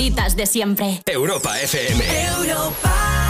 Favoritas 0.09 0.37
de 0.37 0.47
siempre. 0.47 1.03
Europa 1.07 1.61
FM. 1.61 2.05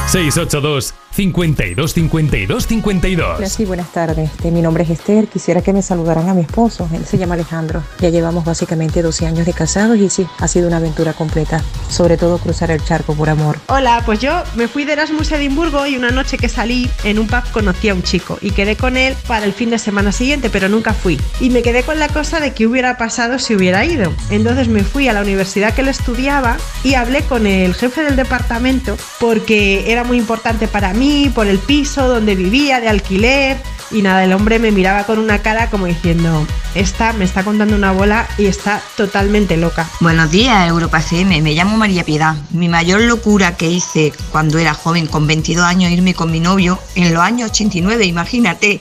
682 0.08 0.94
52 1.10 1.92
52 1.92 2.66
52 2.66 3.38
Hola, 3.38 3.48
sí, 3.48 3.64
buenas 3.64 3.92
tardes. 3.92 4.30
Este, 4.30 4.50
mi 4.50 4.62
nombre 4.62 4.84
es 4.84 4.90
Esther. 4.90 5.26
Quisiera 5.26 5.62
que 5.62 5.72
me 5.72 5.82
saludaran 5.82 6.28
a 6.28 6.34
mi 6.34 6.42
esposo. 6.42 6.88
Él 6.94 7.04
se 7.04 7.18
llama 7.18 7.34
Alejandro. 7.34 7.82
Ya 7.98 8.08
llevamos 8.08 8.44
básicamente 8.44 9.02
12 9.02 9.26
años 9.26 9.44
de 9.44 9.52
casados 9.52 9.98
y 9.98 10.08
sí, 10.08 10.26
ha 10.38 10.48
sido 10.48 10.68
una 10.68 10.76
aventura 10.76 11.12
completa. 11.12 11.62
Sobre 11.90 12.16
todo 12.16 12.38
cruzar 12.38 12.70
el 12.70 12.82
charco 12.84 13.14
por 13.14 13.28
amor. 13.28 13.58
Hola, 13.66 14.02
pues 14.06 14.20
yo 14.20 14.44
me 14.54 14.68
fui 14.68 14.84
de 14.84 14.92
Erasmus 14.92 15.32
a 15.32 15.38
Edimburgo 15.38 15.86
y 15.86 15.96
una 15.96 16.10
noche 16.10 16.38
que 16.38 16.48
salí 16.48 16.88
en 17.04 17.18
un 17.18 17.26
pub 17.26 17.42
conocí 17.52 17.88
a 17.88 17.94
un 17.94 18.02
chico 18.02 18.38
y 18.40 18.52
quedé 18.52 18.76
con 18.76 18.96
él 18.96 19.14
para 19.26 19.44
el 19.44 19.52
fin 19.52 19.70
de 19.70 19.78
semana 19.78 20.12
siguiente, 20.12 20.50
pero 20.50 20.68
nunca 20.68 20.94
fui. 20.94 21.20
Y 21.40 21.50
me 21.50 21.62
quedé 21.62 21.82
con 21.82 21.98
la 21.98 22.08
cosa 22.08 22.40
de 22.40 22.54
qué 22.54 22.66
hubiera 22.66 22.96
pasado 22.96 23.38
si 23.38 23.54
hubiera 23.54 23.84
ido. 23.84 24.12
Entonces 24.30 24.68
me 24.68 24.84
fui 24.84 25.08
a 25.08 25.12
la 25.12 25.22
universidad 25.22 25.74
que 25.74 25.80
él 25.80 25.88
estudiaba 25.88 26.56
y 26.84 26.94
hablé 26.94 27.22
con 27.22 27.46
el 27.46 27.74
jefe 27.74 28.02
del 28.02 28.16
departamento 28.16 28.96
porque 29.18 29.90
era 29.90 29.97
muy 30.04 30.18
importante 30.18 30.68
para 30.68 30.92
mí, 30.92 31.30
por 31.34 31.46
el 31.46 31.58
piso 31.58 32.08
donde 32.08 32.34
vivía, 32.34 32.80
de 32.80 32.88
alquiler. 32.88 33.56
Y 33.90 34.02
nada, 34.02 34.24
el 34.24 34.32
hombre 34.32 34.58
me 34.58 34.70
miraba 34.70 35.04
con 35.04 35.18
una 35.18 35.38
cara 35.40 35.70
como 35.70 35.86
diciendo, 35.86 36.46
esta 36.74 37.14
me 37.14 37.24
está 37.24 37.42
contando 37.42 37.74
una 37.74 37.92
bola 37.92 38.28
y 38.36 38.46
está 38.46 38.82
totalmente 38.96 39.56
loca. 39.56 39.88
Buenos 40.00 40.30
días, 40.30 40.68
Europa 40.68 40.98
FM. 40.98 41.40
Me 41.40 41.54
llamo 41.54 41.76
María 41.76 42.04
Piedad. 42.04 42.36
Mi 42.50 42.68
mayor 42.68 43.00
locura 43.00 43.56
que 43.56 43.70
hice 43.70 44.12
cuando 44.30 44.58
era 44.58 44.74
joven, 44.74 45.06
con 45.06 45.26
22 45.26 45.64
años, 45.64 45.90
irme 45.90 46.12
con 46.14 46.30
mi 46.30 46.40
novio 46.40 46.78
en 46.94 47.14
los 47.14 47.22
años 47.22 47.50
89, 47.50 48.04
imagínate. 48.04 48.80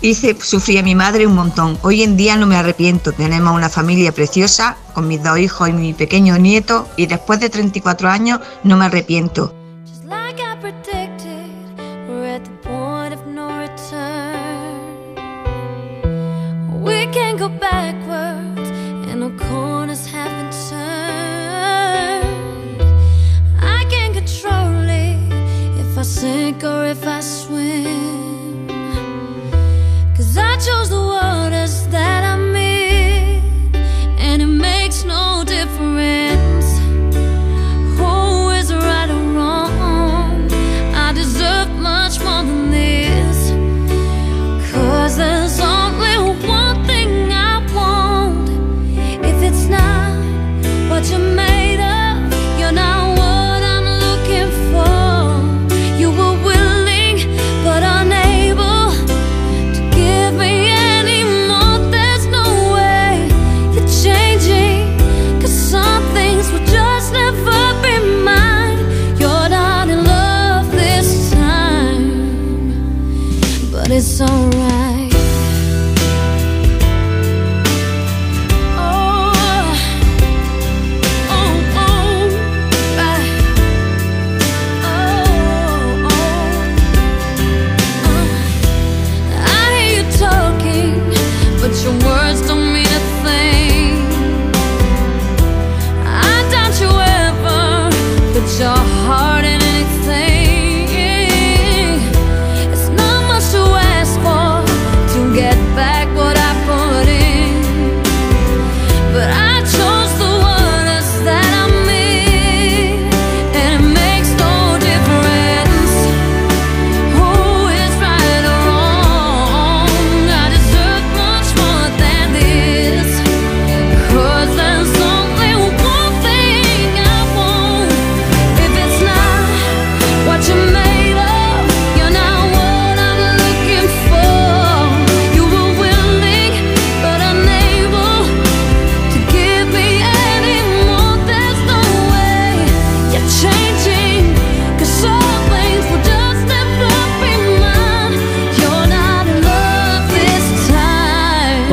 Hice 0.00 0.36
sufrir 0.38 0.80
a 0.80 0.82
mi 0.82 0.94
madre 0.94 1.26
un 1.26 1.34
montón. 1.34 1.78
Hoy 1.82 2.02
en 2.02 2.16
día 2.16 2.36
no 2.36 2.46
me 2.46 2.56
arrepiento. 2.56 3.12
Tenemos 3.12 3.54
una 3.56 3.70
familia 3.70 4.12
preciosa 4.12 4.76
con 4.92 5.08
mis 5.08 5.22
dos 5.22 5.38
hijos 5.38 5.68
y 5.68 5.72
mi 5.72 5.94
pequeño 5.94 6.36
nieto. 6.36 6.86
Y 6.96 7.06
después 7.06 7.40
de 7.40 7.48
34 7.48 8.10
años 8.10 8.40
no 8.64 8.76
me 8.76 8.84
arrepiento. 8.84 9.54
Predicted, 10.64 11.52
we're 12.08 12.24
at 12.24 12.42
the 12.46 12.50
point 12.62 13.12
of 13.12 13.26
no 13.26 13.48
return. 13.64 15.14
We 16.82 17.06
can't 17.12 17.38
go 17.38 17.50
backwards, 17.50 18.70
and 19.10 19.20
no 19.20 19.28
corners 19.36 20.06
haven't 20.06 20.54
turned. 20.70 22.24
I 23.60 23.84
can't 23.90 24.14
control 24.14 24.88
it 24.88 25.18
if 25.82 25.98
I 25.98 26.02
sink 26.02 26.64
or 26.64 26.86
if 26.86 27.06
I 27.06 27.20
swim. 27.20 27.73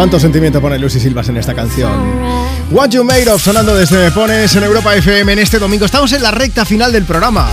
Time. 0.02 0.12
¿Cuánto 0.12 0.20
sentimiento 0.20 0.60
pone 0.60 0.80
Lucy 0.80 1.00
Silvas 1.00 1.30
en 1.30 1.38
esta 1.38 1.54
canción? 1.54 1.92
What 2.72 2.90
You 2.90 3.04
Made 3.04 3.30
Of 3.30 3.44
sonando 3.44 3.76
desde 3.76 4.04
Me 4.04 4.10
Pones 4.10 4.56
en 4.56 4.64
Europa 4.64 4.96
FM 4.96 5.34
en 5.34 5.38
este 5.38 5.60
domingo. 5.60 5.86
Estamos 5.86 6.12
en 6.14 6.24
la 6.24 6.32
recta 6.32 6.66
final 6.66 6.92
del 6.92 7.06
programa. 7.06 7.48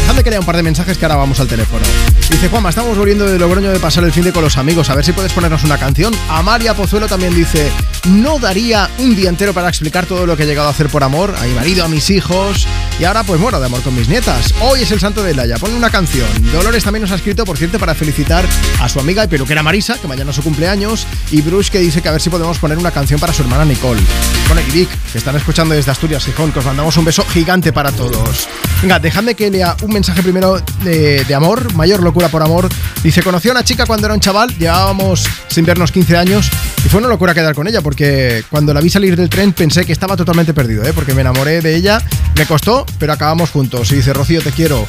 Dejadme 0.00 0.24
que 0.24 0.30
lea 0.30 0.40
un 0.40 0.46
par 0.46 0.56
de 0.56 0.64
mensajes 0.64 0.98
que 0.98 1.04
ahora 1.04 1.14
vamos 1.14 1.38
al 1.38 1.46
teléfono. 1.46 1.84
Dice 2.28 2.48
Juanma, 2.48 2.70
estamos 2.70 2.98
volviendo 2.98 3.24
de 3.26 3.38
Logroño 3.38 3.70
de 3.70 3.78
pasar 3.78 4.02
el 4.02 4.10
fin 4.10 4.24
de 4.24 4.32
con 4.32 4.42
los 4.42 4.56
amigos. 4.56 4.90
A 4.90 4.96
ver 4.96 5.04
si 5.04 5.12
puedes 5.12 5.32
ponernos 5.32 5.62
una 5.62 5.78
canción. 5.78 6.12
Amalia 6.28 6.74
Pozuelo 6.74 7.06
también 7.06 7.32
dice, 7.36 7.70
no 8.08 8.40
daría 8.40 8.90
un 8.98 9.14
día 9.14 9.28
entero 9.28 9.54
para 9.54 9.68
explicar 9.68 10.06
todo 10.06 10.26
lo 10.26 10.36
que 10.36 10.42
he 10.42 10.46
llegado 10.46 10.66
a 10.66 10.72
hacer 10.72 10.88
por 10.88 11.04
amor 11.04 11.36
a 11.38 11.44
mi 11.44 11.54
marido, 11.54 11.84
a 11.84 11.88
mis 11.88 12.10
hijos 12.10 12.66
y 12.98 13.04
ahora 13.04 13.24
pues 13.24 13.40
muero 13.40 13.60
de 13.60 13.66
amor 13.66 13.82
con 13.82 13.94
mis 13.94 14.08
nietas. 14.08 14.54
Hoy 14.60 14.82
es 14.82 14.90
el 14.90 15.00
santo 15.00 15.22
de 15.22 15.34
Laia, 15.34 15.56
ponle 15.56 15.76
una 15.76 15.90
canción. 15.90 16.26
Dolores 16.52 16.84
también 16.84 17.02
nos 17.02 17.10
ha 17.12 17.16
escrito, 17.16 17.44
por 17.44 17.58
cierto, 17.58 17.78
para 17.78 17.94
felicitar 17.94 18.44
a 18.80 18.88
su 18.88 18.98
amiga 19.00 19.24
y 19.24 19.28
peluquera 19.28 19.62
Marisa, 19.62 19.98
que 19.98 20.08
mañana 20.08 20.30
es 20.30 20.36
su 20.36 20.42
cumpleaños, 20.42 21.06
y 21.30 21.42
Bruce 21.42 21.70
que 21.70 21.78
dice 21.78 22.00
que 22.00 22.08
a 22.08 22.12
ver 22.12 22.20
si 22.20 22.30
podemos 22.30 22.58
poner 22.58 22.78
una 22.78 22.90
canción 22.90 23.20
para 23.20 23.32
su 23.32 23.42
hermana 23.42 23.64
Nicole. 23.64 24.00
Bueno, 24.48 24.62
y 24.66 24.70
Vic, 24.70 24.88
que 25.12 25.18
están 25.18 25.36
escuchando 25.36 25.74
desde 25.74 25.90
Asturias, 25.90 26.24
Gijón, 26.24 26.52
que 26.52 26.60
os 26.60 26.64
mandamos 26.64 26.96
un 26.96 27.04
beso 27.04 27.24
gigante 27.26 27.72
para 27.72 27.92
todos. 27.92 28.48
Venga, 28.80 28.98
dejadme 28.98 29.34
que 29.34 29.50
lea 29.50 29.76
un 29.82 29.92
mensaje 29.92 30.22
primero 30.22 30.60
de, 30.82 31.24
de 31.24 31.34
amor, 31.34 31.74
mayor 31.74 32.02
locura 32.02 32.28
por 32.28 32.42
amor. 32.42 32.68
Dice, 33.02 33.22
conocí 33.22 33.48
a 33.48 33.52
una 33.52 33.64
chica 33.64 33.84
cuando 33.86 34.06
era 34.06 34.14
un 34.14 34.20
chaval, 34.20 34.56
llevábamos 34.56 35.24
sin 35.48 35.64
vernos 35.64 35.92
15 35.92 36.16
años 36.16 36.50
y 36.86 36.88
fue 36.88 37.00
una 37.00 37.08
locura 37.08 37.34
quedar 37.34 37.54
con 37.54 37.66
ella 37.66 37.80
porque 37.80 38.44
cuando 38.48 38.72
la 38.72 38.80
vi 38.80 38.90
salir 38.90 39.16
del 39.16 39.28
tren 39.28 39.52
pensé 39.52 39.84
que 39.84 39.92
estaba 39.92 40.16
totalmente 40.16 40.54
perdido, 40.54 40.84
¿eh? 40.84 40.92
porque 40.94 41.14
me 41.14 41.22
enamoré 41.22 41.60
de 41.60 41.74
ella, 41.74 42.00
me 42.36 42.46
costó, 42.46 42.85
pero 42.98 43.12
acabamos 43.12 43.50
juntos. 43.50 43.90
Y 43.92 43.96
dice, 43.96 44.12
Rocío, 44.12 44.42
te 44.42 44.52
quiero. 44.52 44.86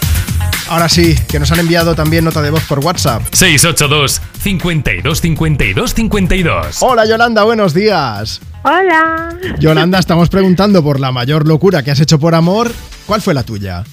Ahora 0.70 0.90
sí, 0.90 1.16
que 1.30 1.40
nos 1.40 1.52
han 1.52 1.60
enviado 1.60 1.96
también 1.96 2.26
nota 2.26 2.42
de 2.42 2.50
voz 2.50 2.64
por 2.66 2.80
WhatsApp. 2.80 3.24
682 3.32 4.22
52 4.42 5.22
52 5.22 5.94
52 5.94 6.78
Hola 6.82 7.06
Yolanda, 7.06 7.44
buenos 7.44 7.74
días. 7.74 8.42
Hola. 8.64 9.30
Yolanda, 9.60 9.98
estamos 10.00 10.28
preguntando 10.30 10.84
por 10.84 11.00
la 11.00 11.12
mayor 11.14 11.48
locura 11.48 11.84
que 11.84 11.92
has 11.92 12.00
hecho 12.02 12.20
por 12.20 12.36
amor. 12.36 12.72
¿Cuál 13.06 13.22
fue 13.22 13.34
la 13.34 13.44
tuya? 13.44 13.84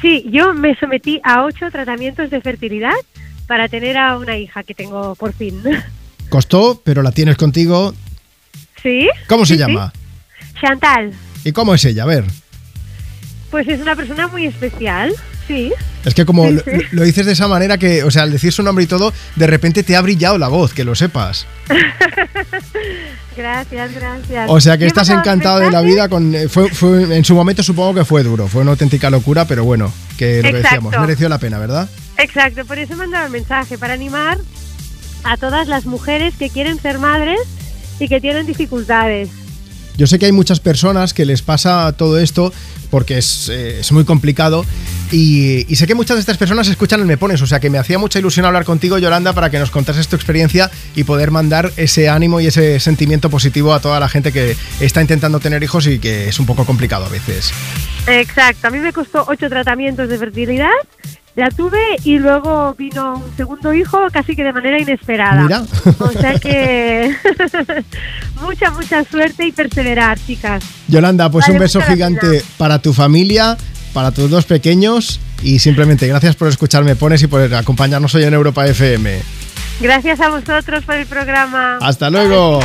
Sí, 0.00 0.24
yo 0.30 0.54
me 0.54 0.76
sometí 0.78 1.20
a 1.24 1.42
ocho 1.42 1.66
tratamientos 1.72 2.30
de 2.30 2.40
fertilidad 2.40 2.92
para 3.48 3.68
tener 3.68 3.96
a 3.96 4.16
una 4.18 4.36
hija 4.36 4.62
que 4.62 4.74
tengo 4.74 5.16
por 5.16 5.32
fin. 5.32 5.60
Costó, 6.28 6.80
pero 6.84 7.02
la 7.02 7.10
tienes 7.10 7.36
contigo. 7.36 7.92
¿Sí? 8.80 9.08
¿Cómo 9.26 9.44
se 9.44 9.54
Sí, 9.56 9.60
sí. 9.64 9.66
llama? 9.66 9.92
Chantal. 10.60 11.12
¿Y 11.44 11.50
cómo 11.50 11.74
es 11.74 11.84
ella? 11.84 12.04
A 12.04 12.06
ver. 12.06 12.24
Pues 13.50 13.66
es 13.68 13.80
una 13.80 13.96
persona 13.96 14.28
muy 14.28 14.46
especial, 14.46 15.14
sí. 15.46 15.72
Es 16.04 16.14
que 16.14 16.24
como 16.26 16.46
Sí, 16.48 16.52
lo, 16.54 16.60
sí. 16.60 16.86
lo 16.92 17.02
dices 17.02 17.24
de 17.26 17.32
esa 17.32 17.48
manera 17.48 17.78
que, 17.78 18.02
o 18.04 18.10
sea, 18.10 18.22
al 18.24 18.30
decir 18.32 18.52
su 18.52 18.62
nombre 18.62 18.84
y 18.84 18.86
todo, 18.86 19.12
de 19.36 19.46
repente 19.46 19.82
te 19.82 19.96
ha 19.96 20.00
brillado 20.02 20.36
la 20.38 20.48
voz, 20.48 20.72
que 20.74 20.84
lo 20.84 20.94
sepas. 20.94 21.46
Gracias, 23.36 23.94
gracias. 23.94 24.50
O 24.50 24.60
sea 24.60 24.74
que 24.76 24.80
¿Qué 24.80 24.86
estás 24.88 25.08
mandaba 25.08 25.22
encantado 25.30 25.60
de 25.60 25.70
la 25.70 25.80
vida 25.80 26.08
con 26.08 26.34
eh, 26.34 26.48
fue, 26.48 26.68
fue- 26.70 27.16
en 27.16 27.24
su 27.24 27.34
momento 27.36 27.62
supongo 27.62 27.94
que 27.94 28.04
fue 28.04 28.24
duro, 28.24 28.48
fue 28.48 28.62
una 28.62 28.72
auténtica 28.72 29.10
locura, 29.10 29.44
pero 29.44 29.64
bueno, 29.64 29.92
que 30.16 30.42
lo 30.42 30.50
que 30.50 30.56
decíamos, 30.56 30.92
mereció 30.98 31.28
la 31.28 31.38
pena, 31.38 31.58
¿verdad? 31.58 31.88
Exacto, 32.16 32.64
por 32.64 32.78
eso 32.80 32.94
he 32.94 32.96
mandado 32.96 33.26
el 33.26 33.32
mensaje, 33.32 33.78
para 33.78 33.94
animar 33.94 34.38
a 35.22 35.36
todas 35.36 35.68
las 35.68 35.86
mujeres 35.86 36.34
que 36.36 36.50
quieren 36.50 36.80
ser 36.80 36.98
madres 36.98 37.38
y 38.00 38.08
que 38.08 38.20
tienen 38.20 38.44
dificultades. 38.44 39.28
Yo 39.98 40.06
sé 40.06 40.20
que 40.20 40.26
hay 40.26 40.32
muchas 40.32 40.60
personas 40.60 41.12
que 41.12 41.24
les 41.24 41.42
pasa 41.42 41.92
todo 41.92 42.20
esto 42.20 42.52
porque 42.88 43.18
es, 43.18 43.48
eh, 43.48 43.80
es 43.80 43.90
muy 43.90 44.04
complicado 44.04 44.64
y, 45.10 45.66
y 45.68 45.74
sé 45.74 45.88
que 45.88 45.96
muchas 45.96 46.16
de 46.16 46.20
estas 46.20 46.38
personas 46.38 46.68
escuchan 46.68 47.00
el 47.00 47.06
Me 47.06 47.16
Pones, 47.16 47.42
o 47.42 47.48
sea 47.48 47.58
que 47.58 47.68
me 47.68 47.78
hacía 47.78 47.98
mucha 47.98 48.20
ilusión 48.20 48.46
hablar 48.46 48.64
contigo, 48.64 48.96
Yolanda, 48.98 49.32
para 49.32 49.50
que 49.50 49.58
nos 49.58 49.72
contases 49.72 50.06
tu 50.06 50.14
experiencia 50.14 50.70
y 50.94 51.02
poder 51.02 51.32
mandar 51.32 51.72
ese 51.76 52.08
ánimo 52.08 52.40
y 52.40 52.46
ese 52.46 52.78
sentimiento 52.78 53.28
positivo 53.28 53.74
a 53.74 53.80
toda 53.80 53.98
la 53.98 54.08
gente 54.08 54.30
que 54.30 54.56
está 54.78 55.00
intentando 55.00 55.40
tener 55.40 55.64
hijos 55.64 55.88
y 55.88 55.98
que 55.98 56.28
es 56.28 56.38
un 56.38 56.46
poco 56.46 56.64
complicado 56.64 57.04
a 57.04 57.08
veces. 57.08 57.50
Exacto, 58.06 58.68
a 58.68 58.70
mí 58.70 58.78
me 58.78 58.92
costó 58.92 59.24
ocho 59.26 59.48
tratamientos 59.48 60.08
de 60.08 60.16
fertilidad, 60.16 60.70
la 61.38 61.50
tuve 61.50 61.78
y 62.02 62.18
luego 62.18 62.74
vino 62.76 63.22
un 63.24 63.36
segundo 63.36 63.72
hijo 63.72 63.98
casi 64.12 64.34
que 64.34 64.42
de 64.42 64.52
manera 64.52 64.80
inesperada. 64.80 65.42
Mira. 65.42 65.62
O 66.00 66.10
sea 66.10 66.36
que 66.38 67.14
mucha, 68.42 68.70
mucha 68.72 69.04
suerte 69.04 69.46
y 69.46 69.52
perseverar, 69.52 70.18
chicas. 70.18 70.64
Yolanda, 70.88 71.30
pues 71.30 71.46
Vale, 71.46 71.54
un 71.54 71.62
beso 71.62 71.80
gigante 71.80 72.42
para 72.56 72.80
tu 72.80 72.92
familia, 72.92 73.56
para 73.92 74.10
tus 74.10 74.28
dos 74.28 74.46
pequeños 74.46 75.20
y 75.42 75.60
simplemente 75.60 76.08
gracias 76.08 76.34
por 76.34 76.48
escucharme 76.48 76.96
Pones 76.96 77.22
y 77.22 77.28
por 77.28 77.54
acompañarnos 77.54 78.12
hoy 78.16 78.24
en 78.24 78.34
Europa 78.34 78.66
FM. 78.66 79.37
Gracias 79.80 80.20
a 80.20 80.28
vosotros 80.28 80.84
por 80.84 80.96
el 80.96 81.06
programa. 81.06 81.78
Hasta 81.80 82.10
luego. 82.10 82.60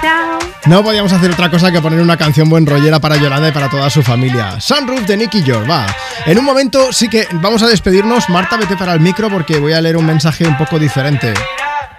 Chao. 0.00 0.38
No 0.66 0.82
podíamos 0.82 1.12
hacer 1.12 1.30
otra 1.30 1.48
cosa 1.48 1.70
que 1.70 1.80
poner 1.80 2.00
una 2.00 2.16
canción 2.16 2.48
buen 2.48 2.66
rollera 2.66 2.98
para 2.98 3.16
Yolanda 3.16 3.48
y 3.48 3.52
para 3.52 3.70
toda 3.70 3.88
su 3.88 4.02
familia. 4.02 4.60
Sunroof 4.60 5.06
de 5.06 5.16
Nicky 5.16 5.44
York, 5.44 5.68
va. 5.70 5.86
En 6.24 6.38
un 6.38 6.44
momento 6.44 6.92
sí 6.92 7.08
que 7.08 7.28
vamos 7.34 7.62
a 7.62 7.68
despedirnos. 7.68 8.28
Marta, 8.28 8.56
vete 8.56 8.76
para 8.76 8.94
el 8.94 9.00
micro 9.00 9.30
porque 9.30 9.58
voy 9.58 9.74
a 9.74 9.80
leer 9.80 9.96
un 9.96 10.06
mensaje 10.06 10.44
un 10.46 10.56
poco 10.58 10.78
diferente. 10.78 11.28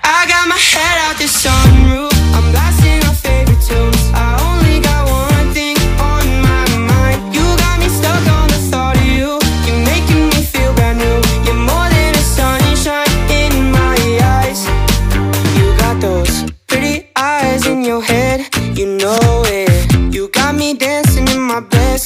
I 0.03 0.27
got 0.27 0.47
my 0.47 0.55
head 0.55 1.09
out 1.09 1.17
the 1.17 1.27
sunroof. 1.27 2.11
I'm 2.33 2.51
blasting 2.51 2.66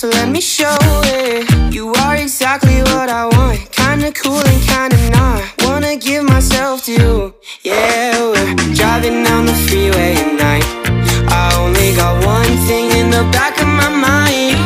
so 0.02 0.10
let 0.10 0.30
me 0.30 0.42
show 0.42 0.78
it. 1.14 1.72
You 1.72 1.94
are 1.94 2.16
exactly 2.16 2.82
what 2.92 3.08
I 3.08 3.26
want. 3.36 3.60
Kinda 3.72 4.12
cool 4.14 4.42
and 4.52 4.62
kinda 4.72 4.98
not. 5.12 5.44
Wanna 5.64 5.96
give 5.96 6.24
myself 6.24 6.84
to 6.86 6.92
you. 6.92 7.34
Yeah, 7.62 8.18
we're 8.32 8.56
driving 8.80 9.24
down 9.24 9.46
the 9.46 9.58
freeway 9.68 10.16
at 10.24 10.32
night. 10.48 10.66
I 11.42 11.44
only 11.62 11.90
got 12.02 12.14
one 12.26 12.54
thing 12.68 12.86
in 13.00 13.12
the 13.12 13.26
back 13.38 13.54
of 13.62 13.70
my 13.82 13.90
mind. 14.08 14.58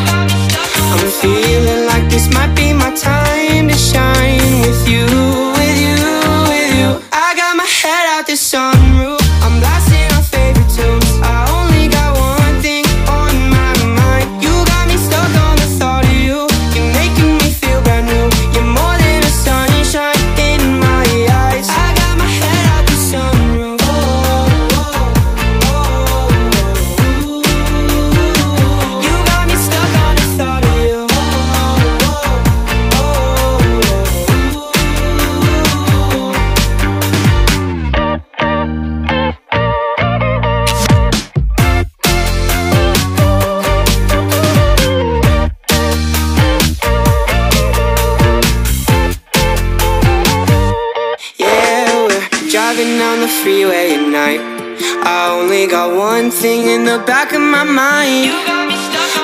I'm 0.93 1.11
feeling 1.22 1.85
like 1.91 2.05
this 2.09 2.27
might 2.38 2.53
be 2.55 2.72
my 2.72 2.91
time 2.95 3.67
to 3.67 3.77
shine 3.91 4.53
with 4.64 4.81
you, 4.88 5.05
the 53.26 53.32
freeway 53.44 53.95
at 53.98 54.06
night. 54.22 54.42
I 55.02 55.34
only 55.34 55.66
got 55.66 55.88
one 55.98 56.30
thing 56.30 56.62
in 56.70 56.86
the 56.86 57.00
back 57.12 57.34
of 57.34 57.42
my 57.42 57.64
mind. 57.64 58.30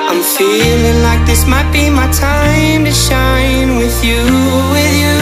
I'm 0.09 0.21
feeling 0.37 0.99
like 1.07 1.21
this 1.29 1.45
might 1.45 1.69
be 1.71 1.85
my 1.89 2.09
time 2.09 2.81
to 2.85 2.93
shine 3.07 3.77
with 3.77 3.97
you, 4.03 4.21
with 4.73 4.95
you, 5.03 5.17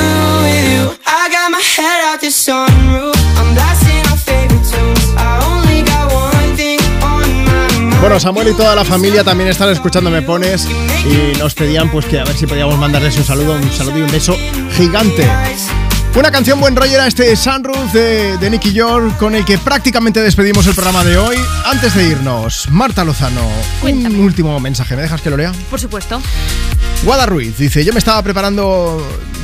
with 0.45 0.65
you. 0.71 0.83
I 1.05 1.23
got 1.35 1.47
my 1.51 1.63
head 1.75 1.99
out 2.07 2.19
the 2.21 2.31
sunroof. 2.31 3.19
I'm 3.39 3.49
blasting 3.57 4.03
our 4.11 4.19
favorite 4.27 4.65
tunes. 4.71 5.07
I 5.27 5.31
only 5.51 5.79
got 5.91 6.05
one 6.13 6.55
thing 6.55 6.79
on 7.03 7.27
my 7.47 7.79
mind. 7.83 8.01
Bueno, 8.01 8.17
Samuel 8.19 8.47
y 8.47 8.53
toda 8.53 8.75
la 8.75 8.85
familia 8.85 9.25
también 9.25 9.49
están 9.49 9.69
escuchando 9.69 10.09
Me 10.09 10.21
Pones 10.21 10.65
y 11.05 11.37
nos 11.37 11.53
pedían 11.53 11.91
pues 11.91 12.05
que 12.05 12.19
a 12.19 12.23
ver 12.23 12.37
si 12.37 12.47
podíamos 12.47 12.77
mandarles 12.77 13.17
un 13.17 13.25
saludo, 13.25 13.55
un 13.55 13.71
saludo 13.71 13.97
y 13.97 14.01
un 14.03 14.11
beso 14.11 14.37
gigante. 14.77 15.27
Una 16.15 16.31
canción 16.31 16.59
buen 16.59 16.75
rollo 16.75 16.93
era 16.93 17.07
este 17.07 17.35
Sunroof 17.35 17.93
de, 17.93 18.37
de 18.37 18.49
Nicky 18.49 18.73
York 18.73 19.15
con 19.17 19.35
el 19.35 19.45
que 19.45 19.57
prácticamente 19.57 20.21
despedimos 20.21 20.65
el 20.67 20.73
programa 20.73 21.03
de 21.03 21.17
hoy. 21.17 21.37
Antes 21.65 21.95
de 21.95 22.07
irnos, 22.09 22.67
Marta 22.71 23.05
Lozano, 23.05 23.47
un 23.83 24.19
último 24.19 24.59
mensaje, 24.59 24.95
¿me 24.95 25.03
dejas 25.03 25.21
que 25.21 25.29
lo 25.29 25.37
lea? 25.37 25.51
Por 25.69 25.79
supuesto. 25.79 26.21
Guada 27.03 27.25
Ruiz 27.25 27.57
dice, 27.57 27.85
yo 27.85 27.93
me 27.93 27.99
estaba 27.99 28.21
preparando 28.21 29.01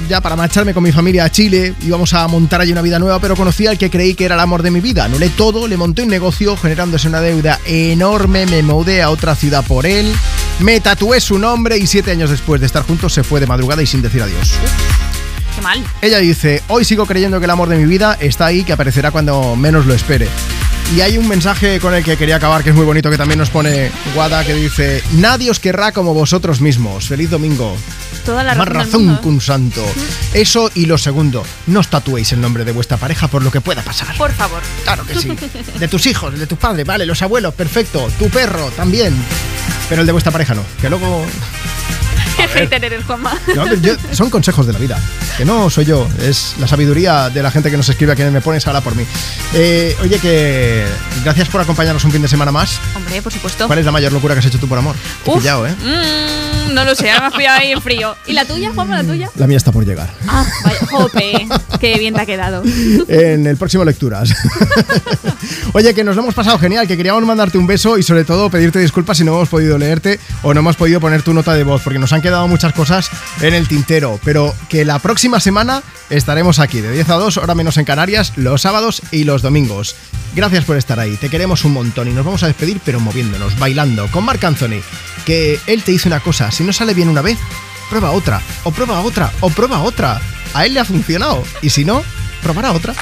ya 0.10 0.20
para 0.22 0.36
marcharme 0.36 0.74
con 0.74 0.84
mi 0.84 0.92
familia 0.92 1.24
a 1.24 1.32
Chile, 1.32 1.74
íbamos 1.82 2.14
a 2.14 2.28
montar 2.28 2.60
allí 2.62 2.72
una 2.72 2.82
vida 2.82 3.00
nueva, 3.00 3.20
pero 3.20 3.36
conocí 3.36 3.66
al 3.68 3.78
que 3.78 3.90
creí 3.90 4.14
que 4.14 4.26
era 4.26 4.36
el 4.36 4.42
amor 4.42 4.62
de 4.62 4.72
mi 4.72 4.82
vida. 4.82 5.06
Anulé 5.06 5.30
todo, 5.30 5.68
le 5.68 5.78
monté 5.78 6.04
un 6.04 6.10
negocio 6.10 6.58
generándose 6.58 7.08
una 7.08 7.22
deuda 7.22 7.60
enorme, 7.66 8.46
me 8.48 8.62
mudé 8.64 9.02
a 9.02 9.10
otra 9.12 9.36
ciudad 9.36 9.64
por 9.66 9.86
él, 9.86 10.14
me 10.60 10.80
tatué 10.82 11.22
su 11.22 11.40
nombre 11.40 11.78
y 11.78 11.88
siete 11.88 12.12
años 12.12 12.30
después 12.30 12.60
de 12.60 12.68
estar 12.68 12.84
juntos 12.84 13.14
se 13.14 13.24
fue 13.24 13.40
de 13.40 13.48
madrugada 13.48 13.82
y 13.82 13.88
sin 13.88 14.02
decir 14.02 14.22
adiós. 14.22 14.52
Qué 15.56 15.62
mal. 15.62 15.84
Ella 16.02 16.20
dice, 16.20 16.62
hoy 16.68 16.84
sigo 16.86 17.06
creyendo 17.06 17.40
que 17.40 17.46
el 17.46 17.52
amor 17.52 17.70
de 17.70 17.78
mi 17.78 17.86
vida 17.86 18.18
está 18.20 18.48
ahí, 18.48 18.64
que 18.64 18.74
aparecerá 18.74 19.12
cuando 19.12 19.56
menos 19.56 19.86
lo 19.86 19.94
espere. 19.94 20.28
Y 20.96 21.02
hay 21.02 21.18
un 21.18 21.28
mensaje 21.28 21.80
con 21.80 21.96
el 21.96 22.04
que 22.04 22.16
quería 22.16 22.36
acabar 22.36 22.64
que 22.64 22.70
es 22.70 22.76
muy 22.76 22.86
bonito 22.86 23.10
que 23.10 23.18
también 23.18 23.40
nos 23.40 23.50
pone 23.50 23.90
Guada 24.14 24.46
que 24.46 24.54
dice, 24.54 25.02
nadie 25.14 25.50
os 25.50 25.60
querrá 25.60 25.92
como 25.92 26.14
vosotros 26.14 26.62
mismos. 26.62 27.08
Feliz 27.08 27.30
domingo. 27.32 27.76
Toda 28.24 28.44
la 28.44 28.54
Más 28.56 28.68
razón. 28.68 29.06
mundo. 29.06 29.22
que 29.22 29.28
un 29.28 29.42
santo. 29.42 29.84
Eso 30.34 30.70
y 30.76 30.86
lo 30.86 30.98
segundo, 30.98 31.44
no 31.68 31.80
os 31.80 31.88
tatuéis 31.88 32.32
el 32.34 32.42
nombre 32.42 32.66
de 32.66 32.72
vuestra 32.72 32.98
pareja 32.98 33.28
por 33.28 33.44
lo 33.44 33.52
que 33.52 33.62
pueda 33.62 33.82
pasar. 33.82 34.16
Por 34.16 34.32
favor. 34.34 34.62
Claro 34.84 35.06
que 35.06 35.16
sí. 35.16 35.30
De 35.80 35.88
tus 35.88 36.06
hijos, 36.06 36.38
de 36.38 36.46
tus 36.48 36.58
padres, 36.58 36.86
vale, 36.86 37.06
los 37.06 37.22
abuelos, 37.22 37.54
perfecto. 37.56 38.08
Tu 38.20 38.30
perro 38.30 38.68
también. 38.76 39.16
Pero 39.90 40.02
el 40.02 40.06
de 40.08 40.12
vuestra 40.12 40.32
pareja 40.32 40.54
no. 40.54 40.64
Que 40.82 40.90
luego... 40.90 41.26
Qué 42.38 42.48
hater 42.48 42.84
eres, 42.86 43.04
Juanma. 43.06 43.34
No, 43.56 43.74
yo- 43.76 43.96
son 44.12 44.30
consejos 44.30 44.66
de 44.68 44.74
la 44.74 44.80
vida. 44.80 45.00
Que 45.38 45.46
no 45.46 45.70
soy 45.70 45.86
yo, 45.86 46.08
es 46.22 46.56
la 46.60 46.68
sabiduría 46.68 47.30
de 47.30 47.42
la 47.44 47.52
gente 47.52 47.70
que 47.72 47.78
nos 47.78 47.88
escribe 47.90 48.14
a 48.14 48.16
quienes 48.16 48.34
me 48.34 48.42
pones 48.42 48.66
habla 48.68 48.82
por 48.82 48.96
mí. 48.96 49.04
Eh, 49.54 49.96
oye, 50.02 50.20
que 50.20 50.86
gracias 51.24 51.50
por 51.50 51.62
acompañarnos 51.62 52.04
un 52.06 52.12
fin 52.12 52.22
de 52.22 52.28
semana 52.28 52.52
más. 52.52 52.80
Hombre, 52.96 53.22
por 53.22 53.32
supuesto. 53.34 53.68
¿Cuál 53.68 53.80
es 53.80 53.86
la 53.86 53.92
mayor 53.92 54.12
locura 54.14 54.34
que 54.36 54.40
has 54.40 54.46
hecho 54.46 54.60
tú 54.60 54.68
por 54.68 54.78
amor? 54.78 54.96
Te 55.24 55.32
Uf. 55.32 55.38
pillado, 55.40 55.68
¿eh? 55.68 55.76
Mm, 55.82 56.74
no 56.74 56.84
lo 56.86 56.96
sé, 56.96 57.10
ahora 57.12 57.22
me 57.24 57.28
has 57.28 57.34
pillado 57.36 57.60
ahí 57.60 57.72
en 57.72 57.82
frío. 57.82 58.16
¿Y 58.26 58.34
la 58.34 58.46
tuya, 58.46 58.72
Juanma, 58.74 59.02
la 59.02 59.08
tuya? 59.08 59.30
La 59.36 59.48
mía 59.48 59.58
está 59.58 59.72
por 59.72 59.86
llegar. 59.86 60.10
Ah, 60.28 60.46
vaya, 60.64 60.80
jope. 60.90 61.48
Qué 61.80 61.98
bien 62.00 62.14
te 62.14 62.22
ha 62.22 62.26
quedado. 62.26 62.64
en 63.08 63.46
el 63.48 63.58
próximo 63.58 63.84
Lecturas. 63.86 64.34
Oye, 65.74 65.94
que 65.94 66.04
nos 66.04 66.16
lo 66.16 66.22
hemos 66.24 66.34
pasado 66.34 66.58
genial, 66.60 66.88
que 66.88 66.96
queríamos 66.98 67.24
mandarte 67.24 67.58
un 67.58 67.68
beso 67.68 67.98
y 67.98 68.04
sobre 68.04 68.24
todo 68.24 68.50
pedirte 68.50 68.80
disculpas 68.80 69.18
si 69.18 69.24
no 69.24 69.34
hemos 69.36 69.50
podido 69.50 69.78
leerte 69.78 70.20
o 70.44 70.54
no 70.54 70.62
hemos 70.62 70.76
podido 70.76 71.00
poner 71.00 71.22
tu 71.22 71.34
nota 71.34 71.54
de 71.54 71.64
voz, 71.64 71.82
porque 71.84 72.00
nos 72.00 72.14
han 72.14 72.22
quedado 72.26 72.48
muchas 72.48 72.74
cosas 72.74 73.12
en 73.42 73.54
el 73.54 73.68
tintero, 73.68 74.20
pero 74.24 74.56
que 74.68 74.84
la 74.84 74.98
próxima 74.98 75.40
semana 75.40 75.84
estaremos 76.10 76.58
aquí, 76.58 76.82
de 76.82 76.92
10 76.92 77.10
a 77.12 77.14
2, 77.18 77.38
hora 77.38 77.54
menos 77.54 77.78
en 77.78 77.86
Canarias, 77.86 78.34
los 78.36 78.64
sábados 78.64 79.04
y 79.12 79.26
los 79.26 79.44
domingos. 79.44 79.96
Gracias 80.34 80.66
por 80.66 80.76
estar 80.76 81.00
ahí, 81.00 81.18
te 81.18 81.30
queremos 81.30 81.66
un 81.66 81.74
montón 81.74 82.08
y 82.08 82.14
nos 82.14 82.26
vamos 82.26 82.42
a 82.42 82.48
despedir, 82.48 82.82
pero 82.84 83.00
moviéndonos, 83.00 83.60
bailando, 83.60 84.08
con 84.08 84.26
Marc 84.26 84.44
Anthony, 84.44 84.82
que 85.24 85.60
él 85.68 85.84
te 85.84 85.92
dice 85.92 86.08
una 86.08 86.20
cosa, 86.20 86.50
si 86.50 86.64
no 86.64 86.74
sale 86.74 86.96
bien 86.96 87.10
una 87.10 87.22
vez, 87.22 87.38
prueba 87.92 88.10
otra, 88.10 88.42
o 88.64 88.72
prueba 88.72 89.02
otra, 89.02 89.32
o 89.42 89.52
prueba 89.52 89.84
otra. 89.84 90.20
A 90.56 90.66
él 90.66 90.74
le 90.74 90.80
ha 90.80 90.86
funcionado, 90.86 91.44
y 91.62 91.70
si 91.70 91.86
no, 91.86 92.02
probará 92.42 92.72
otra. 92.72 92.96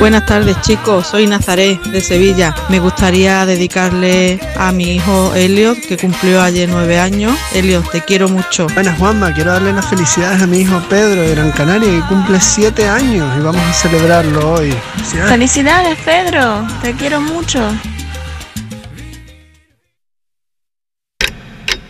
Buenas 0.00 0.24
tardes 0.24 0.58
chicos, 0.62 1.08
soy 1.08 1.26
Nazaré 1.26 1.78
de 1.92 2.00
Sevilla. 2.00 2.54
Me 2.70 2.78
gustaría 2.78 3.44
dedicarle 3.44 4.40
a 4.56 4.72
mi 4.72 4.94
hijo 4.94 5.34
Elliot, 5.34 5.78
que 5.78 5.98
cumplió 5.98 6.40
ayer 6.40 6.70
nueve 6.70 6.98
años. 6.98 7.36
Elliot, 7.52 7.90
te 7.90 8.00
quiero 8.00 8.26
mucho. 8.30 8.66
Buenas 8.72 8.98
Juanma, 8.98 9.34
quiero 9.34 9.52
darle 9.52 9.74
las 9.74 9.86
felicidades 9.90 10.40
a 10.40 10.46
mi 10.46 10.60
hijo 10.60 10.82
Pedro 10.88 11.20
de 11.20 11.34
Gran 11.34 11.52
Canaria, 11.52 11.90
que 11.90 12.08
cumple 12.08 12.40
siete 12.40 12.88
años 12.88 13.28
y 13.38 13.42
vamos 13.42 13.60
a 13.60 13.72
celebrarlo 13.74 14.54
hoy. 14.54 14.74
Felicidades, 14.96 15.28
felicidades 15.28 15.98
Pedro, 16.02 16.66
te 16.80 16.94
quiero 16.94 17.20
mucho. 17.20 17.60